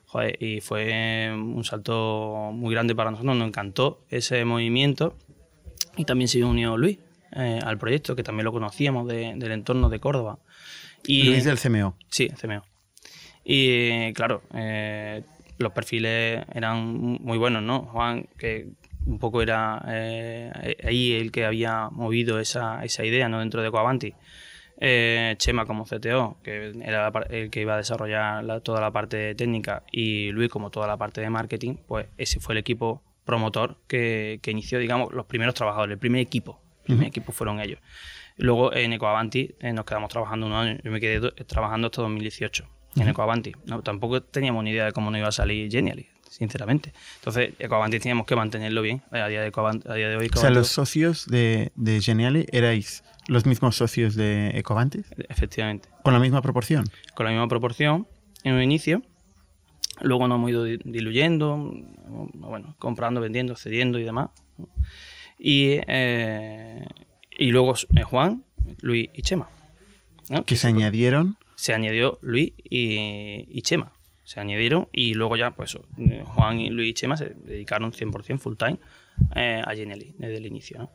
Joder, 0.07 0.43
y 0.43 0.59
fue 0.59 1.31
un 1.31 1.63
salto 1.63 2.51
muy 2.53 2.73
grande 2.73 2.93
para 2.95 3.11
nosotros, 3.11 3.37
nos 3.37 3.47
encantó 3.47 4.03
ese 4.09 4.43
movimiento 4.43 5.15
y 5.95 6.03
también 6.03 6.27
se 6.27 6.43
unió 6.43 6.75
Luis 6.75 6.99
eh, 7.33 7.59
al 7.63 7.77
proyecto, 7.77 8.15
que 8.15 8.23
también 8.23 8.45
lo 8.45 8.51
conocíamos 8.51 9.07
del 9.07 9.51
entorno 9.51 9.87
de 9.87 9.99
Córdoba. 9.99 10.39
Y, 11.05 11.23
Luis 11.23 11.45
del 11.45 11.57
CMO. 11.57 11.95
Sí, 12.09 12.29
CMO. 12.29 12.70
Y 13.43 14.13
claro, 14.13 14.43
eh, 14.53 15.23
los 15.57 15.71
perfiles 15.71 16.45
eran 16.53 17.17
muy 17.21 17.37
buenos, 17.37 17.63
¿no? 17.63 17.83
Juan, 17.83 18.27
que 18.37 18.67
un 19.05 19.17
poco 19.17 19.41
era 19.41 19.83
eh, 19.87 20.77
ahí 20.83 21.13
el 21.13 21.31
que 21.31 21.45
había 21.45 21.89
movido 21.89 22.39
esa, 22.39 22.83
esa 22.83 23.03
idea 23.03 23.27
¿no? 23.29 23.39
dentro 23.39 23.61
de 23.61 23.71
Coavanti. 23.71 24.13
Eh, 24.83 25.35
Chema 25.37 25.65
como 25.65 25.85
CTO, 25.85 26.37
que 26.43 26.71
era 26.83 27.11
el 27.29 27.51
que 27.51 27.61
iba 27.61 27.75
a 27.75 27.77
desarrollar 27.77 28.61
toda 28.61 28.81
la 28.81 28.91
parte 28.91 29.35
técnica, 29.35 29.83
y 29.91 30.31
Luis 30.31 30.49
como 30.49 30.71
toda 30.71 30.87
la 30.87 30.97
parte 30.97 31.21
de 31.21 31.29
marketing, 31.29 31.75
pues 31.87 32.07
ese 32.17 32.39
fue 32.39 32.55
el 32.55 32.59
equipo 32.59 33.03
promotor 33.23 33.77
que, 33.87 34.39
que 34.41 34.49
inició, 34.49 34.79
digamos, 34.79 35.13
los 35.13 35.27
primeros 35.27 35.53
trabajadores, 35.53 35.93
el 35.93 35.99
primer 35.99 36.21
equipo. 36.21 36.59
El 36.79 36.95
primer 36.95 37.07
equipo 37.09 37.31
fueron 37.31 37.59
ellos. 37.59 37.79
Luego 38.37 38.73
en 38.73 38.93
Ecoavanti 38.93 39.53
nos 39.61 39.85
quedamos 39.85 40.09
trabajando 40.09 40.47
un 40.47 40.53
año, 40.53 40.79
yo 40.83 40.89
me 40.89 40.99
quedé 40.99 41.31
trabajando 41.45 41.87
hasta 41.87 42.01
2018 42.01 42.80
en 42.95 43.07
Ecoavanti. 43.07 43.53
No, 43.65 43.81
tampoco 43.81 44.21
teníamos 44.21 44.63
ni 44.63 44.71
idea 44.71 44.85
de 44.85 44.91
cómo 44.91 45.11
nos 45.11 45.19
iba 45.19 45.27
a 45.29 45.31
salir 45.31 45.71
Genially, 45.71 46.07
sinceramente. 46.29 46.93
Entonces, 47.15 47.53
Ecoavanti 47.59 47.99
teníamos 47.99 48.25
que 48.25 48.35
mantenerlo 48.35 48.81
bien 48.81 49.01
a 49.11 49.27
día 49.27 49.41
de, 49.41 49.51
a 49.55 49.93
día 49.93 50.09
de 50.09 50.17
hoy. 50.17 50.29
O 50.33 50.37
sea, 50.37 50.49
los 50.49 50.67
socios 50.67 51.27
de, 51.27 51.71
de 51.75 52.01
Genially 52.01 52.47
erais 52.51 53.03
los 53.27 53.45
mismos 53.45 53.75
socios 53.75 54.15
de 54.15 54.49
Ecoavanti. 54.57 55.01
Efectivamente. 55.29 55.89
¿Con 56.03 56.13
la 56.13 56.19
misma 56.19 56.41
proporción? 56.41 56.85
Con 57.15 57.25
la 57.25 57.31
misma 57.31 57.47
proporción 57.47 58.07
en 58.43 58.55
un 58.55 58.61
inicio. 58.61 59.01
Luego 60.01 60.27
nos 60.27 60.37
hemos 60.37 60.49
ido 60.49 60.63
diluyendo, 60.63 61.71
bueno, 62.33 62.75
comprando, 62.79 63.21
vendiendo, 63.21 63.55
cediendo 63.55 63.99
y 63.99 64.03
demás. 64.03 64.29
Y, 65.37 65.79
eh, 65.87 66.85
y 67.37 67.51
luego 67.51 67.75
eh, 67.95 68.03
Juan, 68.03 68.43
Luis 68.81 69.09
y 69.13 69.21
Chema. 69.21 69.49
Que 70.45 70.55
se 70.55 70.67
añadieron 70.67 71.37
se 71.61 71.75
añadió 71.75 72.17
Luis 72.23 72.53
y, 72.57 73.61
Chema. 73.61 73.91
Se 74.23 74.39
añadieron 74.39 74.87
y 74.91 75.13
luego 75.13 75.35
ya, 75.35 75.51
pues 75.51 75.77
Juan 76.23 76.59
y 76.59 76.71
Luis 76.71 76.89
y 76.89 76.93
Chema 76.95 77.17
se 77.17 77.35
dedicaron 77.35 77.91
100% 77.91 78.39
full 78.39 78.55
time 78.55 78.79
eh, 79.35 79.61
a 79.63 79.75
Genelli 79.75 80.15
desde 80.17 80.37
el 80.37 80.47
inicio. 80.47 80.89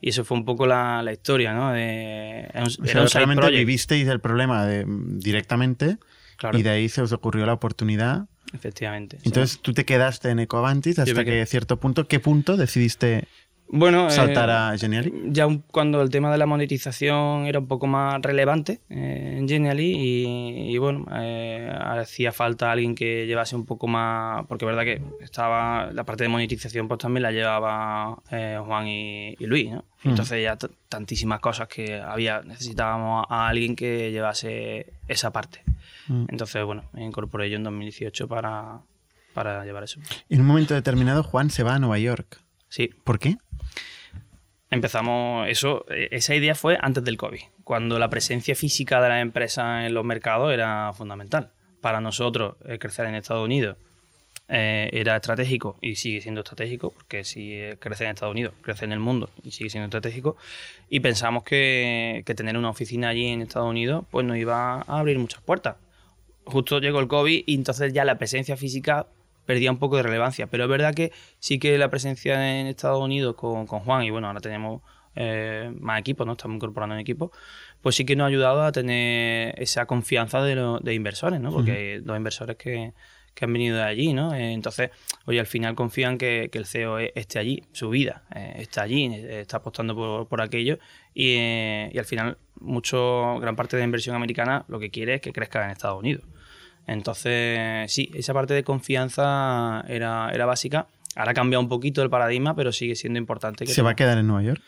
Y 0.00 0.10
eso 0.10 0.24
fue 0.24 0.36
un 0.36 0.44
poco 0.44 0.68
la, 0.68 1.04
historia, 1.10 1.52
¿no? 1.52 1.72
De, 1.72 2.48
era 2.84 3.48
vivisteis 3.50 4.06
el 4.06 4.20
problema 4.20 4.68
directamente 4.68 5.98
y 6.52 6.62
de 6.62 6.70
ahí 6.70 6.88
se 6.88 7.02
os 7.02 7.10
ocurrió 7.10 7.44
la 7.44 7.54
oportunidad. 7.54 8.28
Efectivamente. 8.52 9.18
Entonces 9.24 9.58
tú 9.60 9.72
te 9.72 9.84
quedaste 9.84 10.30
en 10.30 10.38
Ecoavantis 10.38 11.00
hasta 11.00 11.24
que 11.24 11.40
a 11.40 11.46
cierto 11.46 11.80
punto, 11.80 12.06
¿qué 12.06 12.20
punto 12.20 12.56
decidiste 12.56 13.26
bueno, 13.70 14.10
saltar 14.10 14.48
eh, 14.48 14.52
a? 14.52 15.04
Ya 15.26 15.46
cuando 15.70 16.00
el 16.00 16.08
tema 16.08 16.32
de 16.32 16.38
la 16.38 16.46
monetización 16.46 17.46
era 17.46 17.58
un 17.58 17.66
poco 17.66 17.86
más 17.86 18.20
relevante 18.22 18.80
eh, 18.88 19.36
en 19.38 19.48
Genially 19.48 19.94
y, 20.70 20.78
bueno, 20.78 21.06
eh, 21.14 21.70
hacía 21.78 22.32
falta 22.32 22.72
alguien 22.72 22.94
que 22.94 23.26
llevase 23.26 23.56
un 23.56 23.66
poco 23.66 23.86
más, 23.86 24.46
porque 24.46 24.64
es 24.64 24.66
verdad 24.66 24.84
que 24.84 25.02
estaba 25.22 25.92
la 25.92 26.04
parte 26.04 26.24
de 26.24 26.28
monetización 26.28 26.88
pues 26.88 26.98
también 26.98 27.22
la 27.22 27.32
llevaba 27.32 28.22
Juan 28.64 28.88
y, 28.88 29.36
Luis, 29.40 29.70
¿no? 29.70 29.84
Mm. 30.02 30.10
Entonces 30.10 30.42
ya 30.42 30.56
tantísimas 30.88 31.40
cosas 31.40 31.68
que 31.68 32.00
había, 32.00 32.40
necesitábamos 32.40 33.26
a 33.28 33.48
alguien 33.48 33.76
que 33.76 34.10
llevase 34.10 34.94
esa 35.08 35.30
parte. 35.30 35.62
Mm. 36.06 36.26
Entonces, 36.30 36.64
bueno, 36.64 36.84
me 36.92 37.04
incorporé 37.04 37.50
yo 37.50 37.56
en 37.56 37.64
2018 37.64 38.28
para, 38.28 38.80
para 39.34 39.64
llevar 39.66 39.84
eso. 39.84 40.00
En 40.30 40.40
un 40.40 40.46
momento 40.46 40.72
determinado 40.72 41.22
Juan 41.22 41.50
se 41.50 41.62
va 41.62 41.74
a 41.74 41.78
Nueva 41.78 41.98
York. 41.98 42.40
Sí. 42.70 42.90
¿Por 43.04 43.18
qué? 43.18 43.36
Empezamos, 44.70 45.48
eso, 45.48 45.86
eh, 45.88 46.08
esa 46.10 46.34
idea 46.34 46.54
fue 46.54 46.76
antes 46.80 47.02
del 47.02 47.16
COVID, 47.16 47.40
cuando 47.64 47.98
la 47.98 48.10
presencia 48.10 48.54
física 48.54 49.00
de 49.00 49.08
la 49.08 49.20
empresa 49.20 49.86
en 49.86 49.94
los 49.94 50.04
mercados 50.04 50.52
era 50.52 50.92
fundamental. 50.92 51.50
Para 51.80 52.00
nosotros, 52.00 52.56
eh, 52.66 52.78
crecer 52.78 53.06
en 53.06 53.14
Estados 53.14 53.44
Unidos 53.44 53.78
eh, 54.48 54.90
era 54.92 55.16
estratégico 55.16 55.78
y 55.80 55.94
sigue 55.96 56.20
siendo 56.20 56.42
estratégico, 56.42 56.90
porque 56.90 57.24
si 57.24 57.58
crece 57.78 58.04
en 58.04 58.10
Estados 58.10 58.32
Unidos, 58.32 58.52
crece 58.60 58.84
en 58.84 58.92
el 58.92 58.98
mundo 58.98 59.30
y 59.42 59.52
sigue 59.52 59.70
siendo 59.70 59.86
estratégico. 59.86 60.36
Y 60.90 61.00
pensamos 61.00 61.44
que, 61.44 62.22
que 62.26 62.34
tener 62.34 62.56
una 62.58 62.68
oficina 62.68 63.08
allí 63.08 63.26
en 63.26 63.40
Estados 63.40 63.70
Unidos 63.70 64.04
pues 64.10 64.26
nos 64.26 64.36
iba 64.36 64.82
a 64.82 64.98
abrir 64.98 65.18
muchas 65.18 65.40
puertas. 65.40 65.76
Justo 66.44 66.78
llegó 66.78 67.00
el 67.00 67.08
COVID 67.08 67.44
y 67.46 67.54
entonces 67.54 67.92
ya 67.94 68.04
la 68.04 68.18
presencia 68.18 68.56
física 68.56 69.06
perdía 69.48 69.70
un 69.70 69.78
poco 69.78 69.96
de 69.96 70.02
relevancia. 70.02 70.46
Pero 70.46 70.64
es 70.64 70.70
verdad 70.70 70.92
que 70.92 71.10
sí 71.38 71.58
que 71.58 71.78
la 71.78 71.88
presencia 71.88 72.60
en 72.60 72.66
Estados 72.66 73.02
Unidos 73.02 73.34
con, 73.34 73.64
Juan, 73.66 74.04
y 74.04 74.10
bueno, 74.10 74.26
ahora 74.26 74.40
tenemos 74.40 74.82
eh, 75.16 75.72
más 75.80 75.98
equipos, 76.00 76.26
¿no? 76.26 76.34
Estamos 76.34 76.56
incorporando 76.56 76.94
en 76.94 77.00
equipo, 77.00 77.32
pues 77.80 77.96
sí 77.96 78.04
que 78.04 78.14
nos 78.14 78.26
ha 78.26 78.28
ayudado 78.28 78.62
a 78.62 78.72
tener 78.72 79.54
esa 79.58 79.86
confianza 79.86 80.42
de, 80.42 80.54
los 80.54 80.82
inversores, 80.86 81.40
¿no? 81.40 81.50
Porque 81.50 81.72
hay 81.72 82.00
los 82.02 82.14
inversores 82.14 82.56
que, 82.56 82.92
han 83.40 83.52
venido 83.52 83.78
de 83.78 83.84
allí, 83.84 84.12
¿no? 84.12 84.34
Eh, 84.34 84.52
entonces, 84.52 84.90
oye, 85.24 85.40
al 85.40 85.46
final 85.46 85.74
confían 85.74 86.18
que, 86.18 86.50
el 86.52 86.66
CEO 86.66 86.98
e, 86.98 87.12
esté 87.14 87.38
allí, 87.38 87.62
su 87.72 87.88
vida 87.88 88.24
eh, 88.34 88.56
está 88.58 88.82
allí, 88.82 89.06
está 89.14 89.58
apostando 89.58 90.26
por, 90.28 90.42
aquello 90.42 90.78
y, 91.14 91.36
y, 91.90 91.98
al 91.98 92.04
final 92.04 92.36
mucho, 92.60 93.38
gran 93.40 93.56
parte 93.56 93.76
de 93.76 93.80
la 93.80 93.86
inversión 93.86 94.14
americana 94.14 94.66
lo 94.68 94.78
que 94.78 94.90
quiere 94.90 95.14
es 95.14 95.20
que 95.22 95.32
crezca 95.32 95.64
en 95.64 95.70
Estados 95.70 95.98
Unidos. 95.98 96.24
Entonces, 96.88 97.92
sí, 97.92 98.10
esa 98.14 98.32
parte 98.32 98.54
de 98.54 98.64
confianza 98.64 99.84
era, 99.88 100.30
era 100.32 100.46
básica. 100.46 100.88
Ahora 101.14 101.32
ha 101.32 101.34
cambiado 101.34 101.62
un 101.62 101.68
poquito 101.68 102.02
el 102.02 102.08
paradigma, 102.08 102.56
pero 102.56 102.72
sigue 102.72 102.94
siendo 102.94 103.18
importante. 103.18 103.66
¿Se 103.66 103.82
va 103.82 103.90
a 103.90 103.96
quedar 103.96 104.16
en 104.18 104.26
Nueva 104.26 104.42
York? 104.42 104.62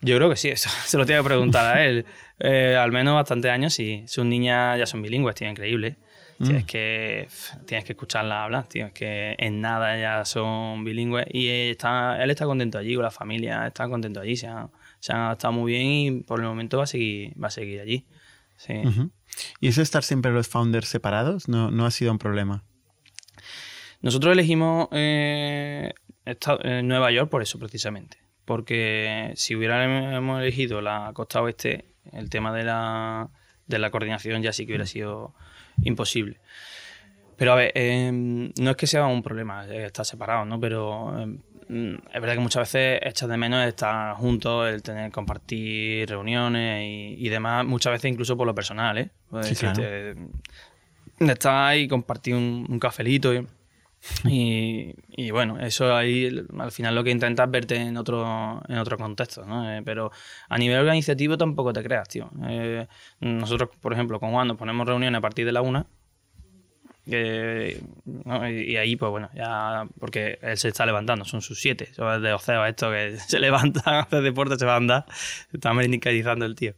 Yo 0.00 0.16
creo 0.16 0.28
que 0.28 0.36
sí, 0.36 0.48
eso 0.48 0.68
se 0.84 0.98
lo 0.98 1.06
tengo 1.06 1.22
que 1.22 1.28
preguntar 1.28 1.76
a 1.76 1.84
él. 1.84 2.04
Eh, 2.40 2.76
al 2.76 2.90
menos 2.90 3.14
bastantes 3.14 3.50
años, 3.52 3.72
sí. 3.72 4.02
Sus 4.06 4.24
niñas 4.24 4.78
ya 4.78 4.86
son 4.86 5.00
bilingües, 5.00 5.36
tío, 5.36 5.48
increíble. 5.48 5.96
Mm. 6.38 6.44
Tienes, 6.44 6.64
que, 6.64 7.28
tienes 7.66 7.84
que 7.84 7.92
escucharla 7.92 8.44
hablar, 8.44 8.66
tío. 8.66 8.86
Es 8.86 8.92
que 8.92 9.36
en 9.38 9.60
nada 9.60 9.96
ya 9.96 10.24
son 10.24 10.84
bilingües. 10.84 11.26
Y 11.30 11.48
está, 11.70 12.20
él 12.20 12.30
está 12.30 12.46
contento 12.46 12.78
allí, 12.78 12.96
con 12.96 13.04
la 13.04 13.12
familia 13.12 13.68
está 13.68 13.88
contento 13.88 14.20
allí. 14.20 14.36
Se 14.36 14.48
han, 14.48 14.70
se 14.98 15.12
han 15.12 15.20
adaptado 15.20 15.52
muy 15.52 15.72
bien 15.72 15.86
y 15.86 16.20
por 16.22 16.40
el 16.40 16.46
momento 16.46 16.78
va 16.78 16.84
a 16.84 16.88
seguir, 16.88 17.32
va 17.40 17.46
a 17.46 17.52
seguir 17.52 17.80
allí. 17.80 18.04
Sí. 18.56 18.74
¿Y 19.60 19.68
eso 19.68 19.82
estar 19.82 20.02
siempre 20.02 20.32
los 20.32 20.48
founders 20.48 20.88
separados 20.88 21.48
no, 21.48 21.70
no 21.70 21.86
ha 21.86 21.90
sido 21.90 22.12
un 22.12 22.18
problema? 22.18 22.64
Nosotros 24.00 24.32
elegimos 24.32 24.88
eh, 24.92 25.92
Nueva 26.82 27.10
York 27.10 27.30
por 27.30 27.42
eso 27.42 27.58
precisamente. 27.58 28.18
Porque 28.44 29.32
si 29.36 29.54
hubiéramos 29.54 30.40
elegido 30.40 30.80
la 30.80 31.10
costa 31.12 31.42
oeste, 31.42 31.84
el 32.12 32.30
tema 32.30 32.54
de 32.54 32.64
la, 32.64 33.28
de 33.66 33.78
la 33.78 33.90
coordinación 33.90 34.42
ya 34.42 34.52
sí 34.52 34.64
que 34.64 34.72
hubiera 34.72 34.84
mm. 34.84 34.88
sido 34.88 35.34
imposible. 35.82 36.38
Pero 37.36 37.52
a 37.52 37.56
ver, 37.56 37.72
em, 37.74 38.50
no 38.58 38.70
es 38.70 38.76
que 38.76 38.86
sea 38.86 39.06
un 39.06 39.22
problema 39.22 39.66
estar 39.66 40.04
separados, 40.04 40.46
¿no? 40.46 40.58
Pero 40.58 41.14
es 41.68 42.20
verdad 42.20 42.34
que 42.34 42.40
muchas 42.40 42.72
veces 42.72 43.00
echas 43.02 43.28
de 43.28 43.36
menos 43.36 43.66
estar 43.66 44.14
juntos, 44.16 44.68
el 44.68 44.82
tener 44.82 45.10
compartir 45.10 46.08
reuniones 46.08 47.14
y, 47.18 47.28
demás, 47.28 47.66
muchas 47.66 47.92
veces 47.92 48.10
incluso 48.10 48.36
por 48.36 48.46
lo 48.46 48.54
personal, 48.54 48.96
¿eh? 48.96 49.10
Pues 49.28 49.62
estar 51.20 51.68
ahí, 51.68 51.88
compartir 51.88 52.34
un, 52.34 52.78
cafelito 52.80 53.32
y, 54.24 55.30
bueno, 55.30 55.58
eso 55.60 55.94
ahí 55.94 56.46
al 56.58 56.72
final 56.72 56.94
lo 56.94 57.04
que 57.04 57.10
intentas 57.10 57.46
es 57.46 57.50
verte 57.50 57.76
en 57.76 57.96
otro, 57.96 58.62
en 58.68 58.78
otro 58.78 58.96
contexto, 58.96 59.44
¿no? 59.44 59.70
Eh, 59.70 59.82
pero 59.84 60.10
a 60.48 60.56
nivel 60.56 60.78
organizativo 60.78 61.36
tampoco 61.36 61.72
te 61.72 61.82
creas, 61.82 62.08
tío. 62.08 62.30
Eh, 62.46 62.86
nosotros, 63.20 63.70
por 63.80 63.92
ejemplo, 63.92 64.20
con 64.20 64.30
Juan 64.30 64.48
nos 64.48 64.56
ponemos 64.56 64.86
reuniones 64.86 65.18
a 65.18 65.20
partir 65.20 65.44
de 65.44 65.52
la 65.52 65.60
una 65.60 65.86
y, 67.10 68.76
ahí, 68.76 68.96
pues 68.96 69.10
bueno, 69.10 69.30
ya, 69.34 69.86
porque 69.98 70.38
él 70.42 70.58
se 70.58 70.68
está 70.68 70.84
levantando, 70.84 71.24
son 71.24 71.40
sus 71.40 71.60
siete, 71.60 71.92
son 71.94 72.22
de 72.22 72.32
Oceo 72.32 72.64
esto 72.66 72.90
que 72.90 73.16
se 73.26 73.38
levanta, 73.38 74.00
hace 74.00 74.20
deporte, 74.20 74.56
se 74.58 74.66
va 74.66 74.74
a 74.74 74.76
andar, 74.76 75.06
se 75.50 75.56
está 75.56 75.70
americanizando 75.70 76.44
el 76.44 76.54
tío. 76.54 76.74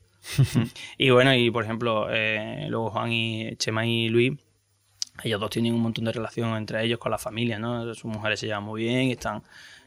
y 0.99 1.11
bueno, 1.11 1.35
y 1.35 1.51
por 1.51 1.65
ejemplo, 1.65 2.09
eh, 2.11 2.67
luego 2.69 2.91
Juan 2.91 3.11
y 3.13 3.57
Chema 3.57 3.87
y 3.87 4.09
Luis, 4.09 4.33
ellos 5.25 5.41
dos 5.41 5.51
tienen 5.51 5.75
un 5.75 5.81
montón 5.81 6.05
de 6.05 6.13
relación 6.13 6.57
entre 6.57 6.85
ellos 6.85 6.99
con 6.99 7.11
la 7.11 7.19
familia, 7.19 7.59
¿no? 7.59 7.93
Sus 7.95 8.05
mujeres 8.05 8.41
se 8.41 8.47
llevan 8.47 8.63
muy 8.63 8.83
bien 8.83 9.09
y 9.09 9.13
están 9.13 9.43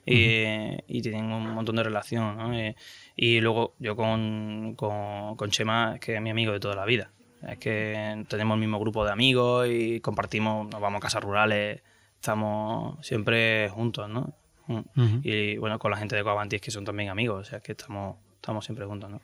y 0.06 1.02
tienen 1.02 1.32
un 1.32 1.52
montón 1.52 1.78
de 1.78 1.84
relación, 1.84 2.38
¿no? 2.38 2.54
Eh, 2.54 2.76
y 3.16 3.40
luego 3.40 3.76
yo 3.80 3.96
con, 3.96 4.76
con, 4.76 5.36
con 5.36 5.50
Chema, 5.50 5.98
que 6.00 6.16
es 6.16 6.22
mi 6.22 6.30
amigo 6.30 6.52
de 6.52 6.60
toda 6.60 6.76
la 6.76 6.86
vida. 6.86 7.12
Es 7.48 7.58
que 7.58 8.26
tenemos 8.28 8.56
el 8.56 8.62
mismo 8.62 8.80
grupo 8.80 9.06
de 9.06 9.12
amigos 9.12 9.68
y 9.70 10.00
compartimos, 10.00 10.70
nos 10.70 10.80
vamos 10.80 11.00
a 11.00 11.02
casas 11.02 11.24
rurales, 11.24 11.82
estamos 12.16 13.06
siempre 13.06 13.70
juntos, 13.70 14.10
¿no? 14.10 14.34
Mm. 14.68 15.20
Y 15.24 15.58
bueno, 15.58 15.78
con 15.80 15.92
la 15.92 15.98
gente 15.98 16.16
de 16.16 16.24
Coavantis 16.24 16.62
que 16.62 16.72
son 16.72 16.86
también 16.86 17.10
amigos, 17.10 17.48
o 17.48 17.50
sea, 17.50 17.60
que 17.60 17.74
estamos, 17.74 18.18
estamos 18.36 18.64
siempre 18.64 18.86
juntos, 18.86 19.10
¿no? 19.10 19.22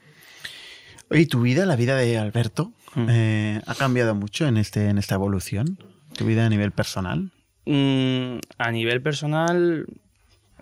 Oye, 1.10 1.26
¿tu 1.26 1.42
vida, 1.42 1.66
la 1.66 1.76
vida 1.76 1.96
de 1.96 2.18
Alberto, 2.18 2.72
mm. 2.96 3.08
eh, 3.10 3.62
ha 3.66 3.76
cambiado 3.76 4.14
mucho 4.16 4.48
en, 4.48 4.58
este, 4.58 4.90
en 4.90 4.98
esta 4.98 5.16
evolución? 5.16 5.80
¿Tu 6.16 6.26
vida 6.26 6.46
a 6.46 6.50
nivel 6.50 6.72
personal? 6.72 7.32
Mm, 7.66 8.40
a 8.58 8.72
nivel 8.72 9.02
personal, 9.02 9.86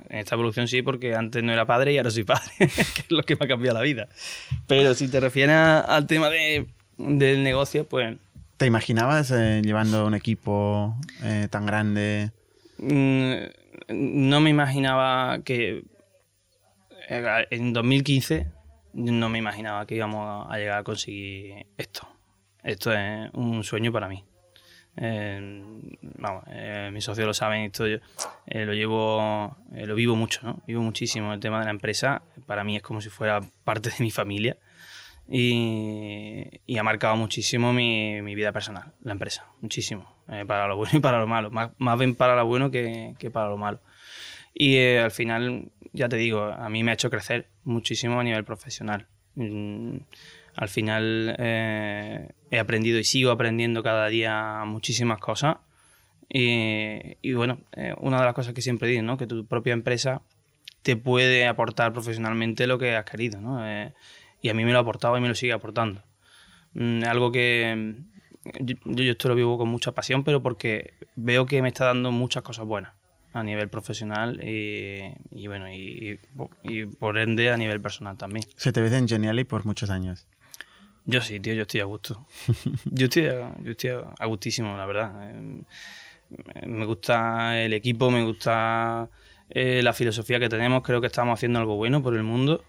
en 0.10 0.18
esta 0.20 0.36
evolución 0.36 0.68
sí, 0.68 0.82
porque 0.82 1.16
antes 1.16 1.44
no 1.44 1.52
era 1.52 1.66
padre 1.66 1.94
y 1.94 1.98
ahora 1.98 2.12
soy 2.12 2.24
padre, 2.24 2.52
que 2.60 2.66
es 2.68 3.12
lo 3.12 3.24
que 3.24 3.36
me 3.36 3.46
ha 3.46 3.48
cambiado 3.48 3.78
la 3.78 3.84
vida. 3.84 4.08
Pero 4.68 4.94
si 4.94 5.10
te 5.10 5.20
refieres 5.20 5.56
al 5.56 6.08
tema 6.08 6.30
de 6.30 6.68
del 6.98 7.44
negocio, 7.44 7.88
pues... 7.88 8.18
¿Te 8.58 8.66
imaginabas 8.66 9.32
eh, 9.32 9.62
llevando 9.64 10.06
un 10.06 10.16
equipo 10.16 10.96
eh, 11.24 11.48
tan 11.50 11.66
grande? 11.66 12.32
Mm, 12.80 13.34
no 13.90 14.42
me 14.42 14.50
imaginaba 14.50 15.40
que 15.44 15.84
eh, 17.08 17.48
en 17.52 17.74
2015 17.74 18.48
no 18.94 19.30
me 19.30 19.38
imaginaba 19.38 19.86
que 19.86 19.96
íbamos 19.96 20.48
a 20.50 20.58
llegar 20.58 20.80
a 20.80 20.84
conseguir 20.84 21.68
esto. 21.78 22.08
Esto 22.64 22.92
es 22.92 23.30
un 23.34 23.64
sueño 23.64 23.92
para 23.92 24.10
mí. 24.10 24.24
vamos, 24.96 26.44
mis 26.92 27.04
socios 27.04 27.28
lo 27.28 27.34
saben, 27.36 27.62
esto 27.62 27.86
yo 27.86 28.00
lo 28.48 28.74
llevo, 28.74 29.56
lo 29.72 29.96
vivo 29.96 30.16
mucho, 30.16 30.42
¿no? 30.42 30.64
Vivo 30.66 30.82
muchísimo 30.82 31.32
el 31.32 31.40
tema 31.40 31.60
de 31.60 31.66
la 31.66 31.72
empresa. 31.72 32.24
Para 32.48 32.64
mí 32.64 32.76
es 32.76 32.82
como 32.82 33.02
si 33.02 33.10
fuera 33.10 33.42
parte 33.64 33.92
de 33.92 33.96
mi 34.00 34.10
familia 34.10 34.58
y, 35.30 36.78
ha 36.78 36.84
marcado 36.84 37.16
muchísimo 37.18 37.74
mi, 37.74 38.22
mi, 38.22 38.36
vida 38.36 38.52
personal, 38.52 38.94
la 39.04 39.12
empresa, 39.12 39.46
muchísimo, 39.62 40.16
eh, 40.30 40.46
para 40.48 40.68
lo 40.68 40.78
bueno 40.78 40.92
y 40.96 41.00
para 41.00 41.20
lo 41.20 41.28
malo, 41.28 41.52
más, 41.52 41.72
más 41.78 42.00
bien 42.00 42.16
para 42.16 42.36
lo 42.36 42.46
bueno 42.46 42.72
que, 42.72 43.16
que 43.20 43.30
para 43.30 43.50
lo 43.50 43.58
malo. 43.58 43.80
Y 44.54 44.76
eh, 44.76 45.00
al 45.00 45.12
final, 45.12 45.70
ya 45.94 46.10
te 46.10 46.16
digo, 46.16 46.44
a 46.44 46.70
mí 46.70 46.84
me 46.84 46.92
ha 46.92 46.94
hecho 46.94 47.10
crecer 47.10 47.48
muchísimo 47.64 48.20
a 48.20 48.24
nivel 48.24 48.44
profesional. 48.44 49.08
Mm, 49.36 49.98
al 50.56 50.70
final 50.70 51.36
eh, 51.38 52.30
he 52.50 52.60
aprendido 52.60 52.98
y 52.98 53.04
sigo 53.04 53.30
aprendiendo 53.30 53.84
cada 53.84 54.08
día 54.08 54.64
muchísimas 54.66 55.20
cosas. 55.20 55.58
Y, 56.30 57.18
y 57.22 57.34
bueno, 57.34 57.60
una 58.00 58.20
de 58.20 58.26
las 58.26 58.34
cosas 58.34 58.54
que 58.54 58.62
siempre 58.62 58.90
digo, 58.90 59.04
¿no? 59.04 59.18
que 59.18 59.28
tu 59.28 59.46
propia 59.46 59.74
empresa 59.74 60.22
te 60.82 60.98
puede 60.98 61.48
aportar 61.48 61.94
profesionalmente 61.94 62.68
lo 62.68 62.80
que 62.80 62.96
has 62.96 63.06
querido. 63.06 63.40
¿no? 63.40 63.64
Y 64.42 64.50
a 64.50 64.54
mí 64.54 64.66
me 64.66 64.72
lo 64.72 64.78
ha 64.78 64.82
aportado 64.82 65.18
y 65.18 65.22
me 65.22 65.28
lo 65.28 65.36
sigue 65.36 65.54
aportando. 65.54 66.04
Mm, 66.74 67.04
algo 67.04 67.32
que 67.32 67.96
yo, 68.60 68.76
yo, 68.86 69.12
esto 69.12 69.30
lo 69.30 69.36
vivo 69.36 69.58
con 69.58 69.70
mucha 69.70 69.92
pasión, 69.92 70.24
pero 70.24 70.42
porque 70.42 70.94
veo 71.16 71.46
que 71.46 71.62
me 71.62 71.70
está 71.70 71.86
dando 71.86 72.12
muchas 72.12 72.44
cosas 72.44 72.66
buenas 72.66 72.94
a 73.34 73.44
nivel 73.44 73.70
profesional 73.70 74.40
y, 74.44 75.48
bueno, 75.48 75.72
y, 75.72 76.20
por 77.00 77.18
ende 77.18 77.52
a 77.52 77.58
nivel 77.58 77.82
personal 77.82 78.18
también. 78.18 78.46
Se 78.56 78.72
te 78.72 78.82
ve 78.82 78.96
en 78.96 79.08
Geniali 79.08 79.44
por 79.44 79.66
muchos 79.66 79.90
años. 79.90 80.28
Yo 81.06 81.22
sí, 81.22 81.40
tío, 81.40 81.54
yo 81.54 81.62
estoy 81.62 81.82
a 81.82 81.86
gusto. 81.86 82.26
yo, 82.86 83.06
estoy 83.06 83.28
a, 83.28 83.56
yo 83.62 83.72
estoy 83.72 83.92
a 83.92 84.26
gustísimo, 84.26 84.76
la 84.76 84.86
verdad. 84.86 85.32
Eh, 85.32 85.64
me 86.66 86.86
gusta 86.86 87.62
el 87.62 87.74
equipo, 87.74 88.10
me 88.12 88.24
gusta 88.24 89.10
eh, 89.50 89.82
la 89.84 89.94
filosofía 89.94 90.40
que 90.40 90.50
tenemos, 90.50 90.82
creo 90.84 91.00
que 91.00 91.08
estamos 91.08 91.38
haciendo 91.38 91.60
algo 91.60 91.76
bueno 91.76 92.02
por 92.02 92.16
el 92.16 92.24
mundo 92.24 92.64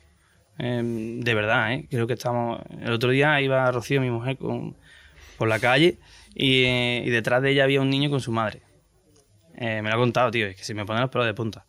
Em, 0.58 1.20
de 1.20 1.34
verdad, 1.34 1.72
¿eh? 1.72 1.86
creo 1.88 2.06
que 2.06 2.14
estamos. 2.14 2.60
El 2.80 2.92
otro 2.92 3.10
día 3.10 3.40
iba 3.40 3.70
Rocío, 3.70 4.00
mi 4.00 4.10
mujer, 4.10 4.36
por 4.36 5.48
la 5.48 5.60
calle 5.60 5.98
y, 6.34 7.08
detrás 7.10 7.42
de 7.42 7.52
ella 7.52 7.64
había 7.64 7.80
un 7.80 7.90
niño 7.90 8.10
con 8.10 8.20
su 8.20 8.32
madre. 8.32 8.62
Eh, 9.56 9.82
me 9.82 9.88
lo 9.88 9.96
ha 9.96 9.98
contado, 9.98 10.30
tío, 10.30 10.46
es 10.46 10.56
que 10.56 10.64
se 10.64 10.74
me 10.74 10.84
ponen 10.84 11.02
los 11.02 11.10
pelos 11.10 11.26
de 11.26 11.34
punta. 11.34 11.64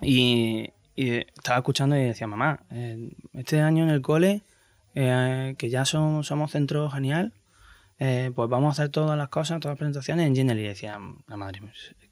Y, 0.00 0.72
estaba 0.96 1.58
escuchando 1.58 1.96
y 1.96 2.04
decía, 2.04 2.26
mamá, 2.26 2.60
eh, 2.70 3.10
este 3.32 3.60
año 3.60 3.84
en 3.84 3.90
el 3.90 4.02
cole, 4.02 4.42
que 4.94 5.68
ya 5.70 5.84
somos 5.84 6.50
centro 6.50 6.90
genial, 6.90 7.32
pues 7.98 8.48
vamos 8.48 8.66
a 8.78 8.82
hacer 8.82 8.90
todas 8.90 9.16
las 9.16 9.28
cosas, 9.28 9.60
todas 9.60 9.72
las 9.72 9.78
presentaciones 9.78 10.26
en 10.26 10.36
Genially. 10.36 10.62
Decía, 10.62 10.98
la 11.26 11.36
madre, 11.36 11.60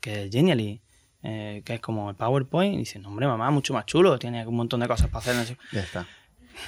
¿qué 0.01 0.25
es 0.25 0.31
Genially? 0.31 0.81
Eh, 1.25 1.63
que 1.65 1.75
es 1.75 1.81
como 1.81 2.11
el 2.11 2.17
PowerPoint, 2.17 2.75
y 2.75 2.79
dice, 2.79 2.99
no, 3.01 3.09
hombre, 3.09 3.27
mamá, 3.27 3.51
mucho 3.51 3.75
más 3.75 3.87
chulo, 3.87 4.19
tiene 4.19 4.47
un 4.47 4.55
montón 4.55 4.81
de 4.81 4.87
cosas 4.87 5.09
para 5.09 5.31
hacer. 5.31 5.57
Ya 5.73 5.81
está. 5.81 6.07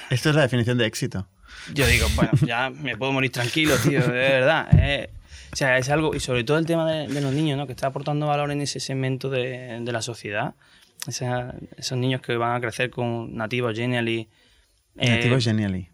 Esto 0.09 0.29
es 0.29 0.35
la 0.35 0.41
definición 0.41 0.77
de 0.77 0.85
éxito. 0.85 1.27
Yo 1.73 1.87
digo, 1.87 2.07
bueno, 2.15 2.31
ya 2.45 2.69
me 2.69 2.97
puedo 2.97 3.11
morir 3.11 3.31
tranquilo, 3.31 3.75
tío, 3.77 4.01
de 4.01 4.09
verdad. 4.09 4.67
Eh, 4.77 5.09
o 5.51 5.55
sea, 5.55 5.77
es 5.77 5.89
algo, 5.89 6.15
y 6.15 6.19
sobre 6.19 6.43
todo 6.43 6.57
el 6.57 6.65
tema 6.65 6.89
de, 6.89 7.21
los 7.21 7.33
niños, 7.33 7.57
¿no? 7.57 7.65
Que 7.67 7.73
está 7.73 7.87
aportando 7.87 8.27
valor 8.27 8.51
en 8.51 8.61
ese 8.61 8.79
segmento 8.79 9.29
de, 9.29 9.79
de 9.81 9.91
la 9.91 10.01
sociedad. 10.01 10.53
Esos 11.07 11.97
niños 11.97 12.21
que 12.21 12.35
van 12.35 12.55
a 12.55 12.61
crecer 12.61 12.89
con 12.89 13.35
nativos 13.35 13.75
genially. 13.75 14.27
Eh, 14.97 15.09
nativos 15.09 15.43
genially. 15.43 15.89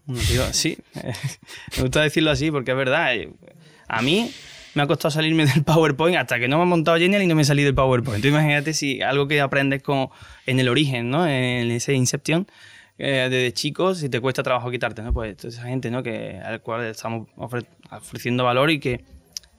sí, 0.52 0.76
me 1.76 1.82
gusta 1.82 2.02
decirlo 2.02 2.30
así 2.30 2.50
porque 2.50 2.72
es 2.72 2.76
verdad. 2.76 3.14
A 3.88 4.02
mí, 4.02 4.30
me 4.78 4.84
ha 4.84 4.86
costado 4.86 5.10
salirme 5.10 5.44
del 5.44 5.64
PowerPoint 5.64 6.16
hasta 6.16 6.38
que 6.38 6.46
no 6.46 6.56
me 6.58 6.62
he 6.62 6.66
montado 6.66 6.98
Genial 6.98 7.20
y 7.20 7.26
no 7.26 7.34
me 7.34 7.44
salido 7.44 7.66
del 7.66 7.74
PowerPoint. 7.74 8.24
Entonces 8.24 8.30
imagínate 8.30 8.72
si 8.72 9.02
algo 9.02 9.26
que 9.26 9.40
aprendes 9.40 9.82
como 9.82 10.12
en 10.46 10.60
el 10.60 10.68
origen, 10.68 11.10
¿no? 11.10 11.26
En 11.26 11.68
ese 11.72 11.94
Inception, 11.94 12.46
eh, 12.96 13.26
desde 13.28 13.52
chicos, 13.52 13.98
si 13.98 14.08
te 14.08 14.20
cuesta 14.20 14.44
trabajo 14.44 14.70
quitarte, 14.70 15.02
¿no? 15.02 15.12
Pues 15.12 15.36
toda 15.36 15.48
esa 15.48 15.64
gente, 15.64 15.90
¿no? 15.90 16.04
Que, 16.04 16.38
al 16.38 16.62
cual 16.62 16.84
estamos 16.84 17.26
ofreciendo 17.90 18.44
valor 18.44 18.70
y 18.70 18.78
que, 18.78 19.04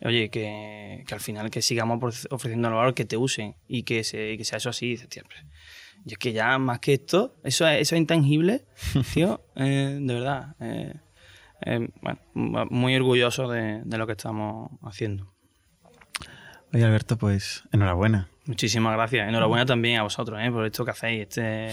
oye, 0.01 0.29
que, 0.29 1.03
que, 1.05 1.13
al 1.13 1.19
final 1.19 1.49
que 1.49 1.61
sigamos 1.61 2.25
ofreciendo 2.29 2.71
valor, 2.71 2.93
que 2.93 3.03
te 3.03 3.17
usen 3.17 3.55
y 3.67 3.83
que, 3.83 4.05
se, 4.05 4.37
que 4.37 4.45
sea 4.45 4.57
eso 4.57 4.69
así. 4.69 4.95
siempre. 4.95 5.35
Yo 6.05 6.13
es 6.13 6.17
que 6.17 6.31
ya 6.31 6.57
más 6.59 6.79
que 6.79 6.93
esto, 6.93 7.35
eso, 7.43 7.67
eso 7.67 7.95
es 7.95 7.99
intangible, 7.99 8.63
tío, 9.13 9.41
eh, 9.57 9.97
de 9.99 10.13
verdad. 10.13 10.55
Eh, 10.61 10.93
eh, 11.65 11.89
bueno, 12.01 12.19
muy 12.69 12.95
orgulloso 12.95 13.49
de, 13.49 13.81
lo 13.85 14.05
que 14.05 14.13
estamos 14.13 14.71
haciendo. 14.83 15.33
Oye, 16.73 16.85
Alberto, 16.85 17.17
pues 17.17 17.63
enhorabuena. 17.71 18.29
Muchísimas 18.45 18.93
gracias. 18.93 19.27
Enhorabuena 19.27 19.65
también 19.65 19.99
a 19.99 20.03
vosotros 20.03 20.39
¿eh? 20.41 20.51
por 20.51 20.65
esto 20.65 20.85
que 20.85 20.91
hacéis, 20.91 21.21
este 21.21 21.69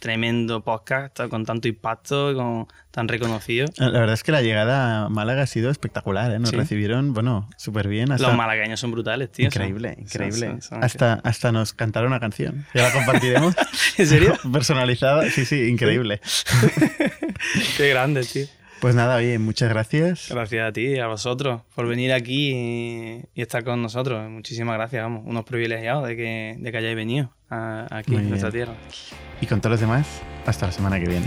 tremendo 0.00 0.64
podcast 0.64 1.20
con 1.28 1.44
tanto 1.44 1.68
impacto 1.68 2.32
y 2.32 2.34
con 2.34 2.66
tan 2.90 3.06
reconocido. 3.06 3.68
La 3.76 3.90
verdad 3.90 4.14
es 4.14 4.24
que 4.24 4.32
la 4.32 4.42
llegada 4.42 5.04
a 5.04 5.08
Málaga 5.08 5.42
ha 5.42 5.46
sido 5.46 5.70
espectacular, 5.70 6.32
¿eh? 6.32 6.38
Nos 6.38 6.52
recibieron, 6.52 7.12
bueno, 7.12 7.48
súper 7.56 7.86
bien. 7.86 8.08
Los 8.08 8.34
malagueños 8.34 8.80
son 8.80 8.90
brutales, 8.90 9.30
tío. 9.30 9.46
Increíble, 9.46 9.96
increíble. 9.98 10.58
hasta, 10.80 11.20
hasta 11.22 11.52
nos 11.52 11.74
cantaron 11.74 12.08
una 12.10 12.20
canción. 12.20 12.66
Ya 12.74 12.82
la 12.82 12.92
compartiremos. 12.92 13.54
¿En 13.98 14.06
serio? 14.06 14.34
Personalizada. 14.52 15.30
Sí, 15.30 15.44
sí, 15.44 15.68
increíble. 15.68 16.20
Qué 17.76 17.88
grande, 17.90 18.24
tío. 18.24 18.46
Pues 18.80 18.94
nada, 18.94 19.16
oye, 19.16 19.38
muchas 19.38 19.68
gracias. 19.68 20.28
Gracias 20.30 20.66
a 20.66 20.72
ti, 20.72 20.98
a 20.98 21.06
vosotros, 21.06 21.60
por 21.74 21.86
venir 21.86 22.14
aquí 22.14 22.52
y, 23.34 23.42
estar 23.42 23.62
con 23.62 23.82
nosotros. 23.82 24.30
Muchísimas 24.30 24.76
gracias, 24.76 25.02
vamos, 25.02 25.22
unos 25.26 25.44
privilegiados 25.44 26.08
de 26.08 26.16
que, 26.16 26.56
de 26.58 26.72
que 26.72 26.78
hayáis 26.78 26.96
venido 26.96 27.30
aquí 27.50 28.14
en 28.14 28.30
nuestra 28.30 28.50
tierra. 28.50 28.72
Y 29.40 29.46
con 29.46 29.60
todos 29.60 29.72
los 29.72 29.80
demás, 29.80 30.22
hasta 30.46 30.66
la 30.66 30.72
semana 30.72 30.98
que 30.98 31.06
viene. 31.06 31.26